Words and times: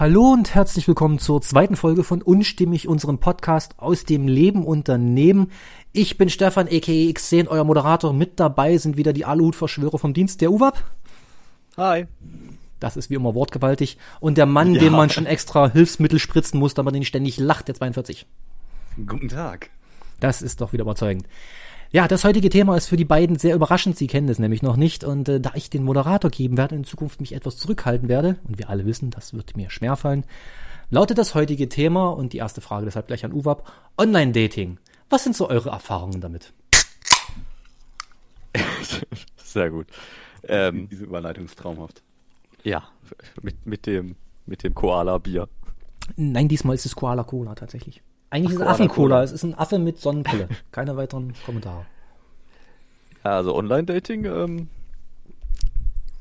Hallo 0.00 0.32
und 0.32 0.54
herzlich 0.54 0.88
willkommen 0.88 1.18
zur 1.18 1.42
zweiten 1.42 1.76
Folge 1.76 2.04
von 2.04 2.22
Unstimmig, 2.22 2.88
unserem 2.88 3.18
Podcast 3.18 3.74
aus 3.76 4.06
dem 4.06 4.28
Leben 4.28 4.64
Unternehmen. 4.64 5.52
Ich 5.92 6.16
bin 6.16 6.30
Stefan 6.30 6.68
aka 6.68 6.90
X10, 6.90 7.48
euer 7.48 7.64
Moderator. 7.64 8.14
Mit 8.14 8.40
dabei 8.40 8.78
sind 8.78 8.96
wieder 8.96 9.12
die 9.12 9.26
Aluhut-Verschwörer 9.26 9.98
vom 9.98 10.14
Dienst, 10.14 10.40
der 10.40 10.52
UWAP. 10.52 10.82
Hi. 11.76 12.06
Das 12.78 12.96
ist 12.96 13.10
wie 13.10 13.14
immer 13.16 13.34
wortgewaltig. 13.34 13.98
Und 14.20 14.38
der 14.38 14.46
Mann, 14.46 14.72
Ja. 14.72 14.80
dem 14.80 14.94
man 14.94 15.10
schon 15.10 15.26
extra 15.26 15.70
Hilfsmittel 15.70 16.18
spritzen 16.18 16.58
muss, 16.58 16.72
damit 16.72 16.94
er 16.94 17.00
nicht 17.00 17.08
ständig 17.08 17.36
lacht, 17.36 17.68
der 17.68 17.74
42. 17.74 18.26
Guten 19.06 19.28
Tag. 19.28 19.68
Das 20.18 20.40
ist 20.40 20.62
doch 20.62 20.72
wieder 20.72 20.84
überzeugend. 20.84 21.26
Ja, 21.92 22.06
das 22.06 22.22
heutige 22.22 22.50
Thema 22.50 22.76
ist 22.76 22.86
für 22.86 22.96
die 22.96 23.04
beiden 23.04 23.36
sehr 23.36 23.56
überraschend. 23.56 23.96
Sie 23.96 24.06
kennen 24.06 24.28
es 24.28 24.38
nämlich 24.38 24.62
noch 24.62 24.76
nicht. 24.76 25.02
Und 25.02 25.28
äh, 25.28 25.40
da 25.40 25.52
ich 25.54 25.70
den 25.70 25.82
Moderator 25.82 26.30
geben 26.30 26.56
werde, 26.56 26.76
in 26.76 26.84
Zukunft 26.84 27.20
mich 27.20 27.32
etwas 27.32 27.56
zurückhalten 27.56 28.08
werde, 28.08 28.36
und 28.46 28.58
wir 28.58 28.70
alle 28.70 28.86
wissen, 28.86 29.10
das 29.10 29.34
wird 29.34 29.56
mir 29.56 29.70
schwerfallen, 29.70 30.24
lautet 30.90 31.18
das 31.18 31.34
heutige 31.34 31.68
Thema 31.68 32.10
und 32.10 32.32
die 32.32 32.38
erste 32.38 32.60
Frage 32.60 32.84
deshalb 32.84 33.08
gleich 33.08 33.24
an 33.24 33.32
Uwab, 33.32 33.72
Online-Dating. 33.98 34.78
Was 35.08 35.24
sind 35.24 35.34
so 35.34 35.48
eure 35.48 35.70
Erfahrungen 35.70 36.20
damit? 36.20 36.52
Sehr 39.36 39.70
gut. 39.70 39.88
Ähm, 40.44 40.88
Diese 40.88 41.04
Überleitung 41.04 41.46
ist 41.46 41.58
traumhaft. 41.58 42.02
ja, 42.62 42.84
mit, 43.42 43.66
mit 43.66 43.86
dem, 43.86 44.14
mit 44.46 44.62
dem 44.62 44.74
Koala-Bier. 44.74 45.48
Nein, 46.14 46.46
diesmal 46.46 46.76
ist 46.76 46.86
es 46.86 46.94
Koala 46.94 47.24
Cola 47.24 47.56
tatsächlich. 47.56 48.00
Eigentlich 48.30 48.56
Ach, 48.58 48.60
ist 48.60 48.66
es 48.66 48.72
Affen-Cola. 48.74 49.16
Cola. 49.16 49.22
Es 49.24 49.32
ist 49.32 49.42
ein 49.42 49.54
Affe 49.58 49.78
mit 49.78 49.98
Sonnenbrille. 49.98 50.48
Keine 50.72 50.96
weiteren 50.96 51.34
Kommentare. 51.44 51.84
Ja, 53.24 53.32
also 53.36 53.54
Online-Dating, 53.54 54.24
ähm, 54.24 54.68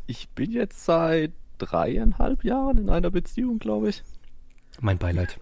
ich 0.08 0.28
bin 0.30 0.52
jetzt 0.52 0.84
seit 0.86 1.32
dreieinhalb 1.60 2.44
Jahren 2.44 2.78
in 2.78 2.90
einer 2.90 3.12
Beziehung, 3.12 3.60
glaube 3.60 3.90
ich. 3.90 4.04
Mein 4.82 4.98
Beileid. 4.98 5.40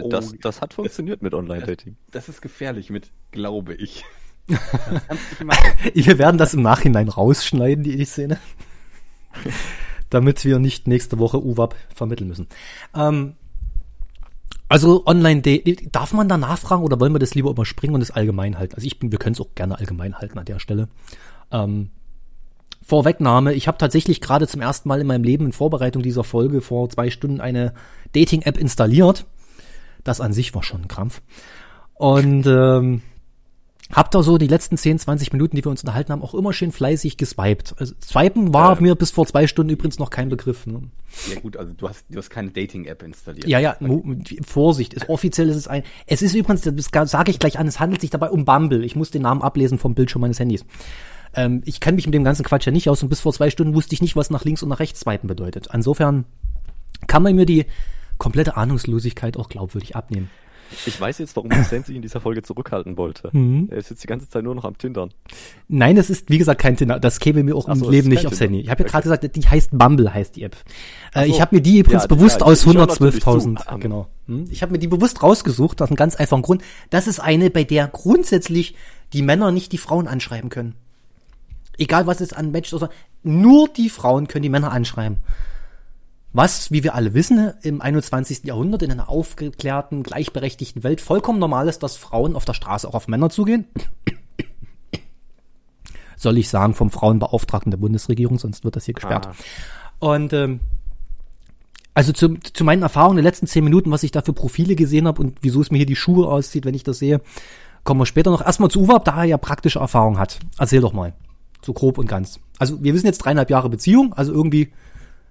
Oh, 0.00 0.08
Das, 0.08 0.32
das 0.40 0.60
hat 0.60 0.74
funktioniert 0.74 1.22
mit 1.22 1.34
Online-Dating. 1.34 1.96
Das 2.10 2.28
ist 2.28 2.40
gefährlich 2.40 2.90
mit, 2.90 3.10
glaube 3.32 3.74
ich. 3.74 4.04
Das. 4.46 4.60
Wir 5.94 6.18
werden 6.18 6.38
das 6.38 6.54
im 6.54 6.62
Nachhinein 6.62 7.08
rausschneiden, 7.08 7.82
die 7.84 8.04
Szene. 8.04 8.38
Damit 10.10 10.44
wir 10.44 10.60
nicht 10.60 10.86
nächste 10.86 11.18
Woche 11.18 11.44
UWAP 11.44 11.74
vermitteln 11.92 12.28
müssen. 12.28 12.46
Ähm, 12.94 13.34
also 14.68 15.06
online 15.06 15.42
darf 15.92 16.12
man 16.12 16.28
da 16.28 16.36
nachfragen 16.36 16.82
oder 16.82 16.98
wollen 16.98 17.14
wir 17.14 17.18
das 17.20 17.34
lieber 17.34 17.50
überspringen 17.50 17.94
und 17.94 18.02
es 18.02 18.10
allgemein 18.10 18.58
halten? 18.58 18.74
Also 18.74 18.86
ich 18.86 18.98
bin, 18.98 19.12
wir 19.12 19.18
können 19.18 19.34
es 19.34 19.40
auch 19.40 19.54
gerne 19.54 19.78
allgemein 19.78 20.18
halten 20.18 20.38
an 20.38 20.44
der 20.44 20.58
Stelle. 20.58 20.88
Ähm, 21.52 21.90
Vorwegnahme, 22.82 23.52
ich 23.54 23.68
habe 23.68 23.78
tatsächlich 23.78 24.20
gerade 24.20 24.46
zum 24.46 24.60
ersten 24.60 24.88
Mal 24.88 25.00
in 25.00 25.06
meinem 25.06 25.24
Leben 25.24 25.46
in 25.46 25.52
Vorbereitung 25.52 26.02
dieser 26.02 26.24
Folge 26.24 26.60
vor 26.60 26.88
zwei 26.88 27.10
Stunden 27.10 27.40
eine 27.40 27.74
Dating-App 28.12 28.58
installiert. 28.58 29.26
Das 30.04 30.20
an 30.20 30.32
sich 30.32 30.54
war 30.54 30.62
schon 30.62 30.82
ein 30.82 30.88
Krampf. 30.88 31.20
Und 31.94 32.46
ähm, 32.46 33.02
hab 33.92 34.10
da 34.10 34.22
so 34.22 34.36
die 34.36 34.48
letzten 34.48 34.76
10, 34.76 34.98
20 34.98 35.32
Minuten, 35.32 35.54
die 35.56 35.64
wir 35.64 35.70
uns 35.70 35.82
unterhalten 35.82 36.10
haben, 36.12 36.22
auch 36.22 36.34
immer 36.34 36.52
schön 36.52 36.72
fleißig 36.72 37.16
geswiped. 37.16 37.74
Also, 37.78 37.94
Swipen 38.02 38.52
war 38.52 38.74
Ja. 38.74 38.80
mir 38.80 38.94
bis 38.96 39.12
vor 39.12 39.26
zwei 39.26 39.46
Stunden 39.46 39.70
übrigens 39.72 39.98
noch 39.98 40.10
kein 40.10 40.28
Begriff. 40.28 40.66
Ne? 40.66 40.82
Ja 41.32 41.38
gut, 41.40 41.56
also 41.56 41.72
du 41.72 41.88
hast, 41.88 42.04
du 42.08 42.18
hast 42.18 42.28
keine 42.30 42.50
Dating-App 42.50 43.02
installiert. 43.04 43.46
Ja, 43.46 43.58
ja, 43.60 43.76
Vorsicht, 44.44 44.92
ist, 44.94 45.08
offiziell 45.08 45.48
ist 45.48 45.56
es 45.56 45.68
ein. 45.68 45.84
Es 46.06 46.20
ist 46.20 46.34
übrigens, 46.34 46.62
das 46.62 47.10
sage 47.10 47.30
ich 47.30 47.38
gleich 47.38 47.58
an, 47.58 47.68
es 47.68 47.78
handelt 47.78 48.00
sich 48.00 48.10
dabei 48.10 48.30
um 48.30 48.44
Bumble. 48.44 48.84
Ich 48.84 48.96
muss 48.96 49.10
den 49.12 49.22
Namen 49.22 49.40
ablesen 49.42 49.78
vom 49.78 49.94
Bildschirm 49.94 50.20
meines 50.22 50.40
Handys. 50.40 50.64
Ähm, 51.34 51.62
ich 51.64 51.80
kenne 51.80 51.94
mich 51.96 52.06
mit 52.06 52.14
dem 52.14 52.24
ganzen 52.24 52.44
Quatsch 52.44 52.66
ja 52.66 52.72
nicht 52.72 52.88
aus 52.90 53.02
und 53.02 53.08
bis 53.08 53.20
vor 53.20 53.32
zwei 53.32 53.50
Stunden 53.50 53.74
wusste 53.74 53.94
ich 53.94 54.02
nicht, 54.02 54.16
was 54.16 54.30
nach 54.30 54.44
links 54.44 54.62
und 54.64 54.68
nach 54.68 54.80
rechts 54.80 55.00
swipen 55.00 55.28
bedeutet. 55.28 55.68
Insofern 55.72 56.24
kann 57.06 57.22
man 57.22 57.36
mir 57.36 57.46
die 57.46 57.66
komplette 58.18 58.56
Ahnungslosigkeit 58.56 59.36
auch 59.36 59.48
glaubwürdig 59.48 59.94
abnehmen. 59.94 60.30
Ich 60.86 61.00
weiß 61.00 61.18
jetzt, 61.18 61.36
warum 61.36 61.50
Hussein 61.56 61.84
sich 61.84 61.94
in 61.96 62.02
dieser 62.02 62.20
Folge 62.20 62.42
zurückhalten 62.42 62.96
wollte. 62.96 63.30
Mhm. 63.32 63.68
Er 63.70 63.78
ist 63.78 63.90
jetzt 63.90 64.02
die 64.02 64.06
ganze 64.06 64.28
Zeit 64.28 64.44
nur 64.44 64.54
noch 64.54 64.64
am 64.64 64.76
Tindern. 64.78 65.10
Nein, 65.68 65.96
das 65.96 66.10
ist, 66.10 66.28
wie 66.30 66.38
gesagt, 66.38 66.60
kein 66.60 66.76
Tinder. 66.76 66.98
Das 67.00 67.20
käme 67.20 67.42
mir 67.42 67.54
auch 67.56 67.68
im 67.68 67.76
so, 67.76 67.86
es 67.86 67.90
Leben 67.90 68.08
nicht 68.08 68.26
aufs. 68.26 68.40
Handy. 68.40 68.60
Ich 68.60 68.68
habe 68.70 68.80
ja 68.82 68.84
Okay. 68.86 68.92
gerade 68.92 69.02
gesagt, 69.20 69.36
die 69.36 69.48
heißt 69.48 69.70
Bumble, 69.72 70.12
heißt 70.12 70.36
die 70.36 70.42
App. 70.42 70.56
Äh, 71.14 71.26
so. 71.26 71.30
ich 71.32 71.40
habe 71.40 71.56
mir 71.56 71.62
die 71.62 71.78
übrigens 71.78 72.02
Ja, 72.04 72.08
bewusst 72.08 72.40
ja, 72.40 72.46
aus 72.46 72.64
ich 72.66 72.72
schau 72.72 72.78
natürlich 72.78 73.22
112.000, 73.24 73.56
zu. 73.64 73.72
Ähm. 73.74 73.80
genau. 73.80 74.06
Hm? 74.26 74.44
Ich 74.50 74.62
habe 74.62 74.72
mir 74.72 74.78
die 74.78 74.88
bewusst 74.88 75.22
rausgesucht, 75.22 75.80
aus 75.82 75.88
einem 75.88 75.96
ganz 75.96 76.16
einfachen 76.16 76.42
Grund. 76.42 76.62
Das 76.90 77.06
ist 77.06 77.20
eine, 77.20 77.50
bei 77.50 77.64
der 77.64 77.88
grundsätzlich 77.88 78.74
die 79.12 79.22
Männer 79.22 79.52
nicht 79.52 79.72
die 79.72 79.78
Frauen 79.78 80.08
anschreiben 80.08 80.50
können. 80.50 80.74
Egal 81.78 82.06
was 82.06 82.20
es 82.20 82.32
an 82.32 82.50
Match 82.50 82.72
ist, 82.72 82.88
nur 83.22 83.68
die 83.68 83.88
Frauen 83.90 84.28
können 84.28 84.42
die 84.42 84.48
Männer 84.48 84.72
anschreiben. 84.72 85.18
Was, 86.36 86.70
wie 86.70 86.84
wir 86.84 86.94
alle 86.94 87.14
wissen, 87.14 87.54
im 87.62 87.80
21. 87.80 88.44
Jahrhundert 88.44 88.82
in 88.82 88.92
einer 88.92 89.08
aufgeklärten, 89.08 90.02
gleichberechtigten 90.02 90.84
Welt 90.84 91.00
vollkommen 91.00 91.38
normal 91.38 91.66
ist, 91.66 91.82
dass 91.82 91.96
Frauen 91.96 92.36
auf 92.36 92.44
der 92.44 92.52
Straße 92.52 92.86
auch 92.86 92.92
auf 92.92 93.08
Männer 93.08 93.30
zugehen. 93.30 93.64
Soll 96.18 96.36
ich 96.36 96.50
sagen, 96.50 96.74
vom 96.74 96.90
Frauenbeauftragten 96.90 97.70
der 97.70 97.78
Bundesregierung, 97.78 98.38
sonst 98.38 98.64
wird 98.64 98.76
das 98.76 98.84
hier 98.84 98.92
gesperrt. 98.92 99.28
Ah. 99.28 99.34
Und 99.98 100.34
ähm, 100.34 100.60
also 101.94 102.12
zu, 102.12 102.34
zu 102.34 102.64
meinen 102.64 102.82
Erfahrungen 102.82 103.16
der 103.16 103.24
letzten 103.24 103.46
zehn 103.46 103.64
Minuten, 103.64 103.90
was 103.90 104.02
ich 104.02 104.10
da 104.10 104.20
für 104.20 104.34
Profile 104.34 104.76
gesehen 104.76 105.06
habe 105.06 105.22
und 105.22 105.38
wieso 105.40 105.62
es 105.62 105.70
mir 105.70 105.78
hier 105.78 105.86
die 105.86 105.96
Schuhe 105.96 106.28
auszieht, 106.28 106.66
wenn 106.66 106.74
ich 106.74 106.84
das 106.84 106.98
sehe, 106.98 107.22
kommen 107.82 108.00
wir 108.00 108.04
später 108.04 108.30
noch. 108.30 108.44
Erstmal 108.44 108.70
zu 108.70 108.82
Uwe, 108.82 109.00
da 109.02 109.20
er 109.20 109.24
ja 109.24 109.38
praktische 109.38 109.78
Erfahrung 109.78 110.18
hat. 110.18 110.38
Erzähl 110.58 110.82
doch 110.82 110.92
mal. 110.92 111.14
So 111.64 111.72
grob 111.72 111.96
und 111.96 112.08
ganz. 112.08 112.40
Also 112.58 112.84
wir 112.84 112.92
wissen 112.92 113.06
jetzt 113.06 113.24
dreieinhalb 113.24 113.48
Jahre 113.48 113.70
Beziehung, 113.70 114.12
also 114.12 114.34
irgendwie, 114.34 114.70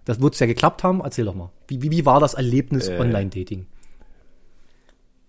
das 0.05 0.21
wird 0.21 0.33
es 0.35 0.39
ja 0.39 0.45
geklappt 0.47 0.83
haben. 0.83 1.01
Erzähl 1.01 1.25
doch 1.25 1.35
mal. 1.35 1.51
Wie, 1.67 1.81
wie, 1.81 1.91
wie 1.91 2.05
war 2.05 2.19
das 2.19 2.33
Erlebnis 2.35 2.87
Äh. 2.87 2.97
Online-Dating? 2.99 3.65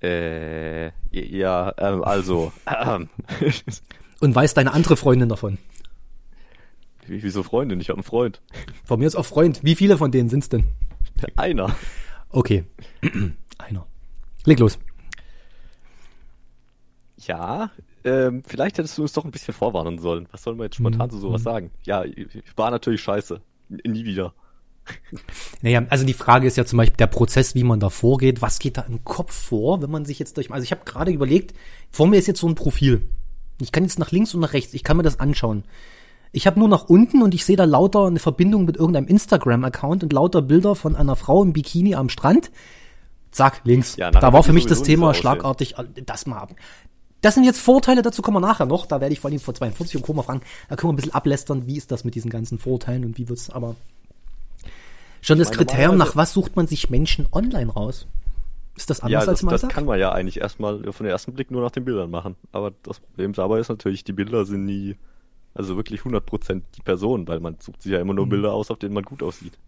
Äh, 0.02 0.90
ja, 1.10 1.72
ähm, 1.78 2.04
also, 2.04 2.52
ähm, 2.66 3.08
Und 4.20 4.34
weiß 4.34 4.54
deine 4.54 4.72
andere 4.72 4.96
Freundin 4.96 5.28
davon? 5.28 5.58
wie- 7.06 7.22
wieso 7.22 7.42
Freundin? 7.42 7.80
Ich 7.80 7.88
habe 7.88 7.98
einen 7.98 8.04
Freund. 8.04 8.40
Von 8.84 8.98
mir 9.00 9.06
ist 9.06 9.16
auch 9.16 9.24
Freund. 9.26 9.62
Wie 9.64 9.74
viele 9.74 9.96
von 9.96 10.10
denen 10.10 10.28
sind's 10.28 10.48
denn? 10.48 10.64
Einer. 11.36 11.74
Okay. 12.30 12.64
Einer. 13.58 13.86
Leg 14.44 14.58
los. 14.58 14.78
Ja, 17.18 17.70
ähm, 18.04 18.42
vielleicht 18.46 18.78
hättest 18.78 18.98
du 18.98 19.02
uns 19.02 19.12
doch 19.12 19.24
ein 19.24 19.30
bisschen 19.30 19.54
vorwarnen 19.54 19.98
sollen. 19.98 20.28
Was 20.30 20.42
soll 20.42 20.54
man 20.54 20.66
jetzt 20.66 20.76
spontan 20.76 21.10
zu 21.10 21.18
sowas 21.18 21.42
sagen? 21.42 21.70
Ja, 21.84 22.04
ich 22.04 22.28
war 22.56 22.70
natürlich 22.70 23.00
scheiße. 23.00 23.40
Nie 23.68 24.04
wieder. 24.04 24.34
Naja, 25.62 25.84
also 25.88 26.04
die 26.04 26.14
Frage 26.14 26.46
ist 26.46 26.56
ja 26.56 26.64
zum 26.64 26.76
Beispiel 26.76 26.96
der 26.96 27.06
Prozess, 27.06 27.54
wie 27.54 27.64
man 27.64 27.80
da 27.80 27.90
vorgeht. 27.90 28.42
Was 28.42 28.58
geht 28.58 28.76
da 28.76 28.82
im 28.82 29.04
Kopf 29.04 29.32
vor, 29.32 29.82
wenn 29.82 29.90
man 29.90 30.04
sich 30.04 30.18
jetzt 30.18 30.36
durch. 30.36 30.50
Also 30.50 30.64
ich 30.64 30.70
habe 30.70 30.84
gerade 30.84 31.10
überlegt, 31.10 31.54
vor 31.90 32.06
mir 32.06 32.18
ist 32.18 32.26
jetzt 32.26 32.40
so 32.40 32.48
ein 32.48 32.54
Profil. 32.54 33.08
Ich 33.60 33.72
kann 33.72 33.84
jetzt 33.84 33.98
nach 33.98 34.10
links 34.10 34.34
und 34.34 34.40
nach 34.40 34.52
rechts, 34.52 34.74
ich 34.74 34.84
kann 34.84 34.96
mir 34.96 35.02
das 35.02 35.18
anschauen. 35.18 35.64
Ich 36.32 36.46
habe 36.46 36.58
nur 36.58 36.68
nach 36.68 36.84
unten 36.88 37.22
und 37.22 37.34
ich 37.34 37.44
sehe 37.44 37.56
da 37.56 37.64
lauter 37.64 38.06
eine 38.06 38.18
Verbindung 38.18 38.66
mit 38.66 38.76
irgendeinem 38.76 39.06
Instagram-Account 39.06 40.02
und 40.02 40.12
lauter 40.12 40.42
Bilder 40.42 40.74
von 40.74 40.94
einer 40.94 41.16
Frau 41.16 41.42
im 41.42 41.52
Bikini 41.54 41.94
am 41.94 42.10
Strand. 42.10 42.50
Zack, 43.30 43.62
links. 43.64 43.96
Ja, 43.96 44.10
da 44.10 44.32
war 44.32 44.42
für 44.42 44.52
mich 44.52 44.66
das 44.66 44.82
Thema 44.82 45.14
schlagartig, 45.14 45.78
äh, 45.78 45.84
das 46.04 46.26
mal 46.26 46.38
ab. 46.38 46.54
Das 47.22 47.34
sind 47.34 47.44
jetzt 47.44 47.60
Vorteile, 47.60 48.02
dazu 48.02 48.22
kommen 48.22 48.36
wir 48.36 48.46
nachher 48.46 48.66
noch. 48.66 48.86
Da 48.86 49.00
werde 49.00 49.12
ich 49.12 49.20
vor 49.20 49.30
allem 49.30 49.40
vor 49.40 49.54
42 49.54 49.96
und 49.96 50.02
Co. 50.02 50.12
mal 50.12 50.22
fragen. 50.22 50.42
Da 50.68 50.76
können 50.76 50.90
wir 50.90 50.92
ein 50.92 50.96
bisschen 50.96 51.14
ablästern, 51.14 51.66
wie 51.66 51.76
ist 51.76 51.90
das 51.90 52.04
mit 52.04 52.14
diesen 52.14 52.30
ganzen 52.30 52.58
Vorteilen 52.58 53.04
und 53.04 53.18
wie 53.18 53.28
wird's 53.28 53.50
aber. 53.50 53.74
Schon 55.26 55.38
das 55.38 55.50
Kriterium, 55.50 55.96
nach 55.98 56.16
was 56.16 56.32
sucht 56.32 56.56
man 56.56 56.66
sich 56.66 56.90
Menschen 56.90 57.26
online 57.32 57.72
raus? 57.72 58.06
Ist 58.76 58.90
das 58.90 59.02
Ja, 59.02 59.06
anders 59.06 59.26
das, 59.26 59.28
als 59.28 59.42
im 59.42 59.48
das 59.48 59.62
Alltag? 59.62 59.70
kann 59.74 59.84
man 59.86 59.98
ja 59.98 60.12
eigentlich 60.12 60.40
erstmal 60.40 60.82
von 60.92 61.04
den 61.04 61.10
ersten 61.12 61.32
Blick 61.34 61.50
nur 61.50 61.62
nach 61.62 61.70
den 61.70 61.84
Bildern 61.84 62.10
machen. 62.10 62.36
Aber 62.52 62.72
das 62.82 63.00
Problem 63.00 63.32
dabei 63.32 63.58
ist 63.60 63.68
natürlich, 63.68 64.04
die 64.04 64.12
Bilder 64.12 64.44
sind 64.44 64.64
nie, 64.64 64.96
also 65.54 65.76
wirklich 65.76 66.04
100% 66.04 66.64
die 66.76 66.82
Person, 66.82 67.28
weil 67.28 67.40
man 67.40 67.58
sucht 67.60 67.82
sich 67.82 67.92
ja 67.92 68.00
immer 68.00 68.14
Mhm. 68.14 68.16
nur 68.16 68.28
Bilder 68.28 68.52
aus, 68.54 68.70
auf 68.70 68.78
denen 68.78 68.94
man 68.94 69.04
gut 69.04 69.22
aussieht. 69.22 69.58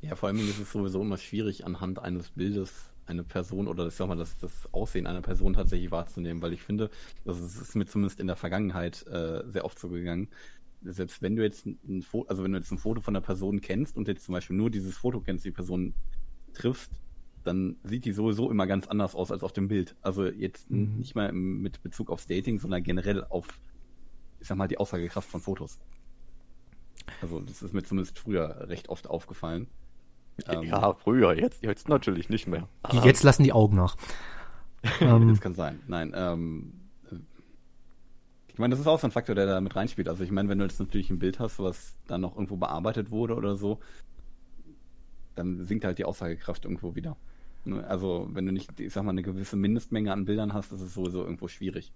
Ja, 0.00 0.16
vor 0.16 0.28
allem 0.28 0.48
ist 0.48 0.58
es 0.58 0.72
sowieso 0.72 1.02
immer 1.02 1.18
schwierig, 1.18 1.66
anhand 1.66 1.98
eines 1.98 2.30
Bildes 2.30 2.72
eine 3.06 3.24
Person 3.24 3.66
oder 3.68 3.84
das, 3.84 3.96
sag 3.96 4.08
mal, 4.08 4.16
das, 4.16 4.38
das 4.38 4.68
Aussehen 4.72 5.06
einer 5.06 5.20
Person 5.20 5.52
tatsächlich 5.52 5.90
wahrzunehmen, 5.90 6.40
weil 6.42 6.52
ich 6.52 6.62
finde, 6.62 6.90
das 7.24 7.40
ist, 7.40 7.56
ist 7.60 7.74
mir 7.74 7.86
zumindest 7.86 8.20
in 8.20 8.26
der 8.28 8.36
Vergangenheit 8.36 9.04
äh, 9.08 9.42
sehr 9.48 9.64
oft 9.64 9.78
so 9.78 9.88
gegangen. 9.88 10.28
Selbst 10.82 11.20
wenn 11.22 11.36
du 11.36 11.42
jetzt 11.42 11.66
ein 11.66 12.02
Foto, 12.02 12.28
also 12.28 12.42
wenn 12.42 12.52
du 12.52 12.58
jetzt 12.58 12.70
ein 12.72 12.78
Foto 12.78 13.00
von 13.00 13.14
der 13.14 13.20
Person 13.20 13.60
kennst 13.60 13.96
und 13.96 14.08
jetzt 14.08 14.24
zum 14.24 14.32
Beispiel 14.32 14.56
nur 14.56 14.70
dieses 14.70 14.96
Foto 14.96 15.20
kennst, 15.20 15.44
die 15.44 15.50
Person 15.50 15.94
triffst, 16.54 16.90
dann 17.44 17.76
sieht 17.84 18.04
die 18.04 18.12
sowieso 18.12 18.50
immer 18.50 18.66
ganz 18.66 18.86
anders 18.86 19.14
aus 19.14 19.30
als 19.30 19.42
auf 19.42 19.52
dem 19.52 19.68
Bild. 19.68 19.94
Also 20.02 20.26
jetzt 20.26 20.70
Mhm. 20.70 20.96
nicht 20.98 21.14
mal 21.14 21.32
mit 21.32 21.82
Bezug 21.82 22.10
aufs 22.10 22.26
Dating, 22.26 22.58
sondern 22.58 22.82
generell 22.82 23.24
auf, 23.24 23.46
ich 24.40 24.46
sag 24.48 24.56
mal, 24.56 24.68
die 24.68 24.78
Aussagekraft 24.78 25.28
von 25.28 25.40
Fotos. 25.40 25.78
Also 27.22 27.40
das 27.40 27.62
ist 27.62 27.72
mir 27.74 27.82
zumindest 27.82 28.18
früher 28.18 28.68
recht 28.68 28.88
oft 28.88 29.08
aufgefallen. 29.08 29.66
Ähm, 30.48 30.62
ja, 30.62 30.92
früher, 30.94 31.34
jetzt, 31.34 31.62
jetzt 31.62 31.88
natürlich 31.88 32.30
nicht 32.30 32.46
mehr. 32.46 32.68
Jetzt 33.04 33.22
lassen 33.22 33.42
die 33.42 33.52
Augen 33.52 33.76
nach. 33.76 33.96
ähm, 35.00 35.28
Das 35.28 35.40
kann 35.40 35.52
sein. 35.54 35.80
Nein, 35.86 36.12
ähm, 36.14 36.72
äh, 36.72 36.79
meine, 38.60 38.72
das 38.72 38.80
ist 38.80 38.86
auch 38.86 38.98
so 38.98 39.06
ein 39.06 39.10
Faktor, 39.12 39.34
der 39.34 39.46
da 39.46 39.60
mit 39.60 39.74
reinspielt. 39.76 40.08
Also 40.08 40.24
ich 40.24 40.30
meine, 40.30 40.48
wenn 40.48 40.58
du 40.58 40.64
jetzt 40.64 40.80
natürlich 40.80 41.10
ein 41.10 41.18
Bild 41.18 41.38
hast, 41.38 41.58
was 41.58 41.98
dann 42.06 42.20
noch 42.20 42.34
irgendwo 42.34 42.56
bearbeitet 42.56 43.10
wurde 43.10 43.34
oder 43.34 43.56
so, 43.56 43.80
dann 45.34 45.64
sinkt 45.64 45.84
halt 45.84 45.98
die 45.98 46.04
Aussagekraft 46.04 46.64
irgendwo 46.64 46.94
wieder. 46.94 47.16
Ne, 47.64 47.86
Also, 47.86 48.28
wenn 48.32 48.46
du 48.46 48.52
nicht, 48.52 48.78
ich 48.80 48.92
sag 48.92 49.04
mal, 49.04 49.10
eine 49.10 49.22
gewisse 49.22 49.56
Mindestmenge 49.56 50.12
an 50.12 50.24
Bildern 50.24 50.52
hast, 50.52 50.72
ist 50.72 50.80
es 50.80 50.94
sowieso 50.94 51.22
irgendwo 51.22 51.48
schwierig. 51.48 51.92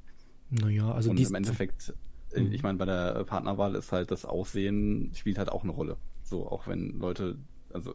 Naja, 0.51 0.93
also 0.93 1.11
Und 1.11 1.21
im 1.21 1.35
Endeffekt, 1.35 1.95
äh, 2.33 2.41
Mhm. 2.41 2.53
ich 2.53 2.63
meine, 2.63 2.79
bei 2.79 2.85
der 2.85 3.25
Partnerwahl 3.25 3.75
ist 3.75 3.93
halt 3.93 4.11
das 4.11 4.25
Aussehen 4.25 5.11
spielt 5.15 5.39
halt 5.39 5.51
auch 5.51 5.63
eine 5.63 5.73
Rolle. 5.73 5.97
So, 6.23 6.47
auch 6.49 6.67
wenn 6.67 6.99
Leute, 6.99 7.37
also 7.73 7.95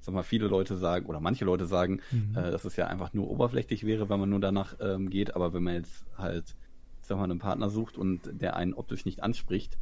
sag 0.00 0.14
mal, 0.14 0.22
viele 0.22 0.48
Leute 0.48 0.76
sagen, 0.76 1.06
oder 1.06 1.20
manche 1.20 1.44
Leute 1.44 1.66
sagen, 1.66 2.00
Mhm. 2.10 2.36
äh, 2.36 2.50
dass 2.50 2.64
es 2.64 2.76
ja 2.76 2.88
einfach 2.88 3.12
nur 3.12 3.30
oberflächlich 3.30 3.86
wäre, 3.86 4.08
wenn 4.08 4.18
man 4.18 4.30
nur 4.30 4.40
danach 4.40 4.74
ähm, 4.80 5.10
geht, 5.10 5.36
aber 5.36 5.52
wenn 5.52 5.62
man 5.62 5.74
jetzt 5.74 6.04
halt, 6.18 6.56
ich 7.02 7.08
sag 7.08 7.18
mal, 7.18 7.24
einen 7.24 7.38
Partner 7.38 7.68
sucht 7.68 7.98
und 7.98 8.20
der 8.32 8.56
einen 8.56 8.72
optisch 8.74 9.04
nicht 9.04 9.22
anspricht, 9.22 9.76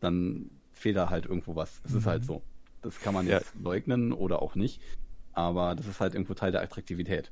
dann 0.00 0.50
fehlt 0.72 0.96
da 0.96 1.08
halt 1.10 1.26
irgendwo 1.26 1.56
was. 1.56 1.80
Das 1.82 1.92
ist 1.92 2.04
Mhm. 2.04 2.10
halt 2.10 2.24
so. 2.24 2.42
Das 2.82 3.00
kann 3.00 3.14
man 3.14 3.26
Ja. 3.26 3.38
jetzt 3.38 3.54
leugnen 3.60 4.12
oder 4.12 4.42
auch 4.42 4.54
nicht, 4.56 4.80
aber 5.32 5.74
das 5.74 5.86
ist 5.86 6.00
halt 6.00 6.14
irgendwo 6.14 6.34
Teil 6.34 6.52
der 6.52 6.62
Attraktivität. 6.62 7.30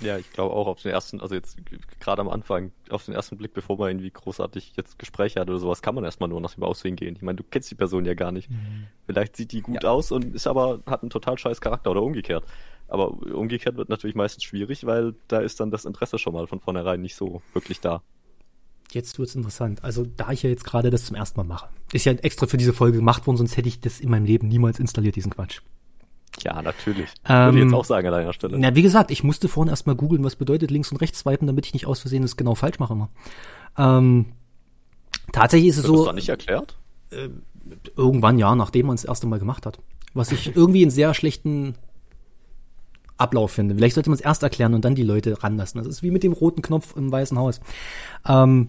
Ja, 0.00 0.18
ich 0.18 0.30
glaube 0.32 0.54
auch 0.54 0.66
auf 0.68 0.80
den 0.82 0.92
ersten, 0.92 1.20
also 1.20 1.34
jetzt 1.34 1.56
gerade 1.98 2.20
am 2.20 2.28
Anfang, 2.28 2.70
auf 2.90 3.04
den 3.06 3.14
ersten 3.14 3.36
Blick, 3.36 3.52
bevor 3.54 3.76
man 3.76 3.88
irgendwie 3.90 4.10
großartig 4.10 4.74
jetzt 4.76 4.98
Gespräche 5.00 5.40
hat 5.40 5.48
oder 5.50 5.58
sowas, 5.58 5.82
kann 5.82 5.94
man 5.96 6.04
erstmal 6.04 6.28
nur 6.28 6.40
nach 6.40 6.54
dem 6.54 6.62
Aussehen 6.62 6.94
gehen. 6.96 7.16
Ich 7.16 7.22
meine, 7.22 7.36
du 7.36 7.42
kennst 7.44 7.70
die 7.70 7.74
Person 7.74 8.04
ja 8.04 8.14
gar 8.14 8.30
nicht. 8.30 8.50
Mhm. 8.50 8.86
Vielleicht 9.06 9.36
sieht 9.36 9.50
die 9.52 9.62
gut 9.62 9.82
Ja. 9.82 9.90
aus 9.90 10.12
und 10.12 10.32
ist 10.34 10.46
aber, 10.46 10.80
hat 10.86 11.02
einen 11.02 11.10
total 11.10 11.38
scheiß 11.38 11.60
Charakter 11.60 11.90
oder 11.90 12.02
umgekehrt. 12.02 12.44
Aber 12.90 13.12
umgekehrt 13.34 13.76
wird 13.76 13.88
natürlich 13.88 14.16
meistens 14.16 14.44
schwierig, 14.44 14.84
weil 14.84 15.14
da 15.28 15.38
ist 15.38 15.60
dann 15.60 15.70
das 15.70 15.84
Interesse 15.84 16.18
schon 16.18 16.32
mal 16.32 16.46
von 16.46 16.60
vornherein 16.60 17.00
nicht 17.00 17.14
so 17.14 17.42
wirklich 17.52 17.80
da. 17.80 18.02
Jetzt 18.92 19.18
wird's 19.18 19.36
interessant. 19.36 19.84
Also, 19.84 20.04
da 20.04 20.32
ich 20.32 20.42
ja 20.42 20.50
jetzt 20.50 20.64
gerade 20.64 20.90
das 20.90 21.04
zum 21.04 21.14
ersten 21.14 21.38
Mal 21.38 21.44
mache, 21.44 21.68
ist 21.92 22.04
ja 22.04 22.12
extra 22.12 22.46
für 22.46 22.56
diese 22.56 22.72
Folge 22.72 22.98
gemacht 22.98 23.26
worden, 23.26 23.36
sonst 23.36 23.56
hätte 23.56 23.68
ich 23.68 23.80
das 23.80 24.00
in 24.00 24.10
meinem 24.10 24.24
Leben 24.24 24.48
niemals 24.48 24.80
installiert, 24.80 25.14
diesen 25.14 25.30
Quatsch. 25.30 25.60
Ja, 26.42 26.60
natürlich. 26.62 27.08
Ähm, 27.28 27.46
Würde 27.46 27.58
ich 27.58 27.64
jetzt 27.64 27.74
auch 27.74 27.84
sagen 27.84 28.06
an 28.08 28.12
deiner 28.12 28.32
Stelle. 28.32 28.58
Na, 28.58 28.74
wie 28.74 28.82
gesagt, 28.82 29.10
ich 29.10 29.22
musste 29.22 29.48
vorhin 29.48 29.70
erstmal 29.70 29.94
googeln, 29.94 30.24
was 30.24 30.36
bedeutet 30.36 30.70
links 30.70 30.90
und 30.90 30.98
rechts 30.98 31.20
swipen, 31.20 31.46
damit 31.46 31.66
ich 31.66 31.74
nicht 31.74 31.86
aus 31.86 32.00
Versehen 32.00 32.22
das 32.22 32.36
genau 32.36 32.54
falsch 32.54 32.78
mache 32.78 32.94
immer. 32.94 33.10
Ähm, 33.78 34.26
tatsächlich 35.32 35.70
ist 35.70 35.78
es 35.78 35.84
Wird 35.84 35.92
das 35.92 36.00
so, 36.00 36.06
dann 36.06 36.14
nicht 36.16 36.28
erklärt? 36.28 36.76
irgendwann 37.96 38.38
ja, 38.38 38.54
nachdem 38.54 38.86
man 38.86 38.94
es 38.94 39.02
das 39.02 39.08
erste 39.08 39.26
Mal 39.26 39.38
gemacht 39.38 39.66
hat. 39.66 39.78
Was 40.14 40.32
ich 40.32 40.54
irgendwie 40.56 40.82
einen 40.82 40.90
sehr 40.90 41.14
schlechten 41.14 41.74
Ablauf 43.20 43.52
finde. 43.52 43.74
Vielleicht 43.74 43.94
sollte 43.94 44.10
man 44.10 44.18
es 44.18 44.24
erst 44.24 44.42
erklären 44.42 44.74
und 44.74 44.84
dann 44.84 44.94
die 44.94 45.02
Leute 45.02 45.42
ranlassen. 45.42 45.78
Das 45.78 45.86
ist 45.86 46.02
wie 46.02 46.10
mit 46.10 46.22
dem 46.22 46.32
roten 46.32 46.62
Knopf 46.62 46.96
im 46.96 47.10
Weißen 47.10 47.38
Haus. 47.38 47.60
Ähm, 48.26 48.68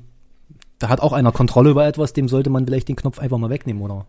da 0.80 0.90
hat 0.90 1.00
auch 1.00 1.14
einer 1.14 1.32
Kontrolle 1.32 1.72
über 1.72 1.86
etwas, 1.86 2.14
dem 2.14 2.28
sollte 2.28 2.50
man 2.50 2.66
vielleicht 2.66 2.88
den 2.88 2.96
Knopf 2.96 3.20
einfach 3.20 3.38
mal 3.38 3.50
wegnehmen, 3.50 3.82
oder? 3.82 4.08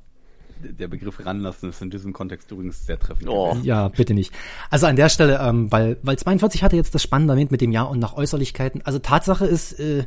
Der 0.63 0.89
Begriff 0.89 1.25
ranlassen 1.27 1.71
ist 1.71 1.83
in 1.83 1.91
diesem 1.91 2.13
Kontext 2.13 2.51
übrigens 2.51 2.87
sehr 2.87 2.99
treffend. 2.99 3.29
Oh. 3.29 3.57
Ja, 3.63 3.89
bitte 3.89 4.15
nicht. 4.15 4.33
Also 4.71 4.87
an 4.87 4.97
der 4.97 5.09
Stelle, 5.09 5.41
ähm, 5.43 5.73
weil, 5.73 5.99
weil 6.03 6.17
42 6.17 6.63
hatte 6.63 6.77
jetzt 6.77 6.95
das 6.95 7.03
Spannende 7.03 7.35
erwähnt 7.35 7.51
mit 7.51 7.61
dem 7.61 7.73
Ja 7.73 7.83
und 7.83 7.99
nach 7.99 8.17
Äußerlichkeiten. 8.17 8.81
Also 8.83 9.01
Tatsache 9.01 9.45
ist, 9.45 9.79
äh, 9.81 10.05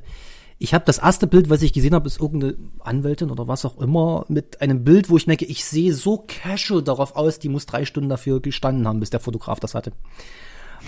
ich 0.58 0.74
habe 0.74 0.86
das 0.86 1.00
erste 1.00 1.28
Bild, 1.28 1.50
was 1.50 1.62
ich 1.62 1.74
gesehen 1.74 1.94
habe, 1.94 2.08
ist 2.08 2.20
irgendeine 2.20 2.56
Anwältin 2.80 3.30
oder 3.30 3.48
was 3.48 3.66
auch 3.66 3.78
immer 3.80 4.26
mit 4.30 4.62
einem 4.62 4.84
Bild, 4.84 5.10
wo 5.10 5.18
ich 5.18 5.28
merke, 5.28 5.46
ich 5.46 5.66
sehe 5.66 5.94
so 5.94 6.24
casual 6.28 6.82
darauf 6.82 7.16
aus, 7.16 7.40
die 7.40 7.50
muss 7.50 7.66
drei 7.66 7.86
Stunden 7.86 8.10
dafür 8.10 8.40
gestanden 8.40 8.88
haben, 8.88 9.00
bis 9.00 9.10
der 9.10 9.20
Fotograf 9.20 9.60
das 9.60 9.76
hatte. 9.76 9.92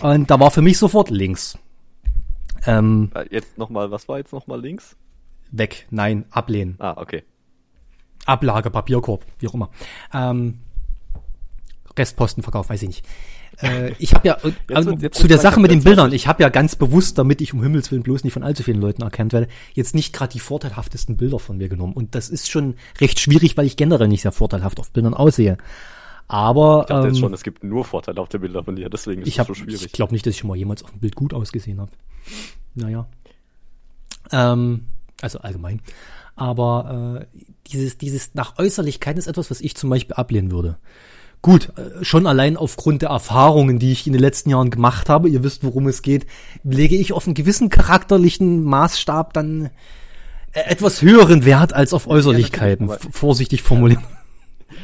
Und 0.01 0.29
da 0.31 0.39
war 0.39 0.51
für 0.51 0.61
mich 0.61 0.77
sofort 0.77 1.09
links. 1.09 1.57
Ähm, 2.65 3.11
Äh, 3.13 3.25
Jetzt 3.29 3.57
nochmal, 3.57 3.91
was 3.91 4.07
war 4.07 4.17
jetzt 4.17 4.31
nochmal 4.33 4.61
links? 4.61 4.95
weg, 5.51 5.87
nein, 5.91 6.25
ablehnen. 6.29 6.75
Ah, 6.79 6.95
okay. 6.97 7.23
Ablage, 8.25 8.69
Papierkorb, 8.69 9.25
wie 9.39 9.47
auch 9.47 9.53
immer. 9.53 9.69
Ähm, 10.13 10.59
Restpostenverkauf, 11.97 12.69
weiß 12.69 12.81
ich 12.83 12.87
nicht. 12.89 13.05
Äh, 13.61 13.93
ich 13.97 14.13
habe 14.13 14.27
ja 14.27 14.37
Jetzt 14.43 14.85
wird- 14.85 15.01
jetzt 15.01 15.17
zu 15.19 15.27
der 15.27 15.39
Sache 15.39 15.59
mit 15.59 15.71
den 15.71 15.83
Bildern, 15.83 16.11
ich 16.13 16.27
habe 16.27 16.43
ja 16.43 16.49
ganz 16.49 16.75
bewusst, 16.75 17.17
damit 17.17 17.41
ich 17.41 17.53
um 17.53 17.63
Himmels 17.63 17.91
Willen 17.91 18.03
bloß 18.03 18.23
nicht 18.23 18.33
von 18.33 18.43
allzu 18.43 18.63
vielen 18.63 18.79
Leuten 18.79 19.01
erkannt 19.01 19.33
werde, 19.33 19.47
jetzt 19.73 19.95
nicht 19.95 20.13
gerade 20.13 20.33
die 20.33 20.39
vorteilhaftesten 20.39 21.17
Bilder 21.17 21.39
von 21.39 21.57
mir 21.57 21.67
genommen. 21.69 21.93
Und 21.93 22.13
das 22.15 22.29
ist 22.29 22.49
schon 22.51 22.75
recht 23.01 23.19
schwierig, 23.19 23.57
weil 23.57 23.65
ich 23.65 23.75
generell 23.75 24.07
nicht 24.07 24.21
sehr 24.21 24.31
vorteilhaft 24.31 24.79
auf 24.79 24.91
Bildern 24.91 25.13
aussehe. 25.15 25.57
Aber 26.27 26.81
Ich 26.81 26.87
dachte 26.87 27.07
ähm, 27.07 27.13
jetzt 27.13 27.19
schon, 27.19 27.33
es 27.33 27.43
gibt 27.43 27.63
nur 27.63 27.85
den 27.85 28.41
Bildern 28.41 28.63
von 28.63 28.75
dir, 28.75 28.89
deswegen 28.89 29.21
ist 29.21 29.27
ich, 29.29 29.39
hab, 29.39 29.47
so 29.47 29.53
schwierig. 29.53 29.85
ich 29.85 29.91
glaube 29.91 30.13
nicht, 30.13 30.25
dass 30.25 30.33
ich 30.33 30.39
schon 30.39 30.49
mal 30.49 30.57
jemals 30.57 30.83
auf 30.83 30.91
dem 30.91 30.99
Bild 30.99 31.15
gut 31.15 31.33
ausgesehen 31.33 31.79
habe. 31.79 31.91
Naja. 32.75 33.07
Ähm, 34.31 34.87
also 35.21 35.39
allgemein. 35.39 35.81
Aber 36.35 37.25
äh, 37.31 37.37
dieses, 37.71 37.97
dieses 37.97 38.35
nach 38.35 38.59
Äußerlichkeiten 38.59 39.17
ist 39.17 39.27
etwas, 39.27 39.49
was 39.49 39.61
ich 39.61 39.75
zum 39.75 39.89
Beispiel 39.89 40.15
ablehnen 40.15 40.51
würde. 40.51 40.77
Gut, 41.41 41.71
äh, 41.77 42.03
schon 42.03 42.27
allein 42.27 42.57
aufgrund 42.57 43.01
der 43.03 43.09
Erfahrungen, 43.09 43.79
die 43.79 43.91
ich 43.91 44.05
in 44.07 44.13
den 44.13 44.21
letzten 44.21 44.49
Jahren 44.49 44.69
gemacht 44.69 45.07
habe, 45.09 45.29
ihr 45.29 45.43
wisst, 45.43 45.63
worum 45.63 45.87
es 45.87 46.01
geht, 46.01 46.25
lege 46.63 46.95
ich 46.95 47.13
auf 47.13 47.25
einen 47.27 47.35
gewissen 47.35 47.69
charakterlichen 47.69 48.63
Maßstab 48.63 49.33
dann 49.33 49.65
äh, 50.53 50.61
etwas 50.65 51.01
höheren 51.01 51.45
Wert 51.45 51.73
als 51.73 51.93
auf 51.93 52.07
Äußerlichkeiten. 52.07 52.89
F- 52.89 53.07
vorsichtig 53.11 53.61
formulieren. 53.61 54.03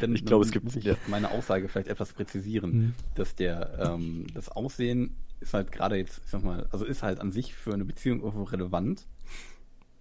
Denn 0.02 0.16
Ich 0.16 0.26
glaube, 0.26 0.46
es 0.46 0.52
gibt- 0.52 0.74
ja. 0.84 0.96
meine 1.08 1.32
Aussage 1.32 1.68
vielleicht 1.68 1.90
etwas 1.90 2.14
präzisieren, 2.14 2.72
Mhm. 2.72 2.94
dass 3.16 3.36
der 3.36 3.92
ähm, 3.96 4.28
das 4.34 4.48
Aussehen 4.50 5.16
ist 5.42 5.54
halt 5.54 5.72
gerade 5.74 5.98
jetzt, 5.98 6.22
ich 6.24 6.32
sag 6.32 6.44
mal, 6.44 6.68
also 6.72 6.86
ist 6.86 7.04
halt 7.04 7.20
an 7.20 7.32
sich 7.34 7.54
für 7.54 7.74
eine 7.74 7.84
Beziehung 7.84 8.22
irgendwo 8.22 8.44
relevant, 8.44 9.06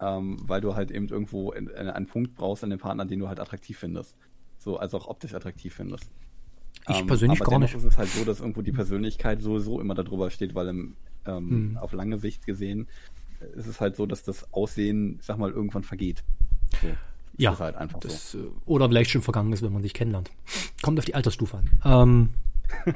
ähm, 0.01 0.37
weil 0.47 0.61
du 0.61 0.77
halt 0.77 0.91
eben 0.93 1.09
irgendwo 1.09 1.51
in, 1.51 1.67
in 1.67 1.89
einen 1.89 2.07
Punkt 2.07 2.35
brauchst 2.37 2.63
an 2.63 2.71
dem 2.71 2.79
Partner, 2.79 3.05
den 3.07 3.19
du 3.19 3.27
halt 3.29 3.41
attraktiv 3.41 3.79
findest, 3.79 4.15
so 4.59 4.77
also 4.77 4.99
auch 4.99 5.09
optisch 5.09 5.35
attraktiv 5.35 5.75
findest. 5.75 6.05
Ich 6.89 7.07
persönlich 7.07 7.41
aber 7.41 7.51
gar 7.51 7.59
nicht. 7.61 7.75
ist 7.75 7.85
es 7.85 7.97
halt 7.99 8.09
so, 8.11 8.25
dass 8.25 8.41
irgendwo 8.41 8.63
die 8.63 8.73
Persönlichkeit 8.73 9.41
sowieso 9.43 9.81
immer 9.81 9.95
darüber 9.95 10.31
steht, 10.31 10.55
weil 10.55 10.69
im, 10.69 10.97
ähm, 11.27 11.71
Mhm. 11.71 11.77
auf 11.79 11.93
lange 11.93 12.19
Sicht 12.19 12.45
gesehen 12.47 12.89
äh, 13.41 13.59
ist 13.59 13.67
es 13.67 13.81
halt 13.81 13.97
so, 13.97 14.07
dass 14.07 14.23
das 14.25 14.53
Aussehen, 14.53 15.17
ich 15.21 15.27
sag 15.27 15.39
mal, 15.39 15.51
irgendwann 15.51 15.85
vergeht. 15.85 16.25
So. 16.81 16.89
Das 16.89 16.97
Ja, 17.37 17.59
halt 17.59 17.77
einfach 17.77 18.01
so. 18.03 18.09
das, 18.09 18.35
äh, 18.35 18.39
oder 18.67 18.89
vielleicht 18.89 19.11
schon 19.11 19.23
vergangen 19.23 19.53
ist, 19.53 19.63
wenn 19.63 19.73
man 19.73 19.83
sich 19.83 19.95
kennenlernt. 19.95 20.31
Kommt 20.83 20.99
auf 20.99 21.05
die 21.05 21.15
Altersstufe 21.15 21.59
an. 21.59 21.71
Ähm, 21.85 22.29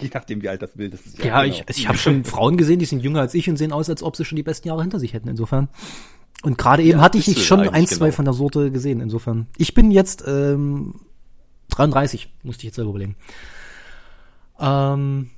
Je 0.00 0.10
nachdem, 0.12 0.42
wie 0.42 0.48
alt 0.48 0.60
das 0.60 0.72
Bild 0.72 0.92
ist. 0.94 1.18
Ja, 1.22 1.42
genau. 1.42 1.54
ich, 1.54 1.64
ich 1.68 1.86
habe 1.88 1.98
schon 1.98 2.24
Frauen 2.24 2.56
gesehen, 2.56 2.80
die 2.80 2.84
sind 2.84 3.00
jünger 3.00 3.20
als 3.20 3.34
ich 3.34 3.48
und 3.48 3.56
sehen 3.56 3.70
aus, 3.72 3.88
als 3.88 4.02
ob 4.02 4.16
sie 4.16 4.24
schon 4.24 4.34
die 4.36 4.42
besten 4.42 4.66
Jahre 4.68 4.82
hinter 4.82 4.98
sich 4.98 5.12
hätten. 5.12 5.28
Insofern. 5.28 5.68
Und 6.42 6.58
gerade 6.58 6.82
eben 6.82 7.00
hatte 7.00 7.16
ich, 7.18 7.46
schon 7.46 7.60
ein, 7.68 7.86
zwei 7.86 8.06
genau. 8.06 8.16
von 8.16 8.24
der 8.24 8.34
Sorte 8.34 8.70
gesehen. 8.72 9.00
Insofern. 9.00 9.46
Ich 9.56 9.72
bin 9.72 9.90
jetzt 9.92 10.24
ähm, 10.26 10.94
33, 11.76 12.28
musste 12.42 12.60
ich 12.62 12.64
jetzt 12.66 12.76
selber 12.76 12.90
überlegen. 12.90 13.16
Ähm, 14.58 15.30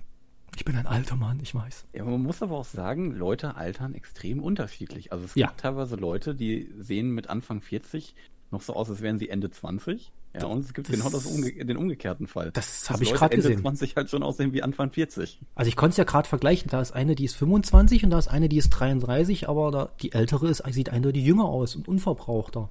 ich 0.56 0.64
bin 0.64 0.76
ein 0.76 0.86
alter 0.86 1.16
Mann, 1.16 1.38
ich 1.42 1.54
weiß. 1.54 1.86
Ja, 1.92 2.04
man 2.04 2.22
muss 2.22 2.42
aber 2.42 2.56
auch 2.56 2.64
sagen, 2.64 3.12
Leute 3.12 3.56
altern 3.56 3.94
extrem 3.94 4.42
unterschiedlich. 4.42 5.12
Also 5.12 5.24
es 5.24 5.34
Ja. 5.34 5.48
gibt 5.48 5.60
teilweise 5.60 5.96
Leute, 5.96 6.34
die 6.34 6.70
sehen 6.78 7.10
mit 7.10 7.28
Anfang 7.28 7.60
40 7.60 8.14
noch 8.50 8.62
so 8.62 8.74
aus, 8.74 8.88
als 8.88 9.02
wären 9.02 9.18
sie 9.18 9.28
Ende 9.28 9.50
20. 9.50 10.12
Ja, 10.34 10.44
und 10.46 10.60
es 10.60 10.74
gibt 10.74 10.88
Das- 10.88 10.96
genau 10.96 11.08
das 11.08 11.24
umge 11.24 11.50
den 11.64 11.76
umgekehrten 11.78 12.26
Fall. 12.26 12.50
Das 12.52 12.90
habe 12.90 13.02
ich 13.02 13.12
gerade 13.12 13.34
Ende 13.34 13.48
gesehen. 13.48 13.62
20 13.62 13.96
halt 13.96 14.10
schon 14.10 14.22
aussehen 14.22 14.52
wie 14.52 14.62
Anfang 14.62 14.92
40. 14.92 15.40
Also 15.54 15.68
ich 15.70 15.76
konnte 15.76 15.92
es 15.92 15.96
ja 15.96 16.04
gerade 16.04 16.28
vergleichen. 16.28 16.68
Da 16.70 16.80
ist 16.82 16.92
eine, 16.92 17.14
die 17.14 17.24
ist 17.24 17.36
25 17.36 18.04
und 18.04 18.10
da 18.10 18.18
ist 18.18 18.28
eine, 18.28 18.48
die 18.50 18.58
ist 18.58 18.68
33, 18.70 19.48
aber 19.48 19.70
da, 19.70 19.88
die 20.02 20.12
ältere 20.12 20.48
ist, 20.48 20.62
sieht 20.70 20.90
eindeutig 20.90 21.24
jünger 21.24 21.46
aus 21.46 21.74
und 21.74 21.88
unverbrauchter. 21.88 22.68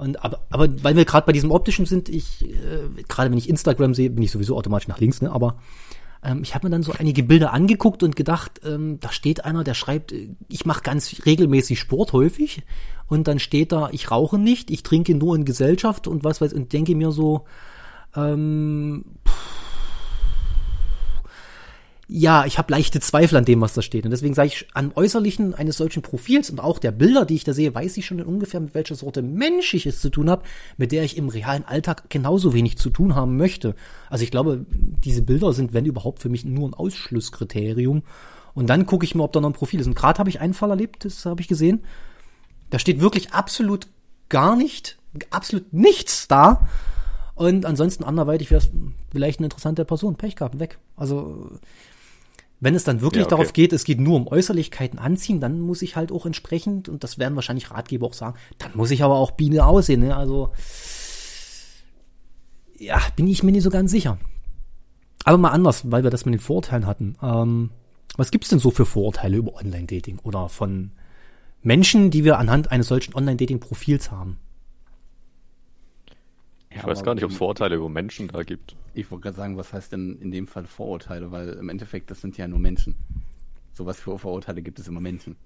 Und 0.00 0.24
aber, 0.24 0.40
aber 0.48 0.82
weil 0.82 0.96
wir 0.96 1.04
gerade 1.04 1.26
bei 1.26 1.32
diesem 1.32 1.50
optischen 1.50 1.84
sind, 1.84 2.08
ich 2.08 2.44
äh, 2.44 3.02
gerade 3.06 3.30
wenn 3.30 3.38
ich 3.38 3.48
Instagram 3.48 3.92
sehe, 3.94 4.08
bin 4.08 4.22
ich 4.22 4.30
sowieso 4.30 4.56
automatisch 4.56 4.88
nach 4.88 4.98
links, 4.98 5.20
ne? 5.20 5.30
Aber 5.30 5.58
ähm, 6.24 6.40
ich 6.42 6.54
habe 6.54 6.66
mir 6.66 6.70
dann 6.70 6.82
so 6.82 6.92
einige 6.92 7.22
Bilder 7.22 7.52
angeguckt 7.52 8.02
und 8.02 8.16
gedacht, 8.16 8.62
ähm, 8.64 8.98
da 9.00 9.12
steht 9.12 9.44
einer, 9.44 9.62
der 9.62 9.74
schreibt, 9.74 10.12
äh, 10.12 10.30
ich 10.48 10.64
mache 10.64 10.82
ganz 10.82 11.14
regelmäßig 11.26 11.78
Sport 11.78 12.14
häufig 12.14 12.62
und 13.08 13.28
dann 13.28 13.38
steht 13.38 13.72
da, 13.72 13.90
ich 13.92 14.10
rauche 14.10 14.38
nicht, 14.38 14.70
ich 14.70 14.82
trinke 14.82 15.14
nur 15.14 15.36
in 15.36 15.44
Gesellschaft 15.44 16.06
und 16.06 16.24
was 16.24 16.40
weiß 16.40 16.54
und 16.54 16.72
denke 16.72 16.94
mir 16.94 17.12
so, 17.12 17.44
ähm, 18.16 19.04
ja, 22.12 22.44
ich 22.44 22.58
habe 22.58 22.72
leichte 22.72 22.98
Zweifel 22.98 23.36
an 23.36 23.44
dem, 23.44 23.60
was 23.60 23.74
da 23.74 23.82
steht. 23.82 24.04
Und 24.04 24.10
deswegen 24.10 24.34
sage 24.34 24.48
ich, 24.48 24.66
am 24.74 24.90
Äußerlichen 24.96 25.54
eines 25.54 25.76
solchen 25.76 26.02
Profils 26.02 26.50
und 26.50 26.58
auch 26.58 26.80
der 26.80 26.90
Bilder, 26.90 27.24
die 27.24 27.36
ich 27.36 27.44
da 27.44 27.52
sehe, 27.52 27.72
weiß 27.72 27.96
ich 27.98 28.06
schon 28.06 28.20
ungefähr, 28.20 28.58
mit 28.58 28.74
welcher 28.74 28.96
Sorte 28.96 29.22
Mensch 29.22 29.74
ich 29.74 29.86
es 29.86 30.00
zu 30.00 30.10
tun 30.10 30.28
habe, 30.28 30.42
mit 30.76 30.90
der 30.90 31.04
ich 31.04 31.16
im 31.16 31.28
realen 31.28 31.64
Alltag 31.64 32.10
genauso 32.10 32.52
wenig 32.52 32.78
zu 32.78 32.90
tun 32.90 33.14
haben 33.14 33.36
möchte. 33.36 33.76
Also 34.08 34.24
ich 34.24 34.32
glaube, 34.32 34.66
diese 34.68 35.22
Bilder 35.22 35.52
sind, 35.52 35.72
wenn 35.72 35.86
überhaupt, 35.86 36.20
für 36.20 36.28
mich 36.28 36.44
nur 36.44 36.68
ein 36.68 36.74
Ausschlusskriterium. 36.74 38.02
Und 38.54 38.68
dann 38.68 38.86
gucke 38.86 39.04
ich 39.04 39.14
mal, 39.14 39.22
ob 39.22 39.32
da 39.32 39.40
noch 39.40 39.50
ein 39.50 39.54
Profil 39.54 39.78
ist. 39.78 39.86
Und 39.86 39.94
gerade 39.94 40.18
habe 40.18 40.30
ich 40.30 40.40
einen 40.40 40.54
Fall 40.54 40.70
erlebt, 40.70 41.04
das 41.04 41.24
habe 41.26 41.40
ich 41.40 41.46
gesehen. 41.46 41.84
Da 42.70 42.80
steht 42.80 43.00
wirklich 43.00 43.32
absolut 43.32 43.86
gar 44.28 44.56
nicht, 44.56 44.98
absolut 45.30 45.72
nichts 45.72 46.26
da. 46.26 46.66
Und 47.36 47.64
ansonsten 47.66 48.02
anderweitig 48.02 48.50
wäre 48.50 48.60
es 48.62 48.70
vielleicht 49.12 49.38
eine 49.38 49.46
interessante 49.46 49.84
Person. 49.84 50.16
Pech 50.16 50.34
gehabt, 50.34 50.58
weg. 50.58 50.78
Also 50.96 51.52
wenn 52.60 52.74
es 52.74 52.84
dann 52.84 53.00
wirklich 53.00 53.22
Ja, 53.22 53.26
okay. 53.26 53.36
darauf 53.36 53.52
geht, 53.52 53.72
es 53.72 53.84
geht 53.84 54.00
nur 54.00 54.16
um 54.16 54.28
Äußerlichkeiten 54.28 54.98
anziehen, 54.98 55.40
dann 55.40 55.60
muss 55.60 55.82
ich 55.82 55.96
halt 55.96 56.12
auch 56.12 56.26
entsprechend, 56.26 56.88
und 56.88 57.02
das 57.02 57.18
werden 57.18 57.34
wahrscheinlich 57.34 57.70
Ratgeber 57.70 58.06
auch 58.06 58.12
sagen, 58.12 58.36
dann 58.58 58.72
muss 58.74 58.90
ich 58.90 59.02
aber 59.02 59.16
auch 59.16 59.32
Biene 59.32 59.64
aussehen. 59.64 60.00
Ne? 60.00 60.14
Also 60.14 60.52
ja, 62.78 63.00
bin 63.16 63.26
ich 63.26 63.42
mir 63.42 63.52
nicht 63.52 63.62
so 63.62 63.70
ganz 63.70 63.90
sicher. 63.90 64.18
Aber 65.24 65.38
mal 65.38 65.50
anders, 65.50 65.90
weil 65.90 66.02
wir 66.02 66.10
das 66.10 66.24
mit 66.24 66.34
den 66.34 66.40
Vorurteilen 66.40 66.86
hatten. 66.86 67.16
Ähm, 67.22 67.70
was 68.16 68.30
gibt's 68.30 68.48
denn 68.48 68.58
so 68.58 68.70
für 68.70 68.86
Vorurteile 68.86 69.36
über 69.36 69.54
Online-Dating 69.54 70.18
oder 70.20 70.48
von 70.48 70.92
Menschen, 71.62 72.10
die 72.10 72.24
wir 72.24 72.38
anhand 72.38 72.72
eines 72.72 72.88
solchen 72.88 73.14
Online-Dating-Profils 73.14 74.10
haben? 74.10 74.38
Ich 76.70 76.76
ja, 76.76 76.86
weiß 76.86 77.02
gar 77.02 77.14
nicht, 77.14 77.24
ob 77.24 77.32
es 77.32 77.36
Vorurteile 77.36 77.76
über 77.76 77.88
Menschen 77.88 78.28
da 78.28 78.44
gibt. 78.44 78.76
Ich 78.94 79.10
wollte 79.10 79.24
gerade 79.24 79.36
sagen, 79.36 79.56
was 79.56 79.72
heißt 79.72 79.92
denn 79.92 80.18
in 80.20 80.30
dem 80.30 80.46
Fall 80.46 80.66
Vorurteile? 80.66 81.32
Weil 81.32 81.50
im 81.50 81.68
Endeffekt, 81.68 82.10
das 82.10 82.20
sind 82.20 82.36
ja 82.38 82.46
nur 82.46 82.60
Menschen. 82.60 82.94
So 83.72 83.86
was 83.86 84.00
für 84.00 84.18
Vorurteile 84.18 84.62
gibt 84.62 84.78
es 84.78 84.86
immer 84.86 85.00
Menschen. 85.00 85.36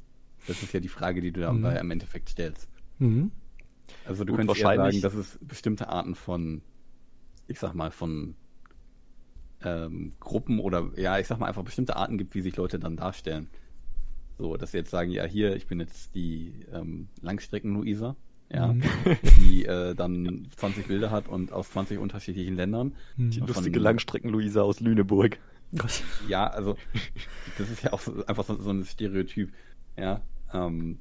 Das 0.47 0.63
ist 0.63 0.73
ja 0.75 0.81
die 0.81 0.89
Frage, 0.89 1.23
die 1.23 1.33
du 1.33 1.41
dabei 1.41 1.73
mhm. 1.73 1.81
im 1.81 1.91
Endeffekt 1.93 2.29
stellst. 2.29 2.69
Mhm. 2.99 3.31
Also 4.05 4.25
du 4.25 4.33
Gut, 4.33 4.41
könntest 4.41 4.61
eher 4.61 4.77
sagen, 4.77 5.01
dass 5.01 5.15
es 5.15 5.39
bestimmte 5.41 5.89
Arten 5.89 6.15
von, 6.15 6.63
ich 7.49 7.59
sag 7.59 7.75
mal, 7.75 7.91
von 7.91 8.35
ähm, 9.63 10.13
Gruppen 10.21 10.59
oder 10.59 10.91
ja, 10.97 11.19
ich 11.19 11.27
sag 11.27 11.39
mal 11.39 11.47
einfach 11.47 11.65
bestimmte 11.65 11.97
Arten 11.97 12.19
gibt, 12.19 12.35
wie 12.35 12.43
sich 12.43 12.57
Leute 12.57 12.79
dann 12.79 12.97
darstellen. 12.97 13.49
So, 14.37 14.57
dass 14.57 14.73
sie 14.73 14.79
jetzt 14.79 14.91
sagen, 14.91 15.11
ja, 15.11 15.25
hier, 15.25 15.57
ich 15.57 15.67
bin 15.67 15.81
jetzt 15.81 16.15
die 16.15 16.67
ähm, 16.73 17.09
Langstrecken-Luisa, 17.23 18.17
ja, 18.51 18.73
mhm. 18.73 18.83
die 19.39 19.65
äh, 19.65 19.95
dann 19.95 20.47
20 20.57 20.87
Bilder 20.87 21.11
hat 21.11 21.29
und 21.29 21.53
aus 21.53 21.71
20 21.71 21.99
unterschiedlichen 21.99 22.57
Ländern. 22.57 22.95
Mhm. 23.17 23.31
Die 23.31 23.41
lustige 23.41 23.79
Langstrecken-Luisa 23.79 24.63
aus 24.63 24.81
Lüneburg. 24.81 25.39
Ja, 26.29 26.47
also 26.47 26.77
das 27.59 27.71
ist 27.71 27.83
ja 27.83 27.93
auch 27.93 28.01
so, 28.01 28.25
einfach 28.27 28.45
so, 28.45 28.61
so, 28.61 28.71
ein 28.71 28.85
Stereotyp, 28.85 29.53
ja. 29.97 30.21
Ähm, 30.53 30.99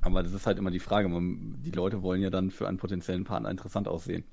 aber 0.00 0.22
das 0.22 0.32
ist 0.32 0.46
halt 0.46 0.58
immer 0.58 0.70
die 0.70 0.78
Frage, 0.78 1.08
man, 1.08 1.60
die 1.62 1.72
Leute 1.72 2.02
wollen 2.02 2.22
ja 2.22 2.30
dann 2.30 2.50
für 2.50 2.66
einen 2.66 2.78
potenziellen 2.78 3.24
Partner 3.24 3.50
interessant 3.50 3.86
aussehen. 3.86 4.24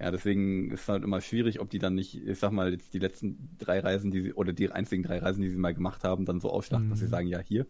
Ja, 0.00 0.10
deswegen 0.10 0.70
ist 0.70 0.82
es 0.82 0.88
halt 0.88 1.04
immer 1.04 1.20
schwierig, 1.20 1.60
ob 1.60 1.70
die 1.70 1.78
dann 1.78 1.94
nicht, 1.94 2.14
ich 2.14 2.38
sag 2.38 2.52
mal, 2.52 2.72
jetzt 2.72 2.92
die 2.92 2.98
letzten 2.98 3.56
drei 3.58 3.80
Reisen, 3.80 4.10
die 4.10 4.20
sie, 4.20 4.34
oder 4.34 4.52
die 4.52 4.70
einzigen 4.70 5.02
drei 5.02 5.18
Reisen, 5.18 5.42
die 5.42 5.48
sie 5.48 5.56
mal 5.56 5.74
gemacht 5.74 6.04
haben, 6.04 6.26
dann 6.26 6.40
so 6.40 6.50
ausschlachten, 6.50 6.86
mhm. 6.86 6.90
dass 6.90 6.98
sie 6.98 7.06
mhm. 7.06 7.10
sagen, 7.10 7.28
ja, 7.28 7.38
hier, 7.40 7.66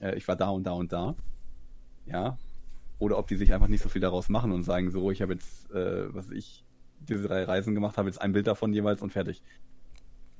äh, 0.00 0.16
ich 0.16 0.26
war 0.28 0.36
da 0.36 0.50
und 0.50 0.64
da 0.64 0.72
und 0.72 0.92
da. 0.92 1.16
Ja. 2.10 2.38
Oder 2.98 3.18
ob 3.18 3.28
die 3.28 3.36
sich 3.36 3.52
einfach 3.54 3.68
nicht 3.68 3.82
so 3.82 3.88
viel 3.88 4.00
daraus 4.00 4.28
machen 4.28 4.52
und 4.52 4.62
sagen, 4.62 4.90
so, 4.90 5.10
ich 5.10 5.22
habe 5.22 5.34
jetzt, 5.34 5.70
äh, 5.70 6.12
was 6.12 6.30
ich, 6.30 6.64
diese 7.00 7.28
drei 7.28 7.44
Reisen 7.44 7.74
gemacht, 7.74 7.96
habe 7.96 8.08
jetzt 8.08 8.20
ein 8.20 8.32
Bild 8.32 8.46
davon 8.46 8.72
jeweils 8.72 9.02
und 9.02 9.12
fertig. 9.12 9.42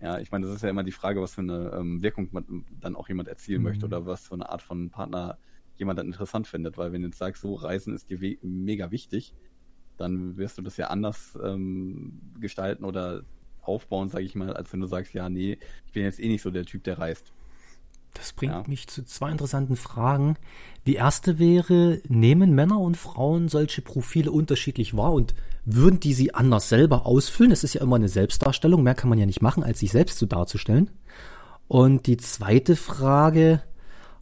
Ja, 0.01 0.19
ich 0.19 0.31
meine, 0.31 0.47
das 0.47 0.57
ist 0.57 0.63
ja 0.63 0.71
immer 0.71 0.85
die 0.85 0.93
Frage, 0.93 1.21
was 1.21 1.35
für 1.35 1.41
eine 1.41 1.73
ähm, 1.75 2.03
Wirkung 2.03 2.29
man 2.33 2.65
dann 2.81 2.97
auch 2.97 3.09
jemand 3.09 3.29
erzielen 3.29 3.63
mhm. 3.63 3.69
möchte 3.69 3.87
oder 3.87 4.07
was 4.07 4.27
für 4.27 4.35
eine 4.35 4.49
Art 4.49 4.63
von 4.63 4.91
Partner 4.91 5.39
jemand 5.77 5.99
dann 5.99 6.07
interessant 6.07 6.47
findet. 6.47 6.79
Weil 6.79 6.93
wenn 6.93 7.03
du 7.03 7.09
jetzt 7.09 7.19
sagst, 7.19 7.43
so, 7.43 7.55
Reisen 7.55 7.95
ist 7.95 8.11
dir 8.11 8.19
mega 8.43 8.91
wichtig, 8.91 9.35
dann 9.97 10.37
wirst 10.37 10.59
du 10.59 10.63
das 10.63 10.77
ja 10.77 10.89
anders 10.89 11.39
ähm, 11.43 12.21
gestalten 12.41 12.85
oder 12.85 13.23
aufbauen, 13.61 14.09
sage 14.09 14.25
ich 14.25 14.35
mal, 14.35 14.53
als 14.55 14.73
wenn 14.73 14.81
du 14.81 14.87
sagst, 14.87 15.13
ja, 15.15 15.29
nee, 15.29 15.59
ich 15.87 15.93
bin 15.93 16.05
jetzt 16.05 16.21
eh 16.21 16.29
nicht 16.29 16.43
so 16.43 16.51
der 16.51 16.65
Typ, 16.65 16.85
der 16.85 16.99
reist. 16.99 17.33
Das 18.15 18.33
bringt 18.33 18.53
ja. 18.53 18.65
mich 18.67 18.89
zu 18.89 19.05
zwei 19.05 19.31
interessanten 19.31 19.77
Fragen. 19.77 20.37
Die 20.87 20.95
erste 20.95 21.39
wäre, 21.39 22.01
nehmen 22.09 22.55
Männer 22.55 22.81
und 22.81 22.97
Frauen 22.97 23.49
solche 23.49 23.83
Profile 23.83 24.31
unterschiedlich 24.31 24.97
wahr 24.97 25.13
und 25.13 25.35
würden 25.65 26.01
die 26.01 26.15
sie 26.15 26.35
anders 26.35 26.69
selber 26.69 27.07
ausfüllen? 27.07 27.53
Es 27.53 27.63
ist 27.63 27.75
ja 27.75 27.83
immer 27.83 27.97
eine 27.97 28.09
Selbstdarstellung, 28.09 28.83
mehr 28.83 28.95
kann 28.95 29.11
man 29.11 29.19
ja 29.19 29.27
nicht 29.27 29.43
machen, 29.43 29.63
als 29.63 29.81
sich 29.81 29.91
selbst 29.91 30.19
so 30.19 30.27
darzustellen. 30.27 30.91
Und 31.69 32.07
die 32.07 32.17
zweite 32.17 32.75
Frage, 32.75 33.63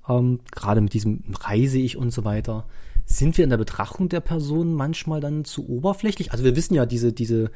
ähm, 0.09 0.41
gerade 0.51 0.81
mit 0.81 0.93
diesem 0.93 1.23
Reise 1.41 1.79
ich 1.79 1.97
und 1.97 2.11
so 2.11 2.25
weiter, 2.25 2.67
sind 3.05 3.39
wir 3.39 3.45
in 3.45 3.51
der 3.51 3.57
Betrachtung 3.57 4.09
der 4.09 4.21
Person 4.21 4.75
manchmal 4.75 5.21
dann 5.21 5.45
zu 5.45 5.69
oberflächlich? 5.69 6.33
Also 6.33 6.43
wir 6.43 6.57
wissen 6.57 6.75
ja, 6.75 6.87
diese, 6.87 7.13
diese 7.13 7.53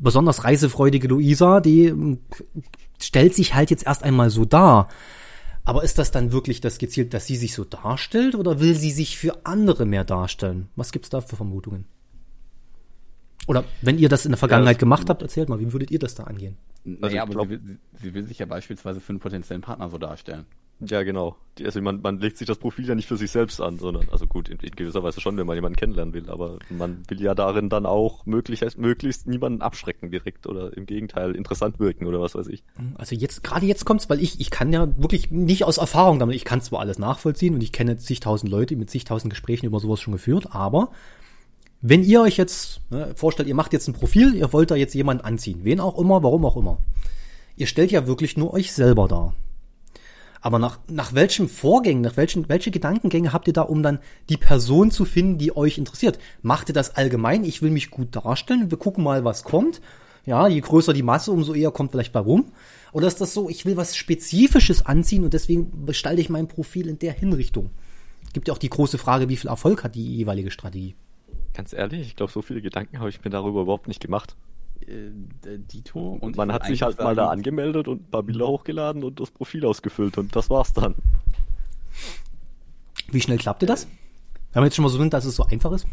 besonders 0.00 0.44
reisefreudige 0.44 1.06
Luisa, 1.06 1.60
die 1.60 1.86
ähm, 1.86 2.18
stellt 3.00 3.34
sich 3.34 3.54
halt 3.54 3.70
jetzt 3.70 3.86
erst 3.86 4.02
einmal 4.02 4.30
so 4.30 4.44
dar. 4.44 4.88
Aber 5.64 5.84
ist 5.84 5.98
das 5.98 6.10
dann 6.10 6.32
wirklich 6.32 6.60
das 6.60 6.78
gezielt, 6.78 7.14
dass 7.14 7.26
sie 7.26 7.36
sich 7.36 7.54
so 7.54 7.64
darstellt 7.64 8.34
oder 8.34 8.60
will 8.60 8.74
sie 8.74 8.90
sich 8.90 9.18
für 9.18 9.44
andere 9.44 9.84
mehr 9.84 10.04
darstellen? 10.04 10.68
Was 10.76 10.92
gibt's 10.92 11.10
da 11.10 11.20
für 11.20 11.36
Vermutungen? 11.36 11.84
Oder 13.46 13.64
wenn 13.82 13.98
ihr 13.98 14.08
das 14.08 14.24
in 14.24 14.32
der 14.32 14.38
Vergangenheit 14.38 14.76
ja, 14.76 14.80
gemacht 14.80 15.08
habt, 15.08 15.22
erzählt 15.22 15.48
mal, 15.48 15.58
wie 15.58 15.72
würdet 15.72 15.90
ihr 15.90 15.98
das 15.98 16.14
da 16.14 16.24
angehen? 16.24 16.56
Also 16.84 16.98
naja, 17.00 17.22
aber 17.22 17.32
glaub, 17.32 17.48
sie, 17.48 17.52
will, 17.52 17.78
sie 18.00 18.14
will 18.14 18.26
sich 18.26 18.38
ja 18.38 18.46
beispielsweise 18.46 19.00
für 19.00 19.10
einen 19.10 19.20
potenziellen 19.20 19.62
Partner 19.62 19.88
so 19.88 19.98
darstellen. 19.98 20.46
Ja, 20.80 21.02
genau. 21.02 21.36
Also 21.62 21.82
man, 21.82 22.00
man 22.00 22.18
legt 22.20 22.38
sich 22.38 22.46
das 22.46 22.56
Profil 22.56 22.88
ja 22.88 22.94
nicht 22.94 23.06
für 23.06 23.18
sich 23.18 23.30
selbst 23.30 23.60
an, 23.60 23.78
sondern, 23.78 24.08
also 24.10 24.26
gut, 24.26 24.48
in, 24.48 24.58
in 24.60 24.70
gewisser 24.70 25.02
Weise 25.02 25.20
schon, 25.20 25.36
wenn 25.36 25.46
man 25.46 25.54
jemanden 25.54 25.76
kennenlernen 25.76 26.14
will, 26.14 26.30
aber 26.30 26.58
man 26.70 27.02
will 27.08 27.20
ja 27.20 27.34
darin 27.34 27.68
dann 27.68 27.84
auch 27.84 28.24
möglichst, 28.24 28.78
möglichst 28.78 29.26
niemanden 29.26 29.60
abschrecken 29.60 30.10
direkt 30.10 30.46
oder 30.46 30.74
im 30.74 30.86
Gegenteil 30.86 31.34
interessant 31.34 31.78
wirken 31.78 32.06
oder 32.06 32.20
was 32.20 32.34
weiß 32.34 32.46
ich. 32.46 32.64
Also 32.94 33.14
jetzt, 33.14 33.44
gerade 33.44 33.66
jetzt 33.66 33.84
kommt's, 33.84 34.08
weil 34.08 34.22
ich, 34.22 34.40
ich 34.40 34.50
kann 34.50 34.72
ja 34.72 34.88
wirklich 34.96 35.30
nicht 35.30 35.64
aus 35.64 35.76
Erfahrung 35.76 36.18
damit, 36.18 36.34
ich 36.34 36.44
kann 36.46 36.62
zwar 36.62 36.80
alles 36.80 36.98
nachvollziehen 36.98 37.54
und 37.54 37.62
ich 37.62 37.72
kenne 37.72 37.98
zigtausend 37.98 38.50
Leute 38.50 38.74
mit 38.76 38.88
zigtausend 38.88 39.30
Gesprächen 39.30 39.66
über 39.66 39.80
sowas 39.80 40.00
schon 40.00 40.12
geführt, 40.12 40.54
aber 40.54 40.90
wenn 41.82 42.02
ihr 42.02 42.22
euch 42.22 42.36
jetzt 42.36 42.80
ne, 42.90 43.12
vorstellt, 43.16 43.48
ihr 43.48 43.54
macht 43.54 43.72
jetzt 43.72 43.88
ein 43.88 43.94
Profil, 43.94 44.34
ihr 44.34 44.52
wollt 44.52 44.70
da 44.70 44.76
jetzt 44.76 44.94
jemanden 44.94 45.24
anziehen, 45.24 45.60
wen 45.62 45.80
auch 45.80 45.98
immer, 45.98 46.22
warum 46.22 46.44
auch 46.44 46.56
immer. 46.56 46.78
Ihr 47.56 47.66
stellt 47.66 47.90
ja 47.90 48.06
wirklich 48.06 48.36
nur 48.36 48.54
euch 48.54 48.72
selber 48.72 49.08
dar. 49.08 49.34
Aber 50.40 50.58
nach, 50.58 50.78
nach 50.88 51.12
welchen 51.12 51.48
Vorgängen, 51.48 52.02
nach 52.02 52.16
welchen, 52.16 52.48
welche 52.48 52.70
Gedankengänge 52.70 53.32
habt 53.32 53.46
ihr 53.46 53.52
da, 53.52 53.62
um 53.62 53.82
dann 53.82 53.98
die 54.28 54.38
Person 54.38 54.90
zu 54.90 55.04
finden, 55.04 55.38
die 55.38 55.54
euch 55.54 55.76
interessiert? 55.76 56.18
Macht 56.42 56.70
ihr 56.70 56.74
das 56.74 56.96
allgemein? 56.96 57.44
Ich 57.44 57.60
will 57.60 57.70
mich 57.70 57.90
gut 57.90 58.16
darstellen. 58.16 58.70
Wir 58.70 58.78
gucken 58.78 59.04
mal, 59.04 59.24
was 59.24 59.44
kommt. 59.44 59.80
Ja, 60.24 60.48
je 60.48 60.60
größer 60.60 60.92
die 60.92 61.02
Masse, 61.02 61.32
umso 61.32 61.54
eher 61.54 61.70
kommt 61.70 61.92
vielleicht 61.92 62.12
bei 62.12 62.20
rum. 62.20 62.52
Oder 62.92 63.06
ist 63.06 63.20
das 63.20 63.34
so, 63.34 63.48
ich 63.48 63.66
will 63.66 63.76
was 63.76 63.96
Spezifisches 63.96 64.84
anziehen 64.84 65.24
und 65.24 65.34
deswegen 65.34 65.86
gestalte 65.86 66.20
ich 66.20 66.30
mein 66.30 66.48
Profil 66.48 66.88
in 66.88 66.98
der 66.98 67.12
Hinrichtung? 67.12 67.70
Gibt 68.32 68.48
ja 68.48 68.54
auch 68.54 68.58
die 68.58 68.70
große 68.70 68.98
Frage, 68.98 69.28
wie 69.28 69.36
viel 69.36 69.50
Erfolg 69.50 69.84
hat 69.84 69.94
die 69.94 70.16
jeweilige 70.16 70.50
Strategie? 70.50 70.94
Ganz 71.54 71.72
ehrlich, 71.72 72.02
ich 72.02 72.16
glaube, 72.16 72.32
so 72.32 72.42
viele 72.42 72.62
Gedanken 72.62 72.98
habe 72.98 73.08
ich 73.08 73.22
mir 73.24 73.30
darüber 73.30 73.62
überhaupt 73.62 73.88
nicht 73.88 74.00
gemacht 74.00 74.36
äh, 74.86 75.58
Dito. 75.58 76.18
Und 76.20 76.36
man 76.36 76.52
hat 76.52 76.66
sich 76.66 76.82
halt 76.82 76.98
mal 76.98 77.14
da 77.14 77.28
angemeldet 77.28 77.88
und 77.88 78.02
ein 78.02 78.10
paar 78.10 78.22
Bilder 78.22 78.46
hochgeladen 78.46 79.04
und 79.04 79.20
das 79.20 79.30
Profil 79.30 79.64
ausgefüllt 79.64 80.18
und 80.18 80.34
das 80.34 80.50
war's 80.50 80.72
dann. 80.72 80.94
Wie 83.10 83.20
schnell 83.20 83.38
klappte 83.38 83.66
das? 83.66 83.86
Wenn 84.52 84.62
wir 84.62 84.66
jetzt 84.66 84.76
schon 84.76 84.82
mal 84.82 84.88
so 84.88 84.98
sind, 84.98 85.12
dass 85.12 85.24
es 85.24 85.36
so 85.36 85.44
einfach 85.44 85.72
ist? 85.72 85.86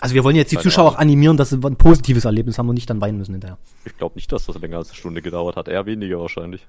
Also 0.00 0.14
wir 0.14 0.24
wollen 0.24 0.36
jetzt 0.36 0.50
die 0.50 0.58
Zuschauer 0.58 0.88
auch 0.88 0.96
animieren, 0.96 1.36
dass 1.36 1.50
sie 1.50 1.60
ein 1.62 1.76
positives 1.76 2.24
Erlebnis 2.24 2.58
haben 2.58 2.68
und 2.68 2.74
nicht 2.74 2.90
dann 2.90 3.00
weinen 3.00 3.18
müssen 3.18 3.32
hinterher. 3.32 3.58
Ich 3.84 3.96
glaube 3.96 4.16
nicht, 4.16 4.30
dass 4.32 4.46
das 4.46 4.58
länger 4.58 4.78
als 4.78 4.88
eine 4.88 4.96
Stunde 4.96 5.22
gedauert 5.22 5.56
hat. 5.56 5.68
Eher 5.68 5.86
weniger 5.86 6.18
wahrscheinlich 6.18 6.66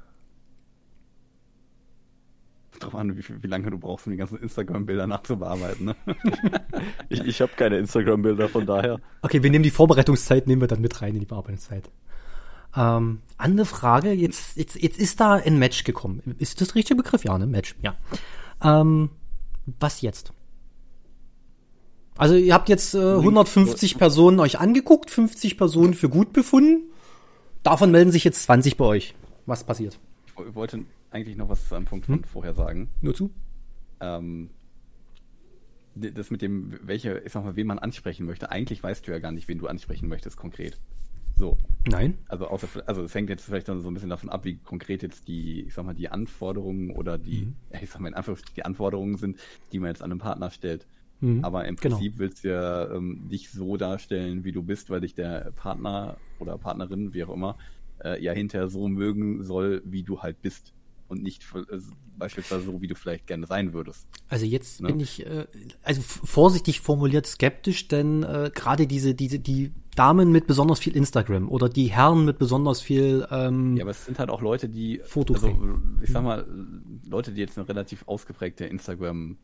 drauf 2.80 2.96
an, 2.96 3.18
wie, 3.18 3.24
wie, 3.42 3.48
lange 3.48 3.70
du 3.72 3.78
brauchst, 3.78 4.08
um 4.08 4.12
die 4.12 4.18
ganzen 4.18 4.38
Instagram-Bilder 4.38 5.08
nachzubearbeiten. 5.08 5.86
Ne? 5.86 5.96
ich 7.10 7.24
ich 7.26 7.42
habe 7.42 7.52
keine 7.56 7.78
Instagram-Bilder, 7.78 8.50
von 8.50 8.66
daher. 8.66 9.00
Okay, 9.22 9.44
wir 9.44 9.50
nehmen 9.50 9.64
die 9.64 9.72
Vorbereitungszeit, 9.72 10.48
nehmen 10.48 10.62
wir 10.62 10.68
dann 10.68 10.82
mit 10.82 11.02
rein 11.02 11.14
in 11.14 11.20
die 11.22 11.26
Bearbeitungszeit. 11.26 11.90
Ähm, 12.76 13.22
andere 13.38 13.66
Frage, 13.66 14.12
jetzt, 14.12 14.58
jetzt, 14.58 14.76
jetzt 14.76 15.00
ist 15.00 15.20
da 15.20 15.34
ein 15.34 15.58
Match 15.60 15.84
gekommen. 15.84 16.36
Ist 16.40 16.62
das 16.62 16.70
der 16.70 16.76
richtige 16.76 17.02
Begriff? 17.02 17.24
Ja, 17.24 17.38
ne? 17.38 17.48
Match, 17.48 17.76
ja. 17.82 17.96
Ähm, 18.62 19.10
was 19.80 20.02
jetzt? 20.02 20.34
Also 22.18 22.36
ihr 22.36 22.54
habt 22.54 22.70
jetzt 22.70 22.94
äh, 22.96 23.16
150 23.16 23.98
Personen 23.98 24.40
euch 24.40 24.60
angeguckt, 24.60 25.10
50 25.10 25.58
Personen 25.58 25.94
für 25.94 26.10
gut 26.10 26.34
befunden. 26.34 26.92
Davon 27.64 27.92
melden 27.92 28.12
sich 28.12 28.24
jetzt 28.24 28.44
20 28.44 28.78
bei 28.78 28.86
euch. 28.86 29.16
Was 29.46 29.64
passiert? 29.64 30.00
Ich 30.28 30.56
wollte 30.56 30.86
eigentlich 31.16 31.38
noch 31.38 31.50
was 31.50 31.68
zu 31.68 31.76
einem 31.76 31.86
Punkt 31.86 32.06
von 32.06 32.16
hm? 32.16 32.24
vorher 32.26 32.54
sagen. 32.54 32.90
Nur 33.02 33.16
zu? 33.16 33.32
Ähm, 34.02 34.50
das 35.96 36.30
mit 36.30 36.42
dem, 36.42 36.78
welche, 36.84 37.20
ich 37.20 37.32
sag 37.32 37.46
mal, 37.46 37.56
wen 37.56 37.68
man 37.68 37.80
ansprechen 37.80 38.26
möchte. 38.26 38.52
Eigentlich 38.52 38.84
weißt 38.84 39.08
du 39.08 39.12
ja 39.12 39.20
gar 39.20 39.32
nicht, 39.32 39.48
wen 39.48 39.58
du 39.58 39.68
ansprechen 39.68 40.10
möchtest, 40.10 40.36
konkret. 40.36 40.78
So. 41.38 41.58
Nein. 41.88 42.18
Also 42.28 42.48
außer, 42.48 42.68
also 42.86 43.04
es 43.04 43.16
hängt 43.16 43.30
jetzt 43.30 43.46
vielleicht 43.46 43.70
dann 43.70 43.82
so 43.82 43.90
ein 43.90 43.94
bisschen 43.94 44.10
davon 44.10 44.30
ab, 44.30 44.44
wie 44.44 44.58
konkret 44.58 45.04
jetzt 45.04 45.28
die, 45.30 45.62
ich 45.62 45.74
sag 45.74 45.86
mal, 45.86 45.94
die 45.94 46.10
Anforderungen 46.10 46.92
oder 46.92 47.18
die, 47.18 47.46
mhm. 47.46 47.56
ich 47.82 47.90
sag 47.90 48.02
mal 48.02 48.10
in 48.10 48.14
Anführungsstrichen, 48.14 48.56
die 48.56 48.66
Anforderungen 48.66 49.16
sind, 49.16 49.40
die 49.72 49.80
man 49.80 49.90
jetzt 49.90 50.02
an 50.02 50.12
einen 50.12 50.20
Partner 50.20 50.50
stellt. 50.50 50.86
Mhm. 51.22 51.46
Aber 51.46 51.66
im 51.66 51.78
genau. 51.78 51.96
Prinzip 51.96 52.14
genau. 52.14 52.20
willst 52.20 52.44
du 52.44 52.50
ja 52.50 52.92
ähm, 52.92 53.30
dich 53.30 53.50
so 53.52 53.78
darstellen, 53.78 54.44
wie 54.44 54.52
du 54.52 54.64
bist, 54.64 54.90
weil 54.90 55.00
dich 55.00 55.16
der 55.16 55.54
Partner 55.56 56.18
oder 56.40 56.58
Partnerin, 56.58 57.14
wie 57.14 57.24
auch 57.24 57.34
immer, 57.34 57.58
äh, 58.04 58.22
ja 58.22 58.34
hinterher 58.34 58.68
so 58.68 58.90
mögen 58.90 59.44
soll, 59.44 59.82
wie 59.86 60.04
du 60.04 60.22
halt 60.22 60.42
bist 60.42 60.75
und 61.08 61.22
nicht 61.22 61.44
äh, 61.54 61.80
beispielsweise 62.18 62.66
so, 62.66 62.82
wie 62.82 62.88
du 62.88 62.96
vielleicht 62.96 63.28
gerne 63.28 63.46
sein 63.46 63.74
würdest. 63.74 64.08
Also 64.28 64.46
jetzt 64.46 64.82
ne? 64.82 64.88
bin 64.90 65.00
ich 65.00 65.26
äh, 65.26 65.46
also 65.84 66.02
vorsichtig 66.02 66.82
formuliert 66.82 67.28
skeptisch, 67.28 67.88
denn 67.88 68.24
äh, 68.24 68.52
gerade 68.54 68.88
diese 68.88 69.14
diese 69.14 69.40
die 69.40 69.72
Damen 69.96 70.32
mit 70.32 70.48
besonders 70.48 70.80
viel 70.80 70.96
Instagram 70.96 71.50
oder 71.50 71.70
die 71.70 71.88
Herren 71.88 72.26
mit 72.26 72.38
besonders 72.38 72.82
viel 72.82 73.28
ähm, 73.32 73.78
Ja, 73.78 73.84
aber 73.84 73.92
es 73.92 74.06
sind 74.06 74.20
halt 74.20 74.30
auch 74.30 74.42
Leute, 74.42 74.68
die 74.68 75.02
Foto 75.06 75.36
also 75.36 75.80
ich 76.02 76.10
sag 76.10 76.24
mal 76.24 76.46
Leute, 77.08 77.32
die 77.32 77.42
jetzt 77.42 77.58
eine 77.58 77.68
relativ 77.68 78.04
ausgeprägte 78.08 78.66
Instagram 78.66 79.38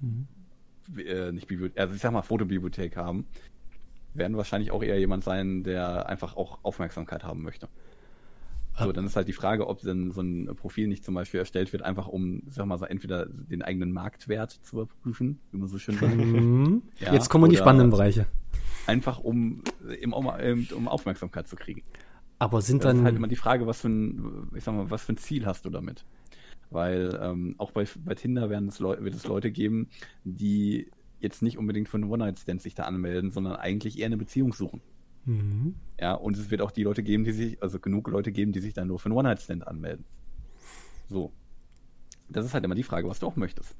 mhm. 0.00 0.26
äh, 0.98 1.32
nicht 1.32 1.46
Bibliothek, 1.46 1.78
also 1.78 1.94
ich 1.94 2.00
sag 2.00 2.12
mal 2.12 2.22
Fotobibliothek 2.22 2.96
haben, 2.96 3.26
werden 4.14 4.36
wahrscheinlich 4.36 4.72
auch 4.72 4.82
eher 4.82 4.98
jemand 4.98 5.24
sein, 5.24 5.62
der 5.62 6.08
einfach 6.08 6.36
auch 6.36 6.58
Aufmerksamkeit 6.62 7.24
haben 7.24 7.42
möchte. 7.42 7.68
So, 8.78 8.90
dann 8.90 9.04
ist 9.04 9.16
halt 9.16 9.28
die 9.28 9.34
Frage, 9.34 9.66
ob 9.68 9.80
denn 9.80 10.12
so 10.12 10.22
ein 10.22 10.46
Profil 10.56 10.88
nicht 10.88 11.04
zum 11.04 11.14
Beispiel 11.14 11.40
erstellt 11.40 11.72
wird, 11.72 11.82
einfach 11.82 12.08
um, 12.08 12.42
sag 12.46 12.66
mal 12.66 12.78
so, 12.78 12.86
entweder 12.86 13.26
den 13.26 13.62
eigenen 13.62 13.92
Marktwert 13.92 14.50
zu 14.50 14.76
überprüfen, 14.76 15.40
wie 15.50 15.58
man 15.58 15.68
so 15.68 15.78
schön 15.78 15.98
sagt. 15.98 16.16
Mhm. 16.16 16.82
Ja, 16.98 17.12
Jetzt 17.12 17.28
kommen 17.28 17.50
die 17.50 17.56
spannenden 17.56 17.90
Bereiche. 17.90 18.26
Einfach 18.86 19.18
um, 19.18 19.62
im, 20.00 20.12
um, 20.12 20.26
um 20.74 20.88
Aufmerksamkeit 20.88 21.48
zu 21.48 21.56
kriegen. 21.56 21.82
Aber 22.38 22.60
sind 22.60 22.82
Das 22.82 22.92
ist 22.92 22.98
dann. 22.98 23.04
halt 23.04 23.16
immer 23.16 23.28
die 23.28 23.36
Frage, 23.36 23.66
was 23.66 23.82
für 23.82 23.88
ein, 23.88 24.48
ich 24.54 24.64
sag 24.64 24.74
mal, 24.74 24.90
was 24.90 25.04
für 25.04 25.12
ein 25.12 25.18
Ziel 25.18 25.46
hast 25.46 25.64
du 25.64 25.70
damit? 25.70 26.04
Weil 26.70 27.18
ähm, 27.22 27.54
auch 27.58 27.70
bei, 27.70 27.86
bei 28.04 28.14
Tinder 28.14 28.48
werden 28.48 28.68
es 28.68 28.78
Leu 28.78 28.96
wird 28.98 29.14
es 29.14 29.26
Leute 29.26 29.52
geben, 29.52 29.88
die 30.24 30.90
jetzt 31.20 31.42
nicht 31.42 31.58
unbedingt 31.58 31.88
für 31.88 31.98
einen 31.98 32.10
One-Night-Stand 32.10 32.60
sich 32.60 32.74
da 32.74 32.84
anmelden, 32.84 33.30
sondern 33.30 33.54
eigentlich 33.56 33.98
eher 33.98 34.06
eine 34.06 34.16
Beziehung 34.16 34.52
suchen. 34.52 34.80
Mhm. 35.24 35.74
Ja, 36.00 36.14
und 36.14 36.36
es 36.36 36.50
wird 36.50 36.62
auch 36.62 36.70
die 36.72 36.82
Leute 36.82 37.02
geben, 37.02 37.24
die 37.24 37.32
sich, 37.32 37.62
also 37.62 37.78
genug 37.78 38.08
Leute 38.08 38.32
geben, 38.32 38.52
die 38.52 38.60
sich 38.60 38.74
dann 38.74 38.88
nur 38.88 38.98
für 38.98 39.06
einen 39.06 39.16
One-Night-Stand 39.16 39.66
anmelden. 39.66 40.04
So. 41.08 41.32
Das 42.28 42.44
ist 42.44 42.54
halt 42.54 42.64
immer 42.64 42.74
die 42.74 42.82
Frage, 42.82 43.08
was 43.08 43.18
du 43.20 43.26
auch 43.26 43.36
möchtest. 43.36 43.76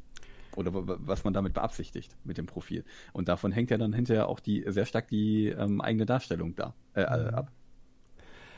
Oder 0.54 0.74
wa- 0.74 0.86
wa- 0.86 0.98
was 1.00 1.24
man 1.24 1.32
damit 1.32 1.54
beabsichtigt 1.54 2.16
mit 2.24 2.36
dem 2.38 2.46
Profil. 2.46 2.84
Und 3.12 3.28
davon 3.28 3.50
hängt 3.52 3.70
ja 3.70 3.78
dann 3.78 3.92
hinterher 3.94 4.28
auch 4.28 4.38
die 4.40 4.64
sehr 4.68 4.84
stark 4.84 5.08
die 5.08 5.48
ähm, 5.48 5.80
eigene 5.80 6.04
Darstellung 6.06 6.54
da 6.54 6.74
äh, 6.94 7.00
äh, 7.00 7.04
ab. 7.32 7.50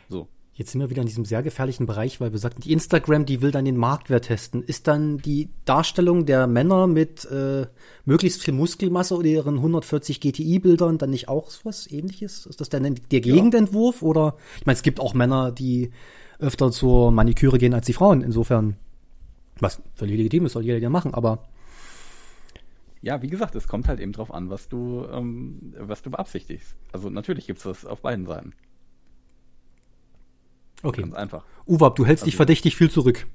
So. 0.09 0.29
Jetzt 0.57 0.71
sind 0.71 0.81
wir 0.81 0.89
wieder 0.89 1.03
in 1.03 1.09
diesem 1.09 1.25
sehr 1.25 1.43
gefährlichen 1.43 1.85
Bereich, 1.85 2.21
weil 2.21 2.31
wir 2.31 2.39
sagten, 2.39 2.61
die 2.61 2.73
Instagram, 2.73 3.27
die 3.27 3.43
will 3.43 3.51
dann 3.51 3.65
den 3.65 3.77
Marktwert 3.77 4.27
testen. 4.27 4.63
Ist 4.63 4.87
dann 4.87 5.19
die 5.19 5.49
Darstellung 5.65 6.27
der 6.27 6.47
Männer 6.47 6.87
mit 6.87 7.25
äh, 7.25 7.67
möglichst 8.05 8.41
viel 8.41 8.55
Muskelmasse 8.55 9.17
oder 9.17 9.27
ihren 9.27 9.57
140 9.57 10.21
GTI-Bildern 10.21 10.99
dann 10.99 11.11
nicht 11.11 11.29
auch 11.29 11.51
was 11.65 11.91
ähnliches? 11.91 12.47
Ist 12.47 12.61
das 12.61 12.69
dann 12.69 12.85
der 12.85 13.21
Gegenentwurf? 13.21 14.03
Oder 14.03 14.37
ich 14.61 14.67
meine, 14.67 14.77
es 14.77 14.85
gibt 14.85 15.01
auch 15.01 15.13
Männer, 15.13 15.51
die 15.51 15.91
öfter 16.39 16.71
zur 16.71 17.11
Maniküre 17.11 17.59
gehen 17.59 17.75
als 17.75 17.87
die 17.87 17.93
Frauen. 17.93 18.23
Insofern, 18.23 18.77
was 19.59 19.83
völlig 19.95 20.17
legitim 20.17 20.47
ist, 20.47 20.53
soll 20.53 20.65
jeder 20.65 20.79
ja 20.79 20.89
machen, 20.89 21.15
aber 21.15 21.49
Ja, 23.03 23.21
wie 23.23 23.29
gesagt, 23.29 23.57
es 23.57 23.67
kommt 23.67 23.89
halt 23.89 23.99
eben 23.99 24.13
drauf 24.13 24.33
an, 24.33 24.51
was 24.51 24.69
du, 24.69 25.05
ähm, 25.13 25.75
was 25.81 26.03
du 26.03 26.11
beabsichtigst. 26.11 26.77
Also 26.93 27.11
natürlich 27.11 27.49
gibt's 27.49 27.65
das 27.65 27.85
auf 27.85 28.03
beiden 28.03 28.25
Seiten. 28.27 28.53
Okay. 30.85 31.03
Ganz 31.03 31.15
einfach. 31.15 31.45
Uwab, 31.67 31.97
du 31.97 32.07
hältst 32.07 32.25
dich 32.27 32.35
Also- 32.35 32.39
verdächtig 32.39 32.77
viel 32.77 32.91
zurück. 32.91 33.27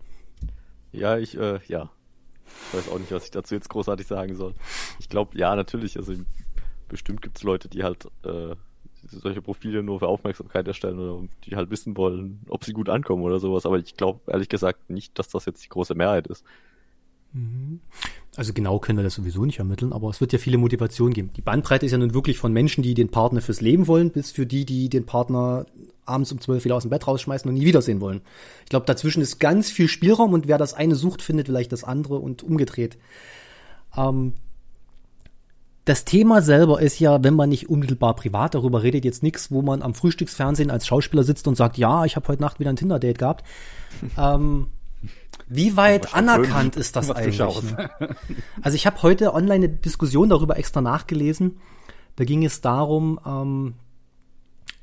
Ja, 0.92 1.18
ich, 1.18 1.38
äh, 1.38 1.60
ja. 1.68 1.90
Ich 2.72 2.78
weiß 2.78 2.90
auch 2.90 3.00
nicht, 3.00 3.12
was 3.12 3.26
ich 3.26 3.32
dazu 3.32 3.54
jetzt 3.56 3.70
großartig 3.70 4.08
sagen 4.08 4.36
soll. 4.36 4.54
Ich 5.00 5.08
glaube, 5.10 5.38
ja, 5.38 5.56
natürlich, 5.56 5.98
also 5.98 6.14
bestimmt 6.88 7.22
gibt's 7.22 7.44
Leute, 7.44 7.70
die 7.70 7.84
halt 7.84 8.06
äh, 8.24 8.56
solche 9.08 9.42
Profile 9.42 9.84
nur 9.84 10.00
für 10.00 10.08
Aufmerksamkeit 10.08 10.68
erstellen 10.68 11.00
oder 11.00 11.28
die 11.46 11.56
halt 11.56 11.70
wissen 11.70 11.96
wollen, 11.96 12.42
ob 12.50 12.64
sie 12.66 12.74
gut 12.74 12.90
ankommen 12.90 13.22
oder 13.24 13.40
sowas. 13.40 13.66
Aber 13.66 13.78
ich 13.78 13.96
glaube 13.96 14.20
ehrlich 14.28 14.50
gesagt 14.50 14.90
nicht, 14.90 15.18
dass 15.20 15.30
das 15.30 15.46
jetzt 15.46 15.64
die 15.64 15.70
große 15.70 15.96
Mehrheit 15.96 16.28
ist. 16.28 16.44
Also 18.40 18.54
genau 18.54 18.80
können 18.80 18.98
wir 18.98 19.04
das 19.04 19.16
sowieso 19.16 19.44
nicht 19.44 19.60
ermitteln, 19.60 19.92
aber 19.92 20.10
es 20.10 20.22
wird 20.22 20.32
ja 20.32 20.40
viele 20.40 20.58
Motivationen 20.58 21.14
geben. 21.14 21.32
Die 21.36 21.42
Bandbreite 21.42 21.86
ist 21.86 21.92
ja 21.92 21.98
nun 21.98 22.14
wirklich 22.14 22.38
von 22.38 22.54
Menschen, 22.54 22.82
die 22.82 22.94
den 22.94 23.10
Partner 23.10 23.42
fürs 23.42 23.60
Leben 23.60 23.86
wollen, 23.86 24.12
bis 24.12 24.32
für 24.32 24.46
die, 24.46 24.64
die 24.64 24.88
den 24.88 25.06
Partner 25.06 25.66
abends 26.06 26.32
um 26.32 26.40
zwölf 26.40 26.64
wieder 26.64 26.76
aus 26.78 26.84
dem 26.84 26.90
Bett 26.90 27.06
rausschmeißen 27.06 27.50
und 27.50 27.56
nie 27.58 27.66
wiedersehen 27.66 28.00
wollen. 28.00 28.22
Ich 28.64 28.70
glaube, 28.70 28.86
dazwischen 28.86 29.22
ist 29.22 29.40
ganz 29.40 29.70
viel 29.72 29.90
Spielraum 29.90 30.32
und 30.32 30.48
wer 30.48 30.58
das 30.58 30.74
eine 30.74 30.96
sucht, 30.96 31.22
findet 31.22 31.48
vielleicht 31.48 31.74
das 31.74 31.84
andere 31.84 32.20
und 32.20 32.42
umgedreht. 32.42 32.98
Ähm, 33.98 34.36
das 35.84 36.06
Thema 36.06 36.42
selber 36.42 36.82
ist 36.82 36.98
ja, 36.98 37.22
wenn 37.22 37.34
man 37.34 37.50
nicht 37.50 37.70
unmittelbar 37.70 38.16
privat 38.16 38.56
darüber 38.56 38.84
redet, 38.84 39.04
jetzt 39.04 39.22
nichts, 39.22 39.52
wo 39.52 39.62
man 39.62 39.82
am 39.82 39.94
Frühstücksfernsehen 39.94 40.72
als 40.72 40.88
Schauspieler 40.88 41.26
sitzt 41.26 41.46
und 41.50 41.58
sagt, 41.58 41.78
ja, 41.78 42.06
ich 42.06 42.16
habe 42.16 42.30
heute 42.30 42.42
Nacht 42.42 42.62
wieder 42.62 42.70
ein 42.70 42.78
Tinder-Date 42.78 43.18
gehabt. 43.18 43.44
ähm, 44.18 44.68
wie 45.48 45.76
weit 45.76 46.14
anerkannt 46.14 46.76
ist 46.76 46.96
das 46.96 47.10
eigentlich? 47.16 47.40
ne? 47.40 47.90
Also 48.62 48.76
ich 48.76 48.86
habe 48.86 49.02
heute 49.02 49.34
online 49.34 49.66
eine 49.66 49.70
Diskussion 49.70 50.30
darüber 50.30 50.58
extra 50.58 50.82
nachgelesen. 50.82 51.60
Da 52.16 52.26
ging 52.26 52.46
es 52.46 52.62
darum, 52.62 53.20
ähm, 53.26 53.74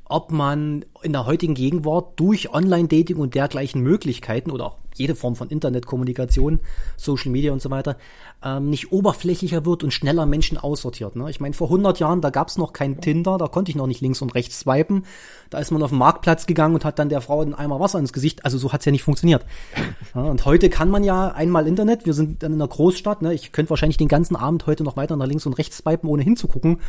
ob 0.08 0.30
man 0.30 0.84
in 1.02 1.12
der 1.12 1.26
heutigen 1.26 1.54
Gegenwart 1.54 2.18
durch 2.18 2.52
Online-Dating 2.52 3.16
und 3.16 3.34
dergleichen 3.34 3.82
Möglichkeiten 3.82 4.50
oder 4.50 4.66
auch 4.66 4.76
jede 4.98 5.14
Form 5.14 5.36
von 5.36 5.48
Internetkommunikation, 5.48 6.60
Social 6.96 7.30
Media 7.30 7.52
und 7.52 7.60
so 7.60 7.70
weiter, 7.70 7.96
ähm, 8.42 8.70
nicht 8.70 8.92
oberflächlicher 8.92 9.64
wird 9.66 9.84
und 9.84 9.92
schneller 9.92 10.26
Menschen 10.26 10.58
aussortiert. 10.58 11.16
Ne? 11.16 11.28
Ich 11.30 11.40
meine, 11.40 11.54
vor 11.54 11.68
100 11.68 11.98
Jahren, 11.98 12.20
da 12.20 12.30
gab's 12.30 12.56
noch 12.56 12.72
kein 12.72 13.00
Tinder, 13.00 13.38
da 13.38 13.46
konnte 13.46 13.70
ich 13.70 13.76
noch 13.76 13.86
nicht 13.86 14.00
links 14.00 14.22
und 14.22 14.34
rechts 14.34 14.60
swipen. 14.60 15.04
Da 15.50 15.58
ist 15.58 15.70
man 15.70 15.82
auf 15.82 15.90
den 15.90 15.98
Marktplatz 15.98 16.46
gegangen 16.46 16.74
und 16.74 16.84
hat 16.84 16.98
dann 16.98 17.08
der 17.08 17.20
Frau 17.20 17.40
einen 17.40 17.54
Eimer 17.54 17.80
Wasser 17.80 17.98
ins 17.98 18.12
Gesicht. 18.12 18.44
Also 18.44 18.58
so 18.58 18.72
hat's 18.72 18.84
ja 18.84 18.92
nicht 18.92 19.02
funktioniert. 19.02 19.44
Ja, 20.14 20.22
und 20.22 20.44
heute 20.46 20.70
kann 20.70 20.88
man 20.88 21.04
ja 21.04 21.28
einmal 21.28 21.66
Internet, 21.66 22.06
wir 22.06 22.14
sind 22.14 22.42
dann 22.42 22.52
in 22.52 22.60
einer 22.60 22.68
Großstadt, 22.68 23.20
ne? 23.22 23.34
ich 23.34 23.52
könnte 23.52 23.70
wahrscheinlich 23.70 23.98
den 23.98 24.08
ganzen 24.08 24.34
Abend 24.34 24.66
heute 24.66 24.82
noch 24.82 24.96
weiter 24.96 25.16
nach 25.16 25.26
links 25.26 25.44
und 25.44 25.54
rechts 25.54 25.78
swipen, 25.78 26.08
ohne 26.08 26.22
hinzugucken, 26.22 26.80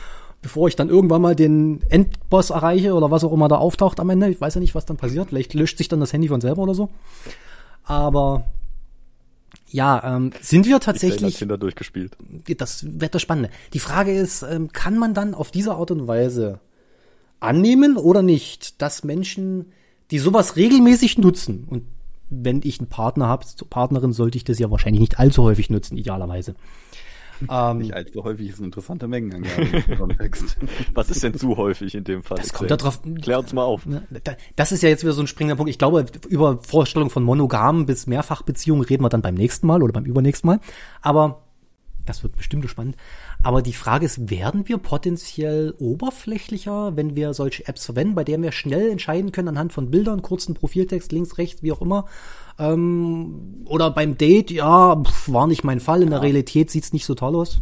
bevor 0.42 0.68
ich 0.68 0.76
dann 0.76 0.90
irgendwann 0.90 1.22
mal 1.22 1.36
den 1.36 1.82
Endboss 1.90 2.52
erreiche 2.52 2.94
oder 2.94 3.12
was 3.12 3.24
auch 3.24 3.34
immer 3.34 3.48
da 3.48 3.56
auftaucht 3.56 4.00
am 4.00 4.10
Ende. 4.10 4.30
Ich 4.30 4.40
weiß 4.40 4.56
ja 4.56 4.62
nicht, 4.62 4.76
was 4.76 4.86
dann 4.86 4.98
passiert. 4.98 5.30
Vielleicht 5.30 5.54
löscht 5.54 5.78
sich 5.78 5.88
dann 5.88 6.00
das 6.00 6.14
Handy 6.14 6.28
von 6.28 6.42
selber 6.42 6.64
oder 6.64 6.76
so. 6.76 6.90
Aber 7.84 8.46
ja, 9.70 10.16
ähm, 10.16 10.32
sind 10.42 10.66
wir 10.66 10.78
Ich 10.78 10.84
tatsächlich 10.84 11.38
Tinder 11.38 11.58
durchgespielt. 11.58 12.16
das 12.58 12.86
wird 13.00 13.16
das 13.16 13.22
Spannende. 13.22 13.50
Die 13.74 13.80
Frage 13.80 14.14
ist, 14.14 14.44
ähm, 14.44 14.72
kann 14.72 14.98
man 14.98 15.14
dann 15.14 15.34
auf 15.34 15.52
diese 15.52 15.74
Art 15.74 15.92
und 15.92 16.08
Weise 16.08 16.60
annehmen 17.40 17.98
oder 17.98 18.22
nicht, 18.22 18.82
dass 18.82 19.04
Menschen, 19.04 19.66
die 20.12 20.20
sowas 20.20 20.56
regelmäßig 20.56 21.18
nutzen, 21.18 21.66
und 21.70 21.84
wenn 22.30 22.62
ich 22.64 22.80
einen 22.80 22.90
Partner 22.90 23.28
habe, 23.28 23.46
zur 23.46 23.70
Partnerin 23.70 24.14
sollte 24.14 24.38
ich 24.38 24.44
das 24.44 24.60
ja 24.60 24.70
wahrscheinlich 24.72 25.00
nicht 25.00 25.20
allzu 25.20 25.44
häufig 25.44 25.70
nutzen, 25.70 25.98
idealerweise. 25.98 26.56
Ähm, 27.50 27.78
Nicht 27.80 27.94
allzu 27.94 28.24
häufig 28.24 28.50
ist 28.50 28.58
eine 28.58 28.66
interessante 28.66 29.08
Mengenangabe 29.08 29.62
im 29.88 29.98
Kontext. 29.98 30.58
Was 30.94 31.10
ist 31.10 31.24
denn 31.24 31.34
zu 31.36 31.58
häufig 31.58 31.94
in 31.96 32.04
dem 32.04 32.24
Fall? 32.24 32.38
Das 32.38 32.54
kommt 32.54 32.72
da 32.72 32.78
drauf- 32.78 33.02
Klär 33.22 33.40
uns 33.40 33.54
mal 33.54 33.64
auf. 33.64 33.86
Ne, 33.86 34.04
da- 34.24 34.36
Das 34.56 34.72
ist 34.72 34.82
ja 34.84 34.90
jetzt 34.90 35.04
wieder 35.04 35.14
so 35.14 35.22
ein 35.22 35.28
springender 35.28 35.56
Punkt. 35.56 35.70
Ich 35.70 35.78
glaube, 35.78 36.06
über 36.30 36.58
Vorstellung 36.58 37.10
von 37.10 37.24
monogamen 37.24 37.86
bis 37.86 38.08
Mehrfachbeziehungen 38.08 38.84
reden 38.84 39.04
wir 39.04 39.10
dann 39.10 39.22
beim 39.22 39.36
nächsten 39.36 39.68
Mal 39.68 39.84
oder 39.84 39.94
beim 39.94 40.06
übernächsten 40.06 40.48
Mal. 40.48 40.60
Aber 41.02 41.44
das 42.06 42.24
wird 42.24 42.36
bestimmt 42.38 42.68
spannend. 42.70 42.96
Aber 43.48 43.62
die 43.62 43.72
Frage 43.72 44.06
ist, 44.06 44.30
werden 44.30 44.68
wir 44.68 44.78
potenziell 44.78 45.74
oberflächlicher, 45.80 46.98
wenn 46.98 47.16
wir 47.16 47.34
solche 47.34 47.66
Apps 47.66 47.86
verwenden, 47.86 48.14
bei 48.14 48.26
denen 48.26 48.44
wir 48.44 48.52
schnell 48.52 48.90
entscheiden 48.90 49.32
können 49.32 49.48
anhand 49.48 49.72
von 49.72 49.90
Bildern, 49.90 50.22
kurzen 50.22 50.54
Profiltext, 50.54 51.14
links, 51.14 51.38
rechts, 51.38 51.64
wie 51.64 51.72
auch 51.72 51.82
immer. 51.82 52.08
Ähm, 52.60 53.64
oder 53.64 53.90
beim 53.90 54.18
Date, 54.18 54.52
ja, 54.52 55.02
pf, 55.02 55.32
war 55.32 55.48
nicht 55.48 55.64
mein 55.64 55.80
Fall. 55.80 56.04
In 56.04 56.10
der 56.10 56.22
Realität 56.24 56.70
sieht's 56.70 56.92
nicht 56.92 57.06
so 57.06 57.16
toll 57.16 57.38
aus. 57.38 57.62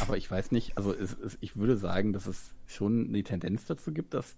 Aber 0.00 0.16
ich 0.16 0.30
weiß 0.30 0.52
nicht, 0.52 0.78
also 0.78 0.94
es, 0.94 1.14
es, 1.22 1.36
ich 1.42 1.54
würde 1.58 1.76
sagen, 1.76 2.14
dass 2.14 2.26
es 2.26 2.54
schon 2.64 3.12
die 3.12 3.22
Tendenz 3.22 3.66
dazu 3.66 3.92
gibt, 3.92 4.14
dass 4.14 4.36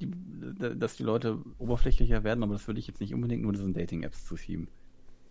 die, 0.00 0.10
dass 0.58 0.96
die 0.96 1.04
Leute 1.04 1.38
oberflächlicher 1.58 2.24
werden, 2.24 2.42
aber 2.42 2.54
das 2.54 2.66
würde 2.66 2.80
ich 2.80 2.88
jetzt 2.88 3.00
nicht 3.00 3.14
unbedingt 3.14 3.44
nur 3.44 3.52
diesen 3.52 3.72
Dating-Apps 3.72 4.24
zuschieben. 4.24 4.66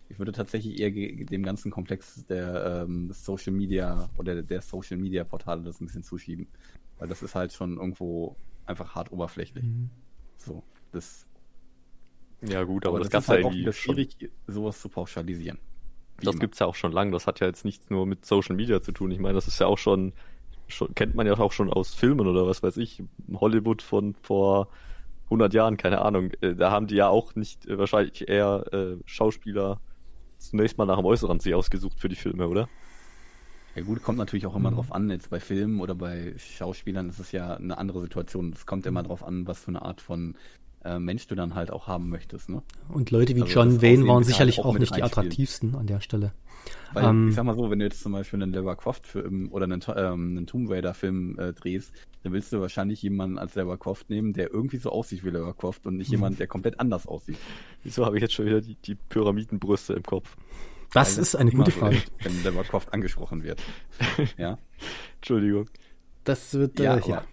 Ich 0.08 0.18
würde 0.18 0.32
tatsächlich 0.32 0.78
eher 0.80 0.90
dem 0.90 1.42
ganzen 1.42 1.70
Komplex 1.70 2.24
der 2.26 2.84
ähm, 2.84 3.10
Social 3.12 3.52
Media 3.52 4.10
oder 4.16 4.42
der 4.42 4.60
Social 4.62 4.96
Media 4.98 5.24
Portale 5.24 5.62
das 5.62 5.80
ein 5.80 5.86
bisschen 5.86 6.02
zuschieben. 6.02 6.48
Weil 6.98 7.08
das 7.08 7.22
ist 7.22 7.34
halt 7.34 7.52
schon 7.52 7.78
irgendwo 7.78 8.36
einfach 8.66 8.94
hart 8.94 9.12
oberflächlich. 9.12 9.72
So, 10.36 10.62
das, 10.92 11.28
Ja 12.42 12.62
gut, 12.64 12.86
aber, 12.86 12.98
das, 12.98 13.10
ist 13.10 13.10
gab's 13.10 13.28
halt 13.28 13.42
ja 13.42 13.46
auch 13.46 13.52
wieder 13.52 13.72
schon. 13.72 13.94
schwierig, 13.96 14.30
sowas 14.46 14.80
zu 14.80 14.88
pauschalisieren. 14.88 15.58
Wie 16.18 16.26
Das 16.26 16.34
immer. 16.34 16.40
gibt's 16.40 16.58
ja 16.60 16.66
auch 16.66 16.74
schon 16.74 16.92
lange. 16.92 17.10
Das 17.12 17.26
hat 17.26 17.40
ja 17.40 17.46
jetzt 17.46 17.64
nichts 17.64 17.90
nur 17.90 18.06
mit 18.06 18.24
Social 18.24 18.56
Media 18.56 18.80
zu 18.82 18.92
tun. 18.92 19.10
Ich 19.10 19.18
meine, 19.18 19.34
das 19.34 19.48
ist 19.48 19.58
ja 19.60 19.66
auch 19.66 19.78
schon, 19.78 20.12
schon 20.68 20.94
kennt 20.94 21.14
man 21.14 21.26
ja 21.26 21.34
auch 21.38 21.52
schon 21.52 21.72
aus 21.72 21.94
Filmen 21.94 22.26
oder 22.26 22.46
was 22.46 22.62
weiß 22.62 22.76
ich. 22.78 23.02
Hollywood 23.34 23.82
von 23.82 24.14
vor 24.22 24.68
100 25.24 25.54
Jahren, 25.54 25.76
keine 25.76 26.02
Ahnung. 26.02 26.30
Äh, 26.40 26.54
Da 26.54 26.70
haben 26.70 26.86
die 26.86 26.96
ja 26.96 27.08
auch 27.08 27.34
nicht 27.34 27.66
äh, 27.66 27.78
wahrscheinlich 27.78 28.28
eher 28.28 28.66
äh, 28.72 28.96
Schauspieler 29.06 29.80
zunächst 30.50 30.78
mal 30.78 30.86
nach 30.86 30.96
dem 30.96 31.06
Äußeren 31.06 31.40
sich 31.40 31.54
ausgesucht 31.54 31.98
für 32.00 32.08
die 32.08 32.16
Filme, 32.16 32.48
oder? 32.48 32.68
Ja 33.74 33.82
gut, 33.82 34.02
kommt 34.02 34.18
natürlich 34.18 34.46
auch 34.46 34.54
immer 34.54 34.70
Mhm. 34.70 34.76
drauf 34.76 34.92
an, 34.92 35.10
jetzt 35.10 35.30
bei 35.30 35.40
Filmen 35.40 35.80
oder 35.80 35.94
bei 35.94 36.34
Schauspielern 36.38 37.08
ist 37.08 37.18
es 37.18 37.32
ja 37.32 37.54
eine 37.56 37.76
andere 37.76 38.00
Situation. 38.02 38.52
Es 38.54 38.66
kommt 38.66 38.84
Mhm. 38.84 38.88
immer 38.88 39.02
drauf 39.02 39.24
an, 39.24 39.46
was 39.46 39.58
für 39.58 39.68
eine 39.68 39.82
Art 39.82 40.00
von 40.00 40.34
äh, 40.84 40.98
Mensch 40.98 41.26
du 41.26 41.34
dann 41.34 41.54
halt 41.54 41.70
auch 41.70 41.86
haben 41.86 42.10
möchtest, 42.10 42.50
ne? 42.50 42.62
Und 42.90 43.10
Leute 43.10 43.34
wie 43.34 43.40
Also 43.40 43.54
John 43.54 43.80
Wayne 43.80 44.06
waren 44.06 44.22
sicherlich 44.22 44.60
auch 44.60 44.66
auch 44.66 44.78
nicht 44.78 44.94
die 44.94 45.02
attraktivsten 45.02 45.74
an 45.76 45.86
der 45.86 46.00
Stelle. 46.00 46.32
Weil 46.92 47.04
Ähm, 47.04 47.28
ich 47.28 47.34
sag 47.34 47.44
mal 47.44 47.54
so, 47.54 47.70
wenn 47.70 47.78
du 47.78 47.84
jetzt 47.84 48.00
zum 48.02 48.12
Beispiel 48.12 48.42
einen 48.42 48.52
Lara 48.52 48.74
Croft 48.74 49.06
Film 49.06 49.48
oder 49.52 49.64
einen, 49.64 49.82
ähm, 49.96 50.36
einen 50.36 50.46
Tomb 50.46 50.70
Raider 50.70 50.94
Film 50.94 51.38
äh, 51.38 51.52
drehst, 51.52 51.92
dann 52.22 52.32
willst 52.32 52.52
du 52.52 52.60
wahrscheinlich 52.60 53.02
jemanden 53.02 53.38
als 53.38 53.54
Lara 53.54 53.76
Croft 53.76 54.08
nehmen, 54.10 54.32
der 54.32 54.52
irgendwie 54.52 54.76
so 54.78 54.90
aussieht 54.90 55.24
wie 55.24 55.30
Lara 55.30 55.52
Croft 55.52 55.86
und 55.86 55.96
nicht 55.96 56.08
Mhm. 56.08 56.14
jemand, 56.14 56.38
der 56.40 56.46
komplett 56.46 56.80
anders 56.80 57.06
aussieht. 57.06 57.36
Wieso 57.82 58.06
habe 58.06 58.16
ich 58.16 58.22
jetzt 58.22 58.34
schon 58.34 58.46
wieder 58.46 58.60
die, 58.60 58.76
die 58.76 58.94
Pyramidenbrüste 58.94 59.94
im 59.94 60.02
Kopf? 60.02 60.36
Das 60.92 61.16
Weil 61.16 61.22
ist 61.22 61.34
eine 61.34 61.50
gute 61.50 61.72
so 61.72 61.80
Frage. 61.80 61.96
ist, 61.96 62.12
Wenn 62.22 62.42
Lara 62.44 62.62
Croft 62.62 62.92
angesprochen 62.94 63.42
wird. 63.42 63.60
ja. 64.38 64.58
Entschuldigung. 65.16 65.68
Das 66.24 66.54
wird, 66.54 66.78
Ja, 66.78 66.96
äh, 66.96 67.08
ja. 67.08 67.16
aber 67.18 67.26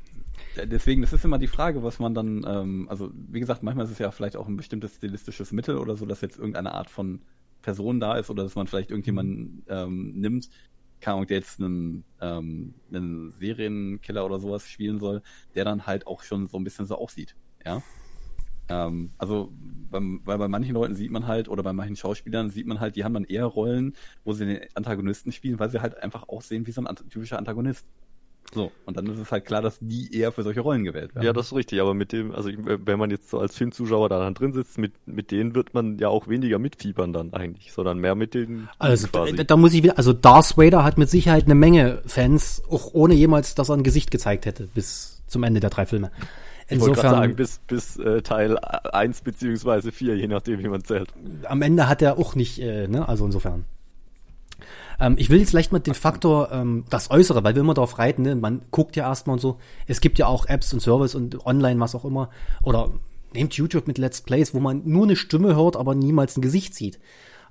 Deswegen, 0.66 1.02
das 1.02 1.14
ist 1.14 1.24
immer 1.24 1.38
die 1.38 1.48
Frage, 1.48 1.82
was 1.82 2.00
man 2.00 2.14
dann, 2.14 2.44
ähm, 2.46 2.88
also 2.90 3.10
wie 3.14 3.40
gesagt, 3.40 3.64
manchmal 3.64 3.86
ist 3.86 3.92
es 3.94 4.00
ja 4.00 4.12
vielleicht 4.12 4.36
auch 4.36 4.48
ein 4.50 4.58
bestimmtes 4.58 4.96
stilistisches 4.96 5.54
Mittel 5.54 5.78
oder 5.78 5.96
so, 5.96 6.06
dass 6.06 6.20
jetzt 6.20 6.38
irgendeine 6.38 6.74
Art 6.74 6.90
von 6.90 7.22
Person 7.62 8.00
da 8.00 8.18
ist 8.18 8.30
oder 8.30 8.44
dass 8.44 8.56
man 8.56 8.68
vielleicht 8.68 8.92
irgendjemanden 8.92 9.64
ähm, 9.68 10.14
nimmt, 10.20 10.50
keine 11.00 11.16
Ahnung, 11.16 11.28
der 11.28 11.38
jetzt 11.38 11.60
einen, 11.60 12.04
ähm, 12.22 12.76
einen 12.90 13.32
Serienkiller 13.32 14.26
oder 14.26 14.40
sowas 14.40 14.68
spielen 14.68 15.00
soll, 15.00 15.22
der 15.56 15.66
dann 15.66 15.86
halt 15.86 16.08
auch 16.08 16.24
schon 16.24 16.48
so 16.48 16.58
ein 16.58 16.64
bisschen 16.64 16.86
so 16.86 16.96
aussieht, 16.96 17.36
ja. 17.66 17.82
Ähm, 18.70 19.12
also, 19.18 19.52
beim, 19.90 20.22
weil 20.24 20.38
bei 20.38 20.48
manchen 20.48 20.74
Leuten 20.74 20.96
sieht 20.96 21.12
man 21.12 21.28
halt, 21.28 21.50
oder 21.50 21.64
bei 21.64 21.74
manchen 21.74 21.98
Schauspielern 21.98 22.50
sieht 22.50 22.68
man 22.68 22.80
halt, 22.80 22.96
die 22.96 23.04
haben 23.04 23.14
dann 23.14 23.26
eher 23.26 23.46
Rollen, 23.46 23.96
wo 24.24 24.32
sie 24.32 24.46
den 24.46 24.60
Antagonisten 24.76 25.32
spielen, 25.32 25.60
weil 25.60 25.70
sie 25.70 25.82
halt 25.82 26.02
einfach 26.02 26.30
aussehen 26.30 26.66
wie 26.68 26.72
so 26.72 26.82
ein 26.82 26.96
typischer 27.10 27.38
Antagonist. 27.38 27.86
So, 28.54 28.72
und 28.86 28.98
dann 28.98 29.08
ist 29.08 29.18
es 29.18 29.32
halt 29.32 29.46
klar, 29.46 29.62
dass 29.62 29.78
die 29.80 30.14
eher 30.14 30.32
für 30.34 30.44
solche 30.44 30.60
Rollen 30.60 30.84
gewählt 30.84 31.16
werden. 31.16 31.26
Ja, 31.26 31.32
das 31.32 31.48
ist 31.48 31.56
richtig, 31.56 31.80
aber 31.80 31.94
mit 31.94 32.12
dem, 32.12 32.34
also 32.34 32.50
wenn 32.50 33.00
man 33.00 33.10
jetzt 33.10 33.30
so 33.30 33.40
als 33.40 33.56
Filmzuschauer 33.56 34.10
da 34.10 34.20
dann 34.20 34.34
drin 34.34 34.52
sitzt, 34.52 34.78
mit, 34.78 34.92
mit 35.06 35.32
denen 35.32 35.56
wird 35.56 35.74
man 35.74 35.98
ja 36.00 36.10
auch 36.10 36.28
weniger 36.28 36.60
mitfiebern 36.60 37.14
dann 37.14 37.34
eigentlich, 37.34 37.72
sondern 37.72 38.00
mehr 38.00 38.16
mit 38.16 38.34
den 38.34 38.68
Also 38.78 39.08
da, 39.08 39.26
da 39.26 39.58
muss 39.58 39.74
ich 39.74 39.84
wieder, 39.84 39.98
also 39.98 40.12
Darth 40.12 40.58
Vader 40.58 40.84
hat 40.84 40.98
mit 40.98 41.10
Sicherheit 41.10 41.46
eine 41.46 41.56
Menge 41.56 42.02
Fans, 42.06 42.62
auch 42.70 42.94
ohne 42.94 43.14
jemals, 43.14 43.56
dass 43.56 43.70
er 43.70 43.78
ein 43.78 43.84
Gesicht 43.84 44.12
gezeigt 44.12 44.46
hätte, 44.46 44.68
bis 44.74 45.24
zum 45.28 45.44
Ende 45.44 45.62
der 45.62 45.70
drei 45.70 45.86
Filme. 45.86 46.12
Insofern, 46.68 46.92
ich 46.92 47.04
wollte 47.04 47.16
sagen, 47.16 47.36
bis, 47.36 47.60
bis 47.68 47.98
äh, 47.98 48.22
Teil 48.22 48.58
1 48.58 49.22
beziehungsweise 49.22 49.92
4, 49.92 50.16
je 50.18 50.28
nachdem, 50.28 50.60
wie 50.60 50.68
man 50.68 50.84
zählt. 50.84 51.10
Am 51.44 51.62
Ende 51.62 51.88
hat 51.88 52.02
er 52.02 52.18
auch 52.18 52.36
nicht, 52.36 52.60
äh, 52.60 52.88
ne, 52.88 53.08
also 53.08 53.26
insofern. 53.26 53.66
Ähm, 55.02 55.16
ich 55.18 55.30
will 55.30 55.40
jetzt 55.40 55.50
vielleicht 55.50 55.72
mal 55.72 55.80
den 55.80 55.96
Faktor, 55.96 56.52
ähm, 56.52 56.86
das 56.90 57.10
Äußere, 57.10 57.44
weil 57.44 57.56
wir 57.56 57.62
immer 57.62 57.74
darauf 57.74 57.98
reiten, 57.98 58.22
ne? 58.22 58.36
man 58.36 58.62
guckt 58.70 58.96
ja 58.96 59.10
erstmal 59.10 59.34
und 59.34 59.40
so. 59.40 59.58
Es 59.88 60.00
gibt 60.00 60.20
ja 60.20 60.28
auch 60.28 60.46
Apps 60.46 60.72
und 60.74 60.80
Service 60.80 61.16
und 61.16 61.46
online, 61.46 61.80
was 61.80 61.96
auch 61.96 62.06
immer. 62.06 62.30
Oder 62.64 62.92
nehmt 63.34 63.54
YouTube 63.56 63.88
mit 63.88 63.98
Let's 63.98 64.22
Plays, 64.22 64.54
wo 64.54 64.60
man 64.60 64.84
nur 64.86 65.04
eine 65.06 65.16
Stimme 65.16 65.56
hört, 65.56 65.76
aber 65.76 65.96
niemals 65.96 66.38
ein 66.38 66.42
Gesicht 66.42 66.76
sieht. 66.76 67.00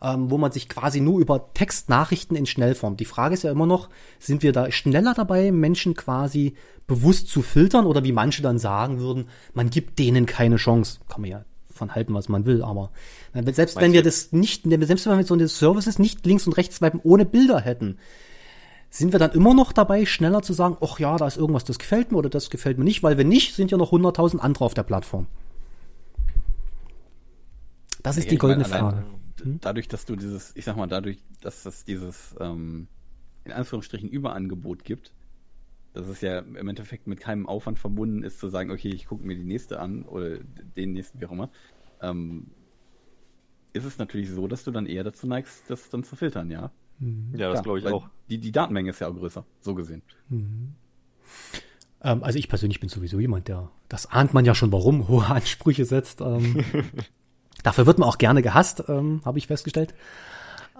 Ähm, 0.02 0.30
wo 0.30 0.38
man 0.38 0.50
sich 0.50 0.70
quasi 0.70 1.00
nur 1.00 1.20
über 1.20 1.52
Textnachrichten 1.52 2.34
in 2.34 2.46
Schnellform. 2.46 2.96
Die 2.96 3.04
Frage 3.04 3.34
ist 3.34 3.42
ja 3.42 3.50
immer 3.50 3.66
noch, 3.66 3.90
sind 4.18 4.42
wir 4.42 4.52
da 4.52 4.70
schneller 4.72 5.12
dabei, 5.12 5.52
Menschen 5.52 5.92
quasi 5.94 6.54
bewusst 6.86 7.28
zu 7.28 7.42
filtern 7.42 7.84
oder 7.84 8.02
wie 8.02 8.12
manche 8.12 8.40
dann 8.40 8.58
sagen 8.58 8.98
würden, 8.98 9.28
man 9.52 9.68
gibt 9.68 9.98
denen 9.98 10.24
keine 10.24 10.56
Chance. 10.56 11.00
Kann 11.10 11.20
man 11.20 11.30
ja 11.30 11.44
von 11.80 11.94
halten, 11.94 12.14
was 12.14 12.28
man 12.28 12.44
will, 12.44 12.62
aber 12.62 12.90
selbst 13.32 13.58
Meinst 13.58 13.76
wenn 13.80 13.92
wir 13.92 14.02
das 14.02 14.30
nicht, 14.30 14.62
selbst 14.64 15.06
wenn 15.06 15.18
wir 15.18 15.24
so 15.24 15.34
eine 15.34 15.48
Services 15.48 15.98
nicht 15.98 16.24
links 16.24 16.46
und 16.46 16.52
rechts 16.52 16.76
swipen 16.76 17.00
ohne 17.02 17.24
Bilder 17.24 17.60
hätten, 17.60 17.98
sind 18.90 19.12
wir 19.12 19.18
dann 19.18 19.32
immer 19.32 19.54
noch 19.54 19.72
dabei, 19.72 20.04
schneller 20.04 20.42
zu 20.42 20.52
sagen, 20.52 20.76
ach 20.80 20.98
ja, 20.98 21.16
da 21.16 21.26
ist 21.26 21.36
irgendwas, 21.36 21.64
das 21.64 21.78
gefällt 21.78 22.12
mir 22.12 22.18
oder 22.18 22.28
das 22.28 22.50
gefällt 22.50 22.76
mir 22.78 22.84
nicht, 22.84 23.02
weil 23.02 23.16
wenn 23.18 23.28
nicht, 23.28 23.54
sind 23.54 23.70
ja 23.70 23.78
noch 23.78 23.92
100.000 23.92 24.38
andere 24.38 24.64
auf 24.64 24.74
der 24.74 24.82
Plattform. 24.82 25.26
Das 28.02 28.16
ist 28.16 28.24
ja, 28.24 28.30
die 28.30 28.38
goldene 28.38 28.68
meine, 28.68 28.80
Frage. 28.80 29.04
Hm? 29.42 29.58
Dadurch, 29.60 29.88
dass 29.88 30.04
du 30.04 30.16
dieses, 30.16 30.52
ich 30.54 30.64
sag 30.64 30.76
mal, 30.76 30.86
dadurch, 30.86 31.18
dass 31.40 31.64
es 31.66 31.84
dieses, 31.84 32.34
ähm, 32.40 32.88
in 33.44 33.52
Anführungsstrichen 33.52 34.08
Überangebot 34.08 34.84
gibt, 34.84 35.12
dass 35.92 36.06
es 36.06 36.20
ja 36.20 36.38
im 36.38 36.68
Endeffekt 36.68 37.06
mit 37.06 37.20
keinem 37.20 37.46
Aufwand 37.46 37.78
verbunden 37.78 38.22
ist, 38.22 38.38
zu 38.38 38.48
sagen, 38.48 38.70
okay, 38.70 38.90
ich 38.90 39.06
gucke 39.06 39.26
mir 39.26 39.36
die 39.36 39.44
nächste 39.44 39.80
an 39.80 40.04
oder 40.04 40.38
den 40.76 40.92
nächsten, 40.92 41.20
wie 41.20 41.26
auch 41.26 41.32
immer, 41.32 41.50
ähm, 42.00 42.46
ist 43.72 43.84
es 43.84 43.98
natürlich 43.98 44.30
so, 44.30 44.48
dass 44.48 44.64
du 44.64 44.70
dann 44.70 44.86
eher 44.86 45.04
dazu 45.04 45.26
neigst, 45.26 45.68
das 45.68 45.90
dann 45.90 46.04
zu 46.04 46.16
filtern, 46.16 46.50
ja. 46.50 46.70
Mhm. 46.98 47.34
Ja, 47.36 47.50
das 47.50 47.62
glaube 47.62 47.78
ich 47.78 47.86
auch. 47.86 48.08
Die, 48.28 48.38
die 48.38 48.52
Datenmenge 48.52 48.90
ist 48.90 49.00
ja 49.00 49.08
auch 49.08 49.14
größer, 49.14 49.44
so 49.60 49.74
gesehen. 49.74 50.02
Mhm. 50.28 50.74
Ähm, 52.02 52.22
also 52.22 52.38
ich 52.38 52.48
persönlich 52.48 52.80
bin 52.80 52.88
sowieso 52.88 53.18
jemand, 53.18 53.48
der, 53.48 53.70
das 53.88 54.06
ahnt 54.06 54.34
man 54.34 54.44
ja 54.44 54.54
schon, 54.54 54.72
warum, 54.72 55.08
hohe 55.08 55.26
Ansprüche 55.26 55.84
setzt. 55.84 56.20
Ähm, 56.20 56.64
dafür 57.62 57.86
wird 57.86 57.98
man 57.98 58.08
auch 58.08 58.18
gerne 58.18 58.42
gehasst, 58.42 58.84
ähm, 58.88 59.22
habe 59.24 59.38
ich 59.38 59.46
festgestellt. 59.46 59.94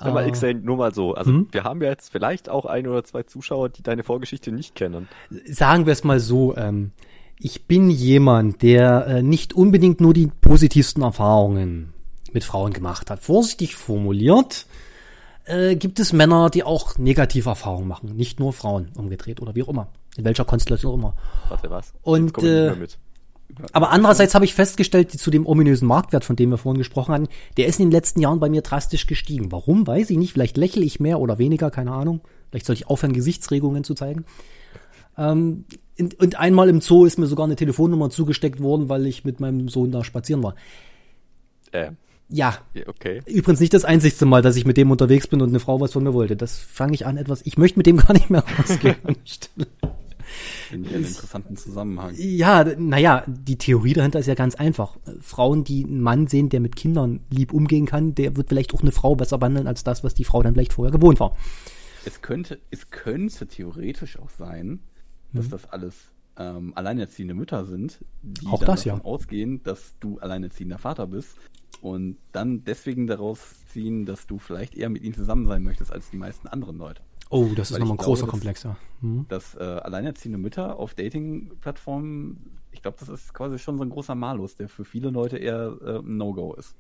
Sag 0.02 0.14
mal, 0.14 0.30
Xane, 0.30 0.60
nur 0.60 0.76
mal 0.76 0.94
so. 0.94 1.14
Also 1.14 1.30
hm? 1.30 1.48
wir 1.50 1.64
haben 1.64 1.82
ja 1.82 1.88
jetzt 1.88 2.10
vielleicht 2.10 2.48
auch 2.48 2.64
ein 2.64 2.86
oder 2.86 3.04
zwei 3.04 3.22
Zuschauer, 3.22 3.68
die 3.68 3.82
deine 3.82 4.02
Vorgeschichte 4.02 4.50
nicht 4.50 4.74
kennen. 4.74 5.08
Sagen 5.46 5.86
wir 5.86 5.92
es 5.92 6.04
mal 6.04 6.20
so, 6.20 6.56
ähm, 6.56 6.92
ich 7.38 7.66
bin 7.66 7.90
jemand, 7.90 8.62
der 8.62 9.06
äh, 9.06 9.22
nicht 9.22 9.52
unbedingt 9.52 10.00
nur 10.00 10.14
die 10.14 10.26
positivsten 10.26 11.02
Erfahrungen 11.02 11.92
mit 12.32 12.44
Frauen 12.44 12.72
gemacht 12.72 13.10
hat. 13.10 13.20
Vorsichtig 13.20 13.76
formuliert 13.76 14.66
äh, 15.44 15.76
gibt 15.76 16.00
es 16.00 16.12
Männer, 16.12 16.50
die 16.50 16.64
auch 16.64 16.98
negative 16.98 17.48
Erfahrungen 17.48 17.88
machen. 17.88 18.14
Nicht 18.16 18.40
nur 18.40 18.52
Frauen 18.52 18.88
umgedreht 18.96 19.40
oder 19.40 19.54
wie 19.54 19.62
auch 19.62 19.68
immer. 19.68 19.88
In 20.16 20.24
welcher 20.24 20.44
Konstellation 20.44 20.92
auch 20.92 20.98
immer. 20.98 21.14
Warte, 21.48 21.70
was? 21.70 21.92
Und 22.02 22.36
äh, 22.42 22.74
aber 23.72 23.90
andererseits 23.90 24.34
habe 24.34 24.44
ich 24.44 24.54
festgestellt, 24.54 25.10
zu 25.10 25.30
dem 25.30 25.46
ominösen 25.46 25.86
Marktwert, 25.86 26.24
von 26.24 26.36
dem 26.36 26.50
wir 26.50 26.58
vorhin 26.58 26.78
gesprochen 26.78 27.14
hatten, 27.14 27.28
der 27.56 27.66
ist 27.66 27.78
in 27.78 27.86
den 27.86 27.92
letzten 27.92 28.20
Jahren 28.20 28.40
bei 28.40 28.48
mir 28.48 28.62
drastisch 28.62 29.06
gestiegen. 29.06 29.52
Warum, 29.52 29.86
weiß 29.86 30.10
ich 30.10 30.16
nicht. 30.16 30.32
Vielleicht 30.32 30.56
lächle 30.56 30.84
ich 30.84 31.00
mehr 31.00 31.20
oder 31.20 31.38
weniger, 31.38 31.70
keine 31.70 31.92
Ahnung. 31.92 32.20
Vielleicht 32.50 32.66
sollte 32.66 32.82
ich 32.82 32.88
aufhören, 32.88 33.12
Gesichtsregungen 33.12 33.84
zu 33.84 33.94
zeigen. 33.94 34.24
Ähm, 35.16 35.64
und 36.18 36.38
einmal 36.38 36.68
im 36.68 36.80
Zoo 36.80 37.04
ist 37.04 37.18
mir 37.18 37.26
sogar 37.26 37.46
eine 37.46 37.56
Telefonnummer 37.56 38.10
zugesteckt 38.10 38.60
worden, 38.60 38.88
weil 38.88 39.06
ich 39.06 39.24
mit 39.24 39.40
meinem 39.40 39.68
Sohn 39.68 39.92
da 39.92 40.04
spazieren 40.04 40.42
war. 40.42 40.54
Äh. 41.72 41.92
Ja. 42.32 42.58
Okay. 42.86 43.22
Übrigens 43.26 43.58
nicht 43.58 43.74
das 43.74 43.84
einzigste 43.84 44.24
Mal, 44.24 44.40
dass 44.40 44.54
ich 44.54 44.64
mit 44.64 44.76
dem 44.76 44.90
unterwegs 44.90 45.26
bin 45.26 45.42
und 45.42 45.48
eine 45.48 45.58
Frau 45.58 45.80
was 45.80 45.92
von 45.92 46.04
mir 46.04 46.14
wollte. 46.14 46.36
Das 46.36 46.58
fange 46.58 46.94
ich 46.94 47.04
an 47.04 47.16
etwas. 47.16 47.42
Ich 47.44 47.58
möchte 47.58 47.78
mit 47.78 47.86
dem 47.86 47.96
gar 48.06 48.12
nicht 48.12 48.30
mehr 48.30 48.44
rausgehen. 48.58 48.96
Finde 50.69 50.88
ich 50.88 50.95
einen 50.95 51.05
interessanten 51.05 51.57
Zusammenhang. 51.57 52.14
Ja, 52.16 52.64
naja, 52.79 53.25
die 53.27 53.57
Theorie 53.57 53.93
dahinter 53.93 54.19
ist 54.19 54.27
ja 54.27 54.35
ganz 54.35 54.55
einfach. 54.55 54.97
Frauen, 55.21 55.64
die 55.64 55.85
einen 55.85 56.01
Mann 56.01 56.27
sehen, 56.27 56.49
der 56.49 56.61
mit 56.61 56.77
Kindern 56.77 57.21
lieb 57.31 57.53
umgehen 57.53 57.87
kann, 57.87 58.14
der 58.14 58.37
wird 58.37 58.49
vielleicht 58.49 58.75
auch 58.75 58.83
eine 58.83 58.93
Frau 58.93 59.14
besser 59.16 59.38
behandeln 59.38 59.66
als 59.66 59.85
das, 59.85 60.05
was 60.05 60.14
die 60.14 60.25
Frau 60.25 60.43
dann 60.43 60.55
vielleicht 60.55 60.73
vorher 60.73 60.93
gewohnt 60.93 61.21
war. 61.21 61.37
Es 62.05 62.23
könnte, 62.23 62.61
es 62.71 62.90
könnte 62.90 63.47
theoretisch 63.47 64.19
auch 64.19 64.31
sein, 64.31 64.81
dass 65.33 65.47
mhm. 65.47 65.51
das 65.51 65.71
alles 65.71 65.95
ähm, 66.38 66.73
alleinerziehende 66.75 67.35
Mütter 67.35 67.64
sind, 67.64 68.05
die 68.23 68.47
auch 68.47 68.61
dann 68.61 68.69
das, 68.69 68.85
davon 68.85 69.01
ja. 69.01 69.05
ausgehen, 69.05 69.62
dass 69.62 69.95
du 70.01 70.19
alleinerziehender 70.19 70.79
Vater 70.79 71.07
bist 71.07 71.37
und 71.83 72.16
dann 72.33 72.64
deswegen 72.64 73.07
daraus 73.07 73.66
ziehen, 73.66 74.07
dass 74.07 74.27
du 74.27 74.38
vielleicht 74.38 74.75
eher 74.75 74.88
mit 74.88 75.03
ihnen 75.03 75.14
zusammen 75.14 75.47
sein 75.47 75.62
möchtest 75.62 75.93
als 75.93 76.11
die 76.11 76.16
meisten 76.16 76.49
anderen 76.49 76.79
Leute. 76.79 77.03
Oh, 77.31 77.49
das 77.55 77.71
ist 77.71 77.79
nochmal 77.79 77.95
ein 77.95 77.99
großer 77.99 78.23
glaube, 78.23 78.33
Komplex, 78.33 78.64
ja. 78.64 78.77
Mhm. 79.01 79.27
Dass 79.29 79.55
äh, 79.55 79.62
alleinerziehende 79.62 80.37
Mütter 80.37 80.79
auf 80.79 80.95
Dating-Plattformen, 80.95 82.59
ich 82.73 82.83
glaube, 82.83 82.97
das 82.99 83.09
ist 83.09 83.33
quasi 83.33 83.59
schon 83.59 83.79
so 83.79 83.85
ein 83.85 83.90
großer 83.90 84.16
Malus, 84.16 84.57
der 84.57 84.69
für 84.69 84.85
viele 84.85 85.11
Leute 85.11 85.38
eher 85.38 85.77
äh, 85.81 85.99
ein 85.99 86.16
No-Go 86.16 86.55
ist. 86.55 86.75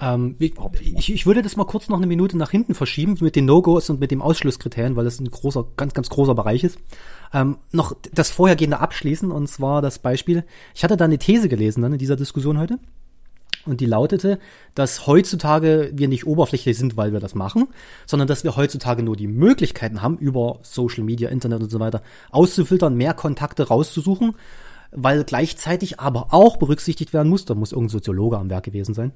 Ähm, 0.00 0.34
ich, 0.40 1.12
ich, 1.12 1.24
würde 1.24 1.40
das 1.40 1.56
mal 1.56 1.66
kurz 1.66 1.88
noch 1.88 1.98
eine 1.98 2.08
Minute 2.08 2.36
nach 2.36 2.50
hinten 2.50 2.74
verschieben 2.74 3.16
mit 3.20 3.36
den 3.36 3.44
No-Gos 3.44 3.90
und 3.90 4.00
mit 4.00 4.10
dem 4.10 4.22
Ausschlusskriterien, 4.22 4.96
weil 4.96 5.04
das 5.04 5.20
ein 5.20 5.30
großer, 5.30 5.66
ganz, 5.76 5.94
ganz 5.94 6.10
großer 6.10 6.34
Bereich 6.34 6.64
ist. 6.64 6.78
Ähm, 7.32 7.58
noch 7.70 7.96
das 8.12 8.30
Vorhergehende 8.30 8.80
abschließen, 8.80 9.30
und 9.30 9.46
zwar 9.46 9.82
das 9.82 10.00
Beispiel. 10.00 10.44
Ich 10.74 10.82
hatte 10.82 10.96
da 10.96 11.04
eine 11.04 11.18
These 11.18 11.48
gelesen 11.48 11.82
dann 11.82 11.92
in 11.92 11.98
dieser 11.98 12.16
Diskussion 12.16 12.58
heute. 12.58 12.80
Und 13.66 13.80
die 13.80 13.86
lautete, 13.86 14.38
dass 14.74 15.06
heutzutage 15.06 15.90
wir 15.94 16.08
nicht 16.08 16.26
oberflächlich 16.26 16.76
sind, 16.76 16.96
weil 16.96 17.12
wir 17.12 17.20
das 17.20 17.34
machen, 17.34 17.68
sondern 18.06 18.28
dass 18.28 18.44
wir 18.44 18.56
heutzutage 18.56 19.02
nur 19.02 19.16
die 19.16 19.26
Möglichkeiten 19.26 20.02
haben, 20.02 20.18
über 20.18 20.58
Social 20.62 21.04
Media, 21.04 21.30
Internet 21.30 21.62
und 21.62 21.70
so 21.70 21.80
weiter 21.80 22.02
auszufiltern, 22.30 22.94
mehr 22.94 23.14
Kontakte 23.14 23.68
rauszusuchen, 23.68 24.34
weil 24.90 25.24
gleichzeitig 25.24 25.98
aber 25.98 26.28
auch 26.30 26.58
berücksichtigt 26.58 27.12
werden 27.12 27.28
muss, 27.28 27.46
da 27.46 27.54
muss 27.54 27.72
irgendein 27.72 27.92
Soziologe 27.92 28.38
am 28.38 28.50
Werk 28.50 28.64
gewesen 28.64 28.94
sein, 28.94 29.12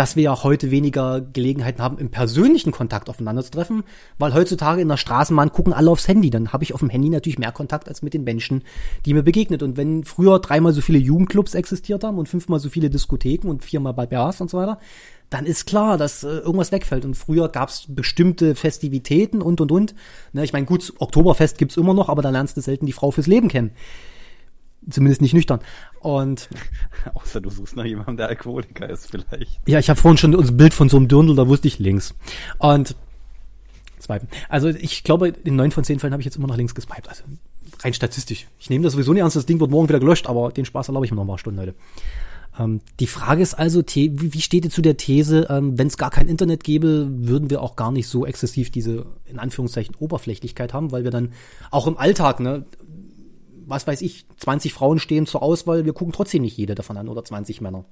dass 0.00 0.16
wir 0.16 0.22
ja 0.22 0.42
heute 0.44 0.70
weniger 0.70 1.20
Gelegenheiten 1.20 1.82
haben, 1.82 1.98
im 1.98 2.10
persönlichen 2.10 2.72
Kontakt 2.72 3.10
aufeinander 3.10 3.44
zu 3.44 3.50
treffen, 3.50 3.84
weil 4.16 4.32
heutzutage 4.32 4.80
in 4.80 4.88
der 4.88 4.96
Straßenbahn 4.96 5.52
gucken 5.52 5.74
alle 5.74 5.90
aufs 5.90 6.08
Handy. 6.08 6.30
Dann 6.30 6.54
habe 6.54 6.64
ich 6.64 6.72
auf 6.72 6.80
dem 6.80 6.88
Handy 6.88 7.10
natürlich 7.10 7.38
mehr 7.38 7.52
Kontakt 7.52 7.86
als 7.86 8.00
mit 8.00 8.14
den 8.14 8.24
Menschen, 8.24 8.62
die 9.04 9.12
mir 9.12 9.22
begegnet. 9.22 9.62
Und 9.62 9.76
wenn 9.76 10.04
früher 10.04 10.38
dreimal 10.38 10.72
so 10.72 10.80
viele 10.80 10.98
Jugendclubs 10.98 11.52
existiert 11.52 12.02
haben 12.02 12.16
und 12.16 12.30
fünfmal 12.30 12.60
so 12.60 12.70
viele 12.70 12.88
Diskotheken 12.88 13.50
und 13.50 13.62
viermal 13.62 13.92
Bars 13.92 14.40
und 14.40 14.48
so 14.48 14.56
weiter, 14.56 14.78
dann 15.28 15.44
ist 15.44 15.66
klar, 15.66 15.98
dass 15.98 16.24
äh, 16.24 16.28
irgendwas 16.28 16.72
wegfällt. 16.72 17.04
Und 17.04 17.14
früher 17.14 17.50
gab 17.50 17.68
es 17.68 17.84
bestimmte 17.86 18.54
Festivitäten 18.54 19.42
und 19.42 19.60
und 19.60 19.70
und. 19.70 19.94
Ne, 20.32 20.44
ich 20.44 20.54
meine, 20.54 20.64
gut, 20.64 20.94
Oktoberfest 20.98 21.58
gibt's 21.58 21.76
immer 21.76 21.92
noch, 21.92 22.08
aber 22.08 22.22
da 22.22 22.30
lernst 22.30 22.56
du 22.56 22.62
selten 22.62 22.86
die 22.86 22.94
Frau 22.94 23.10
fürs 23.10 23.26
Leben 23.26 23.48
kennen. 23.48 23.72
Zumindest 24.90 25.22
nicht 25.22 25.34
nüchtern. 25.34 25.60
Und 26.00 26.48
außer 27.14 27.40
du 27.40 27.50
suchst 27.50 27.76
nach 27.76 27.84
jemandem, 27.84 28.16
der 28.16 28.28
Alkoholiker 28.28 28.88
ist 28.88 29.10
vielleicht. 29.10 29.60
Ja, 29.66 29.78
ich 29.78 29.88
habe 29.90 30.00
vorhin 30.00 30.18
schon 30.18 30.32
das 30.32 30.56
Bild 30.56 30.74
von 30.74 30.88
so 30.88 30.96
einem 30.96 31.08
Dirndl, 31.08 31.34
da 31.36 31.48
wusste 31.48 31.68
ich 31.68 31.78
links. 31.78 32.14
Und 32.58 32.94
swipen. 34.00 34.28
Also 34.48 34.68
ich 34.68 35.04
glaube, 35.04 35.28
in 35.28 35.56
neun 35.56 35.70
von 35.70 35.84
zehn 35.84 35.98
Fällen 35.98 36.12
habe 36.12 36.22
ich 36.22 36.26
jetzt 36.26 36.36
immer 36.36 36.48
nach 36.48 36.56
links 36.56 36.74
geswiped. 36.74 37.08
Also 37.08 37.24
rein 37.82 37.94
statistisch. 37.94 38.46
Ich 38.58 38.70
nehme 38.70 38.82
das 38.84 38.94
sowieso 38.94 39.12
nicht 39.12 39.22
ernst, 39.22 39.36
das 39.36 39.46
Ding 39.46 39.60
wird 39.60 39.70
morgen 39.70 39.88
wieder 39.88 40.00
gelöscht, 40.00 40.26
aber 40.26 40.50
den 40.50 40.64
Spaß 40.64 40.88
erlaube 40.88 41.06
ich 41.06 41.12
mir 41.12 41.16
noch 41.16 41.24
mal 41.24 41.38
Stunden 41.38 41.60
heute. 41.60 41.74
Ähm, 42.58 42.80
die 42.98 43.06
Frage 43.06 43.42
ist 43.42 43.54
also, 43.54 43.82
wie 43.86 44.40
steht 44.40 44.64
ihr 44.64 44.70
zu 44.70 44.82
der 44.82 44.96
These, 44.96 45.46
ähm, 45.48 45.78
wenn 45.78 45.86
es 45.86 45.96
gar 45.96 46.10
kein 46.10 46.28
Internet 46.28 46.64
gäbe, 46.64 47.08
würden 47.10 47.50
wir 47.50 47.62
auch 47.62 47.76
gar 47.76 47.92
nicht 47.92 48.08
so 48.08 48.26
exzessiv 48.26 48.70
diese, 48.70 49.06
in 49.26 49.38
Anführungszeichen, 49.38 49.94
Oberflächlichkeit 49.98 50.74
haben, 50.74 50.92
weil 50.92 51.04
wir 51.04 51.10
dann 51.10 51.32
auch 51.70 51.86
im 51.86 51.96
Alltag, 51.96 52.40
ne, 52.40 52.64
was 53.70 53.86
weiß 53.86 54.02
ich, 54.02 54.26
20 54.36 54.74
Frauen 54.74 54.98
stehen 54.98 55.26
zur 55.26 55.42
Auswahl, 55.42 55.84
wir 55.84 55.92
gucken 55.92 56.12
trotzdem 56.12 56.42
nicht 56.42 56.56
jede 56.56 56.74
davon 56.74 56.96
an 56.96 57.08
oder 57.08 57.24
20 57.24 57.60
Männer. 57.60 57.84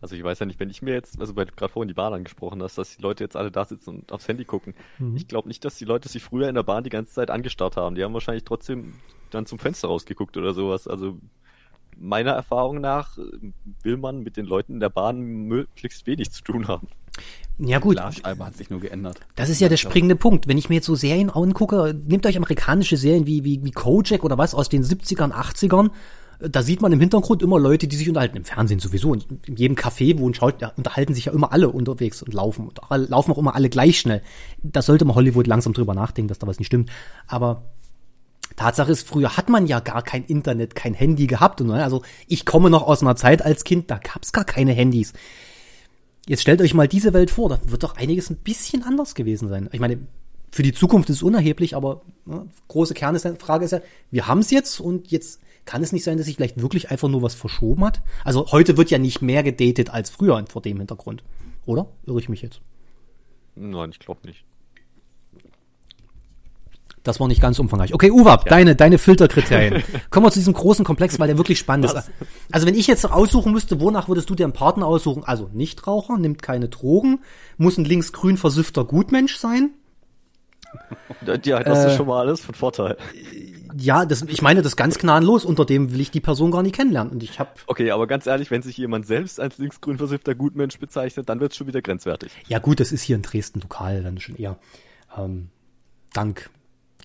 Also 0.00 0.14
ich 0.14 0.22
weiß 0.22 0.38
ja 0.38 0.46
nicht, 0.46 0.60
wenn 0.60 0.70
ich 0.70 0.80
mir 0.80 0.94
jetzt, 0.94 1.20
also 1.20 1.34
weil 1.34 1.46
du 1.46 1.52
gerade 1.54 1.72
vorhin 1.72 1.88
die 1.88 1.94
Bahn 1.94 2.14
angesprochen 2.14 2.62
hast, 2.62 2.78
dass 2.78 2.96
die 2.96 3.02
Leute 3.02 3.24
jetzt 3.24 3.36
alle 3.36 3.50
da 3.50 3.64
sitzen 3.64 3.90
und 3.90 4.12
aufs 4.12 4.28
Handy 4.28 4.44
gucken. 4.44 4.74
Mhm. 4.98 5.16
Ich 5.16 5.26
glaube 5.26 5.48
nicht, 5.48 5.64
dass 5.64 5.76
die 5.76 5.84
Leute 5.84 6.08
sich 6.08 6.22
früher 6.22 6.48
in 6.48 6.54
der 6.54 6.62
Bahn 6.62 6.84
die 6.84 6.90
ganze 6.90 7.12
Zeit 7.12 7.30
angestarrt 7.30 7.76
haben. 7.76 7.96
Die 7.96 8.04
haben 8.04 8.14
wahrscheinlich 8.14 8.44
trotzdem 8.44 8.94
dann 9.30 9.44
zum 9.44 9.58
Fenster 9.58 9.88
rausgeguckt 9.88 10.36
oder 10.36 10.54
sowas. 10.54 10.86
Also 10.86 11.18
meiner 11.98 12.32
Erfahrung 12.32 12.80
nach 12.80 13.18
will 13.82 13.96
man 13.96 14.20
mit 14.20 14.36
den 14.36 14.46
Leuten 14.46 14.74
in 14.74 14.80
der 14.80 14.90
Bahn 14.90 15.20
möglichst 15.20 16.06
wenig 16.06 16.30
zu 16.30 16.42
tun 16.42 16.68
haben. 16.68 16.88
Ja 17.58 17.80
gut. 17.80 17.96
Glasscheibe 17.96 18.46
hat 18.46 18.56
sich 18.56 18.70
nur 18.70 18.80
geändert. 18.80 19.20
Das 19.34 19.48
ist 19.48 19.60
ja 19.60 19.68
der 19.68 19.76
springende 19.76 20.14
Punkt. 20.14 20.46
Wenn 20.46 20.58
ich 20.58 20.68
mir 20.68 20.76
jetzt 20.76 20.86
so 20.86 20.94
Serien 20.94 21.30
angucke, 21.30 21.94
nehmt 22.06 22.24
euch 22.26 22.36
amerikanische 22.36 22.96
Serien 22.96 23.26
wie, 23.26 23.44
wie, 23.44 23.64
wie 23.64 23.72
Kojak 23.72 24.22
oder 24.22 24.38
was 24.38 24.54
aus 24.54 24.68
den 24.68 24.84
70ern, 24.84 25.32
80ern 25.32 25.90
da 26.40 26.62
sieht 26.62 26.80
man 26.80 26.92
im 26.92 27.00
Hintergrund 27.00 27.42
immer 27.42 27.58
Leute, 27.58 27.88
die 27.88 27.96
sich 27.96 28.08
unterhalten. 28.08 28.36
Im 28.36 28.44
Fernsehen 28.44 28.78
sowieso. 28.78 29.10
Und 29.10 29.26
in 29.46 29.56
jedem 29.56 29.76
Café, 29.76 30.18
wo 30.18 30.28
ein 30.28 30.34
schaut, 30.34 30.62
unterhalten 30.76 31.14
sich 31.14 31.24
ja 31.24 31.32
immer 31.32 31.52
alle 31.52 31.68
unterwegs 31.68 32.22
und 32.22 32.32
laufen. 32.32 32.68
Und 32.68 32.80
laufen 33.08 33.32
auch 33.32 33.38
immer 33.38 33.56
alle 33.56 33.68
gleich 33.68 33.98
schnell. 33.98 34.22
Da 34.62 34.82
sollte 34.82 35.04
man 35.04 35.16
Hollywood 35.16 35.48
langsam 35.48 35.72
drüber 35.72 35.94
nachdenken, 35.94 36.28
dass 36.28 36.38
da 36.38 36.46
was 36.46 36.58
nicht 36.58 36.68
stimmt. 36.68 36.90
Aber 37.26 37.64
Tatsache 38.58 38.92
ist, 38.92 39.08
früher 39.08 39.36
hat 39.36 39.48
man 39.48 39.66
ja 39.66 39.80
gar 39.80 40.02
kein 40.02 40.24
Internet, 40.24 40.74
kein 40.74 40.94
Handy 40.94 41.26
gehabt. 41.26 41.60
Und, 41.60 41.70
also 41.70 42.02
ich 42.26 42.44
komme 42.44 42.70
noch 42.70 42.82
aus 42.82 43.02
einer 43.02 43.16
Zeit 43.16 43.42
als 43.42 43.64
Kind, 43.64 43.90
da 43.90 43.98
gab's 43.98 44.32
gar 44.32 44.44
keine 44.44 44.72
Handys. 44.72 45.14
Jetzt 46.26 46.42
stellt 46.42 46.60
euch 46.60 46.74
mal 46.74 46.88
diese 46.88 47.14
Welt 47.14 47.30
vor, 47.30 47.48
da 47.48 47.58
wird 47.64 47.82
doch 47.82 47.96
einiges 47.96 48.28
ein 48.28 48.36
bisschen 48.36 48.82
anders 48.82 49.14
gewesen 49.14 49.48
sein. 49.48 49.70
Ich 49.72 49.80
meine, 49.80 49.98
für 50.50 50.62
die 50.62 50.74
Zukunft 50.74 51.08
ist 51.08 51.16
es 51.16 51.22
unerheblich, 51.22 51.74
aber 51.74 52.02
ne, 52.26 52.46
große 52.68 52.94
Kernfrage 52.94 53.64
ist 53.64 53.70
ja, 53.70 53.80
wir 54.10 54.26
haben's 54.26 54.50
jetzt 54.50 54.80
und 54.80 55.10
jetzt 55.10 55.40
kann 55.64 55.82
es 55.82 55.92
nicht 55.92 56.04
sein, 56.04 56.16
dass 56.16 56.26
sich 56.26 56.36
vielleicht 56.36 56.60
wirklich 56.60 56.90
einfach 56.90 57.08
nur 57.08 57.22
was 57.22 57.34
verschoben 57.34 57.84
hat? 57.84 58.00
Also 58.24 58.46
heute 58.52 58.76
wird 58.76 58.90
ja 58.90 58.98
nicht 58.98 59.20
mehr 59.20 59.42
gedatet 59.42 59.90
als 59.90 60.08
früher 60.08 60.42
vor 60.48 60.62
dem 60.62 60.78
Hintergrund. 60.78 61.22
Oder? 61.66 61.88
Irre 62.06 62.20
ich 62.20 62.30
mich 62.30 62.40
jetzt? 62.40 62.62
Nein, 63.54 63.90
ich 63.90 63.98
glaube 63.98 64.26
nicht. 64.26 64.44
Das 67.02 67.20
war 67.20 67.28
nicht 67.28 67.40
ganz 67.40 67.58
umfangreich. 67.58 67.94
Okay, 67.94 68.10
Uwab, 68.10 68.46
ja. 68.46 68.50
deine, 68.50 68.76
deine 68.76 68.98
Filterkriterien. 68.98 69.82
Kommen 70.10 70.26
wir 70.26 70.30
zu 70.30 70.38
diesem 70.38 70.54
großen 70.54 70.84
Komplex, 70.84 71.18
weil 71.18 71.28
der 71.28 71.38
wirklich 71.38 71.58
spannend 71.58 71.92
was? 71.92 72.08
ist. 72.08 72.10
Also 72.52 72.66
wenn 72.66 72.74
ich 72.74 72.86
jetzt 72.86 73.10
aussuchen 73.10 73.52
müsste, 73.52 73.80
wonach 73.80 74.08
würdest 74.08 74.28
du 74.30 74.34
dir 74.34 74.44
einen 74.44 74.52
Partner 74.52 74.86
aussuchen? 74.86 75.24
Also 75.24 75.48
Nichtraucher, 75.52 76.18
nimmt 76.18 76.42
keine 76.42 76.68
Drogen, 76.68 77.20
muss 77.56 77.78
ein 77.78 77.84
linksgrün 77.84 78.36
versüffter 78.36 78.84
Gutmensch 78.84 79.36
sein. 79.36 79.70
Ja, 81.44 81.62
das 81.62 81.84
äh, 81.84 81.86
ist 81.88 81.96
schon 81.96 82.06
mal 82.06 82.20
alles 82.20 82.40
von 82.40 82.54
Vorteil 82.54 82.98
ja, 83.76 84.04
das, 84.04 84.22
ich 84.22 84.42
meine 84.42 84.62
das 84.62 84.76
ganz 84.76 84.98
gnadenlos, 84.98 85.44
unter 85.44 85.64
dem 85.64 85.92
will 85.92 86.00
ich 86.00 86.10
die 86.10 86.20
Person 86.20 86.50
gar 86.50 86.62
nicht 86.62 86.74
kennenlernen. 86.74 87.12
Und 87.12 87.22
ich 87.22 87.38
habe. 87.38 87.50
Okay, 87.66 87.90
aber 87.90 88.06
ganz 88.06 88.26
ehrlich, 88.26 88.50
wenn 88.50 88.62
sich 88.62 88.76
jemand 88.76 89.06
selbst 89.06 89.40
als 89.40 89.58
linksgrün 89.58 89.98
versiffter 89.98 90.34
Gutmensch 90.34 90.78
bezeichnet, 90.78 91.28
dann 91.28 91.40
wird 91.40 91.52
es 91.52 91.58
schon 91.58 91.66
wieder 91.66 91.82
grenzwertig. 91.82 92.32
Ja 92.48 92.58
gut, 92.58 92.80
das 92.80 92.92
ist 92.92 93.02
hier 93.02 93.16
in 93.16 93.22
Dresden 93.22 93.60
lokal 93.60 94.02
dann 94.02 94.18
schon 94.18 94.36
eher. 94.36 94.58
Ähm, 95.16 95.50
dank 96.12 96.50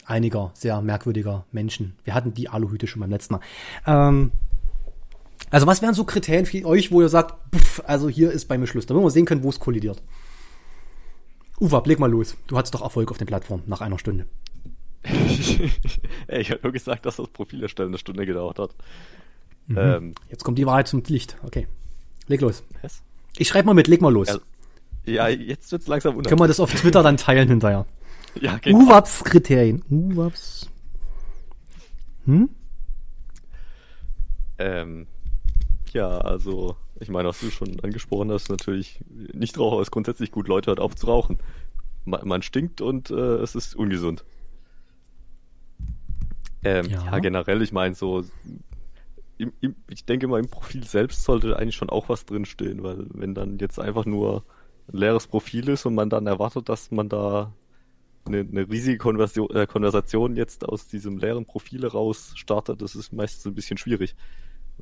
einiger 0.06 0.52
sehr 0.54 0.82
merkwürdiger 0.82 1.46
Menschen. 1.52 1.96
Wir 2.04 2.14
hatten 2.14 2.34
die 2.34 2.50
Aluhüte 2.50 2.88
schon 2.88 3.00
beim 3.00 3.10
letzten 3.10 3.36
Mal. 3.36 3.42
Ähm, 3.86 4.32
also 5.50 5.68
was 5.68 5.82
wären 5.82 5.94
so 5.94 6.04
Kriterien 6.04 6.46
für 6.46 6.66
euch, 6.66 6.92
wo 6.92 7.02
ihr 7.02 7.10
sagt, 7.10 7.36
pff, 7.56 7.84
also 7.86 8.10
hier 8.10 8.32
ist 8.32 8.46
bei 8.46 8.58
mir 8.58 8.68
Schluss, 8.68 8.86
damit 8.86 9.04
wir 9.04 9.12
sehen 9.12 9.26
können, 9.26 9.44
wo 9.44 9.50
es 9.50 9.60
kollidiert. 9.60 10.02
Uwe, 11.60 11.82
leg 11.86 12.00
mal 12.00 12.10
los. 12.10 12.36
Du 12.48 12.58
hattest 12.58 12.74
doch 12.74 12.82
Erfolg 12.82 13.12
auf 13.12 13.18
den 13.18 13.28
Plattformen 13.28 13.64
nach 13.68 13.82
einer 13.82 14.00
Stunde. 14.00 14.26
Ey, 15.04 15.72
ich 16.42 16.52
habe 16.52 16.62
nur 16.64 16.72
gesagt, 16.72 17.06
dass 17.06 17.18
das 17.18 17.28
Profil 17.28 17.62
erstellen 17.62 17.90
eine 17.90 17.98
Stunde 17.98 18.26
gedauert 18.26 18.60
hat. 18.60 18.76
Mhm. 19.68 19.78
Ähm, 19.78 20.16
Jetzt 20.30 20.44
kommt 20.44 20.58
die 20.58 20.66
Wahrheit 20.66 20.88
zum 20.88 21.04
Licht. 21.08 21.38
Okay. 21.44 21.68
Leg 22.28 22.42
los. 22.42 22.64
Was? 22.82 23.02
Ich 23.38 23.48
schreibe 23.48 23.68
mal 23.68 23.74
mit, 23.74 23.88
leg 23.88 24.02
mal 24.02 24.12
los. 24.12 24.28
Ja, 25.06 25.28
ja 25.28 25.30
jetzt 25.30 25.72
wird's 25.72 25.88
langsam 25.88 26.14
unangenehm. 26.14 26.30
Können 26.30 26.42
wir 26.42 26.48
das 26.48 26.60
auf 26.60 26.74
Twitter 26.74 27.04
dann 27.04 27.18
teilen 27.18 27.48
hinterher? 27.48 27.86
Ja, 28.40 28.58
genau. 28.58 28.80
UWAPS-Kriterien. 28.80 29.84
UWAPS. 29.90 30.70
Hm? 32.26 32.50
Ähm, 34.58 35.08
ja, 35.92 36.10
also, 36.10 36.78
ich 37.00 37.10
meine, 37.10 37.30
was 37.30 37.40
du 37.40 37.52
schon 37.52 37.80
angesprochen 37.82 38.32
hast, 38.32 38.50
natürlich, 38.50 39.04
Nichtraucher 39.34 39.82
ist 39.82 39.92
grundsätzlich 39.92 40.32
gut, 40.32 40.48
Leute 40.48 40.68
hört 40.68 40.80
auf 40.80 40.96
zu 40.96 41.08
rauchen. 41.08 41.40
Man, 42.06 42.28
man 42.28 42.42
stinkt 42.42 42.82
und 42.82 43.12
äh, 43.12 43.36
es 43.38 43.56
ist 43.56 43.76
ungesund. 43.76 44.26
Ähm, 46.64 46.90
ja. 46.90 47.06
ja. 47.06 47.20
generell, 47.20 47.62
ich 47.62 47.72
meine, 47.72 47.94
so, 47.94 48.24
im, 49.38 49.52
im, 49.62 49.76
ich 49.90 50.06
denke 50.06 50.28
mal, 50.28 50.40
im 50.40 50.50
Profil 50.50 50.84
selbst 50.86 51.24
sollte 51.24 51.58
eigentlich 51.58 51.76
schon 51.76 51.90
auch 51.90 52.10
was 52.10 52.26
drinstehen, 52.26 52.84
weil 52.84 53.06
wenn 53.14 53.34
dann 53.34 53.58
jetzt 53.60 53.80
einfach 53.80 54.06
nur 54.06 54.46
ein 54.92 54.98
leeres 54.98 55.28
Profil 55.28 55.70
ist 55.70 55.86
und 55.86 55.96
man 55.96 56.10
dann 56.10 56.28
erwartet, 56.28 56.70
dass 56.70 56.92
man 56.92 57.10
da 57.10 57.54
eine, 58.26 58.40
eine 58.40 58.70
riesige 58.70 58.98
Konversion, 58.98 59.50
äh, 59.52 59.68
Konversation 59.68 60.36
jetzt 60.36 60.68
aus 60.68 60.88
diesem 60.88 61.18
leeren 61.18 61.46
Profil 61.46 61.86
raus 61.86 62.34
startet, 62.36 62.82
das 62.82 62.96
ist 62.96 63.14
meistens 63.14 63.46
ein 63.46 63.56
bisschen 63.56 63.78
schwierig. 63.78 64.16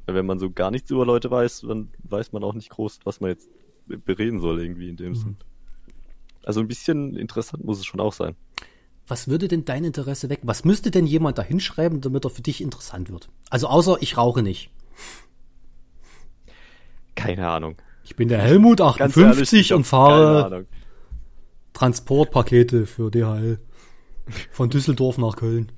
Weil 0.05 0.15
wenn 0.15 0.25
man 0.25 0.39
so 0.39 0.51
gar 0.51 0.71
nichts 0.71 0.89
über 0.89 1.05
Leute 1.05 1.31
weiß, 1.31 1.61
dann 1.67 1.89
weiß 2.03 2.31
man 2.31 2.43
auch 2.43 2.53
nicht 2.53 2.69
groß, 2.69 2.99
was 3.03 3.19
man 3.19 3.31
jetzt 3.31 3.49
bereden 3.85 4.39
soll 4.39 4.61
irgendwie 4.61 4.89
in 4.89 4.95
dem 4.95 5.09
mhm. 5.09 5.15
Sinn. 5.15 5.37
Also 6.43 6.59
ein 6.59 6.67
bisschen 6.67 7.15
interessant 7.15 7.63
muss 7.63 7.79
es 7.79 7.85
schon 7.85 7.99
auch 7.99 8.13
sein 8.13 8.35
was 9.11 9.27
würde 9.27 9.49
denn 9.49 9.65
dein 9.65 9.83
Interesse 9.83 10.29
weg? 10.29 10.39
Was 10.43 10.63
müsste 10.63 10.89
denn 10.89 11.05
jemand 11.05 11.37
da 11.37 11.43
hinschreiben, 11.43 11.99
damit 11.99 12.25
er 12.25 12.29
für 12.29 12.41
dich 12.41 12.61
interessant 12.61 13.11
wird? 13.11 13.29
Also 13.49 13.67
außer 13.67 13.97
ich 13.99 14.17
rauche 14.17 14.41
nicht. 14.41 14.71
Keine 17.15 17.47
Ahnung. 17.49 17.75
Ich 18.05 18.15
bin 18.15 18.29
der 18.29 18.39
Helmut 18.39 18.79
58 18.79 19.53
ehrlich, 19.53 19.73
und 19.73 19.83
fahre 19.83 20.65
Transportpakete 21.81 22.85
für 22.85 23.09
DHL 23.09 23.57
von 24.51 24.69
Düsseldorf 24.69 25.17
nach 25.17 25.35
Köln. 25.35 25.71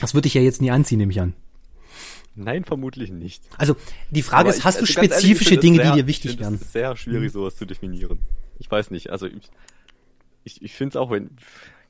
Das 0.00 0.14
würde 0.14 0.26
ich 0.26 0.34
ja 0.34 0.40
jetzt 0.40 0.60
nie 0.60 0.72
anziehen, 0.72 0.98
nehme 0.98 1.12
ich 1.12 1.20
an. 1.20 1.34
Nein, 2.34 2.64
vermutlich 2.64 3.12
nicht. 3.12 3.44
Also 3.56 3.76
die 4.10 4.22
Frage 4.22 4.48
Aber 4.48 4.50
ist, 4.50 4.64
hast 4.64 4.82
ich, 4.82 4.94
du 4.94 5.00
also 5.00 5.14
spezifische 5.14 5.50
ehrlich, 5.50 5.60
Dinge, 5.60 5.76
sehr, 5.76 5.92
die 5.92 6.00
dir 6.00 6.06
wichtig 6.08 6.40
wären? 6.40 6.54
Es 6.54 6.62
ist 6.62 6.72
sehr 6.72 6.96
schwierig, 6.96 7.30
sowas 7.30 7.54
zu 7.54 7.66
definieren. 7.66 8.18
Ich 8.58 8.68
weiß 8.68 8.90
nicht. 8.90 9.10
Also 9.10 9.26
ich, 9.26 9.48
ich, 10.42 10.60
ich 10.60 10.74
finde 10.74 10.90
es 10.90 10.96
auch, 10.96 11.12
wenn 11.12 11.30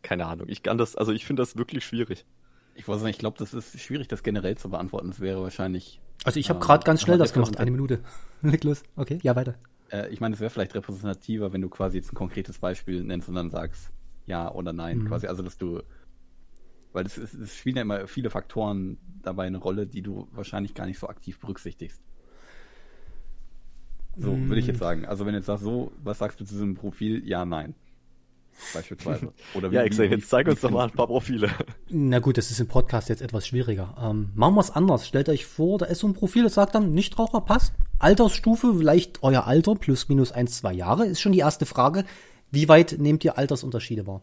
keine 0.02 0.26
Ahnung. 0.26 0.48
Ich 0.50 0.62
kann 0.62 0.76
das, 0.76 0.94
also 0.94 1.12
ich 1.12 1.24
finde 1.24 1.40
das 1.40 1.56
wirklich 1.56 1.86
schwierig. 1.86 2.26
Ich 2.74 2.86
weiß 2.86 3.00
nicht, 3.00 3.12
ich 3.12 3.18
glaube, 3.18 3.38
das 3.38 3.54
ist 3.54 3.80
schwierig, 3.80 4.08
das 4.08 4.22
generell 4.22 4.58
zu 4.58 4.68
beantworten. 4.68 5.08
Das 5.08 5.20
wäre 5.20 5.40
wahrscheinlich. 5.40 6.00
Also 6.24 6.38
ich 6.38 6.50
habe 6.50 6.58
ähm, 6.58 6.66
gerade 6.66 6.84
ganz 6.84 7.00
schnell 7.00 7.16
das 7.16 7.32
gemacht, 7.32 7.56
eine 7.56 7.70
Minute. 7.70 8.00
Leg 8.42 8.62
los. 8.64 8.82
Okay, 8.94 9.20
ja, 9.22 9.34
weiter. 9.36 9.54
Äh, 9.90 10.08
ich 10.08 10.20
meine, 10.20 10.34
es 10.34 10.40
wäre 10.40 10.50
vielleicht 10.50 10.74
repräsentativer, 10.74 11.52
wenn 11.52 11.60
du 11.60 11.68
quasi 11.68 11.96
jetzt 11.98 12.12
ein 12.12 12.16
konkretes 12.16 12.58
Beispiel 12.58 13.02
nennst 13.04 13.28
und 13.28 13.34
dann 13.34 13.50
sagst 13.50 13.90
ja 14.26 14.52
oder 14.52 14.72
nein. 14.72 14.98
Mhm. 14.98 15.08
Quasi, 15.08 15.26
also 15.26 15.42
dass 15.42 15.58
du. 15.58 15.82
Weil 16.92 17.04
es, 17.04 17.18
es, 17.18 17.34
es 17.34 17.54
spielen 17.54 17.76
ja 17.76 17.82
immer 17.82 18.06
viele 18.06 18.30
Faktoren 18.30 18.98
dabei 19.22 19.46
eine 19.46 19.58
Rolle, 19.58 19.86
die 19.86 20.02
du 20.02 20.28
wahrscheinlich 20.32 20.74
gar 20.74 20.86
nicht 20.86 20.98
so 20.98 21.08
aktiv 21.08 21.38
berücksichtigst. 21.38 22.00
So, 24.16 24.34
mhm. 24.34 24.48
würde 24.48 24.60
ich 24.60 24.66
jetzt 24.66 24.78
sagen. 24.78 25.04
Also 25.04 25.26
wenn 25.26 25.32
du 25.32 25.38
jetzt 25.38 25.46
sagst, 25.46 25.62
so, 25.62 25.92
was 26.02 26.18
sagst 26.18 26.40
du 26.40 26.44
zu 26.44 26.54
diesem 26.54 26.74
Profil? 26.74 27.26
Ja, 27.26 27.44
nein 27.44 27.74
beispielsweise. 28.74 29.32
Oder 29.54 29.70
wie, 29.70 29.76
ja, 29.76 29.82
Exakt, 29.82 30.10
jetzt 30.10 30.28
zeig 30.28 30.48
uns 30.48 30.60
doch 30.60 30.70
mal 30.70 30.84
ein 30.84 30.90
paar 30.90 31.06
Profile. 31.06 31.50
Na 31.88 32.18
gut, 32.18 32.38
das 32.38 32.50
ist 32.50 32.60
im 32.60 32.68
Podcast 32.68 33.08
jetzt 33.08 33.22
etwas 33.22 33.46
schwieriger. 33.46 33.94
Ähm, 34.00 34.30
machen 34.34 34.54
wir 34.54 34.60
es 34.60 34.70
anders. 34.70 35.06
Stellt 35.06 35.28
euch 35.28 35.46
vor, 35.46 35.78
da 35.78 35.86
ist 35.86 36.00
so 36.00 36.08
ein 36.08 36.14
Profil, 36.14 36.44
das 36.44 36.54
sagt 36.54 36.74
dann, 36.74 36.92
Nichtraucher 36.92 37.40
passt. 37.40 37.74
Altersstufe, 37.98 38.74
vielleicht 38.76 39.22
euer 39.22 39.46
Alter, 39.46 39.74
plus 39.74 40.08
minus 40.08 40.32
eins, 40.32 40.58
zwei 40.58 40.72
Jahre, 40.72 41.06
ist 41.06 41.20
schon 41.20 41.32
die 41.32 41.38
erste 41.38 41.66
Frage. 41.66 42.04
Wie 42.50 42.68
weit 42.68 42.96
nehmt 42.98 43.24
ihr 43.24 43.36
Altersunterschiede 43.36 44.06
wahr? 44.06 44.22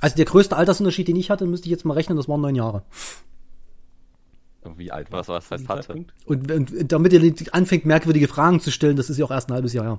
Also 0.00 0.16
der 0.16 0.24
größte 0.24 0.56
Altersunterschied, 0.56 1.08
den 1.08 1.16
ich 1.16 1.30
hatte, 1.30 1.46
müsste 1.46 1.66
ich 1.66 1.70
jetzt 1.70 1.84
mal 1.84 1.94
rechnen, 1.94 2.16
das 2.16 2.28
waren 2.28 2.40
neun 2.40 2.54
Jahre. 2.54 2.82
Wie 4.76 4.90
alt 4.90 5.12
was, 5.12 5.28
was 5.28 5.50
heißt 5.50 5.68
hatte? 5.68 6.06
Und, 6.24 6.50
und 6.50 6.92
damit 6.92 7.12
ihr 7.12 7.34
anfängt, 7.52 7.86
merkwürdige 7.86 8.28
Fragen 8.28 8.60
zu 8.60 8.70
stellen, 8.70 8.96
das 8.96 9.10
ist 9.10 9.18
ja 9.18 9.24
auch 9.24 9.30
erst 9.30 9.48
ein 9.48 9.54
halbes 9.54 9.72
Jahr 9.72 9.84
her. 9.84 9.98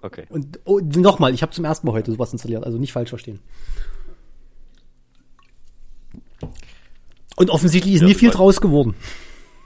Okay. 0.00 0.26
Und 0.28 0.60
oh, 0.64 0.80
nochmal, 0.80 1.32
ich 1.34 1.42
habe 1.42 1.52
zum 1.52 1.64
ersten 1.64 1.86
Mal 1.86 1.94
heute 1.94 2.12
sowas 2.12 2.32
installiert, 2.32 2.64
also 2.64 2.78
nicht 2.78 2.92
falsch 2.92 3.10
verstehen. 3.10 3.40
Und 7.36 7.50
offensichtlich 7.50 7.94
ist 7.94 8.00
ja, 8.02 8.06
nie 8.06 8.14
viel 8.14 8.30
draus 8.30 8.60
geworden. 8.60 8.94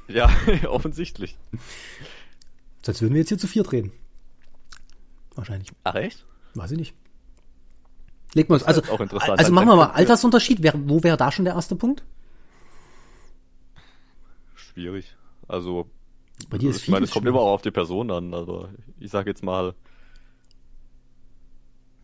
Ja, 0.09 0.31
offensichtlich. 0.69 1.37
Sonst 2.83 3.03
würden 3.03 3.15
wir 3.15 3.21
jetzt 3.21 3.29
hier 3.29 3.39
zu 3.39 3.47
viert 3.47 3.73
reden. 3.73 3.93
Wahrscheinlich. 5.35 5.71
Ach 5.85 5.95
echt? 5.95 6.25
Weiß 6.55 6.71
ich 6.71 6.79
nicht. 6.79 6.95
Leg 8.35 8.49
mal, 8.49 8.63
also, 8.63 8.83
auch 8.93 9.01
interessant. 9.01 9.39
also 9.39 9.53
machen 9.53 9.69
wir 9.69 9.77
mal 9.77 9.91
Altersunterschied. 9.91 10.63
Wer, 10.63 10.75
wo 10.89 11.03
wäre 11.03 11.17
da 11.17 11.33
schon 11.33 11.45
der 11.45 11.55
erste 11.55 11.77
Punkt? 11.77 12.05
Schwierig. 14.55 15.17
Also, 15.47 15.89
bei 16.51 16.59
dir 16.59 16.71
ist 16.71 16.83
ich 16.83 16.89
meine, 16.89 17.05
es 17.05 17.11
kommt 17.11 17.27
immer 17.27 17.41
auch 17.41 17.55
auf 17.55 17.63
die 17.63 17.71
Person 17.71 18.11
an. 18.11 18.35
Also, 18.35 18.69
ich 18.99 19.11
sage 19.11 19.31
jetzt 19.31 19.43
mal 19.43 19.75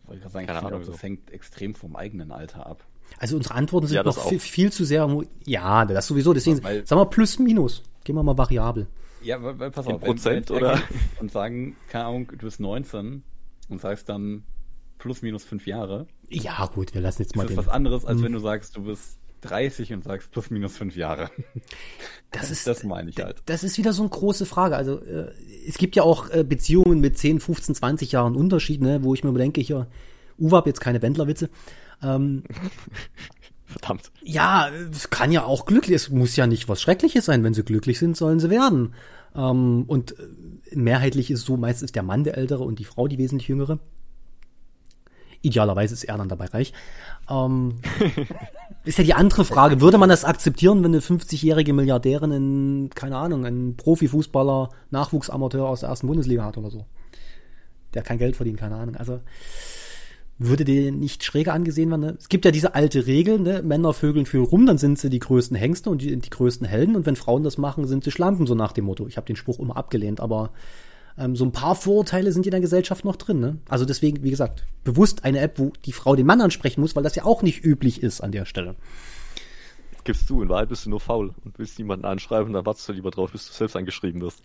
wollte 0.07 0.21
gerade 0.21 0.33
sagen, 0.33 0.47
Keine 0.47 0.59
Ahnung, 0.63 0.79
das 0.85 0.95
so. 0.97 1.01
hängt 1.01 1.31
extrem 1.31 1.75
vom 1.75 1.95
eigenen 1.95 2.31
Alter 2.31 2.65
ab. 2.65 2.83
Also 3.17 3.37
unsere 3.37 3.55
Antworten 3.55 3.87
sind 3.87 3.95
Ja, 3.95 4.03
noch 4.03 4.27
viel, 4.27 4.39
viel 4.39 4.71
zu 4.71 4.83
sehr. 4.83 5.07
Ja, 5.45 5.85
das 5.85 6.07
sowieso. 6.07 6.33
Deswegen, 6.33 6.63
Weil- 6.63 6.85
sagen 6.85 7.01
wir 7.01 7.05
plus 7.05 7.39
minus. 7.39 7.83
Gehen 8.05 8.15
wir 8.15 8.23
mal 8.23 8.37
variabel. 8.37 8.87
Ja, 9.21 9.43
weil, 9.43 9.59
weil 9.59 9.71
pass 9.71 9.85
In 9.87 9.93
auf. 9.95 10.01
Prozent, 10.01 10.49
wenn, 10.49 10.55
oder? 10.57 10.79
Und 11.19 11.31
sagen, 11.31 11.75
keine 11.89 12.05
Ahnung, 12.05 12.27
du 12.27 12.37
bist 12.45 12.59
19 12.61 13.23
und 13.67 13.81
sagst 13.81 14.07
dann 14.07 14.43
plus 14.99 15.21
minus 15.21 15.43
fünf 15.43 15.67
Jahre. 15.67 16.07
Ja, 16.29 16.65
gut, 16.73 16.93
wir 16.93 17.01
lassen 17.01 17.23
jetzt 17.23 17.35
mal 17.35 17.43
Das 17.43 17.51
ist 17.51 17.57
den. 17.57 17.65
was 17.65 17.73
anderes, 17.73 18.05
als 18.05 18.19
Mhm. 18.19 18.23
wenn 18.23 18.31
du 18.31 18.39
sagst, 18.39 18.77
du 18.77 18.83
bist 18.83 19.17
30 19.41 19.93
und 19.93 20.03
sagst 20.03 20.31
plus 20.31 20.49
minus 20.51 20.77
fünf 20.77 20.95
Jahre. 20.95 21.29
Das 22.31 22.51
ist, 22.51 22.67
das 22.67 22.83
meine 22.83 23.09
ich 23.09 23.17
halt. 23.21 23.41
Das 23.45 23.63
ist 23.63 23.77
wieder 23.77 23.93
so 23.93 24.01
eine 24.03 24.09
große 24.09 24.45
Frage. 24.45 24.75
Also 24.75 24.99
äh, 25.01 25.31
es 25.65 25.77
gibt 25.77 25.95
ja 25.95 26.03
auch 26.03 26.29
äh, 26.31 26.43
Beziehungen 26.43 26.99
mit 26.99 27.17
10, 27.17 27.39
15, 27.39 27.75
20 27.75 28.11
Jahren 28.11 28.35
Unterschied, 28.35 28.81
ne, 28.81 29.03
wo 29.03 29.13
ich 29.13 29.23
mir 29.23 29.31
denke, 29.33 29.61
hier, 29.61 29.87
Uwe 30.37 30.61
jetzt 30.65 30.81
keine 30.81 31.01
Wendlerwitze. 31.01 31.49
Ähm, 32.03 32.43
Verdammt. 33.77 34.09
ja, 34.23 34.69
es 34.91 35.09
kann 35.09 35.33
ja 35.33 35.43
auch 35.43 35.65
glücklich, 35.65 35.95
es 35.95 36.09
muss 36.09 36.37
ja 36.37 36.47
nicht 36.47 36.69
was 36.69 36.81
Schreckliches 36.81 37.25
sein. 37.25 37.43
Wenn 37.43 37.53
sie 37.53 37.63
glücklich 37.63 37.99
sind, 37.99 38.15
sollen 38.15 38.39
sie 38.39 38.49
werden. 38.49 38.93
Ähm, 39.35 39.83
und 39.87 40.17
äh, 40.17 40.75
mehrheitlich 40.75 41.29
ist 41.29 41.45
so, 41.45 41.57
meistens 41.57 41.87
ist 41.87 41.95
der 41.95 42.03
Mann 42.03 42.23
der 42.23 42.37
Ältere 42.37 42.63
und 42.63 42.79
die 42.79 42.85
Frau 42.85 43.09
die 43.09 43.17
wesentlich 43.17 43.49
Jüngere. 43.49 43.79
Idealerweise 45.41 45.93
ist 45.93 46.05
er 46.05 46.17
dann 46.17 46.29
dabei 46.29 46.45
reich. 46.45 46.71
Ähm, 47.29 47.75
ist 48.85 48.97
ja 48.97 49.03
die 49.03 49.13
andere 49.13 49.43
Frage, 49.43 49.81
würde 49.81 49.97
man 49.97 50.09
das 50.09 50.23
akzeptieren, 50.23 50.79
wenn 50.79 50.93
eine 50.93 51.01
50-jährige 51.01 51.73
Milliardärin 51.73 52.31
in, 52.31 52.89
keine 52.95 53.17
Ahnung, 53.17 53.45
ein 53.45 53.75
Profifußballer, 53.75 54.69
Nachwuchsamateur 54.89 55.67
aus 55.67 55.81
der 55.81 55.89
ersten 55.89 56.07
Bundesliga 56.07 56.45
hat 56.45 56.57
oder 56.57 56.71
so? 56.71 56.85
Der 57.93 58.03
kein 58.03 58.19
Geld 58.19 58.37
verdient, 58.37 58.57
keine 58.57 58.75
Ahnung. 58.75 58.95
Also 58.95 59.19
würde 60.37 60.65
die 60.65 60.91
nicht 60.91 61.23
schräger 61.23 61.53
angesehen 61.53 61.89
werden. 61.89 62.01
Ne? 62.01 62.15
Es 62.19 62.29
gibt 62.29 62.45
ja 62.45 62.51
diese 62.51 62.75
alte 62.75 63.07
Regel, 63.07 63.39
ne? 63.39 63.61
Männer 63.63 63.93
vögeln 63.93 64.25
viel 64.25 64.41
rum, 64.41 64.65
dann 64.65 64.77
sind 64.77 64.99
sie 64.99 65.09
die 65.09 65.19
größten 65.19 65.55
Hengste 65.55 65.89
und 65.89 66.01
die, 66.01 66.15
die 66.17 66.29
größten 66.29 66.67
Helden. 66.67 66.95
Und 66.95 67.05
wenn 67.05 67.15
Frauen 67.15 67.43
das 67.43 67.57
machen, 67.57 67.87
sind 67.87 68.03
sie 68.03 68.11
Schlampen, 68.11 68.45
so 68.45 68.55
nach 68.55 68.73
dem 68.73 68.85
Motto. 68.85 69.07
Ich 69.07 69.17
habe 69.17 69.27
den 69.27 69.37
Spruch 69.37 69.59
immer 69.59 69.77
abgelehnt, 69.77 70.19
aber 70.19 70.51
ähm, 71.17 71.35
so 71.35 71.45
ein 71.45 71.53
paar 71.53 71.75
Vorurteile 71.75 72.33
sind 72.33 72.45
in 72.45 72.51
der 72.51 72.59
Gesellschaft 72.59 73.05
noch 73.05 73.15
drin. 73.15 73.39
Ne? 73.39 73.57
Also 73.69 73.85
deswegen, 73.85 74.23
wie 74.23 74.29
gesagt, 74.29 74.65
bewusst 74.83 75.23
eine 75.23 75.39
App, 75.39 75.57
wo 75.57 75.71
die 75.85 75.93
Frau 75.93 76.15
den 76.15 76.25
Mann 76.25 76.41
ansprechen 76.41 76.81
muss, 76.81 76.95
weil 76.95 77.03
das 77.03 77.15
ja 77.15 77.23
auch 77.23 77.41
nicht 77.41 77.63
üblich 77.63 78.03
ist 78.03 78.21
an 78.21 78.31
der 78.31 78.45
Stelle. 78.45 78.75
Gibst 80.03 80.29
du, 80.29 80.41
in 80.41 80.49
Wahrheit 80.49 80.69
bist 80.69 80.85
du 80.85 80.89
nur 80.89 80.99
faul 80.99 81.33
und 81.45 81.57
willst 81.57 81.79
niemanden 81.79 82.05
anschreiben, 82.05 82.53
dann 82.53 82.65
wartest 82.65 82.87
du 82.87 82.93
lieber 82.93 83.09
drauf, 83.09 83.31
bis 83.31 83.47
du 83.47 83.53
selbst 83.53 83.75
angeschrieben 83.75 84.21
wirst. 84.21 84.41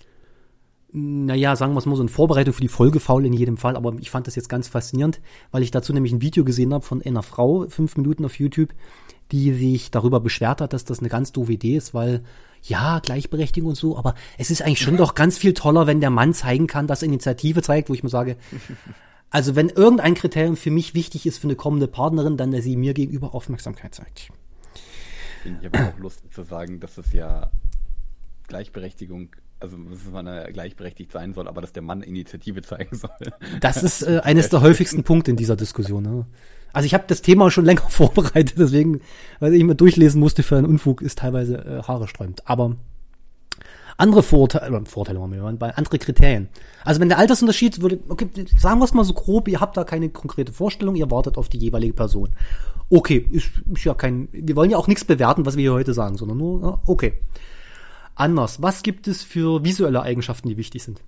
Naja, 0.93 1.55
sagen 1.55 1.75
wir 1.75 1.79
es 1.79 1.87
mal 1.87 1.95
so, 1.95 2.03
in 2.03 2.09
Vorbereitung 2.09 2.53
für 2.53 2.61
die 2.61 2.69
Folge 2.69 2.99
faul 2.99 3.25
in 3.25 3.33
jedem 3.33 3.57
Fall, 3.57 3.77
aber 3.77 3.95
ich 4.01 4.11
fand 4.11 4.27
das 4.27 4.35
jetzt 4.35 4.49
ganz 4.49 4.67
faszinierend, 4.67 5.21
weil 5.53 5.63
ich 5.63 5.71
dazu 5.71 5.93
nämlich 5.93 6.13
ein 6.13 6.23
Video 6.23 6.45
gesehen 6.45 6.75
habe 6.75 6.85
von 6.85 7.01
einer 7.03 7.23
Frau, 7.23 7.67
fünf 7.69 7.97
Minuten 7.97 8.25
auf 8.25 8.39
YouTube, 8.39 8.71
die 9.31 9.53
sich 9.53 9.93
darüber 9.93 10.19
beschwert 10.19 10.61
hat, 10.61 10.73
dass 10.73 10.85
das 10.85 10.99
eine 10.99 11.09
ganz 11.09 11.31
doofe 11.31 11.53
Idee 11.53 11.77
ist, 11.77 11.95
weil 11.95 12.25
ja, 12.63 12.99
Gleichberechtigung 12.99 13.71
und 13.71 13.77
so, 13.77 13.97
aber 13.97 14.15
es 14.37 14.51
ist 14.51 14.63
eigentlich 14.63 14.81
schon 14.81 14.97
doch 14.97 15.15
ganz 15.15 15.39
viel 15.39 15.55
toller, 15.55 15.87
wenn 15.87 16.01
der 16.01 16.11
Mann 16.11 16.35
zeigen 16.35 16.67
kann, 16.67 16.87
dass 16.87 17.03
er 17.03 17.09
Initiative 17.09 17.63
zeigt, 17.63 17.89
wo 17.89 17.95
ich 17.95 18.03
mir 18.03 18.11
sage, 18.11 18.37
also 19.31 19.55
wenn 19.55 19.69
irgendein 19.69 20.15
Kriterium 20.15 20.57
für 20.57 20.73
mich 20.73 20.95
wichtig 20.95 21.25
ist 21.25 21.39
für 21.39 21.47
eine 21.47 21.57
kommende 21.57 21.87
Partnerin, 21.87 22.37
dann, 22.37 22.51
dass 22.51 22.65
sie 22.65 22.77
mir 22.77 22.95
gegenüber 22.95 23.35
Aufmerksamkeit 23.35 23.95
zeigt. 23.95 24.29
Finde 25.43 25.61
ich 25.63 25.67
aber 25.69 25.89
auch 25.89 25.99
lustig 25.99 26.33
zu 26.35 26.43
sagen, 26.43 26.81
dass 26.81 26.99
es 26.99 27.13
ja 27.13 27.51
Gleichberechtigung, 28.51 29.31
also 29.61 29.79
dass 29.79 30.05
man 30.13 30.53
gleichberechtigt 30.53 31.13
sein 31.13 31.33
soll, 31.33 31.49
aber 31.49 31.63
dass 31.63 31.73
der 31.73 31.83
Mann 31.83 32.03
Initiative 32.03 32.61
zeigen 32.61 32.95
soll. 32.95 33.11
Das 33.61 33.83
ist 33.83 34.03
äh, 34.03 34.21
eines 34.25 34.51
der 34.51 34.61
häufigsten 34.61 35.03
Punkte 35.05 35.31
in 35.31 35.39
dieser 35.39 35.57
Diskussion. 35.57 36.03
Ne? 36.03 36.27
Also 36.73 36.87
ich 36.87 36.95
habe 36.95 37.05
das 37.07 37.23
Thema 37.23 37.51
schon 37.51 37.65
länger 37.65 37.83
vorbereitet, 37.89 38.57
deswegen, 38.59 39.01
weil 39.39 39.55
ich 39.55 39.65
mir 39.65 39.75
durchlesen 39.75 40.21
musste 40.21 40.43
für 40.43 40.59
einen 40.59 40.67
Unfug, 40.67 41.01
ist 41.01 41.19
teilweise 41.19 41.57
äh, 41.59 41.83
Haare 41.83 42.09
sträubt. 42.09 42.47
Aber 42.47 42.77
andere 43.97 44.23
Vorteile, 44.23 44.77
äh, 44.77 44.85
Vorteile 44.85 45.21
haben 45.21 45.33
wir 45.33 45.43
bei 45.59 45.75
andere 45.75 45.99
Kriterien. 45.99 46.49
Also 46.85 47.01
wenn 47.01 47.09
der 47.09 47.19
Altersunterschied 47.19 47.83
würde, 47.83 48.01
okay, 48.09 48.29
sagen 48.57 48.81
wir 48.81 48.85
es 48.85 48.95
mal 48.95 49.05
so 49.05 49.13
grob, 49.13 49.47
ihr 49.49 49.61
habt 49.61 49.77
da 49.77 49.85
keine 49.85 50.09
konkrete 50.09 50.53
Vorstellung, 50.53 50.97
ihr 50.97 51.11
wartet 51.11 51.37
auf 51.37 51.49
die 51.49 51.59
jeweilige 51.59 51.93
Person. 51.93 52.31
Okay, 52.89 53.27
ist, 53.31 53.51
ist 53.73 53.85
ja 53.85 53.95
kein, 53.95 54.29
wir 54.33 54.57
wollen 54.57 54.71
ja 54.71 54.79
auch 54.79 54.89
nichts 54.89 55.05
bewerten, 55.05 55.47
was 55.47 55.57
wir 55.57 55.63
hier 55.63 55.75
heute 55.75 55.95
sagen, 55.95 56.17
sondern 56.17 56.39
nur, 56.39 56.81
okay. 56.87 57.13
Anders, 58.21 58.61
was 58.61 58.83
gibt 58.83 59.09
es 59.09 59.23
für 59.23 59.65
visuelle 59.65 60.03
Eigenschaften, 60.03 60.49
die 60.49 60.59
wichtig 60.59 60.83
sind? 60.83 61.01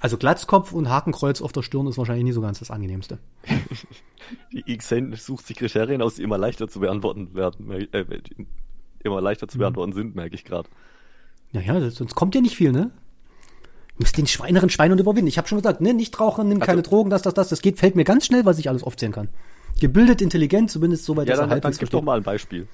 Also 0.00 0.18
Glatzkopf 0.18 0.72
und 0.72 0.90
Hakenkreuz 0.90 1.40
auf 1.40 1.52
der 1.52 1.62
Stirn 1.62 1.86
ist 1.86 1.96
wahrscheinlich 1.96 2.24
nicht 2.24 2.34
so 2.34 2.42
ganz 2.42 2.58
das 2.58 2.70
angenehmste. 2.70 3.18
Die 4.52 4.76
Xen 4.76 5.14
sucht 5.14 5.46
sich 5.46 5.56
Kriterien 5.56 6.02
aus, 6.02 6.16
die 6.16 6.22
immer 6.22 6.36
leichter 6.36 6.68
zu 6.68 6.80
beantworten 6.80 7.34
werden, 7.34 7.70
äh, 7.70 8.04
immer 9.02 9.22
leichter 9.22 9.48
zu 9.48 9.56
beantworten 9.56 9.94
sind, 9.94 10.14
merke 10.14 10.34
ich 10.34 10.44
gerade. 10.44 10.68
Naja, 11.52 11.80
das, 11.80 11.94
sonst 11.94 12.14
kommt 12.14 12.34
ja 12.34 12.42
nicht 12.42 12.56
viel, 12.56 12.72
ne? 12.72 12.90
Du 13.96 14.02
musst 14.02 14.18
den 14.18 14.26
schweineren 14.26 14.68
Schweinhund 14.68 15.00
überwinden. 15.00 15.28
Ich 15.28 15.38
habe 15.38 15.48
schon 15.48 15.56
gesagt, 15.58 15.80
ne, 15.80 15.94
nicht 15.94 16.20
rauchen, 16.20 16.48
nimm 16.48 16.60
keine 16.60 16.80
Also- 16.80 16.90
Drogen, 16.90 17.08
das, 17.08 17.22
das, 17.22 17.32
das. 17.32 17.48
Das 17.48 17.62
geht, 17.62 17.78
fällt 17.78 17.96
mir 17.96 18.04
ganz 18.04 18.26
schnell, 18.26 18.44
was 18.44 18.58
ich 18.58 18.68
alles 18.68 18.82
aufzählen 18.82 19.12
kann. 19.12 19.28
Gebildet, 19.80 20.20
intelligent, 20.20 20.70
zumindest 20.70 21.04
soweit 21.06 21.28
Ja, 21.28 21.32
dass 21.32 21.38
er 21.38 21.42
dann, 21.42 21.48
dann 21.48 21.54
halbwegs 21.62 21.78
gib 21.78 21.88
doch 21.90 22.02
mal 22.02 22.18
ein 22.18 22.22
Beispiel. 22.24 22.68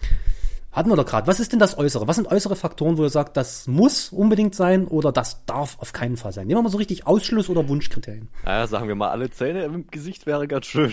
Hatten 0.73 0.89
wir 0.89 0.97
doch 0.97 1.05
gerade. 1.07 1.27
Was 1.27 1.41
ist 1.41 1.53
denn 1.53 1.59
das 1.59 1.77
Äußere? 1.77 2.07
Was 2.07 2.17
sind 2.17 2.29
äußere 2.29 2.55
Faktoren, 2.55 2.97
wo 2.97 3.03
ihr 3.03 3.11
sagt, 3.11 3.37
das 3.37 3.67
muss 3.67 4.11
unbedingt 4.13 4.55
sein 4.55 4.87
oder 4.87 5.11
das 5.11 5.45
darf 5.45 5.79
auf 5.81 5.93
keinen 5.93 6.17
Fall 6.17 6.33
sein? 6.33 6.47
Nehmen 6.47 6.59
wir 6.59 6.63
mal 6.63 6.69
so 6.71 6.79
richtig 6.79 7.07
Ausschluss- 7.09 7.49
oder 7.51 7.69
Wunschkriterien. 7.69 8.29
Naja, 8.45 8.67
sagen 8.69 8.87
wir 8.87 8.95
mal, 8.95 9.11
alle 9.11 9.31
Zähne 9.31 9.65
im 9.65 9.87
Gesicht 9.89 10.27
wäre 10.27 10.47
ganz 10.47 10.67
schön. 10.67 10.93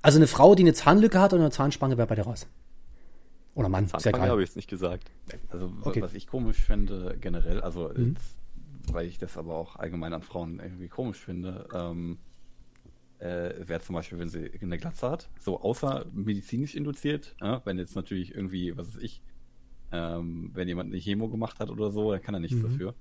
Also 0.00 0.18
eine 0.18 0.26
Frau, 0.26 0.54
die 0.54 0.62
eine 0.62 0.72
Zahnlücke 0.72 1.20
hat 1.20 1.32
und 1.34 1.40
eine 1.40 1.50
Zahnspange 1.50 1.98
wäre 1.98 2.06
bei 2.06 2.14
der 2.14 2.24
raus. 2.24 2.46
Oder 3.54 3.68
Mann, 3.68 3.84
ist 3.84 3.92
ja 3.92 3.98
Zahnfange 3.98 4.30
habe 4.30 4.42
ich 4.42 4.48
jetzt 4.50 4.56
nicht 4.56 4.70
gesagt. 4.70 5.10
Also 5.50 5.70
Okay. 5.82 6.00
was 6.02 6.14
ich 6.14 6.26
komisch 6.26 6.58
finde 6.58 7.16
generell, 7.20 7.60
also 7.60 7.90
Mhm. 7.94 8.14
jetzt, 8.14 8.38
weil 8.92 9.06
ich 9.06 9.18
das 9.18 9.36
aber 9.36 9.54
auch 9.56 9.76
allgemein 9.76 10.12
an 10.12 10.22
Frauen 10.22 10.58
irgendwie 10.62 10.88
komisch 10.88 11.18
finde, 11.18 11.66
ähm, 11.74 12.18
äh, 13.18 13.66
wäre 13.68 13.80
zum 13.80 13.94
Beispiel, 13.94 14.18
wenn 14.18 14.28
sie 14.28 14.50
eine 14.60 14.78
Glatze 14.78 15.10
hat, 15.10 15.30
so 15.38 15.60
außer 15.60 16.06
medizinisch 16.12 16.74
induziert, 16.74 17.34
ja, 17.40 17.62
wenn 17.64 17.78
jetzt 17.78 17.96
natürlich 17.96 18.34
irgendwie, 18.34 18.76
was 18.76 18.88
weiß 18.94 19.02
ich, 19.02 19.22
ähm, 19.92 20.50
wenn 20.52 20.68
jemand 20.68 20.92
eine 20.92 21.00
Chemo 21.00 21.28
gemacht 21.28 21.58
hat 21.60 21.70
oder 21.70 21.90
so, 21.90 22.12
dann 22.12 22.20
kann 22.20 22.34
er 22.34 22.40
nichts 22.40 22.58
Mhm. 22.58 22.62
dafür. 22.62 22.94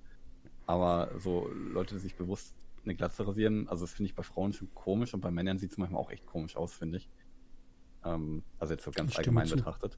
Aber 0.66 1.12
so 1.20 1.50
Leute, 1.54 1.96
die 1.96 2.02
sich 2.02 2.16
bewusst 2.16 2.56
eine 2.84 2.96
Glatze 2.96 3.28
rasieren, 3.28 3.68
also 3.68 3.84
das 3.84 3.94
finde 3.94 4.10
ich 4.10 4.16
bei 4.16 4.24
Frauen 4.24 4.54
schon 4.54 4.74
komisch 4.74 5.14
und 5.14 5.22
bei 5.22 5.32
Männern 5.32 5.58
sieht 5.58 5.72
es 5.72 5.78
manchmal 5.78 6.02
auch 6.02 6.12
echt 6.12 6.26
komisch 6.26 6.56
aus, 6.56 6.74
finde 6.74 6.98
ich. 6.98 7.10
Ähm, 8.04 8.44
also 8.60 8.74
jetzt 8.74 8.84
so 8.84 8.92
ganz 8.92 9.16
allgemein 9.18 9.48
zu. 9.48 9.56
betrachtet. 9.56 9.98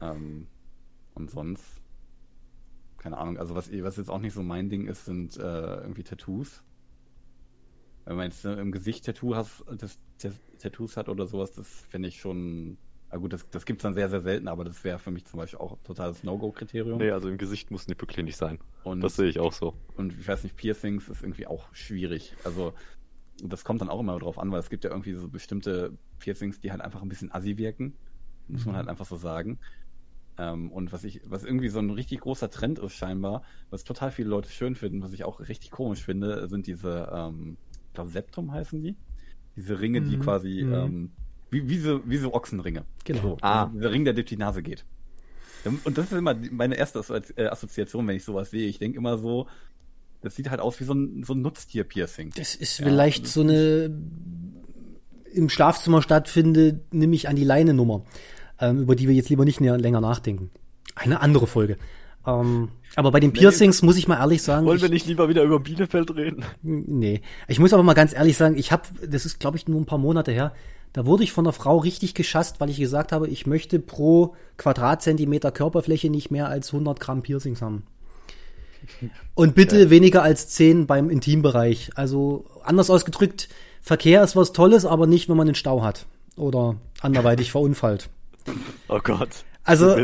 Ähm, 0.00 0.48
und 1.14 1.30
sonst, 1.30 1.82
keine 2.98 3.18
Ahnung, 3.18 3.38
also 3.38 3.54
was, 3.54 3.70
was 3.70 3.96
jetzt 3.96 4.08
auch 4.10 4.18
nicht 4.20 4.32
so 4.32 4.42
mein 4.42 4.70
Ding 4.70 4.86
ist, 4.86 5.04
sind 5.04 5.36
äh, 5.36 5.40
irgendwie 5.80 6.02
Tattoos. 6.02 6.62
Wenn 8.04 8.16
man 8.16 8.26
jetzt 8.26 8.44
äh, 8.44 8.54
im 8.54 8.72
Gesicht 8.72 9.04
Tattoo 9.04 9.34
has, 9.34 9.64
das, 9.76 9.98
das, 10.20 10.34
Tattoos 10.58 10.96
hat 10.96 11.08
oder 11.08 11.26
sowas, 11.26 11.52
das 11.52 11.68
finde 11.68 12.08
ich 12.08 12.20
schon, 12.20 12.76
na 13.10 13.18
gut, 13.18 13.32
das, 13.32 13.48
das 13.50 13.64
gibt's 13.64 13.82
dann 13.82 13.94
sehr, 13.94 14.08
sehr 14.08 14.20
selten, 14.20 14.48
aber 14.48 14.64
das 14.64 14.82
wäre 14.84 14.98
für 14.98 15.10
mich 15.10 15.24
zum 15.24 15.38
Beispiel 15.38 15.58
auch 15.58 15.72
ein 15.72 15.84
totales 15.84 16.24
No-Go-Kriterium. 16.24 16.98
Nee, 16.98 17.10
also 17.10 17.28
im 17.28 17.38
Gesicht 17.38 17.70
muss 17.70 17.86
Nippelklinik 17.88 18.34
sein. 18.34 18.58
Und- 18.84 19.00
das 19.00 19.16
sehe 19.16 19.28
ich 19.28 19.38
auch 19.38 19.52
so. 19.52 19.74
Und 19.96 20.12
ich 20.18 20.26
weiß 20.26 20.42
nicht, 20.44 20.56
Piercings 20.56 21.08
ist 21.08 21.22
irgendwie 21.22 21.46
auch 21.46 21.72
schwierig. 21.74 22.34
Also 22.44 22.74
das 23.42 23.64
kommt 23.64 23.80
dann 23.80 23.88
auch 23.88 24.00
immer 24.00 24.18
drauf 24.18 24.38
an, 24.38 24.50
weil 24.52 24.60
es 24.60 24.70
gibt 24.70 24.84
ja 24.84 24.90
irgendwie 24.90 25.14
so 25.14 25.28
bestimmte 25.28 25.96
Piercings, 26.18 26.60
die 26.60 26.70
halt 26.70 26.80
einfach 26.80 27.02
ein 27.02 27.08
bisschen 27.08 27.32
assi 27.32 27.56
wirken. 27.56 27.94
Muss 28.48 28.66
man 28.66 28.76
halt 28.76 28.88
einfach 28.88 29.06
so 29.06 29.16
sagen. 29.16 29.58
Ähm, 30.38 30.70
und 30.72 30.92
was 30.92 31.04
ich, 31.04 31.20
was 31.26 31.44
irgendwie 31.44 31.68
so 31.68 31.78
ein 31.78 31.90
richtig 31.90 32.20
großer 32.20 32.50
Trend 32.50 32.78
ist 32.78 32.94
scheinbar, 32.94 33.42
was 33.70 33.84
total 33.84 34.10
viele 34.10 34.28
Leute 34.28 34.50
schön 34.50 34.74
finden, 34.74 35.02
was 35.02 35.12
ich 35.12 35.24
auch 35.24 35.40
richtig 35.40 35.70
komisch 35.70 36.02
finde, 36.02 36.48
sind 36.48 36.66
diese, 36.66 37.10
ähm, 37.12 37.56
ich 37.92 37.94
glaube 37.94 38.08
Septum 38.08 38.50
heißen 38.50 38.82
die. 38.82 38.96
Diese 39.54 39.78
Ringe, 39.78 40.00
die 40.00 40.16
Mhm, 40.16 40.22
quasi, 40.22 40.62
mhm. 40.64 40.72
ähm, 40.72 41.10
wie, 41.50 41.68
wie, 41.68 41.78
so, 41.78 42.00
wie 42.06 42.16
so 42.16 42.32
Ochsenringe. 42.32 42.86
Genau. 43.04 43.36
Ah. 43.42 43.66
Dieser 43.66 43.92
Ring, 43.92 44.06
der 44.06 44.14
durch 44.14 44.24
die 44.24 44.38
Nase 44.38 44.62
geht. 44.62 44.86
Und 45.84 45.98
das 45.98 46.06
ist 46.06 46.12
immer 46.12 46.34
meine 46.50 46.76
erste 46.76 47.00
äh, 47.36 47.46
Assoziation, 47.48 48.08
wenn 48.08 48.16
ich 48.16 48.24
sowas 48.24 48.50
sehe. 48.50 48.66
Ich 48.66 48.78
denke 48.78 48.96
immer 48.96 49.18
so, 49.18 49.46
das 50.22 50.34
sieht 50.34 50.48
halt 50.48 50.60
aus 50.60 50.80
wie 50.80 50.84
so 50.84 50.94
ein, 50.94 51.22
so 51.22 51.34
ein 51.34 51.42
Nutztier-Piercing. 51.42 52.32
Das 52.34 52.54
ist 52.54 52.78
Ja, 52.78 52.86
vielleicht 52.86 53.24
das 53.24 53.34
so 53.34 53.42
eine 53.42 53.94
im 55.34 55.50
Schlafzimmer 55.50 56.00
stattfindet, 56.00 56.80
nimm 56.92 57.12
ich 57.12 57.28
an 57.28 57.36
die 57.36 57.44
Leine 57.44 57.74
Nummer, 57.74 58.06
ähm, 58.58 58.80
über 58.80 58.96
die 58.96 59.06
wir 59.06 59.14
jetzt 59.14 59.28
lieber 59.28 59.44
nicht 59.44 59.60
näher, 59.60 59.76
länger 59.76 60.00
nachdenken. 60.00 60.50
Eine 60.94 61.20
andere 61.20 61.46
Folge. 61.46 61.76
Ähm, 62.26 62.68
aber 62.94 63.10
bei 63.10 63.20
den 63.20 63.32
Piercings 63.32 63.82
muss 63.82 63.96
ich 63.96 64.06
mal 64.06 64.18
ehrlich 64.18 64.42
sagen, 64.42 64.66
Wollen 64.66 64.76
ich, 64.76 64.82
wir 64.82 64.90
nicht 64.90 65.06
lieber 65.06 65.28
wieder 65.28 65.42
über 65.42 65.58
Bielefeld 65.58 66.14
reden? 66.14 66.44
nee, 66.62 67.20
ich 67.48 67.58
muss 67.58 67.72
aber 67.72 67.82
mal 67.82 67.94
ganz 67.94 68.14
ehrlich 68.14 68.36
sagen, 68.36 68.56
ich 68.56 68.70
habe, 68.70 68.82
das 69.06 69.26
ist 69.26 69.40
glaube 69.40 69.56
ich 69.56 69.66
nur 69.66 69.80
ein 69.80 69.86
paar 69.86 69.98
Monate 69.98 70.30
her, 70.30 70.52
da 70.92 71.06
wurde 71.06 71.24
ich 71.24 71.32
von 71.32 71.46
einer 71.46 71.52
Frau 71.52 71.78
richtig 71.78 72.14
geschasst, 72.14 72.60
weil 72.60 72.70
ich 72.70 72.76
gesagt 72.76 73.12
habe, 73.12 73.28
ich 73.28 73.46
möchte 73.46 73.78
pro 73.78 74.34
Quadratzentimeter 74.58 75.50
Körperfläche 75.50 76.10
nicht 76.10 76.30
mehr 76.30 76.48
als 76.48 76.72
100 76.72 77.00
Gramm 77.00 77.22
Piercings 77.22 77.62
haben. 77.62 77.84
Und 79.34 79.54
bitte 79.54 79.90
weniger 79.90 80.22
als 80.22 80.48
10 80.48 80.86
beim 80.86 81.08
Intimbereich. 81.08 81.92
Also 81.94 82.44
anders 82.64 82.90
ausgedrückt, 82.90 83.48
Verkehr 83.80 84.22
ist 84.22 84.36
was 84.36 84.52
Tolles, 84.52 84.84
aber 84.84 85.06
nicht, 85.06 85.28
wenn 85.28 85.36
man 85.36 85.48
einen 85.48 85.54
Stau 85.54 85.82
hat. 85.82 86.06
Oder 86.36 86.76
anderweitig 87.00 87.50
verunfallt. 87.50 88.08
Oh 88.88 89.00
Gott. 89.02 89.44
Also, 89.64 89.96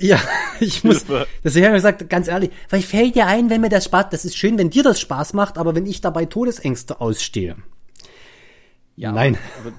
ja, 0.00 0.20
ich 0.60 0.84
muss, 0.84 1.06
Hilfe. 1.06 1.26
deswegen 1.42 1.66
habe 1.66 1.76
ich 1.76 1.82
gesagt, 1.82 2.08
ganz 2.08 2.28
ehrlich, 2.28 2.50
weil 2.68 2.80
fällt 2.82 3.16
dir 3.16 3.26
ein, 3.26 3.50
wenn 3.50 3.60
mir 3.60 3.68
das 3.68 3.84
Spaß, 3.86 4.10
das 4.10 4.24
ist 4.24 4.36
schön, 4.36 4.56
wenn 4.56 4.70
dir 4.70 4.84
das 4.84 5.00
Spaß 5.00 5.32
macht, 5.32 5.58
aber 5.58 5.74
wenn 5.74 5.86
ich 5.86 6.00
dabei 6.00 6.26
Todesängste 6.26 7.00
ausstehe. 7.00 7.56
Ja, 8.94 9.12
Nein. 9.12 9.36
Aber, 9.60 9.72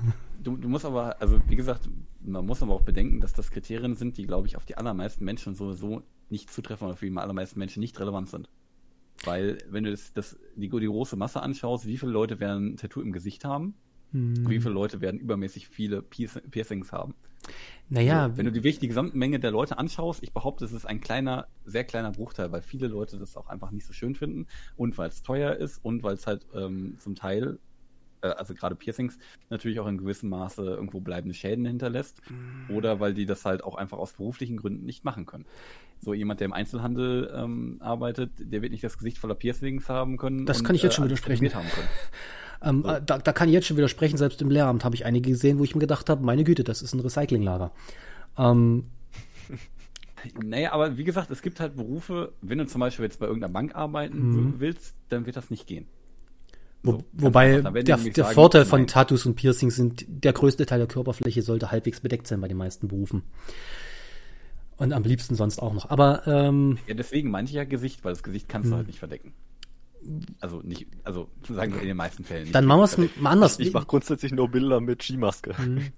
du, 0.44 0.58
du 0.58 0.68
musst 0.68 0.86
aber, 0.86 1.22
also 1.22 1.40
wie 1.48 1.56
gesagt, 1.56 1.88
man 2.24 2.46
muss 2.46 2.62
aber 2.62 2.74
auch 2.74 2.82
bedenken, 2.82 3.22
dass 3.22 3.34
das 3.34 3.52
Kriterien 3.52 3.96
sind, 3.96 4.18
die, 4.18 4.26
glaube 4.26 4.48
ich, 4.48 4.58
auf 4.58 4.66
die 4.66 4.78
allermeisten 4.78 5.24
Menschen 5.24 5.56
sowieso 5.56 6.02
nicht 6.30 6.52
zutreffen 6.52 6.88
oder 6.88 6.98
für 6.98 7.10
die 7.10 7.18
allermeisten 7.18 7.60
Menschen 7.60 7.80
nicht 7.80 8.00
relevant 8.00 8.30
sind. 8.30 8.50
Weil, 9.24 9.60
wenn 9.70 9.84
du 9.84 9.92
das, 9.92 10.14
das 10.14 10.38
die, 10.56 10.70
die 10.70 10.88
große 10.88 11.16
Masse 11.16 11.42
anschaust, 11.42 11.86
wie 11.86 11.98
viele 11.98 12.12
Leute 12.12 12.40
werden 12.40 12.74
ein 12.74 12.78
Tattoo 12.78 13.02
im 13.02 13.12
Gesicht 13.12 13.46
haben? 13.46 13.76
Wie 14.14 14.60
viele 14.60 14.74
Leute 14.74 15.02
werden 15.02 15.20
übermäßig 15.20 15.68
viele 15.68 16.00
Pierc- 16.00 16.42
Piercings 16.50 16.92
haben? 16.92 17.14
Naja, 17.90 18.38
Wenn 18.38 18.46
du 18.46 18.52
die, 18.52 18.62
die 18.62 18.88
gesamte 18.88 19.18
Menge 19.18 19.40
der 19.40 19.52
Leute 19.52 19.78
anschaust, 19.78 20.24
ich 20.24 20.32
behaupte, 20.32 20.64
es 20.64 20.72
ist 20.72 20.86
ein 20.86 21.02
kleiner, 21.02 21.48
sehr 21.66 21.84
kleiner 21.84 22.12
Bruchteil, 22.12 22.52
weil 22.52 22.62
viele 22.62 22.88
Leute 22.88 23.18
das 23.18 23.36
auch 23.36 23.48
einfach 23.48 23.72
nicht 23.72 23.86
so 23.86 23.94
schön 23.94 24.16
finden 24.16 24.48
und 24.78 24.98
weil 24.98 25.10
es 25.10 25.22
teuer 25.24 25.56
ist 25.56 25.84
und 25.84 26.04
weil 26.04 26.14
es 26.14 26.28
halt 26.28 26.46
ähm, 26.56 26.96
zum 27.00 27.16
Teil, 27.16 27.58
äh, 28.22 28.28
also 28.28 28.54
gerade 28.54 28.76
Piercings, 28.76 29.18
natürlich 29.50 29.80
auch 29.80 29.88
in 29.88 29.98
gewissem 29.98 30.30
Maße 30.30 30.62
irgendwo 30.64 31.02
bleibende 31.02 31.34
Schäden 31.34 31.66
hinterlässt 31.66 32.22
oder 32.70 33.00
weil 33.00 33.14
die 33.14 33.26
das 33.26 33.44
halt 33.44 33.64
auch 33.64 33.76
einfach 33.76 33.98
aus 33.98 34.14
beruflichen 34.14 34.58
Gründen 34.58 34.86
nicht 34.86 35.04
machen 35.04 35.26
können. 35.26 35.46
So 36.00 36.14
jemand, 36.14 36.40
der 36.40 36.46
im 36.46 36.54
Einzelhandel 36.54 37.32
ähm, 37.36 37.78
arbeitet, 37.80 38.32
der 38.40 38.62
wird 38.62 38.72
nicht 38.72 38.84
das 38.84 38.98
Gesicht 38.98 39.18
voller 39.18 39.36
Piercings 39.36 39.90
haben 39.90 40.18
können. 40.18 40.46
Das 40.46 40.64
kann 40.64 40.76
ich 40.76 40.84
jetzt 40.84 40.96
schon 40.96 41.04
alles 41.04 41.12
widersprechen. 41.26 41.46
tätowiert 41.46 41.56
Haben 41.56 41.70
können. 41.76 41.88
ähm, 42.64 42.86
äh, 42.86 43.02
da, 43.06 43.18
da 43.18 43.34
kann 43.34 43.50
ich 43.50 43.54
jetzt 43.54 43.68
schon 43.68 43.78
widersprechen, 43.78 44.18
selbst 44.18 44.42
im 44.42 44.50
Lehramt 44.50 44.84
habe 44.86 44.96
ich 44.96 45.06
einige 45.06 45.32
gesehen, 45.32 45.60
wo 45.60 45.64
ich 45.64 45.76
mir 45.76 45.82
gedacht 45.82 46.10
habe, 46.10 46.24
meine 46.26 46.44
Güte, 46.44 46.64
das 46.64 46.82
ist 46.82 46.94
ein 46.94 47.00
Recyclinglager. 47.00 47.72
Ähm, 48.38 48.86
Naja, 50.44 50.72
aber 50.74 50.98
wie 50.98 51.04
gesagt, 51.04 51.32
es 51.32 51.42
gibt 51.42 51.60
halt 51.60 51.76
Berufe, 51.76 52.34
wenn 52.42 52.60
du 52.60 52.68
zum 52.68 52.80
Beispiel 52.80 53.06
jetzt 53.06 53.20
bei 53.20 53.26
irgendeiner 53.26 53.52
Bank 53.54 53.74
arbeiten 53.76 54.56
willst, 54.60 54.94
dann 55.10 55.26
wird 55.26 55.36
das 55.36 55.50
nicht 55.50 55.66
gehen. 55.66 55.88
So, 56.84 57.04
wobei 57.14 57.62
der, 57.62 57.72
der 57.72 57.98
sagen, 57.98 58.34
Vorteil 58.34 58.66
von 58.66 58.82
nein. 58.82 58.88
Tattoos 58.88 59.26
und 59.26 59.36
Piercings 59.36 59.76
sind, 59.76 60.06
der 60.08 60.34
größte 60.34 60.66
Teil 60.66 60.80
der 60.80 60.88
Körperfläche 60.88 61.42
sollte 61.42 61.72
halbwegs 61.72 62.02
bedeckt 62.02 62.28
sein 62.28 62.42
bei 62.42 62.48
den 62.48 62.58
meisten 62.58 62.88
Berufen. 62.88 63.24
Und 64.78 64.94
am 64.94 65.04
liebsten 65.04 65.36
sonst 65.36 65.60
auch 65.60 65.74
noch. 65.74 65.90
Aber 65.92 66.26
ähm, 66.26 66.80
Ja, 66.88 66.96
deswegen 66.96 67.36
ich 67.44 67.52
ja 67.52 67.66
Gesicht, 67.66 68.04
weil 68.04 68.14
das 68.14 68.24
Gesicht 68.24 68.50
kannst 68.50 68.66
Hm. 68.66 68.72
du 68.72 68.78
halt 68.78 68.88
nicht 68.88 69.00
verdecken. 69.00 69.34
Also 70.40 70.62
nicht, 70.64 70.88
also 71.04 71.28
sagen 71.48 71.74
wir 71.74 71.82
in 71.82 71.88
den 71.88 71.98
meisten 71.98 72.24
Fällen 72.24 72.44
nicht. 72.44 72.56
dann 72.56 72.66
machen 72.66 72.80
wir 72.80 72.86
es 72.86 72.96
verdecken. 72.96 73.22
mal 73.22 73.32
anders. 73.32 73.60
Ich 73.60 73.74
mache 73.74 73.86
grundsätzlich 73.86 74.32
nur 74.32 74.50
Bilder 74.50 74.82
mit 74.82 75.04
Skimaske. 75.04 75.54
Mhm. 75.60 75.92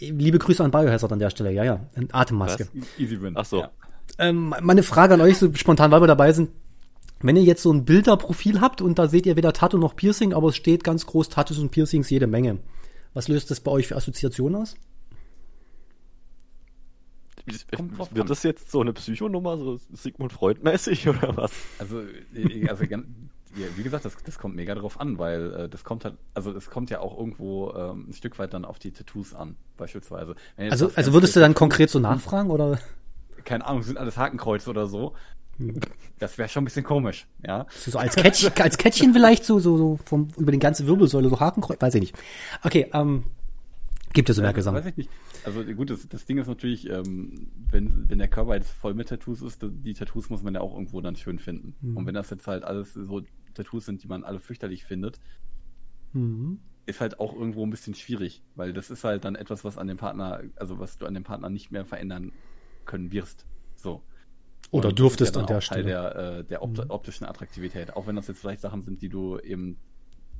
Liebe 0.00 0.38
Grüße 0.38 0.64
an 0.64 0.70
Biohazard 0.70 1.12
an 1.12 1.18
der 1.18 1.30
Stelle. 1.30 1.52
Ja, 1.52 1.64
ja, 1.64 1.86
Atemmaske. 2.10 2.68
Easy 2.98 3.20
win. 3.20 3.34
Ach 3.36 3.44
so. 3.44 3.60
Ja. 3.60 3.70
Ähm, 4.18 4.54
meine 4.60 4.82
Frage 4.82 5.14
an 5.14 5.20
euch, 5.20 5.38
so 5.38 5.52
spontan, 5.54 5.90
weil 5.90 6.02
wir 6.02 6.08
dabei 6.08 6.32
sind. 6.32 6.50
Wenn 7.20 7.36
ihr 7.36 7.44
jetzt 7.44 7.62
so 7.62 7.72
ein 7.72 7.84
Bilderprofil 7.84 8.60
habt 8.60 8.82
und 8.82 8.98
da 8.98 9.06
seht 9.06 9.26
ihr 9.26 9.36
weder 9.36 9.52
Tattoo 9.52 9.78
noch 9.78 9.94
Piercing, 9.94 10.34
aber 10.34 10.48
es 10.48 10.56
steht 10.56 10.82
ganz 10.82 11.06
groß 11.06 11.28
Tattoos 11.28 11.58
und 11.58 11.70
Piercings 11.70 12.10
jede 12.10 12.26
Menge. 12.26 12.58
Was 13.14 13.28
löst 13.28 13.50
das 13.52 13.60
bei 13.60 13.70
euch 13.70 13.86
für 13.86 13.96
Assoziationen 13.96 14.60
aus? 14.60 14.76
Kommt. 17.74 18.14
Wird 18.14 18.30
das 18.30 18.42
jetzt 18.42 18.70
so 18.70 18.80
eine 18.80 18.92
Psychonummer, 18.92 19.58
so 19.58 19.78
Sigmund 19.92 20.32
Freud-mäßig 20.32 21.08
oder 21.08 21.36
was? 21.36 21.52
Also, 21.78 22.00
äh, 22.34 22.68
also 22.68 22.84
wie 23.54 23.82
gesagt, 23.82 24.04
das, 24.04 24.16
das 24.24 24.38
kommt 24.38 24.56
mega 24.56 24.74
drauf 24.74 24.98
an, 25.00 25.18
weil 25.18 25.52
äh, 25.52 25.68
das 25.68 25.84
kommt 25.84 26.04
halt, 26.04 26.16
also 26.32 26.52
es 26.52 26.70
kommt 26.70 26.90
ja 26.90 27.00
auch 27.00 27.18
irgendwo 27.18 27.72
ähm, 27.72 28.06
ein 28.08 28.12
Stück 28.14 28.38
weit 28.38 28.54
dann 28.54 28.64
auf 28.64 28.78
die 28.78 28.92
Tattoos 28.92 29.34
an, 29.34 29.56
beispielsweise. 29.76 30.36
Also, 30.56 30.90
also 30.94 31.12
würdest 31.12 31.36
du 31.36 31.40
dann 31.40 31.54
konkret 31.54 31.90
so 31.90 31.98
nachfragen 31.98 32.50
oder? 32.50 32.78
keine 33.44 33.66
Ahnung, 33.66 33.82
sind 33.82 33.98
alles 33.98 34.16
Hakenkreuze 34.16 34.70
oder 34.70 34.86
so. 34.86 35.14
Das 36.18 36.38
wäre 36.38 36.48
schon 36.48 36.62
ein 36.62 36.64
bisschen 36.64 36.84
komisch, 36.84 37.26
ja. 37.46 37.66
So 37.70 37.98
als 37.98 38.16
Kettchen, 38.16 38.52
als 38.58 38.78
Kettchen 38.78 39.12
vielleicht 39.12 39.44
so, 39.44 39.58
so, 39.58 39.76
so 39.76 39.98
vom, 40.04 40.28
über 40.36 40.50
den 40.50 40.60
ganze 40.60 40.86
Wirbelsäule, 40.86 41.28
so 41.28 41.38
Hakenkreuz, 41.38 41.80
weiß 41.80 41.94
ich 41.96 42.00
nicht. 42.00 42.14
Okay, 42.64 42.90
ähm, 42.92 43.24
gibt 44.12 44.28
es 44.30 44.36
so 44.36 44.42
Werke 44.42 44.64
Weiß 44.64 44.86
ich 44.86 44.96
nicht. 44.96 45.10
Also 45.44 45.64
gut, 45.64 45.90
das, 45.90 46.08
das 46.08 46.24
Ding 46.26 46.38
ist 46.38 46.46
natürlich, 46.46 46.88
ähm, 46.88 47.50
wenn, 47.70 48.08
wenn 48.08 48.18
der 48.18 48.28
Körper 48.28 48.54
jetzt 48.54 48.70
voll 48.70 48.94
mit 48.94 49.08
Tattoos 49.08 49.42
ist, 49.42 49.60
die 49.62 49.94
Tattoos 49.94 50.30
muss 50.30 50.42
man 50.42 50.54
ja 50.54 50.60
auch 50.60 50.74
irgendwo 50.74 51.00
dann 51.00 51.16
schön 51.16 51.38
finden. 51.38 51.74
Mhm. 51.80 51.96
Und 51.96 52.06
wenn 52.06 52.14
das 52.14 52.30
jetzt 52.30 52.46
halt 52.46 52.64
alles 52.64 52.94
so 52.94 53.22
Tattoos 53.54 53.86
sind, 53.86 54.02
die 54.02 54.08
man 54.08 54.24
alle 54.24 54.40
fürchterlich 54.40 54.84
findet, 54.84 55.20
Mhm. 56.14 56.60
ist 56.86 57.00
halt 57.00 57.20
auch 57.20 57.32
irgendwo 57.34 57.64
ein 57.64 57.70
bisschen 57.70 57.94
schwierig, 57.94 58.42
weil 58.54 58.72
das 58.72 58.90
ist 58.90 59.04
halt 59.04 59.24
dann 59.24 59.34
etwas, 59.34 59.64
was 59.64 59.78
an 59.78 59.86
dem 59.86 59.96
Partner, 59.96 60.42
also 60.56 60.78
was 60.78 60.98
du 60.98 61.06
an 61.06 61.14
dem 61.14 61.24
Partner 61.24 61.48
nicht 61.48 61.70
mehr 61.70 61.84
verändern 61.84 62.32
können 62.84 63.12
wirst. 63.12 63.46
So. 63.76 64.02
Oder 64.70 64.88
Und 64.90 64.98
dürftest 64.98 65.34
ja 65.34 65.40
an 65.42 65.46
der 65.46 65.60
Teil 65.60 65.62
Stelle. 65.62 65.82
Mhm. 65.84 65.86
der, 65.86 66.16
äh, 66.38 66.44
der 66.44 66.62
opt 66.62 66.90
optischen 66.90 67.26
Attraktivität, 67.26 67.94
auch 67.96 68.06
wenn 68.06 68.16
das 68.16 68.28
jetzt 68.28 68.40
vielleicht 68.40 68.60
Sachen 68.60 68.82
sind, 68.82 69.00
die 69.02 69.08
du 69.08 69.38
eben, 69.38 69.78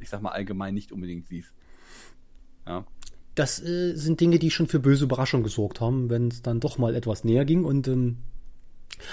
ich 0.01 0.09
sag 0.09 0.21
mal, 0.23 0.31
allgemein 0.31 0.75
nicht 0.75 0.93
unbedingt 0.93 1.27
siehst. 1.27 1.55
Ja. 2.67 2.85
Das 3.35 3.63
äh, 3.63 3.95
sind 3.95 4.21
Dinge, 4.21 4.39
die 4.39 4.51
schon 4.51 4.67
für 4.67 4.79
böse 4.79 5.05
Überraschung 5.05 5.43
gesorgt 5.43 5.81
haben, 5.81 6.11
wenn 6.11 6.29
es 6.29 6.43
dann 6.43 6.61
doch 6.61 6.79
mal 6.79 6.95
etwas 6.95 7.25
näher 7.25 7.45
ging. 7.45 7.65
Und 7.65 7.89
ähm, 7.89 8.19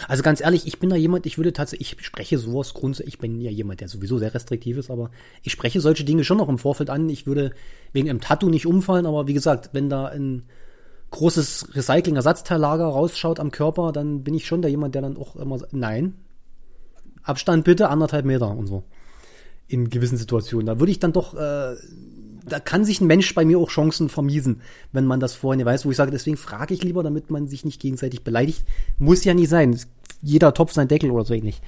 also 0.07 0.23
ganz 0.23 0.41
ehrlich, 0.41 0.67
ich 0.67 0.79
bin 0.79 0.89
da 0.89 0.95
jemand, 0.95 1.25
ich 1.25 1.37
würde 1.37 1.53
tatsächlich, 1.53 1.95
ich 1.99 2.05
spreche 2.05 2.37
sowas 2.37 2.73
grundsätzlich, 2.73 3.15
ich 3.15 3.19
bin 3.19 3.39
ja 3.39 3.51
jemand, 3.51 3.81
der 3.81 3.87
sowieso 3.87 4.17
sehr 4.17 4.33
restriktiv 4.33 4.77
ist, 4.77 4.91
aber 4.91 5.09
ich 5.41 5.51
spreche 5.51 5.81
solche 5.81 6.03
Dinge 6.03 6.23
schon 6.23 6.37
noch 6.37 6.49
im 6.49 6.57
Vorfeld 6.57 6.89
an. 6.89 7.09
Ich 7.09 7.27
würde 7.27 7.51
wegen 7.93 8.09
einem 8.09 8.21
Tattoo 8.21 8.49
nicht 8.49 8.65
umfallen, 8.65 9.05
aber 9.05 9.27
wie 9.27 9.33
gesagt, 9.33 9.69
wenn 9.73 9.89
da 9.89 10.07
ein 10.07 10.43
großes 11.11 11.75
Recycling-Ersatzteillager 11.75 12.85
rausschaut 12.85 13.39
am 13.39 13.51
Körper, 13.51 13.91
dann 13.91 14.23
bin 14.23 14.33
ich 14.33 14.45
schon 14.45 14.61
der 14.61 14.69
jemand, 14.69 14.95
der 14.95 15.01
dann 15.01 15.17
auch 15.17 15.35
immer 15.35 15.57
sagt, 15.57 15.73
nein, 15.73 16.15
Abstand 17.23 17.63
bitte, 17.63 17.89
anderthalb 17.89 18.25
Meter 18.25 18.49
und 18.55 18.67
so. 18.67 18.83
In 19.67 19.89
gewissen 19.89 20.17
Situationen. 20.17 20.65
Da 20.65 20.79
würde 20.79 20.91
ich 20.91 20.99
dann 20.99 21.13
doch, 21.13 21.35
äh, 21.35 21.75
da 22.49 22.59
kann 22.59 22.85
sich 22.85 23.01
ein 23.01 23.07
Mensch 23.07 23.33
bei 23.33 23.45
mir 23.45 23.59
auch 23.59 23.69
Chancen 23.69 24.09
vermiesen, 24.09 24.61
wenn 24.91 25.05
man 25.05 25.19
das 25.19 25.33
vorher 25.33 25.57
nicht 25.57 25.65
weiß, 25.65 25.85
wo 25.85 25.91
ich 25.91 25.97
sage, 25.97 26.11
deswegen 26.11 26.37
frage 26.37 26.73
ich 26.73 26.83
lieber, 26.83 27.03
damit 27.03 27.29
man 27.29 27.47
sich 27.47 27.65
nicht 27.65 27.81
gegenseitig 27.81 28.23
beleidigt. 28.23 28.65
Muss 28.97 29.23
ja 29.23 29.33
nicht 29.33 29.49
sein. 29.49 29.79
Jeder 30.21 30.53
Topf 30.53 30.73
sein 30.73 30.87
Deckel 30.87 31.11
oder 31.11 31.25
so 31.25 31.33
ähnlich. 31.33 31.61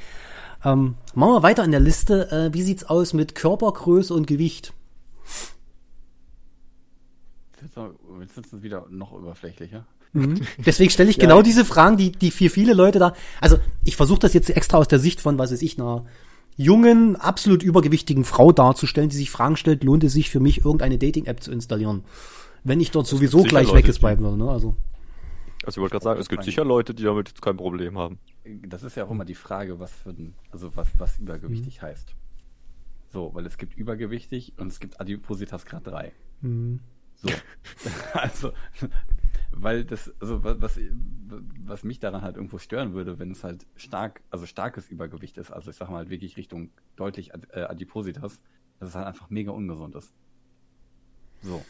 Ähm, 0.64 0.96
machen 1.16 1.34
wir 1.34 1.44
weiter 1.44 1.64
in 1.64 1.72
der 1.72 1.80
Liste. 1.80 2.32
Äh, 2.32 2.54
wie 2.54 2.62
sieht's 2.62 2.84
aus 2.84 3.14
mit 3.14 3.36
Körpergröße 3.36 4.14
und 4.14 4.28
Gewicht? 4.28 4.74
Jetzt 7.62 8.38
ist 8.38 8.54
es 8.54 8.62
wieder 8.62 8.86
noch 8.90 9.12
oberflächlicher. 9.12 9.86
Deswegen 10.14 10.90
stelle 10.90 11.10
ich 11.10 11.20
genau 11.20 11.42
diese 11.42 11.66
Fragen, 11.66 11.98
die, 11.98 12.12
die 12.12 12.32
für 12.32 12.50
viele 12.50 12.74
Leute 12.74 13.00
da. 13.00 13.14
Also 13.40 13.60
ich 13.86 13.96
versuche 13.96 14.20
das 14.20 14.34
jetzt 14.34 14.50
extra 14.50 14.78
aus 14.78 14.88
der 14.88 15.00
Sicht 15.00 15.22
von, 15.22 15.38
was 15.38 15.52
weiß 15.52 15.62
ich, 15.62 15.80
einer 15.80 16.06
jungen, 16.58 17.16
absolut 17.16 17.64
übergewichtigen 17.64 18.24
Frau 18.24 18.52
darzustellen, 18.52 19.10
die 19.10 19.16
sich 19.16 19.32
Fragen 19.32 19.56
stellt, 19.56 19.84
lohnt 19.84 20.04
es 20.04 20.14
sich 20.14 20.30
für 20.30 20.40
mich, 20.40 20.60
irgendeine 20.60 20.98
Dating-App 20.98 21.42
zu 21.42 21.52
installieren? 21.52 22.04
Wenn 22.64 22.80
ich 22.80 22.92
dort 22.92 23.08
sowieso 23.08 23.40
sicher 23.40 23.50
gleich 23.50 23.68
Leute, 23.68 23.80
weggeswiped 23.80 24.22
würde, 24.22 24.38
ne? 24.38 24.50
Also. 24.50 24.76
Also 25.64 25.80
ich 25.80 25.82
wollte 25.82 25.94
gerade 25.94 26.04
sagen, 26.04 26.20
es 26.20 26.30
gibt 26.30 26.44
sicher 26.44 26.66
Leute, 26.66 26.94
die 26.94 27.04
damit 27.04 27.30
jetzt 27.30 27.42
kein 27.42 27.58
Problem 27.58 27.98
haben. 27.98 28.18
Das 28.68 28.84
ist 28.84 28.96
ja 28.96 29.06
auch 29.06 29.12
immer 29.12 29.26
die 29.26 29.36
Frage, 29.36 29.80
was 29.80 29.92
für 29.92 30.10
ein, 30.10 30.34
also 30.52 30.76
was, 30.76 30.88
was 30.98 31.20
übergewichtig 31.20 31.82
heißt. 31.82 32.16
So, 33.14 33.32
weil 33.34 33.46
es 33.46 33.58
gibt 33.58 33.78
übergewichtig 33.78 34.54
und 34.58 34.68
es 34.68 34.80
gibt 34.80 35.00
Adipositas 35.00 35.66
Grad 35.66 35.86
3. 35.86 36.12
So. 36.42 37.30
also, 38.14 38.54
weil 39.52 39.86
das, 39.86 40.14
also 40.20 40.44
wa- 40.44 40.56
was, 40.60 40.80
was 41.66 41.84
mich 41.84 42.00
daran 42.00 42.22
halt 42.22 42.36
irgendwo 42.38 42.58
stören 42.58 42.94
würde, 42.94 43.20
wenn 43.20 43.32
es 43.32 43.44
halt 43.44 43.68
stark, 43.76 44.22
also 44.30 44.46
starkes 44.46 44.90
Übergewicht 44.90 45.38
ist, 45.38 45.52
also 45.52 45.70
ich 45.72 45.78
sag 45.78 45.90
mal 45.90 45.98
halt 45.98 46.10
wirklich 46.10 46.38
Richtung 46.38 46.72
deutlich 46.96 47.32
äh, 47.52 47.62
Adipositas, 47.62 48.42
dass 48.80 48.90
es 48.90 48.96
halt 48.96 49.08
einfach 49.08 49.30
mega 49.30 49.52
ungesund 49.52 49.96
ist. 49.96 50.14
So. 51.42 51.62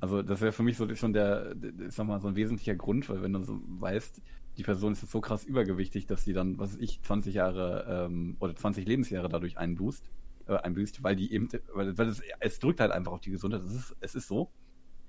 Also 0.00 0.22
das 0.22 0.40
wäre 0.40 0.52
für 0.52 0.62
mich 0.62 0.76
so 0.76 0.92
schon 0.94 1.12
der, 1.12 1.54
der- 1.54 1.88
ich 1.88 1.94
sag 1.94 2.06
mal, 2.06 2.20
so 2.20 2.28
ein 2.28 2.36
wesentlicher 2.36 2.76
Grund, 2.76 3.08
weil 3.08 3.22
wenn 3.22 3.32
du 3.32 3.42
so 3.42 3.60
weißt, 3.66 4.22
die 4.56 4.62
Person 4.62 4.92
ist 4.92 5.02
jetzt 5.02 5.10
so 5.12 5.20
krass 5.20 5.44
übergewichtig, 5.44 6.06
dass 6.06 6.24
sie 6.24 6.32
dann, 6.32 6.58
was 6.58 6.72
weiß 6.74 6.80
ich, 6.80 7.02
20 7.02 7.34
Jahre 7.34 8.06
ähm, 8.06 8.36
oder 8.40 8.54
20 8.56 8.86
Lebensjahre 8.86 9.28
dadurch 9.28 9.58
einboost, 9.58 10.04
äh, 10.46 10.54
einbüßt, 10.56 11.02
weil 11.02 11.16
die 11.16 11.32
eben, 11.32 11.48
weil, 11.74 11.96
weil 11.98 12.08
es, 12.08 12.22
es 12.40 12.58
drückt 12.58 12.80
halt 12.80 12.92
einfach 12.92 13.12
auf 13.12 13.20
die 13.20 13.30
Gesundheit, 13.30 13.62
es 13.62 13.74
ist, 13.74 13.96
es 14.00 14.14
ist 14.14 14.28
so, 14.28 14.50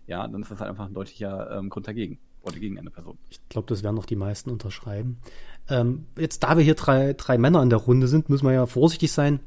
ja, 0.09 0.27
dann 0.27 0.41
ist 0.41 0.51
das 0.51 0.59
halt 0.59 0.71
einfach 0.71 0.87
ein 0.87 0.93
deutlicher 0.93 1.51
ähm, 1.51 1.69
Grund 1.69 1.87
dagegen 1.87 2.17
oder 2.41 2.57
gegen 2.57 2.79
eine 2.79 2.89
Person. 2.89 3.17
Ich 3.29 3.39
glaube, 3.47 3.67
das 3.67 3.83
werden 3.83 3.95
noch 3.95 4.05
die 4.05 4.15
meisten 4.15 4.49
unterschreiben. 4.49 5.19
Ähm, 5.69 6.05
jetzt, 6.17 6.43
da 6.43 6.57
wir 6.57 6.63
hier 6.63 6.73
drei, 6.73 7.13
drei 7.13 7.37
Männer 7.37 7.61
in 7.61 7.69
der 7.69 7.79
Runde 7.79 8.07
sind, 8.07 8.27
müssen 8.27 8.45
wir 8.45 8.53
ja 8.53 8.65
vorsichtig 8.65 9.11
sein. 9.11 9.39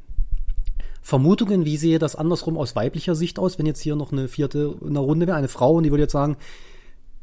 Vermutungen, 1.03 1.65
wie 1.65 1.77
sehe 1.77 1.99
das 1.99 2.15
andersrum 2.15 2.57
aus 2.57 2.77
weiblicher 2.77 3.17
Sicht 3.17 3.41
aus, 3.41 3.59
wenn 3.59 3.67
jetzt 3.67 3.81
hier 3.81 3.97
noch 3.97 4.13
eine 4.13 4.29
vierte 4.29 4.77
in 4.81 4.95
der 4.95 5.03
Runde 5.03 5.27
wäre, 5.27 5.37
eine 5.37 5.49
Frau, 5.49 5.75
und 5.75 5.83
die 5.83 5.91
würde 5.91 6.05
jetzt 6.05 6.13
sagen, 6.13 6.37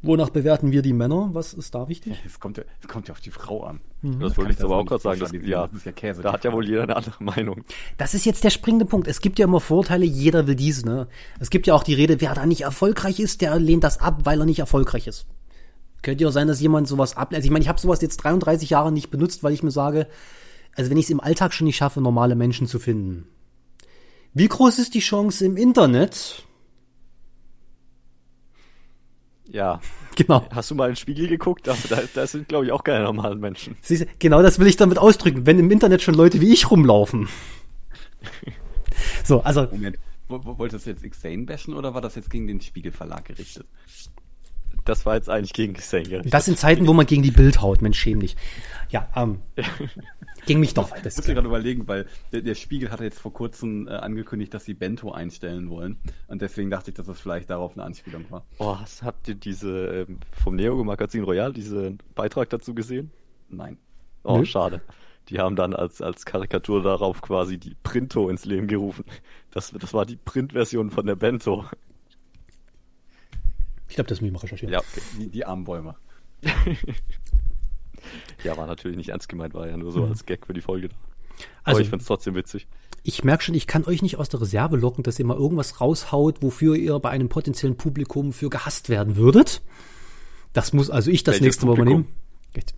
Wonach 0.02 0.30
bewerten 0.30 0.72
wir 0.72 0.82
die 0.82 0.94
Männer? 0.94 1.30
Was 1.34 1.54
ist 1.54 1.76
da 1.76 1.90
wichtig? 1.90 2.14
Es 2.26 2.40
kommt 2.40 2.58
ja, 2.58 2.64
es 2.82 2.88
kommt 2.88 3.10
ja 3.10 3.14
auf 3.14 3.20
die 3.20 3.32
Frau 3.32 3.64
an. 3.64 3.82
Das 4.02 4.12
kann 4.12 4.38
wollte 4.38 4.52
ich 4.52 4.58
das 4.58 4.66
aber 4.66 4.78
auch 4.78 4.86
gerade 4.86 5.02
sagen. 5.02 5.20
Das, 5.20 5.32
ja, 5.34 5.68
Das 5.68 5.76
ist 5.76 5.86
ja 5.86 5.92
Käse. 5.92 6.22
da 6.22 6.32
hat 6.32 6.46
ja 6.46 6.54
wohl 6.54 6.66
jeder 6.66 6.84
eine 6.84 6.96
andere 6.96 7.22
Meinung. 7.22 7.66
Das 7.98 8.14
ist 8.14 8.26
jetzt 8.26 8.46
der 8.46 8.50
springende 8.50 8.86
Punkt. 8.86 9.08
Es 9.10 9.20
gibt 9.20 9.40
ja 9.40 9.46
immer 9.46 9.60
Vorteile, 9.60 10.06
jeder 10.06 10.48
will 10.48 10.56
dies, 10.56 10.86
ne? 10.86 11.08
Es 11.42 11.50
gibt 11.50 11.68
ja 11.68 11.74
auch 11.74 11.84
die 11.84 11.96
Rede, 11.96 12.22
wer 12.22 12.34
da 12.34 12.46
nicht 12.46 12.62
erfolgreich 12.62 13.20
ist, 13.20 13.42
der 13.42 13.60
lehnt 13.60 13.84
das 13.84 14.00
ab, 14.00 14.22
weil 14.24 14.40
er 14.40 14.46
nicht 14.46 14.60
erfolgreich 14.60 15.06
ist. 15.08 15.26
Könnte 16.02 16.24
ja 16.24 16.30
auch 16.30 16.34
sein, 16.34 16.48
dass 16.48 16.62
jemand 16.62 16.88
sowas 16.88 17.18
ab. 17.18 17.34
Also 17.34 17.44
ich 17.46 17.52
meine, 17.52 17.64
ich 17.64 17.70
habe 17.70 17.80
sowas 17.80 18.02
jetzt 18.02 18.18
33 18.18 18.70
Jahre 18.70 18.94
nicht 18.94 19.12
benutzt, 19.12 19.44
weil 19.44 19.52
ich 19.52 19.64
mir 19.64 19.72
sage, 19.72 20.08
also 20.78 20.90
wenn 20.90 20.98
ich 20.98 21.06
es 21.06 21.12
im 21.12 21.20
Alltag 21.20 21.54
schon 21.54 21.66
nicht 21.66 21.76
schaffe, 21.76 22.00
normale 22.00 22.36
Menschen 22.36 22.68
zu 22.68 22.80
finden. 22.80 23.28
Wie 24.34 24.48
groß 24.48 24.80
ist 24.80 24.94
die 24.94 25.00
Chance 25.00 25.46
im 25.46 25.58
Internet? 25.58 26.46
Ja. 29.50 29.80
Genau. 30.16 30.46
Hast 30.52 30.70
du 30.70 30.76
mal 30.76 30.88
in 30.88 30.92
den 30.92 30.96
Spiegel 30.98 31.28
geguckt? 31.30 31.66
Da, 31.66 31.78
da, 31.90 32.02
sind, 32.28 32.50
glaube 32.50 32.66
ich, 32.66 32.74
auch 32.74 32.84
keine 32.84 33.06
normalen 33.06 33.40
Menschen. 33.40 33.78
Siehst 33.82 34.06
Genau 34.20 34.42
das 34.42 34.60
will 34.60 34.68
ich 34.68 34.76
damit 34.76 34.98
ausdrücken, 34.98 35.46
wenn 35.46 35.58
im 35.60 35.72
Internet 35.72 36.02
schon 36.02 36.14
Leute 36.14 36.42
wie 36.42 36.52
ich 36.52 36.70
rumlaufen. 36.70 37.30
So, 39.24 39.42
also 39.44 39.68
Moment. 39.72 39.98
Wo- 40.28 40.44
wo- 40.44 40.58
Wolltest 40.58 40.86
du 40.86 40.90
jetzt 40.90 41.10
Xane 41.10 41.46
bashen 41.46 41.74
oder 41.74 41.94
war 41.94 42.02
das 42.02 42.16
jetzt 42.16 42.30
gegen 42.30 42.48
den 42.48 42.60
Spiegelverlag 42.60 43.24
gerichtet? 43.26 43.66
Das 44.90 45.06
war 45.06 45.16
jetzt 45.16 45.30
eigentlich 45.30 45.54
gegen 45.54 45.74
gerichtet. 45.74 46.34
das 46.34 46.48
in 46.48 46.56
Zeiten, 46.58 46.88
wo 46.88 46.94
man 46.94 47.06
gegen 47.06 47.22
die 47.24 47.32
Bild 47.32 47.62
haut, 47.62 47.82
Mensch, 47.82 48.00
schäm 48.00 48.20
dich. 48.20 48.36
Ja, 48.90 49.08
ähm, 49.16 49.40
gegen 50.46 50.60
mich 50.60 50.74
doch. 50.74 50.96
Ich 50.96 51.02
Das 51.04 51.16
muss 51.18 51.28
mir 51.28 51.36
gerade 51.36 51.48
überlegen, 51.48 51.88
weil 51.88 52.08
der, 52.32 52.42
der 52.42 52.56
Spiegel 52.56 52.92
hatte 52.92 53.04
jetzt 53.04 53.20
vor 53.20 53.32
kurzem 53.34 53.88
äh, 53.88 53.92
angekündigt, 53.92 54.54
dass 54.54 54.66
sie 54.66 54.74
Bento 54.74 55.12
einstellen 55.12 55.70
wollen. 55.70 55.98
Und 56.28 56.42
deswegen 56.42 56.70
dachte 56.70 56.90
ich, 56.92 56.96
dass 56.96 57.06
das 57.06 57.20
vielleicht 57.20 57.50
darauf 57.50 57.74
eine 57.78 57.84
Anspielung 57.84 58.26
war. 58.30 58.44
Oh, 58.58 58.78
hast- 58.80 59.04
habt 59.04 59.28
ihr 59.28 59.36
diese 59.36 60.06
ähm, 60.10 60.18
vom 60.32 60.56
Neo 60.56 60.84
Magazin 60.84 61.24
Royal, 61.24 61.54
diesen 61.54 62.00
Beitrag 62.16 62.50
dazu 62.50 62.74
gesehen? 62.74 63.12
Nein. 63.50 63.78
Oh, 64.24 64.40
Nö. 64.40 64.46
schade. 64.46 64.82
Die 65.30 65.38
haben 65.40 65.56
dann 65.56 65.76
als, 65.76 66.02
als 66.02 66.26
Karikatur 66.26 66.82
darauf 66.82 67.22
quasi 67.22 67.60
die 67.60 67.76
Printo 67.84 68.30
ins 68.30 68.46
Leben 68.46 68.66
gerufen. 68.68 69.06
Das, 69.52 69.72
das 69.72 69.94
war 69.94 70.06
die 70.08 70.16
Printversion 70.16 70.90
von 70.90 71.06
der 71.06 71.16
Bento. 71.16 71.66
Ich 73.90 73.96
glaube, 73.96 74.08
das 74.08 74.22
muss 74.22 74.28
ich 74.28 74.34
mal 74.34 74.40
recherchieren. 74.40 74.72
Ja, 74.74 74.80
okay. 74.80 75.02
Die, 75.20 75.28
die 75.30 75.46
armen 75.46 75.64
Bäume. 75.66 75.96
Ja, 78.44 78.56
war 78.56 78.66
natürlich 78.66 78.96
nicht 78.98 79.10
ernst 79.10 79.28
gemeint, 79.28 79.54
war 79.54 79.68
ja 79.68 79.76
nur 79.76 79.92
so 79.92 80.06
als 80.06 80.26
Gag 80.26 80.46
für 80.46 80.54
die 80.54 80.62
Folge. 80.62 80.88
Aber 80.88 80.94
Mhm. 80.94 81.46
Also- 81.64 81.82
ich 81.82 81.90
find's 81.90 82.06
trotzdem 82.06 82.36
witzig. 82.36 82.68
Ich 83.04 83.24
merke 83.24 83.44
schon, 83.44 83.56
ich 83.56 83.68
kann 83.68 83.86
euch 83.86 84.02
nicht 84.02 84.18
aus 84.18 84.30
der 84.30 84.42
Reserve 84.42 84.76
locken, 84.78 85.04
dass 85.04 85.20
ihr 85.20 85.26
mal 85.26 85.38
irgendwas 85.38 85.80
raushaut, 85.80 86.42
wofür 86.42 86.76
ihr 86.76 87.00
bei 87.00 87.10
einem 87.10 87.30
potenziellen 87.30 87.78
Publikum 87.78 88.34
für 88.34 88.50
gehasst 88.50 88.90
werden 88.90 89.16
würdet. 89.16 89.62
Das 90.54 90.74
muss 90.74 90.90
also 90.90 91.10
ich 91.12 91.24
das 91.24 91.34
Welches 91.36 91.46
nächste 91.46 91.66
Mal 91.66 91.76
Publikum? 91.76 92.00
übernehmen. 92.02 92.16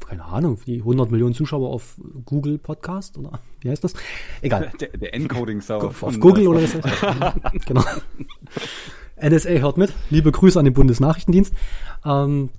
Keine 0.08 0.26
Ahnung, 0.26 0.60
die 0.68 0.80
100 0.80 1.10
Millionen 1.12 1.34
Zuschauer 1.34 1.70
auf 1.70 1.96
Google 2.26 2.58
Podcast 2.60 3.18
oder 3.18 3.40
wie 3.62 3.70
heißt 3.70 3.84
das? 3.84 3.94
Egal. 4.42 4.72
Der, 4.80 4.90
der 4.90 5.14
Encoding-Server. 5.14 5.88
auf 5.88 5.96
von, 5.96 6.20
Google 6.20 6.48
oder 6.50 6.62
was 6.64 6.74
Genau. 7.66 7.84
NSA 9.22 9.50
hört 9.50 9.78
mit. 9.78 9.94
Liebe 10.10 10.32
Grüße 10.32 10.58
an 10.60 10.66
den 10.66 10.74
Bundesnachrichtendienst. 10.74 11.54
Ähm, 12.06 12.50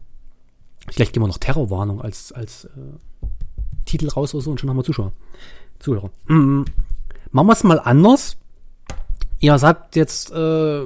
vielleicht 0.90 1.12
gehen 1.12 1.22
wir 1.22 1.28
noch 1.28 1.38
Terrorwarnung 1.38 2.00
als, 2.00 2.32
als 2.32 2.64
äh, 2.64 2.68
Titel 3.84 4.08
raus 4.08 4.34
oder 4.34 4.42
so 4.42 4.50
und 4.50 4.60
schon 4.60 4.70
haben 4.70 4.76
wir 4.76 4.84
Zuschauer. 4.84 5.12
Zuhörer. 5.78 6.10
Mm, 6.26 6.62
machen 7.30 7.46
wir 7.46 7.52
es 7.52 7.64
mal 7.64 7.80
anders. 7.80 8.36
Ihr 9.40 9.58
sagt 9.58 9.96
jetzt 9.96 10.30
äh, 10.30 10.82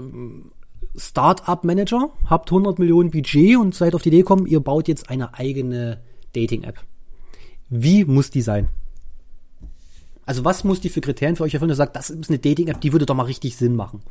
Startup-Manager, 0.96 2.10
habt 2.24 2.50
100 2.50 2.78
Millionen 2.78 3.10
Budget 3.10 3.58
und 3.58 3.74
seid 3.74 3.94
auf 3.94 4.02
die 4.02 4.08
Idee 4.08 4.18
gekommen, 4.18 4.46
ihr 4.46 4.60
baut 4.60 4.88
jetzt 4.88 5.10
eine 5.10 5.34
eigene 5.34 6.00
Dating-App. 6.32 6.80
Wie 7.68 8.04
muss 8.04 8.30
die 8.30 8.40
sein? 8.40 8.68
Also 10.24 10.44
was 10.44 10.64
muss 10.64 10.80
die 10.80 10.88
für 10.88 11.00
Kriterien 11.00 11.36
für 11.36 11.44
euch 11.44 11.54
erfüllen, 11.54 11.70
ihr 11.70 11.76
sagt, 11.76 11.96
das 11.96 12.10
ist 12.10 12.30
eine 12.30 12.38
Dating-App, 12.38 12.80
die 12.80 12.92
würde 12.92 13.06
doch 13.06 13.14
mal 13.14 13.24
richtig 13.24 13.56
Sinn 13.56 13.76
machen. 13.76 14.02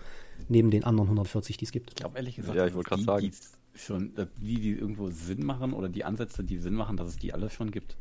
Neben 0.49 0.71
den 0.71 0.83
anderen 0.83 1.07
140, 1.07 1.57
die 1.57 1.65
es 1.65 1.71
gibt. 1.71 1.91
Ich 1.91 1.95
glaube 1.95 2.17
ehrlich 2.17 2.35
gesagt, 2.35 2.55
Ja, 2.57 2.65
ich 2.65 2.73
wollte 2.75 2.95
die, 2.95 3.03
sagen. 3.03 3.21
die's 3.21 3.51
schon, 3.75 4.13
dass 4.15 4.27
die, 4.39 4.59
die 4.59 4.71
irgendwo 4.71 5.09
Sinn 5.09 5.45
machen 5.45 5.73
oder 5.73 5.89
die 5.89 6.03
Ansätze, 6.03 6.43
die 6.43 6.57
Sinn 6.57 6.73
machen, 6.73 6.97
dass 6.97 7.07
es 7.07 7.17
die 7.17 7.33
alle 7.33 7.49
schon 7.49 7.71
gibt. 7.71 7.95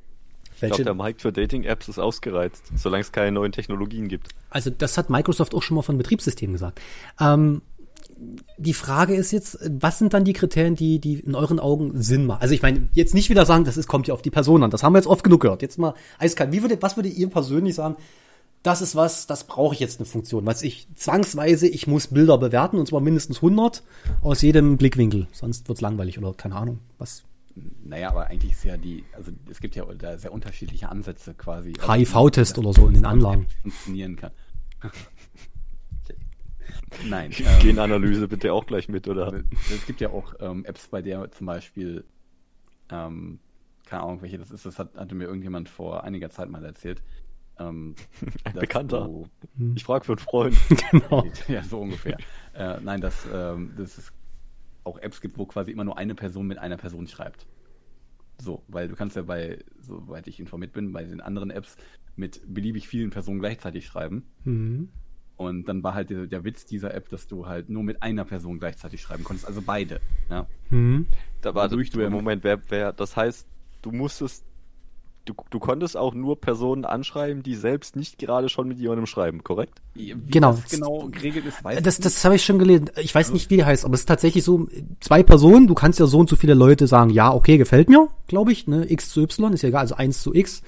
Ich 0.55 0.61
glaube, 0.61 0.85
der 0.85 0.95
Markt 0.95 1.21
für 1.23 1.33
Dating-Apps 1.33 1.89
ist 1.89 1.99
ausgereizt, 1.99 2.71
solange 2.77 3.01
es 3.01 3.11
keine 3.11 3.33
neuen 3.33 3.51
Technologien 3.51 4.07
gibt. 4.09 4.29
Also 4.51 4.71
das 4.71 4.97
hat 4.97 5.11
Microsoft 5.11 5.53
auch 5.55 5.63
schon 5.63 5.75
mal 5.75 5.83
von 5.83 5.99
Betriebssystemen 5.99 6.53
gesagt. 6.55 6.81
Ähm, 7.19 7.61
die 8.59 8.75
Frage 8.75 9.15
ist 9.17 9.33
jetzt, 9.33 9.59
was 9.69 9.99
sind 9.99 10.15
dann 10.15 10.25
die 10.25 10.33
Kriterien, 10.33 10.77
die, 10.77 11.01
die 11.01 11.15
in 11.21 11.35
euren 11.35 11.59
Augen 11.59 12.01
Sinn 12.01 12.27
machen? 12.27 12.41
Also 12.43 12.55
ich 12.55 12.63
meine, 12.63 12.89
jetzt 12.93 13.15
nicht 13.15 13.31
wieder 13.31 13.45
sagen, 13.47 13.65
das 13.65 13.77
ist, 13.77 13.89
kommt 13.89 14.07
ja 14.07 14.15
auf 14.15 14.23
die 14.23 14.31
Person 14.31 14.63
an. 14.63 14.71
Das 14.71 14.85
haben 14.85 14.93
wir 14.93 14.99
jetzt 14.99 15.09
oft 15.09 15.25
genug 15.25 15.41
gehört. 15.43 15.63
Jetzt 15.63 15.79
mal 15.79 15.95
eiskalt. 16.19 16.53
Wie 16.53 16.63
würde, 16.63 16.81
was 16.81 16.97
würdet 16.97 17.15
ihr 17.15 17.29
persönlich 17.29 17.75
sagen? 17.75 17.97
Das 18.65 18.81
ist 18.81 18.97
was, 18.97 19.27
das 19.27 19.45
brauche 19.45 19.75
ich 19.75 19.81
jetzt 19.81 20.01
eine 20.01 20.07
Funktion. 20.07 20.47
Was 20.47 20.63
ich 20.63 20.89
zwangsweise, 20.95 21.69
ich 21.69 21.87
muss 21.87 22.07
Bilder 22.07 22.39
bewerten 22.39 22.79
und 22.79 22.89
zwar 22.89 23.03
mindestens 23.03 23.37
100 23.37 23.83
aus 24.23 24.41
jedem 24.41 24.79
Blickwinkel. 24.79 25.29
Sonst 25.33 25.69
wird's 25.69 25.83
langweilig 25.83 26.17
oder 26.19 26.33
keine 26.33 26.57
Ahnung. 26.57 26.79
Was? 26.97 27.25
Naja, 27.85 28.09
aber 28.09 28.29
eigentlich 28.29 28.53
ist 28.53 28.65
ja 28.65 28.79
die, 28.79 29.05
also 29.13 29.33
es 29.51 29.61
gibt 29.61 29.77
ja 29.77 29.85
da 29.85 30.17
sehr 30.17 30.33
unterschiedliche 30.33 30.89
Ansätze 30.89 31.35
quasi. 31.35 31.75
HIV-Test 31.75 32.57
oder 32.59 32.73
so 32.73 32.89
in 32.89 32.95
den 32.95 33.05
Anlagen. 33.05 33.49
Funktionieren 33.61 34.17
kann. 34.17 34.33
Nein. 37.05 37.33
ähm, 37.39 37.61
Genanalyse 37.61 38.29
bitte 38.29 38.55
auch 38.55 38.65
gleich 38.65 38.89
mit, 38.89 39.07
oder? 39.09 39.43
Es 39.75 39.85
gibt 39.85 40.01
ja 40.01 40.09
auch 40.09 40.33
ähm, 40.41 40.65
Apps, 40.65 40.89
bei 40.89 41.03
der 41.03 41.31
zum 41.33 41.47
Beispiel, 41.47 42.05
ähm, 42.91 43.41
keine 43.85 44.05
Ahnung, 44.05 44.23
welche 44.23 44.39
das 44.39 44.51
ist, 44.51 44.65
das 44.65 44.79
hat, 44.79 44.97
hatte 44.97 45.15
mir 45.15 45.25
irgendjemand 45.25 45.69
vor 45.69 46.03
einiger 46.03 46.31
Zeit 46.31 46.49
mal 46.49 46.65
erzählt. 46.65 47.03
Ähm, 47.59 47.95
Ein 48.45 48.53
Bekannter. 48.55 49.07
du- 49.07 49.29
Ich 49.77 49.85
frage 49.85 50.05
für 50.05 50.13
einen 50.13 50.19
Freund. 50.19 50.57
genau. 50.91 51.25
ja, 51.49 51.63
so 51.63 51.81
ungefähr. 51.81 52.17
äh, 52.55 52.79
nein, 52.83 53.01
dass, 53.01 53.27
ähm, 53.33 53.73
dass 53.77 53.97
es 53.99 54.13
auch 54.85 54.99
Apps 54.99 55.21
gibt, 55.21 55.39
wo 55.39 55.47
quasi 55.47 55.71
immer 55.71 55.85
nur 55.85 55.97
eine 55.97 56.15
Person 56.15 56.47
mit 56.47 56.59
einer 56.59 56.77
Person 56.77 57.07
schreibt. 57.07 57.47
So, 58.43 58.63
weil 58.69 58.89
du 58.89 58.97
kannst 58.97 59.15
ja 59.17 59.23
bei, 59.23 59.59
soweit 59.81 60.27
ich 60.27 60.41
informiert 60.41 60.73
bin, 60.73 60.93
bei 60.93 61.05
den 61.05 61.21
anderen 61.21 61.51
Apps 61.51 61.77
mit 62.17 62.41
beliebig 62.53 62.89
vielen 62.89 63.11
Personen 63.11 63.39
gleichzeitig 63.41 63.87
schreiben. 63.87 64.25
Mhm. 64.45 64.89
Und 65.37 65.69
dann 65.69 65.83
war 65.83 65.95
halt 65.95 66.11
der, 66.11 66.27
der 66.27 66.45
Witz 66.45 66.65
dieser 66.67 66.95
App, 66.95 67.09
dass 67.09 67.27
du 67.27 67.47
halt 67.47 67.69
nur 67.69 67.83
mit 67.83 68.03
einer 68.03 68.25
Person 68.25 68.59
gleichzeitig 68.59 69.01
schreiben 69.03 69.25
konntest, 69.25 69.47
also 69.47 69.63
beide. 69.63 70.01
Ja. 70.31 70.47
Mhm. 70.71 71.07
Da 71.41 71.55
war 71.55 71.71
Wodurch 71.71 71.91
du 71.91 72.01
ja- 72.03 72.11
Moment, 72.11 72.45
wer, 72.45 72.61
wer, 72.71 72.93
das 72.93 73.17
heißt, 73.17 73.49
du 73.83 73.91
musstest, 73.93 74.45
du, 75.25 75.35
du 75.51 75.59
konntest 75.59 75.97
auch 75.97 76.15
nur 76.15 76.41
Personen 76.41 76.85
anschreiben, 76.85 77.43
die 77.43 77.55
selbst 77.55 77.97
nicht 77.97 78.19
gerade 78.19 78.49
schon 78.49 78.69
mit 78.69 78.79
jemandem 78.79 79.07
schreiben, 79.07 79.43
korrekt? 79.43 79.81
Wie 79.95 80.15
Genau. 80.29 80.53
das 80.53 80.69
genau 80.71 81.09
geregelt 81.11 81.47
ist, 81.47 81.63
weiß 81.65 81.83
Das, 81.83 81.99
ich 81.99 82.05
das 82.05 82.25
habe 82.25 82.37
ich 82.37 82.45
schon 82.45 82.59
gelesen. 82.59 82.91
Ich 83.01 83.15
weiß 83.15 83.33
nicht, 83.33 83.51
wie 83.51 83.57
der 83.57 83.67
heißt, 83.67 83.85
aber 83.85 83.95
es 83.95 84.01
ist 84.01 84.07
tatsächlich 84.07 84.45
so, 84.45 84.69
zwei 85.01 85.23
Personen, 85.23 85.67
du 85.67 85.75
kannst 85.75 85.99
ja 85.99 86.07
so 86.07 86.19
und 86.19 86.29
so 86.29 86.37
viele 86.37 86.55
Leute 86.55 86.87
sagen, 86.87 87.11
ja, 87.11 87.33
okay, 87.33 87.57
gefällt 87.59 87.89
mir, 87.89 88.09
glaube 88.27 88.53
ich, 88.53 88.67
ne, 88.67 88.91
x 88.91 89.11
zu 89.11 89.23
y, 89.23 89.53
ist 89.53 89.63
ja 89.63 89.69
egal, 89.71 89.83
also 89.83 89.95
1 89.95 90.23
zu 90.23 90.35
x. 90.35 90.63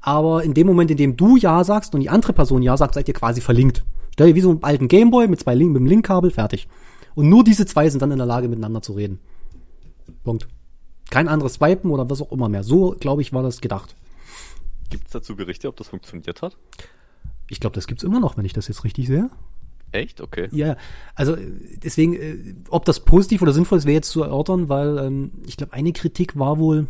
Aber 0.00 0.42
in 0.42 0.52
dem 0.52 0.66
Moment, 0.66 0.90
in 0.90 0.96
dem 0.96 1.16
du 1.16 1.36
ja 1.36 1.62
sagst 1.62 1.94
und 1.94 2.00
die 2.00 2.10
andere 2.10 2.32
Person 2.32 2.62
ja 2.62 2.76
sagt, 2.76 2.94
seid 2.94 3.08
ihr 3.08 3.14
quasi 3.14 3.40
verlinkt. 3.40 3.84
Stell 4.12 4.28
dir 4.28 4.34
wie 4.34 4.40
so 4.40 4.50
einen 4.50 4.62
alten 4.62 4.88
Gameboy 4.88 5.28
mit 5.28 5.40
zwei 5.40 5.54
Link, 5.54 5.72
mit 5.72 5.80
dem 5.80 5.86
Linkkabel, 5.86 6.30
fertig. 6.30 6.68
Und 7.14 7.28
nur 7.28 7.44
diese 7.44 7.66
zwei 7.66 7.88
sind 7.88 8.02
dann 8.02 8.10
in 8.10 8.18
der 8.18 8.26
Lage, 8.26 8.48
miteinander 8.48 8.82
zu 8.82 8.92
reden. 8.92 9.20
Punkt. 10.24 10.48
Kein 11.10 11.28
anderes 11.28 11.54
Swipen 11.54 11.90
oder 11.90 12.08
was 12.08 12.22
auch 12.22 12.32
immer 12.32 12.48
mehr. 12.48 12.62
So, 12.64 12.96
glaube 12.98 13.22
ich, 13.22 13.32
war 13.32 13.42
das 13.42 13.60
gedacht. 13.60 13.94
Gibt 14.90 15.06
es 15.06 15.12
dazu 15.12 15.36
Berichte, 15.36 15.68
ob 15.68 15.76
das 15.76 15.88
funktioniert 15.88 16.42
hat? 16.42 16.56
Ich 17.48 17.60
glaube, 17.60 17.74
das 17.74 17.86
gibt's 17.86 18.02
immer 18.02 18.20
noch, 18.20 18.36
wenn 18.36 18.44
ich 18.44 18.52
das 18.52 18.68
jetzt 18.68 18.84
richtig 18.84 19.06
sehe. 19.06 19.30
Echt? 19.92 20.20
Okay. 20.20 20.48
Ja, 20.52 20.76
also 21.14 21.36
deswegen, 21.82 22.14
äh, 22.14 22.54
ob 22.70 22.84
das 22.86 23.00
positiv 23.00 23.42
oder 23.42 23.52
sinnvoll 23.52 23.78
ist, 23.78 23.84
wäre 23.84 23.94
jetzt 23.94 24.10
zu 24.10 24.22
erörtern, 24.22 24.68
weil 24.68 24.98
ähm, 24.98 25.32
ich 25.46 25.56
glaube, 25.56 25.74
eine 25.74 25.92
Kritik 25.92 26.38
war 26.38 26.58
wohl, 26.58 26.86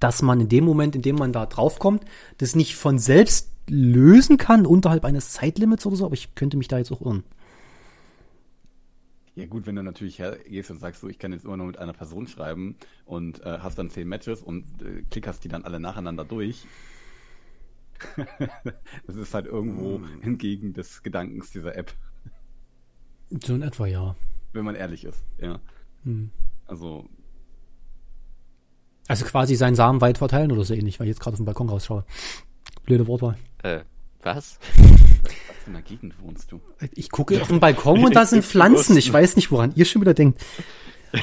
dass 0.00 0.22
man 0.22 0.40
in 0.40 0.48
dem 0.48 0.64
Moment, 0.64 0.96
in 0.96 1.02
dem 1.02 1.16
man 1.16 1.32
da 1.32 1.46
draufkommt, 1.46 2.04
das 2.38 2.56
nicht 2.56 2.76
von 2.76 2.98
selbst 2.98 3.50
lösen 3.68 4.38
kann 4.38 4.64
unterhalb 4.64 5.04
eines 5.04 5.32
Zeitlimits 5.32 5.84
oder 5.84 5.96
so, 5.96 6.06
aber 6.06 6.14
ich 6.14 6.34
könnte 6.34 6.56
mich 6.56 6.68
da 6.68 6.78
jetzt 6.78 6.90
auch 6.90 7.02
irren. 7.02 7.24
Ja 9.38 9.46
gut, 9.46 9.66
wenn 9.66 9.76
du 9.76 9.84
natürlich 9.84 10.18
hergehst 10.18 10.68
und 10.72 10.80
sagst, 10.80 11.00
so, 11.00 11.08
ich 11.08 11.20
kann 11.20 11.30
jetzt 11.30 11.44
immer 11.44 11.56
nur 11.56 11.68
mit 11.68 11.78
einer 11.78 11.92
Person 11.92 12.26
schreiben 12.26 12.74
und 13.06 13.40
äh, 13.44 13.60
hast 13.60 13.78
dann 13.78 13.88
zehn 13.88 14.08
Matches 14.08 14.42
und 14.42 14.64
äh, 14.82 15.02
klickerst 15.12 15.44
die 15.44 15.48
dann 15.48 15.62
alle 15.62 15.78
nacheinander 15.78 16.24
durch. 16.24 16.66
das 19.06 19.14
ist 19.14 19.34
halt 19.34 19.46
irgendwo 19.46 20.00
entgegen 20.22 20.72
des 20.72 21.04
Gedankens 21.04 21.52
dieser 21.52 21.76
App, 21.76 21.92
So 23.44 23.54
in 23.54 23.62
etwa, 23.62 23.86
ja. 23.86 24.16
wenn 24.54 24.64
man 24.64 24.74
ehrlich 24.74 25.04
ist. 25.04 25.24
Ja. 25.40 25.60
Hm. 26.02 26.30
Also, 26.66 27.08
Also 29.06 29.24
quasi 29.24 29.54
seinen 29.54 29.76
Samen 29.76 30.00
weit 30.00 30.18
verteilen 30.18 30.50
oder 30.50 30.64
so 30.64 30.74
ähnlich, 30.74 30.98
weil 30.98 31.06
ich 31.06 31.12
jetzt 31.12 31.20
gerade 31.20 31.34
auf 31.34 31.38
den 31.38 31.46
Balkon 31.46 31.68
rausschaue. 31.68 32.04
Blöde 32.86 33.06
Wortwahl. 33.06 33.36
Äh, 33.62 33.82
was? 34.20 34.58
was 35.22 35.56
für 35.64 35.70
einer 35.70 35.82
Gegend 35.82 36.14
wohnst 36.22 36.52
du? 36.52 36.60
Ich 36.94 37.10
gucke 37.10 37.40
auf 37.40 37.48
den 37.48 37.60
Balkon 37.60 38.04
und 38.04 38.14
da 38.16 38.24
sind 38.26 38.44
Pflanzen. 38.44 38.96
Ich 38.96 39.12
weiß 39.12 39.36
nicht, 39.36 39.50
woran 39.50 39.72
ihr 39.74 39.84
schon 39.84 40.02
wieder 40.02 40.14
denkt. 40.14 40.40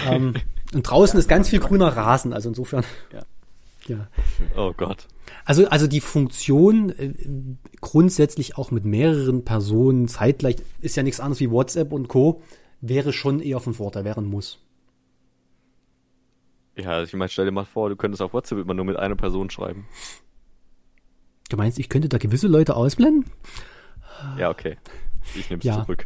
Ähm, 0.07 0.35
Und 0.73 0.83
draußen 0.83 1.19
ist 1.19 1.27
ganz 1.27 1.49
viel 1.49 1.59
grüner 1.59 1.89
Rasen, 1.95 2.33
also 2.33 2.49
insofern. 2.49 2.83
Ja. 3.13 3.21
Ja. 3.87 4.07
Oh 4.57 4.73
Gott. 4.75 5.07
Also, 5.45 5.67
also 5.67 5.85
die 5.85 6.01
Funktion 6.01 6.89
äh, 6.89 7.13
grundsätzlich 7.81 8.57
auch 8.57 8.71
mit 8.71 8.83
mehreren 8.83 9.45
Personen 9.45 10.07
zeitgleich 10.07 10.55
ist 10.81 10.95
ja 10.95 11.03
nichts 11.03 11.19
anderes 11.19 11.39
wie 11.39 11.51
WhatsApp 11.51 11.91
und 11.93 12.07
Co. 12.07 12.41
wäre 12.81 13.13
schon 13.13 13.39
eher 13.39 13.59
von 13.59 13.75
Vorteil, 13.75 14.03
wäre 14.03 14.21
ein 14.21 14.25
Muss. 14.25 14.59
Ja, 16.75 16.89
also 16.89 17.07
ich 17.07 17.13
meine, 17.13 17.29
stell 17.29 17.45
dir 17.45 17.51
mal 17.51 17.63
vor, 17.63 17.89
du 17.89 17.95
könntest 17.95 18.21
auf 18.23 18.33
WhatsApp 18.33 18.57
immer 18.57 18.73
nur 18.73 18.85
mit 18.85 18.97
einer 18.97 19.15
Person 19.15 19.49
schreiben. 19.51 19.85
Du 21.49 21.57
meinst, 21.57 21.77
ich 21.77 21.89
könnte 21.89 22.09
da 22.09 22.17
gewisse 22.17 22.47
Leute 22.47 22.75
ausblenden? 22.75 23.29
Ja, 24.37 24.49
okay. 24.49 24.77
Ich 25.35 25.49
nehme 25.49 25.59
es 25.59 25.65
Ja. 25.65 25.81
zurück. 25.83 26.05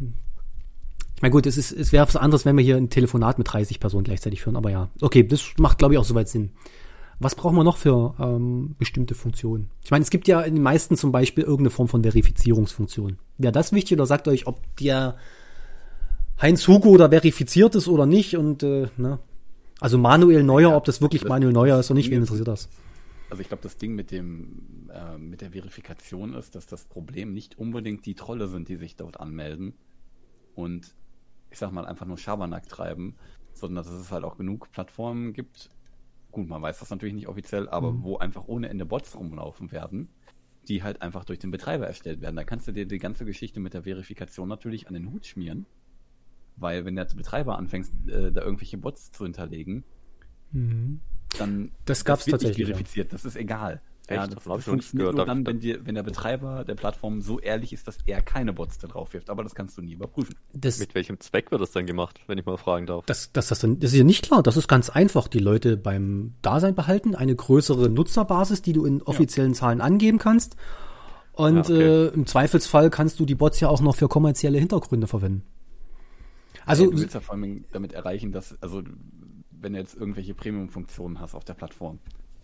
Ich 1.16 1.22
meine, 1.22 1.32
gut, 1.34 1.46
es, 1.46 1.58
ist, 1.58 1.72
es 1.74 1.92
wäre 1.92 2.08
was 2.08 2.16
anderes, 2.16 2.46
wenn 2.46 2.56
wir 2.56 2.64
hier 2.64 2.78
ein 2.78 2.90
Telefonat 2.90 3.38
mit 3.38 3.52
30 3.52 3.80
Personen 3.82 4.06
gleichzeitig 4.06 4.42
führen, 4.42 4.56
aber 4.56 4.72
ja. 4.72 4.88
Okay, 5.02 5.28
das 5.28 5.44
macht, 5.58 5.78
glaube 5.78 5.94
ich, 5.94 5.98
auch 5.98 6.06
soweit 6.06 6.30
Sinn. 6.30 6.52
Was 7.20 7.36
brauchen 7.36 7.58
wir 7.58 7.66
noch 7.66 7.76
für 7.76 8.14
ähm, 8.20 8.76
bestimmte 8.80 9.14
Funktionen? 9.16 9.70
Ich 9.84 9.92
meine, 9.92 10.04
es 10.04 10.10
gibt 10.10 10.30
ja 10.30 10.40
in 10.40 10.56
den 10.56 10.64
meisten 10.64 10.96
zum 10.96 11.12
Beispiel 11.12 11.44
irgendeine 11.44 11.72
Form 11.72 11.90
von 11.90 12.02
Verifizierungsfunktion. 12.04 13.18
Wäre 13.38 13.52
das 13.52 13.74
wichtig 13.74 13.98
oder 13.98 14.06
sagt 14.06 14.30
euch, 14.30 14.48
ob 14.48 14.62
der 14.78 15.18
Heinz 16.42 16.66
Hugo 16.70 16.96
da 16.96 17.10
verifiziert 17.10 17.76
ist 17.76 17.90
oder 17.90 18.06
nicht 18.06 18.38
und 18.38 18.64
äh, 18.64 18.88
ne? 18.96 19.20
Also 19.82 19.98
Manuel 19.98 20.44
Neuer, 20.44 20.70
Ja, 20.70 20.78
ob 20.78 20.86
das 20.86 21.02
wirklich 21.02 21.26
Manuel 21.26 21.52
Neuer 21.52 21.80
ist 21.80 21.90
oder 21.92 21.98
nicht, 21.98 22.10
wen 22.10 22.22
interessiert 22.22 22.48
das? 22.48 22.70
Also 23.30 23.42
ich 23.42 23.48
glaube, 23.48 23.62
das 23.62 23.78
Ding 23.78 23.94
mit 23.94 24.12
dem 24.12 24.90
äh, 24.92 25.18
mit 25.18 25.42
der 25.42 25.52
Verifikation 25.52 26.34
ist, 26.34 26.56
dass 26.56 26.66
das 26.66 26.86
Problem 26.86 27.34
nicht 27.34 27.58
unbedingt 27.60 28.06
die 28.06 28.16
Trolle 28.16 28.48
sind, 28.48 28.70
die 28.70 28.76
sich 28.76 28.96
dort 28.96 29.20
anmelden 29.20 29.74
und 30.56 30.96
ich 31.52 31.58
sag 31.58 31.72
mal 31.72 31.86
einfach 31.86 32.06
nur 32.06 32.18
Schabernack 32.18 32.68
treiben, 32.68 33.16
sondern 33.54 33.84
dass 33.84 33.94
es 33.94 34.12
halt 34.12 34.24
auch 34.24 34.38
genug 34.38 34.72
Plattformen 34.72 35.34
gibt. 35.34 35.70
Gut, 36.32 36.48
man 36.48 36.62
weiß 36.62 36.80
das 36.80 36.90
natürlich 36.90 37.16
nicht 37.16 37.28
offiziell, 37.28 37.68
aber 37.70 38.04
wo 38.04 38.18
einfach 38.18 38.48
ohne 38.48 38.70
Ende 38.70 38.86
Bots 38.86 39.16
rumlaufen 39.16 39.72
werden, 39.72 40.10
die 40.68 40.84
halt 40.84 41.02
einfach 41.02 41.26
durch 41.26 41.40
den 41.40 41.50
Betreiber 41.50 41.88
erstellt 41.88 42.22
werden. 42.22 42.36
Da 42.36 42.44
kannst 42.44 42.68
du 42.68 42.72
dir 42.72 42.86
die 42.86 43.00
ganze 43.00 43.26
Geschichte 43.26 43.60
mit 43.60 43.74
der 43.74 43.84
Verifikation 43.84 44.48
natürlich 44.48 44.88
an 44.88 44.94
den 44.94 45.12
Hut 45.12 45.26
schmieren, 45.26 45.66
weil 46.56 46.86
wenn 46.86 46.96
der 46.96 47.06
Betreiber 47.06 47.58
anfängt, 47.58 47.90
äh, 48.08 48.32
da 48.32 48.42
irgendwelche 48.42 48.78
Bots 48.78 49.12
zu 49.12 49.24
hinterlegen, 49.24 49.84
dann 51.38 51.72
Das 51.86 52.06
gab's 52.06 52.26
wird 52.26 52.34
tatsächlich, 52.34 52.58
nicht 52.58 52.68
ja. 52.70 52.76
verifiziert. 52.76 53.14
Das 53.14 53.26
ist 53.26 53.36
egal. 53.36 53.82
Echt? 54.08 54.18
Ja, 54.18 54.26
das, 54.26 54.44
das 54.44 54.64
funktioniert 54.64 55.14
nur 55.14 55.26
dann, 55.26 55.46
wenn, 55.46 55.60
dir, 55.60 55.86
wenn 55.86 55.94
der 55.94 56.02
Betreiber 56.02 56.66
der 56.66 56.74
Plattform 56.74 57.22
so 57.22 57.40
ehrlich 57.40 57.74
ist, 57.74 57.88
dass 57.88 58.00
er 58.08 58.24
keine 58.24 58.54
Bots 58.54 58.80
da 58.80 58.88
drauf 58.88 59.14
wirft. 59.14 59.30
Aber 59.30 59.44
das 59.44 59.54
kannst 59.54 59.78
du 59.78 59.84
nie 59.84 59.94
überprüfen. 59.94 60.36
Das, 60.52 60.80
Mit 60.80 60.96
welchem 60.96 61.20
Zweck 61.20 61.52
wird 61.52 61.62
das 61.62 61.72
dann 61.72 61.86
gemacht, 61.86 62.20
wenn 62.26 62.40
ich 62.40 62.46
mal 62.46 62.58
fragen 62.58 62.88
darf? 62.88 63.06
Das, 63.06 63.32
das, 63.32 63.50
das, 63.50 63.60
das 63.60 63.70
ist 63.70 63.94
ja 63.94 64.04
nicht 64.04 64.26
klar. 64.26 64.42
Das 64.42 64.58
ist 64.58 64.68
ganz 64.68 64.90
einfach. 64.90 65.28
Die 65.28 65.38
Leute 65.38 65.78
beim 65.78 66.34
Dasein 66.42 66.74
behalten, 66.74 67.14
eine 67.14 67.36
größere 67.36 67.88
Nutzerbasis, 67.88 68.64
die 68.64 68.74
du 68.74 68.86
in 68.86 69.04
offiziellen 69.04 69.54
Zahlen 69.54 69.80
angeben 69.80 70.18
kannst. 70.18 70.56
Und 71.34 71.70
Ja, 71.70 71.76
okay. 71.76 72.08
äh, 72.08 72.08
im 72.08 72.26
Zweifelsfall 72.26 72.90
kannst 72.90 73.20
du 73.20 73.26
die 73.26 73.36
Bots 73.36 73.60
ja 73.60 73.70
auch 73.70 73.80
noch 73.82 73.96
für 73.96 74.08
kommerzielle 74.08 74.58
Hintergründe 74.58 75.06
verwenden. 75.06 75.44
Also, 76.66 76.86
Ey, 76.86 76.92
du 76.92 77.00
willst 77.00 77.14
ja 77.14 77.20
vor 77.20 77.36
allem 77.36 77.64
damit 77.72 77.94
erreichen, 77.94 78.32
dass, 78.32 78.62
also, 78.62 78.82
wenn 79.62 79.74
du 79.74 79.80
jetzt 79.80 79.96
irgendwelche 79.96 80.34
Premium-Funktionen 80.34 81.20
hast 81.20 81.36
auf 81.36 81.46
der 81.46 81.54
Plattform, 81.54 82.00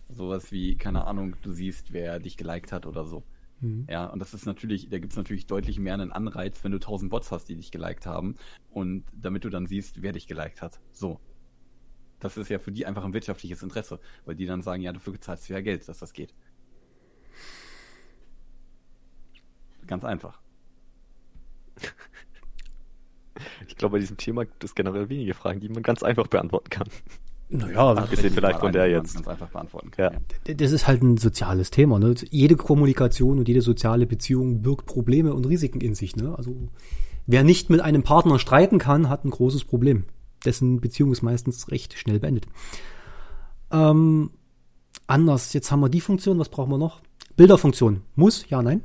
sowas 0.08 0.52
wie, 0.52 0.76
keine 0.76 1.06
Ahnung, 1.06 1.36
du 1.42 1.52
siehst, 1.52 1.92
wer 1.92 2.18
dich 2.18 2.36
geliked 2.36 2.72
hat 2.72 2.86
oder 2.86 3.04
so. 3.04 3.22
Mhm. 3.60 3.86
Ja, 3.88 4.06
und 4.06 4.18
das 4.18 4.34
ist 4.34 4.46
natürlich, 4.46 4.88
da 4.88 4.98
gibt's 4.98 5.16
natürlich 5.16 5.46
deutlich 5.46 5.78
mehr 5.78 5.94
einen 5.94 6.12
Anreiz, 6.12 6.62
wenn 6.62 6.72
du 6.72 6.78
1000 6.78 7.10
Bots 7.10 7.32
hast, 7.32 7.48
die 7.48 7.56
dich 7.56 7.70
geliked 7.70 8.06
haben 8.06 8.36
und 8.70 9.04
damit 9.14 9.44
du 9.44 9.50
dann 9.50 9.66
siehst, 9.66 10.02
wer 10.02 10.12
dich 10.12 10.26
geliked 10.26 10.62
hat. 10.62 10.80
So. 10.92 11.20
Das 12.20 12.36
ist 12.36 12.48
ja 12.48 12.58
für 12.58 12.72
die 12.72 12.86
einfach 12.86 13.04
ein 13.04 13.12
wirtschaftliches 13.12 13.62
Interesse, 13.62 14.00
weil 14.24 14.36
die 14.36 14.46
dann 14.46 14.62
sagen, 14.62 14.82
ja, 14.82 14.92
dafür 14.92 15.20
zahlst 15.20 15.48
du 15.48 15.52
ja 15.52 15.60
Geld, 15.60 15.86
dass 15.88 15.98
das 15.98 16.12
geht. 16.12 16.34
Ganz 19.86 20.04
einfach. 20.04 20.40
Ich 23.68 23.76
glaube, 23.76 23.92
bei 23.92 23.98
diesem 23.98 24.16
Thema 24.16 24.44
gibt 24.44 24.62
es 24.64 24.74
generell 24.74 25.08
wenige 25.08 25.34
Fragen, 25.34 25.60
die 25.60 25.68
man 25.68 25.82
ganz 25.82 26.02
einfach 26.02 26.26
beantworten 26.26 26.70
kann. 26.70 26.88
naja, 27.48 27.92
Abgesehen 27.92 28.32
vielleicht 28.32 28.60
von 28.60 28.72
der 28.72 28.88
jetzt. 28.88 29.14
Ganz 29.14 29.28
einfach 29.28 29.48
beantworten 29.48 29.90
kann. 29.90 30.12
Ja. 30.12 30.20
Ja. 30.48 30.54
das 30.54 30.72
ist 30.72 30.86
halt 30.86 31.02
ein 31.02 31.16
soziales 31.16 31.70
Thema. 31.70 31.98
Ne? 31.98 32.14
Jede 32.30 32.56
Kommunikation 32.56 33.38
und 33.38 33.48
jede 33.48 33.62
soziale 33.62 34.06
Beziehung 34.06 34.62
birgt 34.62 34.86
Probleme 34.86 35.34
und 35.34 35.46
Risiken 35.46 35.80
in 35.80 35.94
sich. 35.94 36.16
Ne? 36.16 36.34
Also 36.36 36.68
wer 37.26 37.44
nicht 37.44 37.70
mit 37.70 37.80
einem 37.80 38.02
Partner 38.02 38.38
streiten 38.38 38.78
kann, 38.78 39.08
hat 39.08 39.24
ein 39.24 39.30
großes 39.30 39.64
Problem. 39.64 40.04
Dessen 40.44 40.80
Beziehung 40.80 41.12
ist 41.12 41.22
meistens 41.22 41.70
recht 41.70 41.94
schnell 41.98 42.20
beendet. 42.20 42.46
Ähm, 43.72 44.30
anders, 45.06 45.52
jetzt 45.52 45.70
haben 45.70 45.80
wir 45.80 45.88
die 45.88 46.00
Funktion, 46.00 46.38
was 46.38 46.48
brauchen 46.48 46.70
wir 46.70 46.78
noch? 46.78 47.00
Bilderfunktion. 47.36 48.02
Muss? 48.14 48.48
Ja, 48.48 48.62
nein? 48.62 48.82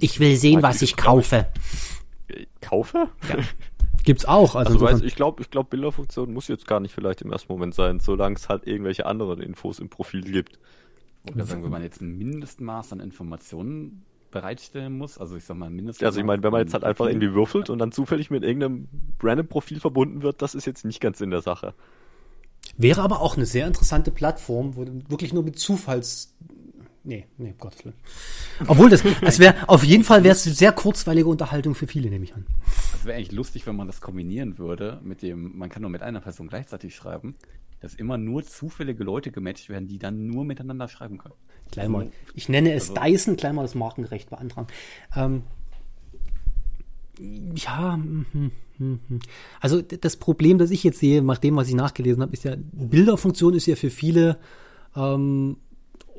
Ich 0.00 0.20
will 0.20 0.36
sehen, 0.36 0.62
was 0.62 0.82
ich 0.82 0.96
kaufe. 0.96 1.46
Kaufe? 2.60 3.08
Gibt's 4.04 4.24
auch. 4.24 4.54
Also, 4.54 4.58
Also, 4.58 4.72
insofern, 4.74 4.94
weiß, 4.96 5.02
ich 5.02 5.16
glaube, 5.16 5.42
ich 5.42 5.50
glaub, 5.50 5.70
Bilderfunktion 5.70 6.32
muss 6.32 6.48
jetzt 6.48 6.66
gar 6.66 6.80
nicht 6.80 6.94
vielleicht 6.94 7.22
im 7.22 7.32
ersten 7.32 7.52
Moment 7.52 7.74
sein, 7.74 8.00
solange 8.00 8.36
es 8.36 8.48
halt 8.48 8.66
irgendwelche 8.66 9.06
anderen 9.06 9.40
Infos 9.40 9.78
im 9.80 9.88
Profil 9.88 10.22
gibt. 10.22 10.58
Wollte 11.24 11.44
sagen, 11.44 11.64
wenn 11.64 11.70
man 11.70 11.82
jetzt 11.82 12.00
ein 12.00 12.16
Mindestmaß 12.16 12.92
an 12.92 13.00
Informationen 13.00 14.04
bereitstellen 14.30 14.96
muss, 14.96 15.18
also 15.18 15.36
ich 15.36 15.44
sag 15.44 15.56
mal 15.56 15.66
ein 15.66 15.74
Mindestmaß. 15.74 16.06
Also 16.06 16.20
ich 16.20 16.26
meine, 16.26 16.42
wenn 16.42 16.52
man 16.52 16.62
jetzt 16.62 16.74
halt 16.74 16.84
einfach 16.84 17.06
irgendwie 17.06 17.32
würfelt 17.32 17.70
und 17.70 17.78
dann 17.78 17.92
zufällig 17.92 18.30
mit 18.30 18.44
irgendeinem 18.44 18.88
random 19.22 19.48
Profil 19.48 19.80
verbunden 19.80 20.22
wird, 20.22 20.42
das 20.42 20.54
ist 20.54 20.66
jetzt 20.66 20.84
nicht 20.84 21.00
ganz 21.00 21.20
in 21.20 21.30
der 21.30 21.40
Sache. 21.40 21.74
Wäre 22.76 23.02
aber 23.02 23.20
auch 23.20 23.36
eine 23.36 23.46
sehr 23.46 23.66
interessante 23.66 24.10
Plattform, 24.10 24.76
wo 24.76 24.84
du 24.84 25.02
wirklich 25.08 25.32
nur 25.32 25.42
mit 25.42 25.58
Zufalls. 25.58 26.34
Nee, 27.08 27.26
nee, 27.38 27.52
um 27.52 27.56
Gottes 27.58 27.84
Willen. 27.86 27.96
Obwohl 28.66 28.90
das, 28.90 29.02
es 29.22 29.38
wäre, 29.38 29.54
auf 29.66 29.82
jeden 29.82 30.04
Fall 30.04 30.24
wäre 30.24 30.34
es 30.34 30.44
sehr 30.44 30.72
kurzweilige 30.72 31.26
Unterhaltung 31.26 31.74
für 31.74 31.86
viele, 31.86 32.10
nehme 32.10 32.24
ich 32.24 32.34
an. 32.34 32.44
Es 32.94 33.06
wäre 33.06 33.16
eigentlich 33.16 33.32
lustig, 33.32 33.66
wenn 33.66 33.76
man 33.76 33.86
das 33.86 34.02
kombinieren 34.02 34.58
würde 34.58 35.00
mit 35.02 35.22
dem, 35.22 35.56
man 35.56 35.70
kann 35.70 35.80
nur 35.80 35.90
mit 35.90 36.02
einer 36.02 36.20
Person 36.20 36.48
gleichzeitig 36.48 36.94
schreiben, 36.94 37.34
dass 37.80 37.94
immer 37.94 38.18
nur 38.18 38.44
zufällige 38.44 39.04
Leute 39.04 39.30
gematcht 39.32 39.70
werden, 39.70 39.88
die 39.88 39.98
dann 39.98 40.26
nur 40.26 40.44
miteinander 40.44 40.86
schreiben 40.86 41.16
können. 41.16 41.32
Gleich 41.70 41.88
mal. 41.88 42.10
Ich 42.34 42.50
nenne 42.50 42.74
es 42.74 42.90
Also- 42.90 43.00
Dyson, 43.02 43.36
gleich 43.36 43.54
mal 43.54 43.62
das 43.62 43.74
Markenrecht 43.74 44.28
beantragen. 44.28 44.66
Ähm, 45.16 45.44
ja, 47.56 47.96
mhm, 47.96 48.26
mhm, 48.78 49.00
mhm. 49.08 49.20
also 49.60 49.80
d- 49.82 49.96
das 49.98 50.16
Problem, 50.18 50.58
das 50.58 50.70
ich 50.70 50.84
jetzt 50.84 50.98
sehe, 51.00 51.20
nach 51.22 51.38
dem, 51.38 51.56
was 51.56 51.68
ich 51.68 51.74
nachgelesen 51.74 52.22
habe, 52.22 52.32
ist 52.32 52.44
ja, 52.44 52.54
Bilderfunktion 52.72 53.54
ist 53.54 53.66
ja 53.66 53.74
für 53.76 53.90
viele, 53.90 54.38
ähm, 54.94 55.56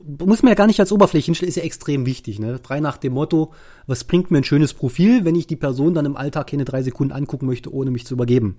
muss 0.05 0.43
man 0.43 0.49
ja 0.49 0.55
gar 0.55 0.67
nicht 0.67 0.79
als 0.79 0.91
Oberfläche 0.91 1.25
hinstellen, 1.25 1.49
ist 1.49 1.55
ja 1.55 1.63
extrem 1.63 2.05
wichtig. 2.05 2.39
Ne? 2.39 2.59
Frei 2.61 2.79
nach 2.79 2.97
dem 2.97 3.13
Motto, 3.13 3.53
was 3.87 4.03
bringt 4.03 4.31
mir 4.31 4.37
ein 4.37 4.43
schönes 4.43 4.73
Profil, 4.73 5.25
wenn 5.25 5.35
ich 5.35 5.47
die 5.47 5.55
Person 5.55 5.93
dann 5.93 6.05
im 6.05 6.17
Alltag 6.17 6.47
keine 6.47 6.65
drei 6.65 6.83
Sekunden 6.83 7.13
angucken 7.13 7.45
möchte, 7.45 7.73
ohne 7.73 7.91
mich 7.91 8.05
zu 8.05 8.13
übergeben. 8.13 8.57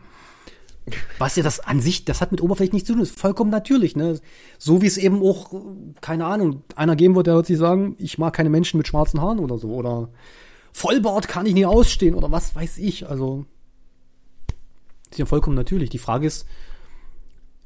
Was 1.18 1.36
ja 1.36 1.42
das 1.42 1.60
an 1.60 1.80
sich, 1.80 2.04
das 2.04 2.20
hat 2.20 2.32
mit 2.32 2.42
Oberfläche 2.42 2.72
nichts 2.72 2.86
zu 2.86 2.94
tun, 2.94 3.02
ist 3.02 3.18
vollkommen 3.18 3.50
natürlich, 3.50 3.96
ne? 3.96 4.18
So 4.58 4.82
wie 4.82 4.86
es 4.86 4.96
eben 4.96 5.22
auch, 5.22 5.52
keine 6.00 6.24
Ahnung, 6.24 6.62
einer 6.74 6.96
geben 6.96 7.14
wird, 7.14 7.26
der 7.26 7.34
wird 7.34 7.46
sich 7.46 7.58
sagen, 7.58 7.96
ich 7.98 8.18
mag 8.18 8.34
keine 8.34 8.50
Menschen 8.50 8.78
mit 8.78 8.88
schwarzen 8.88 9.20
Haaren 9.20 9.38
oder 9.38 9.58
so, 9.58 9.68
oder 9.68 10.08
Vollbart 10.72 11.28
kann 11.28 11.46
ich 11.46 11.54
nie 11.54 11.66
ausstehen, 11.66 12.14
oder 12.14 12.32
was 12.32 12.54
weiß 12.54 12.78
ich, 12.78 13.08
also. 13.08 13.44
Ist 15.10 15.18
ja 15.18 15.26
vollkommen 15.26 15.56
natürlich. 15.56 15.90
Die 15.90 15.98
Frage 15.98 16.26
ist, 16.26 16.46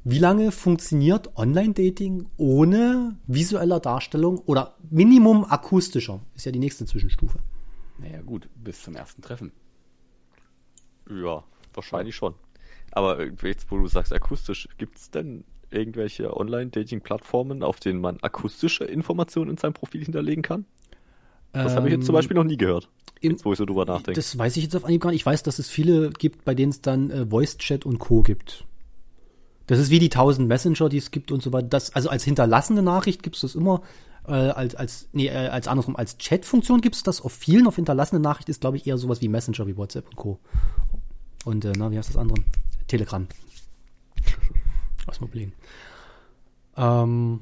wie 0.07 0.19
lange 0.19 0.51
funktioniert 0.51 1.35
Online-Dating 1.35 2.27
ohne 2.37 3.17
visueller 3.27 3.79
Darstellung 3.79 4.37
oder 4.45 4.75
Minimum 4.89 5.43
akustischer? 5.45 6.21
Ist 6.35 6.45
ja 6.45 6.51
die 6.51 6.59
nächste 6.59 6.85
Zwischenstufe. 6.85 7.39
Naja, 7.97 8.21
gut, 8.21 8.47
bis 8.55 8.81
zum 8.83 8.95
ersten 8.95 9.21
Treffen. 9.21 9.51
Ja, 11.09 11.43
wahrscheinlich 11.73 12.15
schon. 12.15 12.35
Aber 12.91 13.25
jetzt, 13.43 13.69
wo 13.71 13.77
du 13.77 13.87
sagst 13.87 14.13
akustisch, 14.13 14.67
gibt 14.77 14.97
es 14.97 15.11
denn 15.11 15.43
irgendwelche 15.71 16.35
Online-Dating-Plattformen, 16.37 17.63
auf 17.63 17.79
denen 17.79 17.99
man 17.99 18.17
akustische 18.21 18.85
Informationen 18.85 19.51
in 19.51 19.57
seinem 19.57 19.73
Profil 19.73 20.03
hinterlegen 20.03 20.43
kann? 20.43 20.65
Das 21.51 21.75
habe 21.75 21.87
ich 21.87 21.93
jetzt 21.95 22.05
zum 22.05 22.13
Ähm, 22.13 22.17
Beispiel 22.19 22.35
noch 22.35 22.43
nie 22.43 22.57
gehört. 22.57 22.89
im- 23.21 23.31
Jetzt, 23.31 23.45
wo 23.45 23.51
ich 23.53 23.57
so 23.57 23.65
drüber 23.65 23.85
nachdenke. 23.85 24.13
Das 24.13 24.37
weiß 24.37 24.57
ich 24.57 24.63
jetzt 24.63 24.75
auf 24.75 24.85
Anhieb 24.85 25.01
gar 25.01 25.09
nicht. 25.11 25.21
Ich 25.21 25.25
weiß, 25.25 25.41
dass 25.43 25.57
es 25.59 25.69
viele 25.69 26.09
gibt, 26.11 26.45
bei 26.45 26.53
denen 26.53 26.69
es 26.71 26.81
dann 26.81 27.09
äh, 27.09 27.25
Voice-Chat 27.25 27.85
und 27.85 27.97
Co. 27.99 28.21
gibt. 28.21 28.65
Das 29.67 29.79
ist 29.79 29.89
wie 29.89 29.99
die 29.99 30.11
1000 30.11 30.47
Messenger, 30.47 30.89
die 30.89 30.97
es 30.97 31.11
gibt 31.11 31.31
und 31.31 31.41
so 31.41 31.51
weiter. 31.51 31.67
Das, 31.67 31.95
also 31.95 32.09
als 32.09 32.23
hinterlassene 32.23 32.81
Nachricht 32.81 33.23
gibt 33.23 33.35
es 33.35 33.41
das 33.41 33.55
immer. 33.55 33.81
Äh, 34.27 34.31
als, 34.31 34.75
als, 34.75 35.07
nee, 35.11 35.27
äh, 35.27 35.47
als 35.47 35.67
andersrum, 35.67 35.95
als 35.95 36.17
Chat-Funktion 36.17 36.81
gibt 36.81 36.95
es 36.95 37.03
das 37.03 37.21
auf 37.21 37.31
vielen. 37.31 37.67
Auf 37.67 37.75
hinterlassene 37.75 38.19
Nachricht 38.19 38.49
ist, 38.49 38.61
glaube 38.61 38.77
ich, 38.77 38.87
eher 38.87 38.97
sowas 38.97 39.21
wie 39.21 39.27
Messenger, 39.27 39.67
wie 39.67 39.77
WhatsApp 39.77 40.07
und 40.09 40.15
Co. 40.15 40.39
Und, 41.45 41.65
äh, 41.65 41.73
na, 41.77 41.91
wie 41.91 41.97
heißt 41.97 42.09
das 42.09 42.17
andere? 42.17 42.39
Telegram. 42.87 43.27
Lass 45.07 45.21
mal. 45.21 45.29
Ähm, 46.77 47.39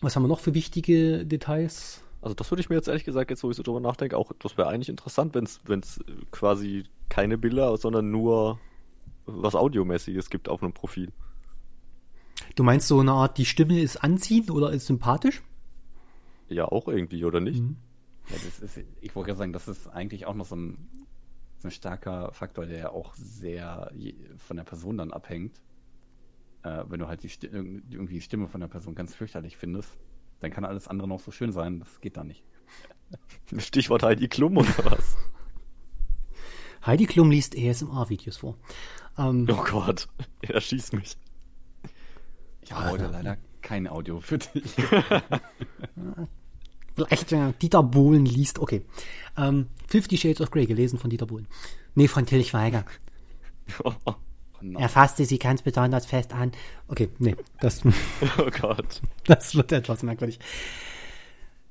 was 0.00 0.16
haben 0.16 0.22
wir 0.22 0.28
noch 0.28 0.40
für 0.40 0.54
wichtige 0.54 1.24
Details? 1.26 2.02
Also 2.22 2.34
das 2.34 2.50
würde 2.50 2.60
ich 2.60 2.68
mir 2.68 2.76
jetzt 2.76 2.88
ehrlich 2.88 3.04
gesagt, 3.04 3.30
jetzt 3.30 3.42
wo 3.42 3.50
ich 3.50 3.56
so 3.56 3.62
drüber 3.62 3.80
nachdenke, 3.80 4.16
auch 4.16 4.32
das 4.38 4.58
wäre 4.58 4.68
eigentlich 4.68 4.90
interessant, 4.90 5.34
wenn 5.34 5.80
es 5.80 6.00
quasi 6.30 6.84
keine 7.08 7.38
Bilder, 7.38 7.74
sondern 7.78 8.10
nur 8.10 8.58
was 9.34 9.54
Audiomäßiges 9.54 10.30
gibt 10.30 10.48
auf 10.48 10.62
einem 10.62 10.72
Profil. 10.72 11.12
Du 12.54 12.62
meinst 12.62 12.88
so 12.88 13.00
eine 13.00 13.12
Art, 13.12 13.38
die 13.38 13.44
Stimme 13.44 13.80
ist 13.80 13.98
anziehend 13.98 14.50
oder 14.50 14.70
ist 14.70 14.86
sympathisch? 14.86 15.42
Ja, 16.48 16.66
auch 16.66 16.88
irgendwie, 16.88 17.24
oder 17.24 17.40
nicht? 17.40 17.62
Ja, 18.28 18.36
das 18.44 18.60
ist, 18.60 18.80
ich 19.00 19.14
wollte 19.14 19.28
gerade 19.28 19.38
sagen, 19.38 19.52
das 19.52 19.68
ist 19.68 19.86
eigentlich 19.88 20.26
auch 20.26 20.34
noch 20.34 20.46
so 20.46 20.56
ein, 20.56 20.88
so 21.58 21.68
ein 21.68 21.70
starker 21.70 22.32
Faktor, 22.32 22.66
der 22.66 22.78
ja 22.78 22.90
auch 22.90 23.14
sehr 23.14 23.92
von 24.38 24.56
der 24.56 24.64
Person 24.64 24.98
dann 24.98 25.12
abhängt. 25.12 25.60
Äh, 26.62 26.84
wenn 26.88 27.00
du 27.00 27.08
halt 27.08 27.22
die, 27.22 27.28
Sti- 27.28 27.50
irgendwie 27.52 28.14
die 28.14 28.20
Stimme 28.20 28.48
von 28.48 28.60
der 28.60 28.68
Person 28.68 28.94
ganz 28.94 29.14
fürchterlich 29.14 29.56
findest, 29.56 29.98
dann 30.40 30.50
kann 30.50 30.64
alles 30.64 30.88
andere 30.88 31.08
noch 31.08 31.20
so 31.20 31.30
schön 31.30 31.52
sein. 31.52 31.80
Das 31.80 32.00
geht 32.00 32.16
dann 32.16 32.26
nicht. 32.28 32.44
Stichwort 33.58 34.02
Heidi 34.02 34.28
Klum 34.28 34.56
oder 34.56 34.68
was? 34.84 35.16
Heidi 36.84 37.06
Klum 37.06 37.30
liest 37.30 37.56
ASMR-Videos 37.56 38.38
vor. 38.38 38.56
Ähm, 39.20 39.46
Oh 39.50 39.64
Gott, 39.70 40.08
er 40.42 40.60
schießt 40.60 40.92
mich. 40.94 41.16
Ich 42.62 42.72
habe 42.72 42.90
heute 42.90 43.06
leider 43.06 43.36
kein 43.62 43.86
Audio 43.88 44.20
für 44.20 44.38
dich. 44.38 44.74
Vielleicht 46.94 47.32
äh, 47.32 47.52
Dieter 47.62 47.82
Bohlen 47.82 48.26
liest, 48.26 48.58
okay. 48.58 48.82
Ähm, 49.36 49.68
Fifty 49.86 50.16
Shades 50.16 50.40
of 50.40 50.50
Grey, 50.50 50.66
gelesen 50.66 50.98
von 50.98 51.10
Dieter 51.10 51.26
Bohlen. 51.26 51.46
Nee, 51.94 52.08
von 52.08 52.26
Till 52.26 52.44
Schweiger. 52.44 52.84
Oh, 53.84 53.92
Er 54.78 54.88
fasste 54.88 55.24
sie 55.24 55.38
ganz 55.38 55.62
besonders 55.62 56.06
fest 56.06 56.32
an. 56.32 56.52
Okay, 56.88 57.08
nee, 57.18 57.36
das, 57.60 57.82
oh 58.38 58.50
Gott. 58.60 59.00
das 59.24 59.54
wird 59.54 59.72
etwas 59.72 60.02
merkwürdig. 60.02 60.38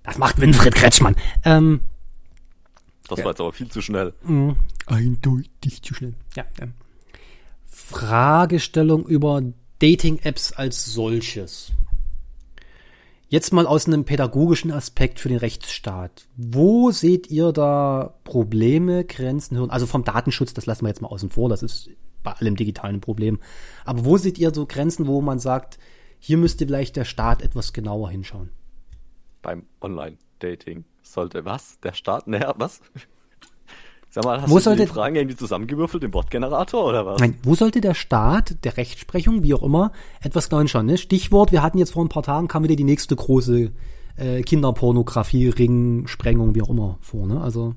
Das 0.04 0.18
macht 0.18 0.40
Winfried 0.40 0.76
Kretschmann. 0.76 1.16
Ähm, 1.46 1.82
Das 3.08 3.20
war 3.20 3.28
jetzt 3.32 3.42
aber 3.42 3.54
viel 3.54 3.70
zu 3.70 3.82
schnell. 3.82 4.14
mh, 4.24 4.56
eindeutig 4.88 5.82
zu 5.84 5.94
schnell. 5.94 6.16
Ja, 6.36 6.46
ähm, 6.60 6.74
Fragestellung 7.80 9.08
über 9.08 9.42
Dating-Apps 9.80 10.54
als 10.54 10.86
solches. 10.86 11.72
Jetzt 13.30 13.54
mal 13.54 13.66
aus 13.66 13.88
einem 13.88 14.06
pädagogischen 14.06 14.72
Aspekt 14.72 15.20
für 15.20 15.30
den 15.30 15.38
Rechtsstaat. 15.38 16.28
Wo 16.36 16.92
seht 16.92 17.32
ihr 17.32 17.52
da 17.52 18.16
Probleme, 18.26 19.06
Grenzen? 19.06 19.70
Also 19.72 19.86
vom 19.86 20.04
Datenschutz, 20.04 20.54
das 20.54 20.66
lassen 20.66 20.84
wir 20.84 20.90
jetzt 20.90 21.02
mal 21.02 21.08
außen 21.08 21.30
vor, 21.30 21.50
das 21.50 21.64
ist 21.64 21.90
bei 22.22 22.32
allem 22.34 22.56
digitalen 22.56 23.02
Problem. 23.02 23.40
Aber 23.86 24.06
wo 24.06 24.18
seht 24.18 24.38
ihr 24.38 24.54
so 24.54 24.66
Grenzen, 24.66 25.08
wo 25.08 25.22
man 25.22 25.40
sagt, 25.40 25.80
hier 26.20 26.38
müsste 26.38 26.68
vielleicht 26.68 26.96
der 26.96 27.06
Staat 27.06 27.42
etwas 27.42 27.74
genauer 27.74 28.12
hinschauen? 28.12 28.50
Beim 29.42 29.66
Online-Dating 29.82 30.84
sollte 31.02 31.46
was? 31.46 31.80
Der 31.80 31.94
Staat? 31.94 32.28
Naja, 32.28 32.54
was? 32.58 32.82
Sag 34.12 34.24
mal, 34.26 34.42
hast 34.42 34.50
Wo 34.50 34.56
du 34.56 34.62
sollte- 34.64 34.86
die 34.86 34.88
Fragen 34.92 35.16
irgendwie 35.16 35.36
zusammengewürfelt 35.38 36.04
im 36.04 36.14
Wortgenerator 36.14 36.84
oder 36.86 37.06
was? 37.06 37.20
Nein, 37.20 37.38
wo 37.44 37.54
sollte 37.54 37.80
der 37.80 37.94
Staat, 37.94 38.64
der 38.64 38.76
Rechtsprechung, 38.78 39.44
wie 39.44 39.54
auch 39.54 39.62
immer, 39.62 39.92
etwas 40.22 40.50
genau 40.50 40.60
hinschauen? 40.60 40.88
Ne? 40.88 40.98
Stichwort, 40.98 41.52
wir 41.52 41.62
hatten 41.62 41.78
jetzt 41.78 41.92
vor 41.94 42.04
ein 42.04 42.10
paar 42.10 42.24
Tagen, 42.24 42.48
kam 42.48 42.64
wieder 42.64 42.76
die 42.76 42.84
nächste 42.84 43.16
große 43.16 43.72
äh, 44.18 44.42
Kinderpornografie, 44.42 45.50
Ring, 45.50 46.08
Sprengung, 46.08 46.56
wie 46.56 46.62
auch 46.64 46.70
immer 46.70 46.98
vor. 47.02 47.28
Ne? 47.28 47.40
Also 47.40 47.76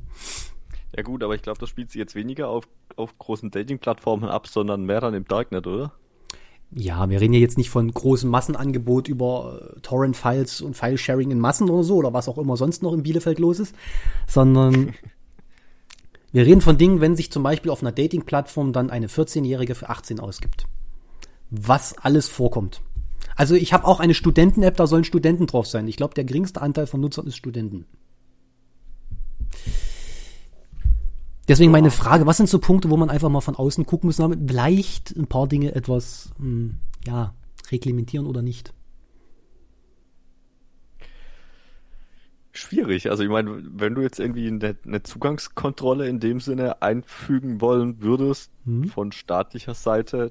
Ja 0.97 1.03
gut, 1.03 1.23
aber 1.23 1.35
ich 1.35 1.43
glaube, 1.43 1.59
das 1.59 1.69
spielt 1.69 1.91
sich 1.91 1.99
jetzt 1.99 2.15
weniger 2.15 2.49
auf, 2.49 2.67
auf 2.97 3.17
großen 3.19 3.51
Dating-Plattformen 3.51 4.29
ab, 4.29 4.47
sondern 4.47 4.85
mehr 4.85 5.01
dann 5.03 5.13
im 5.15 5.27
Darknet, 5.27 5.67
oder? 5.67 5.93
Ja, 6.75 7.11
wir 7.11 7.21
reden 7.21 7.35
ja 7.35 7.41
jetzt 7.41 7.59
nicht 7.59 7.69
von 7.69 7.91
großem 7.93 8.31
Massenangebot 8.31 9.07
über 9.07 9.75
äh, 9.77 9.81
Torrent-Files 9.81 10.63
und 10.63 10.75
File-Sharing 10.75 11.31
in 11.31 11.39
Massen 11.39 11.69
oder 11.69 11.83
so 11.85 11.97
oder 11.97 12.15
was 12.15 12.29
auch 12.31 12.39
immer 12.39 12.57
sonst 12.57 12.83
noch 12.83 12.95
in 12.95 13.03
Bielefeld 13.03 13.39
los 13.39 13.61
ist, 13.61 13.75
sondern 14.27 14.95
wir 16.33 16.47
reden 16.47 16.61
von 16.61 16.79
Dingen, 16.79 17.01
wenn 17.01 17.15
sich 17.15 17.31
zum 17.31 17.43
Beispiel 17.43 17.71
auf 17.71 17.83
einer 17.83 17.93
Dating-Plattform 17.93 18.73
dann 18.73 18.91
eine 18.91 19.09
14-Jährige 19.09 19.75
für 19.75 19.91
18 19.91 20.19
ausgibt. 20.19 20.67
Was 21.51 21.97
alles 21.99 22.29
vorkommt. 22.29 22.81
Also 23.37 23.55
ich 23.55 23.73
habe 23.73 23.87
auch 23.87 24.01
eine 24.01 24.15
Studenten-App, 24.15 24.77
da 24.77 24.87
sollen 24.87 25.05
Studenten 25.05 25.47
drauf 25.47 25.67
sein. 25.67 25.89
Ich 25.89 25.97
glaube, 25.97 26.15
der 26.15 26.25
geringste 26.25 26.61
Anteil 26.63 26.87
von 26.87 27.01
Nutzern 27.01 27.27
ist 27.27 27.37
Studenten. 27.37 27.87
Deswegen 31.49 31.73
meine 31.73 31.91
Frage, 31.91 32.27
was 32.27 32.37
sind 32.37 32.49
so 32.49 32.59
Punkte, 32.59 32.89
wo 32.89 32.97
man 32.97 33.11
einfach 33.11 33.29
mal 33.29 33.41
von 33.41 33.57
außen 33.57 33.85
gucken 33.85 34.09
muss, 34.09 34.17
damit 34.17 34.41
vielleicht 34.47 35.15
ein 35.17 35.27
paar 35.27 35.49
Dinge 35.49 35.75
etwas, 35.75 36.31
hm, 36.39 36.77
ja, 37.07 37.35
reglementieren 37.71 38.27
oder 38.27 38.43
nicht? 38.43 38.73
Schwierig. 42.53 43.11
Also 43.11 43.23
ich 43.23 43.31
meine, 43.31 43.63
wenn 43.65 43.95
du 43.95 44.03
jetzt 44.03 44.21
irgendwie 44.21 44.47
eine, 44.47 44.77
eine 44.85 45.03
Zugangskontrolle 45.03 46.07
in 46.07 46.21
dem 46.21 46.39
Sinne 46.41 46.83
einfügen 46.83 47.61
wollen 47.61 48.03
würdest 48.03 48.53
Mhm. 48.65 48.85
von 48.85 49.11
staatlicher 49.13 49.75
Seite, 49.75 50.31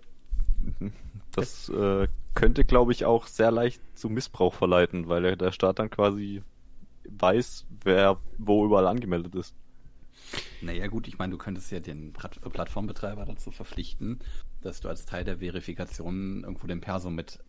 das 1.32 1.70
äh, 1.70 2.08
könnte, 2.36 2.64
glaube 2.64 2.92
ich, 2.92 3.06
auch 3.06 3.26
sehr 3.28 3.52
leicht 3.52 3.82
zu 3.98 4.10
Missbrauch 4.10 4.54
verleiten, 4.54 5.10
weil 5.10 5.36
der, 5.36 5.52
Staat 5.52 5.80
dann 5.80 5.90
quasi 5.90 6.44
weiß, 7.10 7.66
wer 7.84 8.20
wo 8.38 8.66
überall 8.66 8.88
angemeldet 8.88 9.34
ist. 9.36 9.56
Naja 10.62 10.88
gut, 10.88 11.08
ich 11.08 11.18
meine, 11.18 11.32
du 11.32 11.38
könntest 11.38 11.72
ja 11.72 11.80
den 11.80 12.14
Plat- 12.14 12.40
Plattformbetreiber 12.42 13.26
dazu 13.26 13.50
verpflichten, 13.52 14.20
dass 14.62 14.80
du 14.80 14.88
als 14.90 15.06
Teil 15.06 15.24
der 15.24 15.40
Verifikation 15.40 16.44
irgendwo 16.44 16.68
den 16.68 16.82
Perso 16.82 17.10
mit 17.10 17.40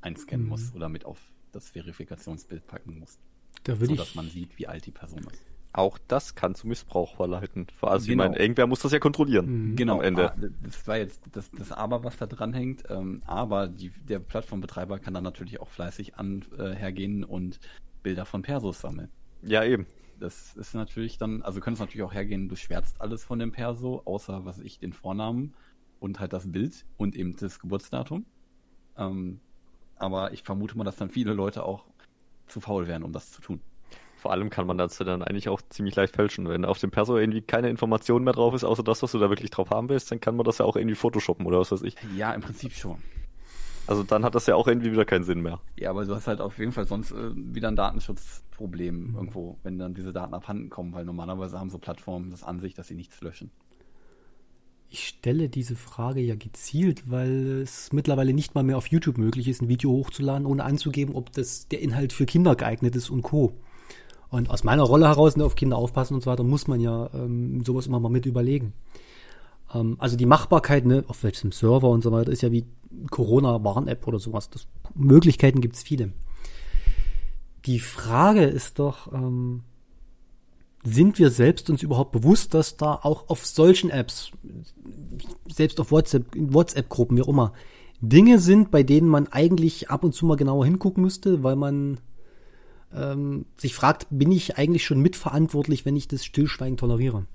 einscannen 0.00 0.44
Mhm. 0.46 0.50
musst 0.50 0.74
oder 0.74 0.88
mit 0.88 1.04
auf 1.04 1.18
das 1.52 1.70
Verifikationsbild 1.70 2.66
packen 2.66 2.98
musst, 2.98 3.20
Da 3.64 3.76
so 3.76 3.94
dass 3.94 4.14
man 4.14 4.28
sieht, 4.28 4.58
wie 4.58 4.66
alt 4.66 4.86
die 4.86 4.90
Person 4.92 5.20
ist. 5.20 5.44
Auch 5.72 5.98
das 6.08 6.34
kann 6.34 6.54
zu 6.54 6.66
Missbrauch 6.66 7.16
verleiten. 7.16 7.66
Also 7.82 8.06
Genau. 8.06 8.24
ich 8.24 8.28
meine, 8.30 8.38
irgendwer 8.40 8.66
muss 8.66 8.80
das 8.80 8.92
ja 8.92 8.98
kontrollieren. 8.98 9.72
Mhm. 9.72 9.76
Genau, 9.76 9.98
Am 9.98 10.04
Ende. 10.04 10.32
ah, 10.32 10.36
das 10.62 10.86
war 10.86 10.96
jetzt 10.96 11.20
das, 11.32 11.50
das 11.50 11.70
Aber, 11.70 12.02
was 12.02 12.16
da 12.16 12.26
dran 12.26 12.54
hängt. 12.54 12.84
Ähm, 12.88 13.20
aber 13.26 13.68
die, 13.68 13.90
der 14.08 14.18
Plattformbetreiber 14.20 14.98
kann 14.98 15.12
dann 15.12 15.24
natürlich 15.24 15.60
auch 15.60 15.68
fleißig 15.68 16.16
an, 16.16 16.44
äh, 16.58 16.70
hergehen 16.74 17.24
und 17.24 17.60
Bilder 18.02 18.24
von 18.24 18.40
Persos 18.42 18.80
sammeln. 18.80 19.10
Ja, 19.42 19.64
eben. 19.64 19.86
Das 20.18 20.54
ist 20.56 20.72
natürlich 20.74 21.18
dann, 21.18 21.42
also 21.42 21.60
könntest 21.60 21.80
natürlich 21.82 22.04
auch 22.04 22.14
hergehen, 22.14 22.48
du 22.48 22.56
schwärzt 22.56 23.02
alles 23.02 23.22
von 23.22 23.38
dem 23.38 23.52
Perso, 23.52 24.00
außer 24.06 24.46
was 24.46 24.60
ich, 24.60 24.78
den 24.78 24.94
Vornamen 24.94 25.52
und 26.00 26.20
halt 26.20 26.32
das 26.32 26.50
Bild 26.50 26.86
und 26.96 27.14
eben 27.16 27.36
das 27.36 27.58
Geburtsdatum. 27.58 28.24
Ähm, 28.96 29.40
aber 29.96 30.32
ich 30.32 30.42
vermute 30.42 30.76
mal, 30.78 30.84
dass 30.84 30.96
dann 30.96 31.10
viele 31.10 31.34
Leute 31.34 31.64
auch 31.64 31.84
zu 32.46 32.60
faul 32.60 32.86
wären, 32.86 33.02
um 33.02 33.12
das 33.12 33.32
zu 33.32 33.40
tun. 33.40 33.60
Vor 34.16 34.32
allem 34.32 34.50
kann 34.50 34.66
man 34.66 34.78
das 34.78 34.96
dann 34.98 35.22
eigentlich 35.22 35.48
auch 35.48 35.60
ziemlich 35.68 35.94
leicht 35.94 36.16
fälschen. 36.16 36.48
Wenn 36.48 36.64
auf 36.64 36.78
dem 36.78 36.90
Perso 36.90 37.16
irgendwie 37.16 37.42
keine 37.42 37.68
Information 37.68 38.24
mehr 38.24 38.32
drauf 38.32 38.54
ist, 38.54 38.64
außer 38.64 38.82
das, 38.82 39.02
was 39.02 39.12
du 39.12 39.18
da 39.18 39.28
wirklich 39.28 39.50
drauf 39.50 39.70
haben 39.70 39.88
willst, 39.88 40.10
dann 40.10 40.20
kann 40.20 40.36
man 40.36 40.44
das 40.44 40.58
ja 40.58 40.64
auch 40.64 40.76
irgendwie 40.76 40.96
photoshoppen 40.96 41.46
oder 41.46 41.60
was 41.60 41.70
weiß 41.70 41.82
ich. 41.82 41.96
Ja, 42.16 42.32
im 42.32 42.40
Prinzip 42.40 42.72
schon. 42.72 42.96
Also 43.86 44.02
dann 44.02 44.24
hat 44.24 44.34
das 44.34 44.46
ja 44.46 44.56
auch 44.56 44.66
irgendwie 44.66 44.90
wieder 44.90 45.04
keinen 45.04 45.22
Sinn 45.22 45.42
mehr. 45.42 45.60
Ja, 45.78 45.90
aber 45.90 46.04
du 46.04 46.14
hast 46.14 46.26
halt 46.26 46.40
auf 46.40 46.58
jeden 46.58 46.72
Fall 46.72 46.86
sonst 46.86 47.12
äh, 47.12 47.30
wieder 47.34 47.68
ein 47.68 47.76
Datenschutzproblem 47.76 49.14
irgendwo, 49.14 49.58
wenn 49.62 49.78
dann 49.78 49.94
diese 49.94 50.12
Daten 50.12 50.34
abhanden 50.34 50.70
kommen, 50.70 50.92
weil 50.92 51.04
normalerweise 51.04 51.58
haben 51.58 51.70
so 51.70 51.78
Plattformen 51.78 52.30
das 52.30 52.42
an 52.42 52.58
sich, 52.58 52.74
dass 52.74 52.88
sie 52.88 52.96
nichts 52.96 53.20
löschen. 53.20 53.50
Ich 54.90 55.08
stelle 55.08 55.48
diese 55.48 55.76
Frage 55.76 56.20
ja 56.20 56.34
gezielt, 56.34 57.10
weil 57.10 57.62
es 57.62 57.92
mittlerweile 57.92 58.32
nicht 58.32 58.54
mal 58.54 58.64
mehr 58.64 58.78
auf 58.78 58.86
YouTube 58.88 59.18
möglich 59.18 59.48
ist, 59.48 59.62
ein 59.62 59.68
Video 59.68 59.90
hochzuladen, 59.90 60.46
ohne 60.46 60.64
anzugeben, 60.64 61.14
ob 61.14 61.32
das 61.32 61.68
der 61.68 61.80
Inhalt 61.80 62.12
für 62.12 62.26
Kinder 62.26 62.54
geeignet 62.56 62.96
ist 62.96 63.10
und 63.10 63.22
Co. 63.22 63.52
Und 64.28 64.50
aus 64.50 64.64
meiner 64.64 64.82
Rolle 64.82 65.06
heraus, 65.06 65.36
ne, 65.36 65.44
auf 65.44 65.54
Kinder 65.54 65.76
aufpassen 65.76 66.14
und 66.14 66.22
so 66.22 66.30
weiter, 66.30 66.44
muss 66.44 66.66
man 66.66 66.80
ja 66.80 67.10
ähm, 67.14 67.62
sowas 67.64 67.86
immer 67.86 68.00
mal 68.00 68.08
mit 68.10 68.26
überlegen. 68.26 68.72
Ähm, 69.72 69.96
also 69.98 70.16
die 70.16 70.26
Machbarkeit, 70.26 70.84
ne, 70.84 71.04
auf 71.08 71.22
welchem 71.22 71.52
Server 71.52 71.88
und 71.88 72.02
so 72.02 72.12
weiter, 72.12 72.32
ist 72.32 72.42
ja 72.42 72.52
wie 72.52 72.66
Corona-Warn-App 73.10 74.06
oder 74.06 74.18
sowas. 74.18 74.50
Das, 74.50 74.66
Möglichkeiten 74.94 75.60
gibt's 75.60 75.82
viele. 75.82 76.12
Die 77.66 77.80
Frage 77.80 78.44
ist 78.44 78.78
doch, 78.78 79.12
ähm, 79.12 79.62
sind 80.86 81.18
wir 81.18 81.30
selbst 81.30 81.68
uns 81.68 81.82
überhaupt 81.82 82.12
bewusst, 82.12 82.54
dass 82.54 82.76
da 82.76 82.94
auch 82.94 83.28
auf 83.28 83.44
solchen 83.44 83.90
Apps, 83.90 84.30
selbst 85.48 85.80
auf 85.80 85.90
WhatsApp, 85.90 86.34
in 86.34 86.54
WhatsApp-Gruppen, 86.54 87.16
wie 87.16 87.22
auch 87.22 87.28
immer, 87.28 87.52
Dinge 88.00 88.38
sind, 88.38 88.70
bei 88.70 88.82
denen 88.82 89.08
man 89.08 89.26
eigentlich 89.28 89.90
ab 89.90 90.04
und 90.04 90.14
zu 90.14 90.26
mal 90.26 90.36
genauer 90.36 90.64
hingucken 90.64 91.02
müsste, 91.02 91.42
weil 91.42 91.56
man 91.56 91.98
ähm, 92.94 93.46
sich 93.56 93.74
fragt, 93.74 94.06
bin 94.10 94.30
ich 94.30 94.58
eigentlich 94.58 94.84
schon 94.84 95.00
mitverantwortlich, 95.00 95.84
wenn 95.84 95.96
ich 95.96 96.08
das 96.08 96.24
Stillschweigen 96.24 96.76
toleriere? 96.76 97.26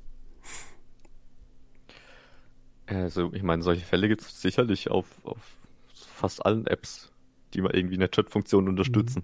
Also 2.85 3.31
ich 3.33 3.43
meine, 3.43 3.63
solche 3.63 3.85
Fälle 3.85 4.07
gibt 4.07 4.21
es 4.21 4.41
sicherlich 4.41 4.91
auf, 4.91 5.07
auf 5.23 5.39
fast 5.93 6.45
allen 6.45 6.67
Apps, 6.67 7.11
die 7.53 7.61
mal 7.61 7.75
irgendwie 7.75 7.95
eine 7.95 8.09
Chat-Funktion 8.09 8.67
unterstützen. 8.67 9.23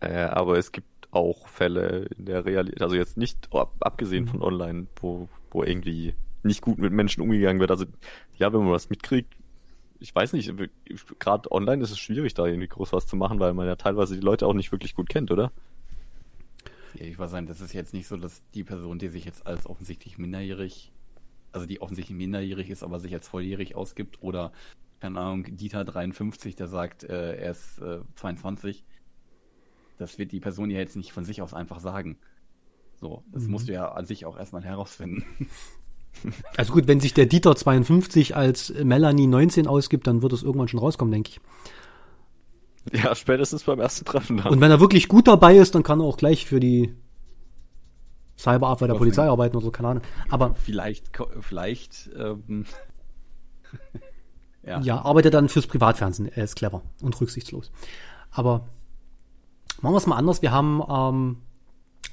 Äh, 0.00 0.24
aber 0.24 0.58
es 0.58 0.72
gibt 0.72 0.86
auch 1.14 1.48
Fälle 1.48 2.06
in 2.18 2.26
der 2.26 2.44
Realität, 2.44 2.82
also 2.82 2.96
jetzt 2.96 3.16
nicht 3.16 3.48
ab, 3.54 3.74
abgesehen 3.80 4.24
Mhm. 4.24 4.28
von 4.28 4.42
online, 4.42 4.86
wo, 5.00 5.28
wo 5.50 5.62
irgendwie 5.62 6.14
nicht 6.42 6.60
gut 6.60 6.78
mit 6.78 6.92
Menschen 6.92 7.22
umgegangen 7.22 7.60
wird. 7.60 7.70
Also 7.70 7.86
ja, 8.38 8.52
wenn 8.52 8.60
man 8.60 8.72
was 8.72 8.90
mitkriegt, 8.90 9.34
ich 10.00 10.14
weiß 10.14 10.32
nicht, 10.34 10.52
gerade 11.18 11.50
online 11.50 11.82
ist 11.82 11.90
es 11.90 11.98
schwierig, 11.98 12.34
da 12.34 12.46
irgendwie 12.46 12.68
groß 12.68 12.92
was 12.92 13.06
zu 13.06 13.16
machen, 13.16 13.40
weil 13.40 13.54
man 13.54 13.66
ja 13.66 13.76
teilweise 13.76 14.14
die 14.14 14.20
Leute 14.20 14.46
auch 14.46 14.52
nicht 14.52 14.72
wirklich 14.72 14.94
gut 14.94 15.08
kennt, 15.08 15.30
oder? 15.30 15.52
Ja, 16.94 17.06
ich 17.06 17.18
weiß 17.18 17.30
sagen, 17.30 17.46
das 17.46 17.60
ist 17.60 17.72
jetzt 17.72 17.94
nicht 17.94 18.06
so, 18.06 18.16
dass 18.16 18.42
die 18.52 18.64
Person, 18.64 18.98
die 18.98 19.08
sich 19.08 19.24
jetzt 19.24 19.46
als 19.46 19.66
offensichtlich 19.66 20.18
minderjährig 20.18 20.92
also 21.54 21.66
die 21.66 21.80
offensichtlich 21.80 22.16
minderjährig 22.16 22.68
ist, 22.68 22.82
aber 22.82 22.98
sich 22.98 23.14
als 23.14 23.28
volljährig 23.28 23.76
ausgibt 23.76 24.22
oder 24.22 24.52
keine 25.00 25.20
Ahnung, 25.20 25.44
Dieter 25.56 25.84
53, 25.84 26.56
der 26.56 26.66
sagt, 26.66 27.04
äh, 27.04 27.36
er 27.36 27.50
ist 27.50 27.78
äh, 27.80 28.00
22. 28.16 28.84
Das 29.98 30.18
wird 30.18 30.32
die 30.32 30.40
Person 30.40 30.70
ja 30.70 30.78
jetzt 30.78 30.96
nicht 30.96 31.12
von 31.12 31.24
sich 31.24 31.40
aus 31.42 31.54
einfach 31.54 31.80
sagen. 31.80 32.18
So, 33.00 33.22
das 33.32 33.44
Mhm. 33.44 33.50
musst 33.50 33.68
du 33.68 33.72
ja 33.72 33.92
an 33.92 34.06
sich 34.06 34.26
auch 34.26 34.36
erstmal 34.38 34.62
herausfinden. 34.64 35.24
Also 36.56 36.72
gut, 36.72 36.86
wenn 36.86 37.00
sich 37.00 37.12
der 37.12 37.26
Dieter 37.26 37.56
52 37.56 38.36
als 38.36 38.72
Melanie 38.84 39.26
19 39.26 39.66
ausgibt, 39.66 40.06
dann 40.06 40.22
wird 40.22 40.32
es 40.32 40.44
irgendwann 40.44 40.68
schon 40.68 40.78
rauskommen, 40.78 41.10
denke 41.10 41.30
ich. 41.30 43.00
Ja, 43.02 43.16
spätestens 43.16 43.64
beim 43.64 43.80
ersten 43.80 44.04
Treffen 44.04 44.36
dann. 44.36 44.52
Und 44.52 44.60
wenn 44.60 44.70
er 44.70 44.78
wirklich 44.78 45.08
gut 45.08 45.26
dabei 45.26 45.56
ist, 45.56 45.74
dann 45.74 45.82
kann 45.82 45.98
er 46.00 46.04
auch 46.04 46.16
gleich 46.16 46.46
für 46.46 46.60
die 46.60 46.94
Cyberabwehr 48.38 48.86
der 48.86 48.94
Polizei 48.94 49.22
denn? 49.22 49.30
arbeiten 49.32 49.56
oder 49.56 49.64
so, 49.64 49.70
keine 49.72 49.88
Ahnung. 49.88 50.02
Aber 50.30 50.54
vielleicht, 50.54 51.10
vielleicht, 51.40 52.10
ähm, 52.16 52.64
ja. 54.64 54.80
ja, 54.82 55.02
arbeitet 55.04 55.34
dann 55.34 55.48
fürs 55.48 55.66
Privatfernsehen. 55.66 56.28
Er 56.32 56.44
ist 56.44 56.54
clever 56.54 56.82
und 57.02 57.20
rücksichtslos. 57.20 57.72
Aber 58.30 58.68
machen 59.80 59.94
wir 59.94 59.98
es 59.98 60.06
mal 60.06 60.16
anders. 60.16 60.42
Wir 60.42 60.52
haben, 60.52 60.82
ähm, 60.88 61.36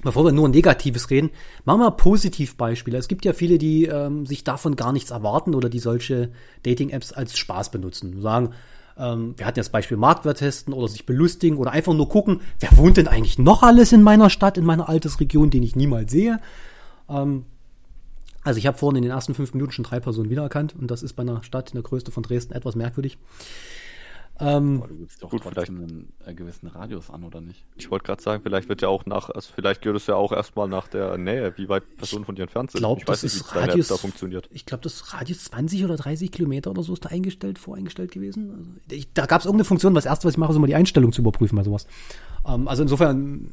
bevor 0.02 0.24
wir 0.24 0.32
nur 0.32 0.48
Negatives 0.48 1.10
reden, 1.10 1.30
machen 1.64 1.80
wir 1.80 1.90
Positivbeispiele. 1.90 2.98
Es 2.98 3.08
gibt 3.08 3.24
ja 3.24 3.32
viele, 3.32 3.58
die 3.58 3.86
ähm, 3.86 4.26
sich 4.26 4.44
davon 4.44 4.76
gar 4.76 4.92
nichts 4.92 5.10
erwarten 5.10 5.54
oder 5.54 5.68
die 5.68 5.78
solche 5.78 6.32
Dating-Apps 6.64 7.12
als 7.12 7.36
Spaß 7.36 7.70
benutzen. 7.70 8.20
Sagen, 8.20 8.50
ähm, 8.96 9.34
wir 9.36 9.46
hatten 9.46 9.58
ja 9.58 9.62
das 9.62 9.70
Beispiel 9.70 9.96
Marktwert 9.96 10.38
testen 10.38 10.74
oder 10.74 10.88
sich 10.88 11.06
belustigen 11.06 11.58
oder 11.58 11.72
einfach 11.72 11.94
nur 11.94 12.08
gucken, 12.08 12.40
wer 12.60 12.76
wohnt 12.76 12.96
denn 12.96 13.08
eigentlich 13.08 13.38
noch 13.38 13.62
alles 13.62 13.92
in 13.92 14.02
meiner 14.02 14.30
Stadt, 14.30 14.58
in 14.58 14.64
meiner 14.64 14.88
Altersregion, 14.88 15.50
den 15.50 15.62
ich 15.62 15.76
niemals 15.76 16.10
sehe. 16.10 16.40
Ähm, 17.08 17.44
also 18.44 18.58
ich 18.58 18.66
habe 18.66 18.76
vorhin 18.76 18.96
in 18.96 19.02
den 19.02 19.12
ersten 19.12 19.34
fünf 19.34 19.54
Minuten 19.54 19.72
schon 19.72 19.84
drei 19.84 20.00
Personen 20.00 20.30
wiedererkannt 20.30 20.74
und 20.78 20.90
das 20.90 21.02
ist 21.02 21.12
bei 21.12 21.22
einer 21.22 21.42
Stadt 21.44 21.70
in 21.70 21.76
der 21.76 21.84
Größe 21.84 22.10
von 22.10 22.22
Dresden 22.22 22.54
etwas 22.54 22.74
merkwürdig. 22.74 23.18
Ähm, 24.40 24.82
du 24.88 24.94
gibst 24.96 25.22
doch 25.22 25.30
Gut, 25.30 25.42
trotzdem 25.42 25.76
einen 25.82 26.12
äh, 26.24 26.34
gewissen 26.34 26.66
Radius 26.66 27.10
an, 27.10 27.22
oder 27.22 27.40
nicht? 27.40 27.64
Ich 27.76 27.90
wollte 27.90 28.06
gerade 28.06 28.22
sagen, 28.22 28.42
vielleicht 28.42 28.68
wird 28.68 28.82
ja 28.82 28.88
auch 28.88 29.06
nach, 29.06 29.30
also 29.30 29.52
vielleicht 29.54 29.82
gehört 29.82 29.98
es 30.00 30.06
ja 30.06 30.14
auch 30.16 30.32
erstmal 30.32 30.66
nach 30.68 30.88
der 30.88 31.16
Nähe, 31.18 31.52
wie 31.58 31.68
weit 31.68 31.84
Personen 31.96 32.24
von 32.24 32.34
dir 32.34 32.42
entfernt 32.42 32.70
sind. 32.70 32.80
glaub, 32.80 32.98
ich 32.98 33.04
das 33.04 33.22
weiß 33.22 33.24
ist 33.34 33.34
nicht, 33.44 33.54
App 33.56 33.68
Radius- 33.68 33.88
da 33.88 33.96
funktioniert. 33.96 34.48
ich 34.50 34.66
glaube, 34.66 34.82
das 34.82 35.12
Radius 35.12 35.44
20 35.44 35.84
oder 35.84 35.96
30 35.96 36.32
Kilometer 36.32 36.70
oder 36.70 36.82
so 36.82 36.94
ist 36.94 37.04
da 37.04 37.10
eingestellt, 37.10 37.58
voreingestellt 37.58 38.10
gewesen. 38.10 38.50
Also 38.56 38.70
ich, 38.90 39.12
da 39.12 39.26
gab 39.26 39.40
es 39.40 39.44
irgendeine 39.46 39.64
Funktion, 39.66 39.94
das 39.94 40.06
erste, 40.06 40.26
was 40.26 40.34
ich 40.34 40.38
mache, 40.38 40.50
ist 40.52 40.56
immer 40.56 40.66
die 40.66 40.74
Einstellung 40.74 41.12
zu 41.12 41.20
überprüfen 41.20 41.56
bei 41.56 41.62
sowas. 41.62 41.86
Ähm, 42.46 42.66
also 42.68 42.82
insofern, 42.82 43.48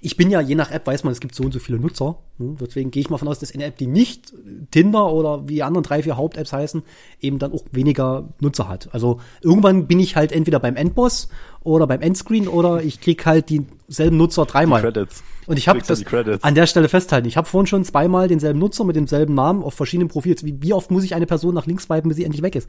ich 0.00 0.16
bin 0.16 0.30
ja, 0.30 0.40
je 0.40 0.54
nach 0.54 0.70
App 0.70 0.86
weiß 0.86 1.04
man, 1.04 1.12
es 1.12 1.20
gibt 1.20 1.34
so 1.34 1.44
und 1.44 1.52
so 1.52 1.58
viele 1.58 1.78
Nutzer. 1.78 2.18
Hm, 2.38 2.56
Deswegen 2.60 2.90
gehe 2.90 3.00
ich 3.00 3.10
mal 3.10 3.18
von 3.18 3.28
aus, 3.28 3.38
dass 3.38 3.54
eine 3.54 3.64
App, 3.64 3.76
die 3.76 3.86
nicht 3.86 4.32
Tinder 4.70 5.12
oder 5.12 5.48
wie 5.48 5.54
die 5.54 5.62
anderen 5.62 5.84
drei, 5.84 6.02
vier 6.02 6.16
Haupt-Apps 6.16 6.52
heißen, 6.52 6.82
eben 7.20 7.38
dann 7.38 7.52
auch 7.52 7.64
weniger 7.72 8.28
Nutzer 8.40 8.68
hat. 8.68 8.88
Also 8.92 9.20
irgendwann 9.40 9.86
bin 9.86 10.00
ich 10.00 10.16
halt 10.16 10.32
entweder 10.32 10.60
beim 10.60 10.76
Endboss 10.76 11.28
oder 11.62 11.86
beim 11.86 12.00
Endscreen 12.00 12.48
oder 12.48 12.82
ich 12.82 13.00
krieg 13.00 13.24
halt 13.26 13.50
dieselben 13.50 14.16
Nutzer 14.16 14.46
dreimal. 14.46 14.82
Credits. 14.82 15.22
Und 15.46 15.58
ich 15.58 15.68
habe 15.68 15.80
du 15.80 15.86
das 15.86 16.00
die 16.00 16.38
an 16.42 16.54
der 16.54 16.66
Stelle 16.66 16.88
festhalten. 16.88 17.28
Ich 17.28 17.36
habe 17.36 17.46
vorhin 17.46 17.66
schon 17.66 17.84
zweimal 17.84 18.28
denselben 18.28 18.58
Nutzer 18.58 18.84
mit 18.84 18.96
demselben 18.96 19.34
Namen 19.34 19.62
auf 19.62 19.74
verschiedenen 19.74 20.08
Profils. 20.08 20.44
Wie, 20.44 20.60
wie 20.60 20.72
oft 20.72 20.90
muss 20.90 21.04
ich 21.04 21.14
eine 21.14 21.26
Person 21.26 21.54
nach 21.54 21.66
links 21.66 21.84
swipen, 21.84 22.08
bis 22.08 22.16
sie 22.16 22.24
endlich 22.24 22.42
weg 22.42 22.56
ist? 22.56 22.68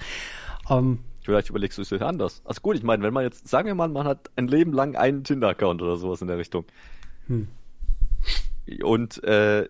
Ähm, 0.69 0.99
Vielleicht 1.27 1.49
überlegst 1.49 1.77
du 1.77 1.81
es 1.81 1.89
dir 1.89 2.01
anders. 2.03 2.41
Also 2.45 2.61
gut, 2.61 2.77
ich 2.77 2.83
meine, 2.83 3.03
wenn 3.03 3.13
man 3.13 3.23
jetzt, 3.23 3.49
sagen 3.49 3.67
wir 3.67 3.75
mal, 3.75 3.89
man 3.89 4.07
hat 4.07 4.29
ein 4.37 4.47
Leben 4.47 4.71
lang 4.71 4.95
einen 4.95 5.25
Tinder-Account 5.25 5.81
oder 5.81 5.97
sowas 5.97 6.21
in 6.21 6.27
der 6.27 6.37
Richtung. 6.37 6.63
Hm. 7.27 7.47
Und 8.83 9.23
äh, 9.23 9.67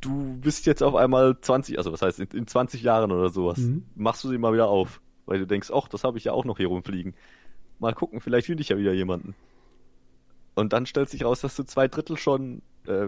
du 0.00 0.38
bist 0.40 0.66
jetzt 0.66 0.82
auf 0.82 0.94
einmal 0.94 1.36
20, 1.40 1.78
also 1.78 1.92
was 1.92 2.02
heißt, 2.02 2.20
in, 2.20 2.28
in 2.32 2.46
20 2.46 2.82
Jahren 2.82 3.10
oder 3.12 3.30
sowas, 3.30 3.58
Mhm. 3.58 3.84
machst 3.96 4.22
du 4.24 4.28
sie 4.28 4.38
mal 4.38 4.52
wieder 4.52 4.68
auf, 4.68 5.00
weil 5.26 5.38
du 5.40 5.46
denkst, 5.46 5.70
ach, 5.74 5.88
das 5.88 6.04
habe 6.04 6.18
ich 6.18 6.24
ja 6.24 6.32
auch 6.32 6.44
noch 6.44 6.56
hier 6.58 6.68
rumfliegen. 6.68 7.14
Mal 7.80 7.94
gucken, 7.94 8.20
vielleicht 8.20 8.46
finde 8.46 8.60
ich 8.62 8.68
ja 8.68 8.78
wieder 8.78 8.92
jemanden. 8.92 9.34
Und 10.54 10.72
dann 10.72 10.86
stellt 10.86 11.08
sich 11.10 11.24
raus, 11.24 11.40
dass 11.40 11.54
du 11.56 11.62
zwei 11.64 11.86
Drittel 11.88 12.16
schon 12.16 12.62
äh, 12.86 13.06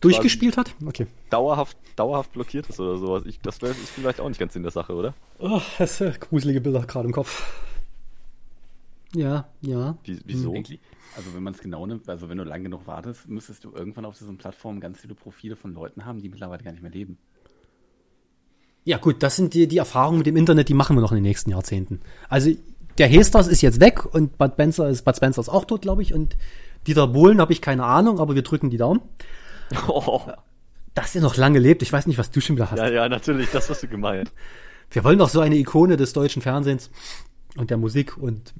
durchgespielt 0.00 0.56
hat? 0.56 0.74
Okay. 0.86 1.06
dauerhaft, 1.30 1.76
dauerhaft 1.96 2.32
blockiert 2.32 2.68
ist 2.68 2.80
oder 2.80 2.96
sowas. 2.98 3.24
Ich, 3.26 3.40
das 3.40 3.60
wäre 3.62 3.72
ist 3.72 3.90
vielleicht 3.90 4.20
auch 4.20 4.28
nicht 4.28 4.38
ganz 4.40 4.54
in 4.56 4.62
der 4.62 4.72
Sache, 4.72 4.94
oder? 4.94 5.14
Oh, 5.38 5.60
das 5.78 5.98
sind 5.98 6.20
gruselige 6.20 6.60
Bilder 6.60 6.80
gerade 6.86 7.06
im 7.06 7.12
Kopf. 7.12 7.46
Ja, 9.14 9.48
ja. 9.60 9.98
Wie, 10.04 10.20
wieso? 10.24 10.54
Eigentlich, 10.54 10.80
also 11.16 11.34
wenn 11.34 11.42
man 11.42 11.54
es 11.54 11.60
genau 11.60 11.84
nimmt, 11.86 12.08
also 12.08 12.28
wenn 12.28 12.38
du 12.38 12.44
lang 12.44 12.62
genug 12.62 12.86
wartest, 12.86 13.28
müsstest 13.28 13.64
du 13.64 13.72
irgendwann 13.72 14.04
auf 14.04 14.16
diesen 14.16 14.38
Plattformen 14.38 14.80
ganz 14.80 15.00
viele 15.00 15.14
Profile 15.14 15.56
von 15.56 15.74
Leuten 15.74 16.04
haben, 16.04 16.20
die 16.20 16.28
mittlerweile 16.28 16.62
gar 16.62 16.72
nicht 16.72 16.82
mehr 16.82 16.92
leben. 16.92 17.18
Ja, 18.84 18.98
gut, 18.98 19.22
das 19.22 19.36
sind 19.36 19.52
die, 19.54 19.68
die 19.68 19.78
Erfahrungen 19.78 20.18
mit 20.18 20.26
dem 20.26 20.36
Internet, 20.36 20.68
die 20.68 20.74
machen 20.74 20.96
wir 20.96 21.00
noch 21.00 21.12
in 21.12 21.16
den 21.16 21.24
nächsten 21.24 21.50
Jahrzehnten. 21.50 22.00
Also, 22.28 22.50
der 22.98 23.08
Hesters 23.08 23.48
ist 23.48 23.62
jetzt 23.62 23.80
weg 23.80 24.04
und 24.14 24.38
Bud 24.38 24.52
Spencer 24.52 24.88
ist, 24.88 25.04
Bud 25.04 25.16
Spencer 25.16 25.40
ist 25.40 25.48
auch 25.48 25.64
tot, 25.64 25.82
glaube 25.82 26.02
ich, 26.02 26.14
und 26.14 26.36
Dieter 26.86 27.08
Bohlen 27.08 27.40
habe 27.40 27.52
ich 27.52 27.60
keine 27.60 27.84
Ahnung, 27.84 28.20
aber 28.20 28.34
wir 28.34 28.42
drücken 28.42 28.70
die 28.70 28.78
Daumen. 28.78 29.00
Oh, 29.86 30.20
Dass 30.94 31.14
er 31.14 31.22
noch 31.22 31.36
lange 31.36 31.60
lebt, 31.60 31.82
ich 31.82 31.92
weiß 31.92 32.08
nicht, 32.08 32.18
was 32.18 32.32
du 32.32 32.40
schon 32.40 32.56
wieder 32.56 32.72
hast. 32.72 32.78
ja, 32.78 32.90
ja, 32.90 33.08
natürlich, 33.08 33.48
das 33.50 33.70
hast 33.70 33.84
du 33.84 33.86
gemeint. 33.88 34.32
Wir 34.90 35.04
wollen 35.04 35.18
doch 35.18 35.28
so 35.28 35.38
eine 35.38 35.56
Ikone 35.56 35.96
des 35.96 36.12
deutschen 36.12 36.42
Fernsehens 36.42 36.90
und 37.56 37.70
der 37.70 37.76
Musik 37.76 38.16
und 38.16 38.52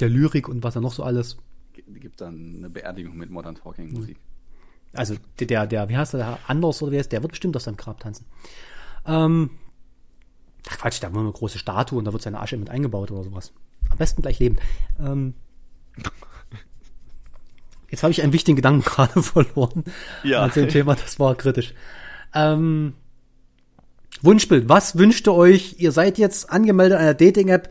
der 0.00 0.08
Lyrik 0.08 0.48
und 0.48 0.62
was 0.62 0.74
da 0.74 0.80
noch 0.80 0.92
so 0.92 1.02
alles. 1.02 1.36
Gibt 1.72 2.20
dann 2.20 2.56
eine 2.56 2.70
Beerdigung 2.70 3.16
mit 3.16 3.30
Modern 3.30 3.54
Talking 3.54 3.92
Musik. 3.92 4.16
Also 4.92 5.16
der, 5.40 5.66
der, 5.66 5.88
wie 5.88 5.96
heißt 5.96 6.14
der, 6.14 6.20
der 6.20 6.38
Anders 6.46 6.82
oder 6.82 6.92
wer 6.92 7.00
ist, 7.00 7.12
der 7.12 7.22
wird 7.22 7.32
bestimmt 7.32 7.56
aus 7.56 7.64
seinem 7.64 7.76
Grab 7.76 8.00
tanzen. 8.00 8.24
Ähm, 9.06 9.50
ach 10.68 10.78
Quatsch, 10.78 11.02
da 11.02 11.08
haben 11.08 11.14
wir 11.14 11.20
eine 11.20 11.32
große 11.32 11.58
Statue 11.58 11.98
und 11.98 12.04
da 12.06 12.12
wird 12.12 12.22
seine 12.22 12.40
Asche 12.40 12.56
mit 12.56 12.70
eingebaut 12.70 13.10
oder 13.10 13.24
sowas. 13.24 13.52
Am 13.90 13.98
besten 13.98 14.22
gleich 14.22 14.38
lebend. 14.38 14.60
Ähm, 14.98 15.34
jetzt 17.90 18.02
habe 18.02 18.10
ich 18.10 18.22
einen 18.22 18.32
wichtigen 18.32 18.56
Gedanken 18.56 18.80
gerade 18.84 19.22
verloren. 19.22 19.84
Ja. 20.24 20.42
An 20.42 20.50
dem 20.50 20.68
Thema, 20.68 20.94
das 20.94 21.18
war 21.18 21.34
kritisch. 21.34 21.74
Ähm, 22.34 22.94
Wunschbild, 24.22 24.68
was 24.68 24.96
wünscht 24.96 25.28
ihr 25.28 25.34
euch? 25.34 25.76
Ihr 25.78 25.92
seid 25.92 26.18
jetzt 26.18 26.50
angemeldet 26.50 26.98
an 26.98 27.04
einer 27.04 27.14
Dating-App. 27.14 27.68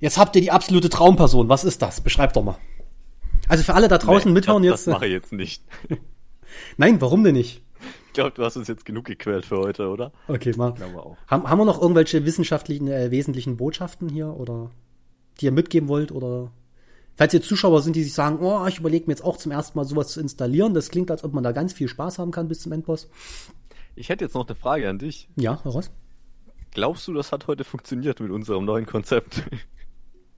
Jetzt 0.00 0.18
habt 0.18 0.34
ihr 0.34 0.42
die 0.42 0.50
absolute 0.50 0.88
Traumperson. 0.88 1.48
Was 1.48 1.64
ist 1.64 1.82
das? 1.82 2.00
Beschreibt 2.00 2.36
doch 2.36 2.42
mal. 2.42 2.58
Also 3.48 3.64
für 3.64 3.74
alle 3.74 3.88
da 3.88 3.98
draußen 3.98 4.30
Nee, 4.30 4.34
mithören 4.34 4.62
das, 4.62 4.70
jetzt. 4.70 4.86
Das 4.86 4.94
mache 4.94 5.06
ich 5.06 5.12
jetzt 5.12 5.32
nicht. 5.32 5.62
Nein, 6.76 7.00
warum 7.00 7.22
denn 7.22 7.34
nicht? 7.34 7.62
Ich 8.06 8.14
glaube, 8.14 8.32
du 8.32 8.44
hast 8.44 8.56
uns 8.56 8.68
jetzt 8.68 8.84
genug 8.84 9.04
gequält 9.04 9.44
für 9.44 9.58
heute, 9.58 9.88
oder? 9.88 10.12
Okay, 10.26 10.52
mal. 10.56 10.74
Haben, 11.26 11.48
haben 11.48 11.58
wir 11.58 11.64
noch 11.64 11.80
irgendwelche 11.80 12.24
wissenschaftlichen, 12.24 12.88
äh, 12.88 13.10
wesentlichen 13.10 13.56
Botschaften 13.56 14.08
hier 14.08 14.28
oder 14.36 14.70
die 15.40 15.46
ihr 15.46 15.52
mitgeben 15.52 15.88
wollt 15.88 16.12
oder 16.12 16.50
falls 17.16 17.34
ihr 17.34 17.42
Zuschauer 17.42 17.82
sind, 17.82 17.96
die 17.96 18.02
sich 18.02 18.14
sagen, 18.14 18.38
oh, 18.40 18.66
ich 18.66 18.78
überlege 18.78 19.06
mir 19.06 19.12
jetzt 19.12 19.24
auch 19.24 19.36
zum 19.36 19.52
ersten 19.52 19.78
Mal 19.78 19.84
sowas 19.84 20.08
zu 20.08 20.20
installieren, 20.20 20.74
das 20.74 20.90
klingt, 20.90 21.10
als 21.10 21.22
ob 21.24 21.32
man 21.32 21.44
da 21.44 21.52
ganz 21.52 21.72
viel 21.72 21.88
Spaß 21.88 22.18
haben 22.18 22.30
kann 22.30 22.48
bis 22.48 22.60
zum 22.60 22.72
Endboss. 22.72 23.08
Ich 23.94 24.08
hätte 24.08 24.24
jetzt 24.24 24.34
noch 24.34 24.46
eine 24.46 24.54
Frage 24.54 24.88
an 24.88 24.98
dich. 24.98 25.28
Ja, 25.36 25.62
heraus. 25.62 25.90
Glaubst 26.72 27.06
du, 27.08 27.14
das 27.14 27.32
hat 27.32 27.46
heute 27.46 27.64
funktioniert 27.64 28.20
mit 28.20 28.30
unserem 28.30 28.64
neuen 28.64 28.86
Konzept? 28.86 29.42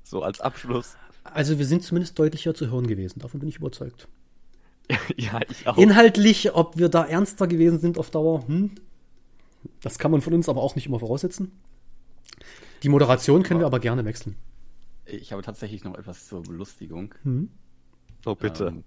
So 0.03 0.23
als 0.23 0.41
Abschluss. 0.41 0.97
Also 1.25 1.59
wir 1.59 1.67
sind 1.67 1.83
zumindest 1.83 2.19
deutlicher 2.19 2.55
zu 2.55 2.71
hören 2.71 2.87
gewesen, 2.87 3.21
davon 3.21 3.41
bin 3.41 3.49
ich 3.49 3.57
überzeugt. 3.57 4.09
ja, 5.17 5.41
ich 5.49 5.67
auch. 5.67 5.79
Inhaltlich, 5.79 6.55
ob 6.55 6.77
wir 6.77 6.89
da 6.89 7.05
ernster 7.05 7.47
gewesen 7.47 7.79
sind 7.79 7.99
auf 7.99 8.11
Dauer, 8.11 8.47
hm, 8.47 8.73
das 9.81 9.99
kann 9.99 10.11
man 10.11 10.21
von 10.21 10.35
uns 10.35 10.49
aber 10.49 10.63
auch 10.63 10.75
nicht 10.75 10.87
immer 10.87 10.99
voraussetzen. 10.99 11.53
Die 12.83 12.89
Moderation 12.89 13.43
können 13.45 13.61
wir 13.61 13.67
aber 13.67 13.79
gerne 13.79 14.05
wechseln. 14.05 14.37
Ich 15.05 15.33
habe 15.33 15.43
tatsächlich 15.43 15.85
noch 15.85 15.97
etwas 15.97 16.27
zur 16.27 16.43
Belustigung. 16.43 17.15
oh, 18.27 18.35
bitte. 18.35 18.69
Ähm, 18.69 18.85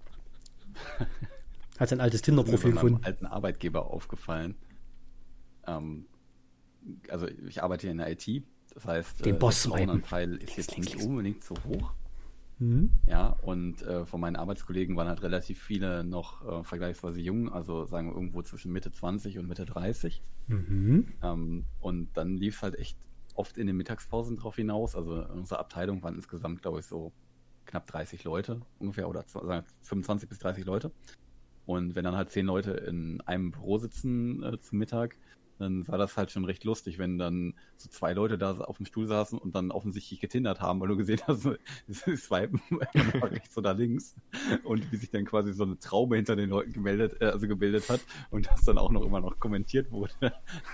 Hat 1.80 1.90
sein 1.90 2.00
altes 2.00 2.22
Tinder-Profil 2.22 2.72
gefunden. 2.72 3.04
alten 3.04 3.26
Arbeitgeber 3.26 3.92
aufgefallen. 3.92 4.56
Ähm, 5.68 6.06
also 7.10 7.28
ich 7.28 7.64
arbeite 7.64 7.82
hier 7.82 7.92
in 7.92 7.98
der 7.98 8.12
IT. 8.12 8.44
Das 8.76 8.86
heißt, 8.86 9.26
Den 9.26 9.36
äh, 9.36 9.38
Boss 9.38 9.64
der 9.64 10.42
ist 10.42 10.58
jetzt 10.58 10.78
nicht 10.78 11.02
unbedingt 11.02 11.44
so 11.44 11.56
hoch. 11.68 11.94
Mhm. 12.60 12.90
Ja, 13.08 13.30
und 13.42 13.82
äh, 13.82 14.06
von 14.06 14.22
meinen 14.22 14.36
Arbeitskollegen 14.36 14.96
waren 14.96 15.08
halt 15.08 15.24
relativ 15.24 15.62
viele 15.62 16.04
noch 16.04 16.46
äh, 16.46 16.64
vergleichsweise 16.64 17.20
jung, 17.20 17.52
also 17.52 17.86
sagen 17.86 18.10
wir 18.10 18.16
irgendwo 18.16 18.42
zwischen 18.44 18.72
Mitte 18.72 18.92
20 18.92 19.40
und 19.40 19.48
Mitte 19.48 19.66
30. 19.66 20.22
Mhm. 20.48 21.08
Ähm, 21.24 21.66
und 21.82 22.10
dann 22.16 22.38
lief 22.38 22.58
es 22.58 22.64
halt 22.64 22.76
echt 22.76 22.98
oft 23.34 23.58
in 23.58 23.68
den 23.68 23.76
Mittagspausen 23.78 24.38
drauf 24.38 24.56
hinaus. 24.56 24.96
Also 24.96 25.22
in 25.22 25.40
unserer 25.40 25.60
Abteilung 25.60 26.04
waren 26.04 26.16
insgesamt, 26.16 26.62
glaube 26.62 26.80
ich, 26.80 26.86
so 26.86 27.12
knapp 27.66 27.88
30 27.88 28.24
Leute 28.24 28.62
ungefähr 28.80 29.10
oder 29.10 29.24
sagen 29.28 29.48
wir 29.48 29.64
25 29.82 30.30
bis 30.30 30.40
30 30.40 30.66
Leute. 30.66 30.92
Und 31.66 31.96
wenn 31.96 32.04
dann 32.04 32.16
halt 32.16 32.30
zehn 32.30 32.46
Leute 32.46 32.72
in 32.72 33.22
einem 33.22 33.52
Büro 33.52 33.78
sitzen 33.80 34.44
äh, 34.44 34.60
zum 34.60 34.78
Mittag, 34.78 35.18
dann 35.58 35.88
war 35.88 35.98
das 35.98 36.18
halt 36.18 36.32
schon 36.32 36.46
recht 36.46 36.64
lustig, 36.64 36.98
wenn 36.98 37.18
dann 37.18 37.54
so 37.78 37.90
zwei 37.90 38.14
Leute 38.14 38.38
da 38.38 38.58
auf 38.58 38.78
dem 38.78 38.86
Stuhl 38.86 39.08
saßen 39.08 39.38
und 39.40 39.56
dann 39.56 39.72
offensichtlich 39.72 40.20
getindert 40.20 40.62
haben, 40.62 40.80
weil 40.80 40.90
du 40.90 40.98
gesehen 40.98 41.22
hast, 41.28 41.48
sie 41.88 42.18
swipen 42.18 42.62
rechts 43.22 43.58
oder 43.58 43.74
links 43.74 44.16
und 44.64 44.92
wie 44.92 44.98
sich 44.98 45.12
dann 45.12 45.26
quasi 45.26 45.54
so 45.54 45.64
eine 45.64 45.80
Traube 45.80 46.18
hinter 46.18 46.36
den 46.36 46.50
Leuten 46.50 46.74
gemeldet, 46.74 47.22
äh, 47.22 47.26
also 47.26 47.48
gebildet 47.48 47.90
hat 47.90 48.02
und 48.30 48.48
das 48.48 48.62
dann 48.62 48.78
auch 48.78 48.92
noch 48.92 49.04
immer 49.04 49.22
noch 49.22 49.40
kommentiert 49.40 49.92
wurde, 49.92 50.14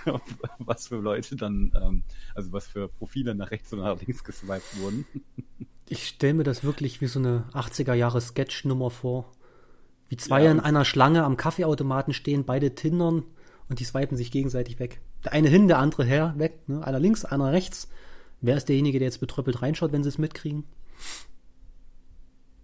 was 0.58 0.88
für 0.88 0.96
Leute 0.96 1.36
dann, 1.36 1.72
ähm, 1.80 2.02
also 2.34 2.52
was 2.52 2.66
für 2.66 2.88
Profile 2.88 3.34
nach 3.34 3.50
rechts 3.50 3.72
oder 3.72 3.94
nach 3.94 4.00
links 4.00 4.24
geswiped 4.24 4.80
wurden. 4.80 5.06
Ich 5.88 6.08
stelle 6.08 6.34
mir 6.34 6.44
das 6.44 6.64
wirklich 6.64 7.00
wie 7.00 7.06
so 7.06 7.18
eine 7.18 7.44
80er 7.52 7.94
Jahre 7.94 8.20
Sketch-Nummer 8.20 8.90
vor. 8.90 9.30
Wie 10.08 10.16
zwei 10.16 10.44
ja, 10.44 10.50
in 10.50 10.60
einer 10.60 10.84
Schlange 10.84 11.24
am 11.24 11.36
Kaffeeautomaten 11.36 12.12
stehen, 12.14 12.44
beide 12.44 12.74
tindern 12.74 13.24
und 13.68 13.80
die 13.80 13.84
swipen 13.84 14.16
sich 14.16 14.30
gegenseitig 14.30 14.78
weg. 14.78 15.00
Der 15.24 15.32
eine 15.32 15.48
hin, 15.48 15.68
der 15.68 15.78
andere 15.78 16.04
her, 16.04 16.34
weg. 16.36 16.68
Ne? 16.68 16.86
Einer 16.86 17.00
links, 17.00 17.24
einer 17.24 17.52
rechts. 17.52 17.88
Wer 18.40 18.56
ist 18.56 18.68
derjenige, 18.68 18.98
der 18.98 19.06
jetzt 19.06 19.20
betröppelt 19.20 19.62
reinschaut, 19.62 19.92
wenn 19.92 20.02
sie 20.02 20.08
es 20.08 20.18
mitkriegen? 20.18 20.64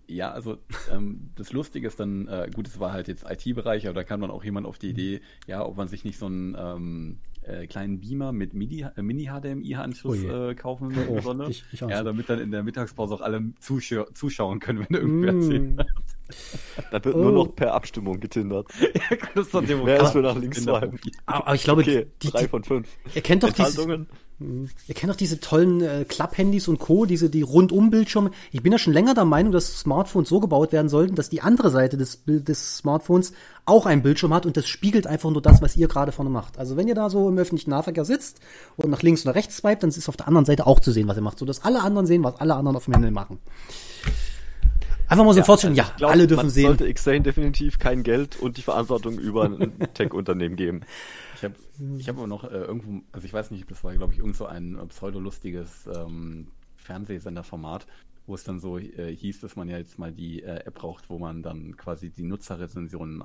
Ja, 0.09 0.33
also 0.33 0.57
ähm, 0.91 1.31
das 1.35 1.53
Lustige 1.53 1.87
ist 1.87 2.01
dann, 2.01 2.27
äh, 2.29 2.51
gut, 2.53 2.67
es 2.67 2.81
war 2.81 2.93
halt 2.93 3.09
jetzt 3.09 3.25
IT-Bereich, 3.29 3.87
aber 3.87 3.95
da 3.95 4.05
kam 4.05 4.23
dann 4.23 4.31
auch 4.31 4.43
jemand 4.43 4.67
auf 4.67 4.79
die 4.79 4.89
Idee, 4.89 5.21
ja, 5.47 5.65
ob 5.65 5.77
man 5.77 5.87
sich 5.87 6.03
nicht 6.05 6.19
so 6.19 6.27
einen 6.27 6.57
ähm, 6.59 7.19
äh, 7.49 7.67
kleinen 7.67 8.01
Beamer 8.01 8.33
mit 8.33 8.55
Mini-HDMI-Anschluss 8.55 10.25
oh 10.25 10.49
äh, 10.51 10.55
kaufen 10.55 10.95
oh, 11.09 11.21
solle. 11.21 11.49
Ich, 11.49 11.65
ich 11.73 11.81
ja, 11.81 12.03
damit 12.03 12.29
dann 12.29 12.39
in 12.41 12.51
der 12.51 12.63
Mittagspause 12.63 13.15
auch 13.15 13.21
alle 13.21 13.43
zuschau 13.61 14.05
zuschauen 14.15 14.61
können, 14.61 14.87
wenn 14.89 14.97
irgendwer 14.97 15.33
mm. 15.33 15.41
erzählt. 15.41 15.87
Dann 16.91 17.05
wird 17.05 17.15
oh. 17.15 17.23
nur 17.23 17.33
noch 17.33 17.55
per 17.55 17.73
Abstimmung 17.73 18.21
getindert. 18.21 18.69
ja, 18.81 19.17
das 19.35 19.47
ist 19.47 19.55
doch 19.55 19.63
Wer 19.67 20.03
ist 20.03 20.13
für 20.13 20.21
nach 20.21 20.37
links 20.37 20.63
swipen? 20.63 21.01
Aber, 21.25 21.55
ich 21.55 21.63
glaube, 21.63 21.81
okay, 21.81 22.07
die, 22.23 22.29
drei 22.29 22.49
von 22.49 22.65
fünf. 22.65 22.89
Ihr 23.15 23.23
kennt 23.23 23.43
doch 23.43 23.53
diese, 24.41 24.69
ihr 24.87 24.95
kennt 24.95 25.11
doch 25.11 25.17
diese 25.17 25.41
tollen 25.41 25.81
äh, 25.81 26.05
Klapp-Handys 26.09 26.69
und 26.69 26.79
Co., 26.79 27.07
diese 27.07 27.29
die 27.29 27.43
Rundum-Bildschirme. 27.43 28.31
Ich 28.53 28.63
bin 28.63 28.73
ja 28.73 28.79
schon 28.79 28.93
länger 28.93 29.15
der 29.15 29.25
Meinung, 29.25 29.53
dass 29.53 29.81
Smartphones 29.81 30.29
so 30.29 30.41
gebaut 30.41 30.73
werden 30.73 30.89
sollten, 30.89 31.15
dass 31.15 31.29
die 31.29 31.41
andere 31.41 31.71
Seite 31.71 31.97
des, 31.97 32.23
des 32.27 32.79
Smartphones 32.79 33.33
auch 33.67 33.87
einen 33.87 34.03
Bildschirm 34.03 34.33
hat 34.33 34.47
und 34.47 34.57
das 34.57 34.69
spiegelt 34.69 35.07
einfach 35.07 35.31
nur 35.31 35.43
das, 35.43 35.61
was 35.61 35.77
ihr 35.77 35.89
gerade 35.89 36.13
vorne 36.13 36.31
macht. 36.31 36.59
Also 36.59 36.77
wenn 36.77 36.89
ihr 36.89 36.95
da 36.95 37.11
so 37.11 37.29
im 37.29 37.39
öffentlichen 37.39 37.71
Nahverkehr 37.71 38.05
sitzt 38.05 38.41
und 38.77 38.91
nach 38.91 39.03
links 39.03 39.25
oder 39.25 39.35
rechts 39.35 39.59
swipet, 39.59 39.83
dann 39.83 39.91
ist 39.91 40.09
auf 40.09 40.17
der 40.17 40.29
anderen 40.29 40.47
Seite 40.47 40.67
auch 40.67 40.81
zu 40.81 40.93
sehen, 40.93 41.09
was 41.09 41.17
ihr 41.17 41.23
macht, 41.23 41.39
sodass 41.39 41.65
alle 41.65 41.83
anderen 41.83 42.07
sehen, 42.07 42.23
was 42.23 42.41
alle 42.41 42.55
anderen 42.55 42.77
auf 42.77 42.85
dem 42.85 42.95
Handy 42.95 43.11
machen. 43.11 43.39
Einfach 45.09 45.25
mal 45.25 45.33
so 45.33 45.39
ja, 45.39 45.45
vorstellen, 45.45 45.73
also 45.73 45.91
ja, 45.91 45.97
glaub, 45.97 46.11
alle 46.11 46.27
dürfen 46.27 46.47
man 46.47 46.51
sehen. 46.51 46.67
sollte 46.67 46.93
Xane 46.93 47.23
definitiv 47.23 47.79
kein 47.79 48.03
Geld 48.03 48.39
und 48.39 48.59
die 48.59 48.63
Verantwortung 48.63 49.19
über 49.19 49.45
ein 49.45 49.73
Tech-Unternehmen 49.95 50.57
geben. 50.57 50.83
Ich 51.39 51.45
habe 51.45 51.55
ich 51.99 52.09
hab 52.09 52.17
aber 52.17 52.27
noch 52.27 52.45
äh, 52.45 52.49
irgendwo, 52.49 53.01
also 53.13 53.25
ich 53.25 53.33
weiß 53.33 53.51
nicht, 53.53 53.71
das 53.71 53.85
war 53.85 53.95
glaube 53.95 54.13
ich 54.13 54.19
irgend 54.19 54.37
so 54.37 54.47
ein 54.47 54.77
äh, 54.77 54.87
pseudolustiges 54.87 55.89
ähm, 55.95 56.49
Fernsehsenderformat, 56.77 57.87
wo 58.27 58.35
es 58.35 58.45
dann 58.45 58.59
so 58.59 58.79
äh, 58.79 59.15
hieß, 59.15 59.41
dass 59.41 59.55
man 59.55 59.69
ja 59.69 59.79
jetzt 59.79 59.99
mal 59.99 60.13
die 60.13 60.43
äh, 60.43 60.65
App 60.65 60.75
braucht, 60.75 61.09
wo 61.11 61.19
man 61.19 61.43
dann 61.43 61.77
quasi 61.77 62.11
die 62.11 62.25
Nutzerrezensionen 62.25 63.23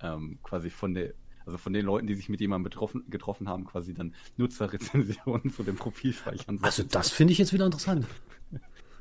ähm, 0.00 0.38
quasi 0.42 0.70
von 0.70 0.94
der 0.94 1.14
also 1.44 1.58
von 1.58 1.72
den 1.72 1.84
Leuten, 1.84 2.06
die 2.06 2.14
sich 2.14 2.28
mit 2.28 2.40
jemandem 2.40 2.62
betroffen, 2.62 3.02
getroffen 3.10 3.48
haben, 3.48 3.64
quasi 3.64 3.94
dann 3.94 4.14
Nutzerrezensionen 4.36 5.50
zu 5.50 5.64
dem 5.64 5.74
Profil 5.74 6.12
speichern. 6.12 6.60
Also 6.62 6.84
das 6.84 7.10
finde 7.10 7.32
ich 7.32 7.38
jetzt 7.38 7.52
wieder 7.52 7.66
interessant 7.66 8.06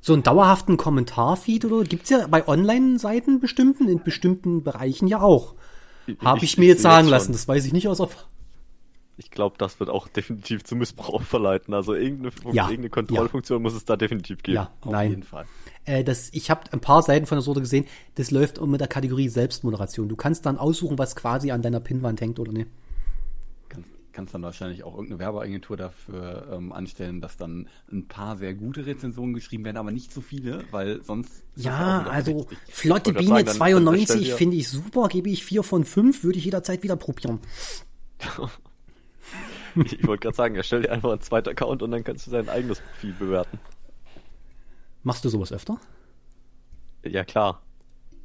so 0.02 0.14
einen 0.14 0.24
dauerhaften 0.24 0.78
Kommentarfeed 0.78 1.66
oder 1.66 1.84
gibt's 1.84 2.10
ja 2.10 2.26
bei 2.28 2.48
Online-Seiten 2.48 3.40
bestimmten, 3.40 3.88
in 3.88 4.04
bestimmten 4.04 4.64
Bereichen 4.64 5.08
ja 5.08 5.22
auch. 5.22 5.56
Habe 6.20 6.38
ich, 6.40 6.44
ich, 6.54 6.58
mir 6.58 6.68
jetzt 6.68 6.82
sagen 6.82 7.08
jetzt 7.08 7.12
lassen, 7.12 7.32
das 7.32 7.48
weiß 7.48 7.66
ich 7.66 7.74
nicht 7.74 7.88
aus 7.88 8.00
Erfahrung. 8.00 8.30
Ich 9.18 9.30
glaube, 9.30 9.56
das 9.58 9.80
wird 9.80 9.90
auch 9.90 10.08
definitiv 10.16 10.64
zu 10.64 10.76
Missbrauch 10.76 11.22
verleiten. 11.22 11.74
Also 11.74 11.94
irgendeine, 11.94 12.32
ja, 12.54 12.64
irgendeine 12.66 12.90
Kontrollfunktion 12.90 13.60
ja. 13.60 13.62
muss 13.62 13.74
es 13.74 13.86
da 13.86 13.96
definitiv 13.96 14.42
geben. 14.44 14.56
Ja, 14.56 14.72
auf 14.82 14.92
nein. 14.92 15.10
jeden 15.10 15.24
Fall. 15.24 15.46
Äh, 15.86 16.04
das, 16.04 16.30
ich 16.34 16.50
habe 16.50 16.62
ein 16.72 16.80
paar 16.80 17.02
Seiten 17.04 17.26
von 17.26 17.38
der 17.38 17.44
Sorte 17.44 17.62
gesehen, 17.62 17.86
das 18.16 18.32
läuft 18.32 18.62
mit 18.62 18.82
der 18.82 18.88
Kategorie 18.88 19.30
Selbstmoderation. 19.30 20.10
Du 20.10 20.16
kannst 20.16 20.46
dann 20.46 20.58
aussuchen, 20.58 20.98
was 20.98 21.16
quasi 21.16 21.52
an 21.52 21.62
deiner 21.62 21.80
Pinwand 21.80 22.22
hängt 22.22 22.40
oder 22.40 22.52
nicht 22.52 22.68
kannst 24.14 24.34
dann 24.34 24.42
wahrscheinlich 24.42 24.84
auch 24.84 24.94
irgendeine 24.94 25.20
Werbeagentur 25.20 25.78
dafür 25.78 26.48
ähm, 26.52 26.72
anstellen, 26.72 27.22
dass 27.22 27.38
dann 27.38 27.68
ein 27.92 28.08
paar 28.08 28.38
sehr 28.38 28.54
gute 28.54 28.86
Rezensionen 28.86 29.34
geschrieben 29.34 29.66
werden, 29.66 29.78
aber 29.78 29.92
nicht 29.92 30.12
so 30.12 30.22
viele, 30.22 30.64
weil 30.72 31.04
sonst. 31.04 31.44
Ja, 31.56 32.04
also 32.04 32.48
Flotte 32.70 33.14
Biene 33.14 33.46
sagen, 33.46 33.48
92 33.48 34.34
finde 34.34 34.58
ich 34.58 34.70
super, 34.70 35.08
gebe 35.08 35.30
ich 35.30 35.44
4 35.46 35.64
von 35.64 35.84
5, 35.84 36.24
würde 36.24 36.38
ich 36.38 36.46
jederzeit 36.46 36.84
wieder 36.84 36.96
probieren. 36.96 37.40
ich 39.76 40.06
wollte 40.06 40.24
gerade 40.24 40.36
sagen, 40.36 40.56
erstell 40.56 40.82
dir 40.84 40.92
einfach 40.92 41.12
einen 41.12 41.22
zweiten 41.22 41.50
Account 41.50 41.82
und 41.82 41.92
dann 41.92 42.04
kannst 42.04 42.28
du 42.28 42.32
dein 42.32 42.50
eigenes 42.50 42.80
Profil 42.80 43.14
bewerten. 43.14 43.60
Machst 45.04 45.26
du 45.26 45.30
sowas 45.30 45.52
öfter? 45.52 45.80
Ja, 47.04 47.24
klar. 47.24 47.62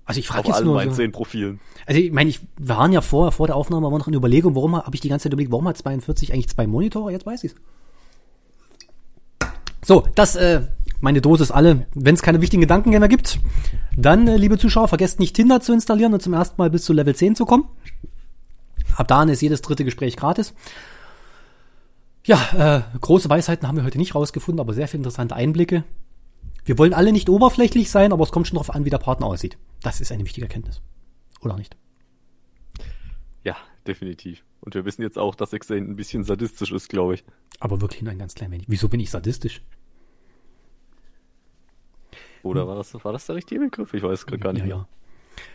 Also 0.06 0.20
ich 0.20 0.28
frage 0.28 0.48
jetzt 0.48 0.64
nur. 0.64 0.76
meinen 0.76 0.92
zehn 0.92 1.10
Profilen. 1.10 1.60
Also 1.84 2.00
ich 2.00 2.12
meine, 2.12 2.30
ich 2.30 2.40
waren 2.58 2.92
ja 2.92 3.00
vor, 3.00 3.32
vor 3.32 3.48
der 3.48 3.56
Aufnahme 3.56 3.90
war 3.90 3.98
noch 3.98 4.06
eine 4.06 4.16
Überlegung, 4.16 4.54
warum 4.54 4.76
habe 4.76 4.94
ich 4.94 5.00
die 5.00 5.08
ganze 5.08 5.24
Zeit 5.24 5.32
überlegt, 5.32 5.50
warum 5.50 5.66
hat 5.66 5.76
42 5.76 6.32
eigentlich 6.32 6.48
zwei 6.48 6.66
Monitore? 6.68 7.10
Jetzt 7.10 7.26
weiß 7.26 7.42
ich's. 7.44 7.56
So, 9.84 10.06
das, 10.14 10.36
äh, 10.36 10.62
meine 11.00 11.20
Dosis 11.20 11.50
alle. 11.50 11.86
Wenn 11.94 12.14
es 12.14 12.22
keine 12.22 12.40
wichtigen 12.40 12.60
Gedanken 12.60 12.90
mehr 12.90 13.08
gibt, 13.08 13.40
dann, 13.96 14.28
äh, 14.28 14.36
liebe 14.36 14.58
Zuschauer, 14.58 14.88
vergesst 14.88 15.18
nicht 15.18 15.34
Tinder 15.34 15.60
zu 15.60 15.72
installieren 15.72 16.14
und 16.14 16.22
zum 16.22 16.34
ersten 16.34 16.54
Mal 16.56 16.70
bis 16.70 16.84
zu 16.84 16.92
Level 16.92 17.14
10 17.14 17.34
zu 17.34 17.44
kommen. 17.44 17.68
Ab 18.96 19.08
da 19.08 19.24
ist 19.24 19.42
jedes 19.42 19.60
dritte 19.60 19.84
Gespräch 19.84 20.16
gratis. 20.16 20.54
Ja, 22.24 22.38
äh, 22.56 22.98
große 23.00 23.28
Weisheiten 23.28 23.68
haben 23.68 23.76
wir 23.76 23.84
heute 23.84 23.98
nicht 23.98 24.14
rausgefunden, 24.14 24.60
aber 24.60 24.72
sehr 24.72 24.88
viele 24.88 25.00
interessante 25.00 25.36
Einblicke. 25.36 25.84
Wir 26.66 26.76
wollen 26.78 26.92
alle 26.92 27.12
nicht 27.12 27.28
oberflächlich 27.28 27.90
sein, 27.90 28.12
aber 28.12 28.24
es 28.24 28.32
kommt 28.32 28.48
schon 28.48 28.56
darauf 28.56 28.74
an, 28.74 28.84
wie 28.84 28.90
der 28.90 28.98
Partner 28.98 29.26
aussieht. 29.26 29.56
Das 29.82 30.00
ist 30.00 30.10
eine 30.10 30.24
wichtige 30.24 30.46
Erkenntnis. 30.46 30.82
Oder 31.40 31.56
nicht? 31.56 31.76
Ja, 33.44 33.56
definitiv. 33.86 34.44
Und 34.60 34.74
wir 34.74 34.84
wissen 34.84 35.02
jetzt 35.02 35.16
auch, 35.16 35.36
dass 35.36 35.52
Xane 35.52 35.80
ein 35.80 35.94
bisschen 35.94 36.24
sadistisch 36.24 36.72
ist, 36.72 36.88
glaube 36.88 37.14
ich. 37.14 37.24
Aber 37.60 37.80
wirklich 37.80 38.02
nur 38.02 38.10
ein 38.10 38.18
ganz 38.18 38.34
klein 38.34 38.50
wenig. 38.50 38.66
Wieso 38.68 38.88
bin 38.88 38.98
ich 38.98 39.10
sadistisch? 39.10 39.62
Oder 42.42 42.62
hm. 42.62 42.68
war 42.68 42.74
das, 42.74 42.92
war 43.04 43.12
das 43.12 43.26
der 43.26 43.36
richtige 43.36 43.60
Begriff? 43.60 43.94
Ich 43.94 44.02
weiß 44.02 44.26
gerade 44.26 44.42
gar 44.42 44.52
nicht. 44.52 44.66
Ja, 44.66 44.78
ja. 44.78 44.88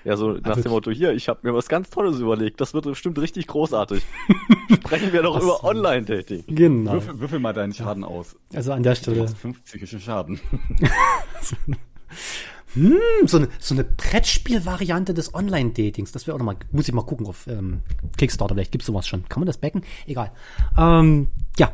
Ja, 0.03 0.17
so 0.17 0.31
nach 0.31 0.51
also, 0.51 0.61
dem 0.61 0.71
Motto, 0.71 0.91
hier, 0.91 1.13
ich 1.13 1.29
habe 1.29 1.39
mir 1.43 1.53
was 1.53 1.67
ganz 1.67 1.89
Tolles 1.89 2.19
überlegt, 2.19 2.59
das 2.61 2.73
wird 2.73 2.85
bestimmt 2.85 3.19
richtig 3.19 3.47
großartig. 3.47 4.03
Sprechen 4.73 5.13
wir 5.13 5.21
doch 5.23 5.41
über 5.41 5.63
Online-Dating. 5.63 6.43
Genau. 6.47 6.93
Würfel, 6.93 7.19
würfel, 7.19 7.39
mal 7.39 7.53
deinen 7.53 7.73
Schaden 7.73 8.03
aus. 8.03 8.35
Also 8.53 8.73
an 8.73 8.83
der 8.83 8.95
Stelle. 8.95 9.27
50 9.27 10.03
Schaden. 10.03 10.39
hm, 12.73 12.97
so 13.25 13.37
eine, 13.37 13.49
so 13.59 13.75
eine 13.75 13.83
Brettspiel-Variante 13.83 15.13
des 15.13 15.33
Online-Datings. 15.33 16.11
Das 16.11 16.27
wäre 16.27 16.35
auch 16.35 16.39
nochmal, 16.39 16.57
muss 16.71 16.87
ich 16.87 16.93
mal 16.93 17.05
gucken 17.05 17.27
auf 17.27 17.47
ähm, 17.47 17.81
Kickstarter, 18.17 18.55
vielleicht 18.55 18.71
gibt's 18.71 18.87
sowas 18.87 19.07
schon. 19.07 19.27
Kann 19.29 19.41
man 19.41 19.47
das 19.47 19.57
backen? 19.57 19.83
Egal. 20.07 20.31
Ähm, 20.77 21.27
ja, 21.57 21.71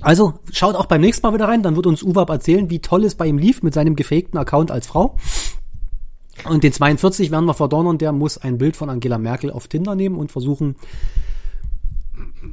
also 0.00 0.34
schaut 0.50 0.76
auch 0.76 0.86
beim 0.86 1.02
nächsten 1.02 1.26
Mal 1.26 1.34
wieder 1.34 1.48
rein, 1.48 1.62
dann 1.62 1.76
wird 1.76 1.86
uns 1.86 2.02
Uwab 2.02 2.30
erzählen, 2.30 2.70
wie 2.70 2.78
toll 2.78 3.04
es 3.04 3.16
bei 3.16 3.26
ihm 3.26 3.36
lief 3.36 3.62
mit 3.62 3.74
seinem 3.74 3.96
gefakten 3.96 4.38
Account 4.38 4.70
als 4.70 4.86
Frau. 4.86 5.16
Und 6.44 6.64
den 6.64 6.72
42 6.72 7.30
werden 7.30 7.44
wir 7.44 7.54
verdonnern, 7.54 7.98
der 7.98 8.12
muss 8.12 8.38
ein 8.38 8.58
Bild 8.58 8.76
von 8.76 8.90
Angela 8.90 9.18
Merkel 9.18 9.50
auf 9.50 9.68
Tinder 9.68 9.94
nehmen 9.94 10.16
und 10.16 10.32
versuchen. 10.32 10.76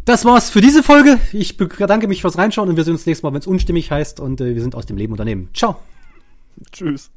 Das 0.05 0.25
war's 0.25 0.49
für 0.49 0.61
diese 0.61 0.83
Folge. 0.83 1.19
Ich 1.33 1.57
bedanke 1.57 2.07
mich 2.07 2.21
fürs 2.21 2.37
Reinschauen 2.37 2.69
und 2.69 2.77
wir 2.77 2.83
sehen 2.83 2.93
uns 2.93 3.05
nächstes 3.05 3.23
Mal, 3.23 3.33
wenn 3.33 3.39
es 3.39 3.47
unstimmig 3.47 3.91
heißt 3.91 4.19
und 4.19 4.41
äh, 4.41 4.55
wir 4.55 4.61
sind 4.61 4.75
aus 4.75 4.85
dem 4.85 4.97
Leben 4.97 5.13
Unternehmen. 5.13 5.49
Ciao. 5.53 5.77
Tschüss. 6.71 7.11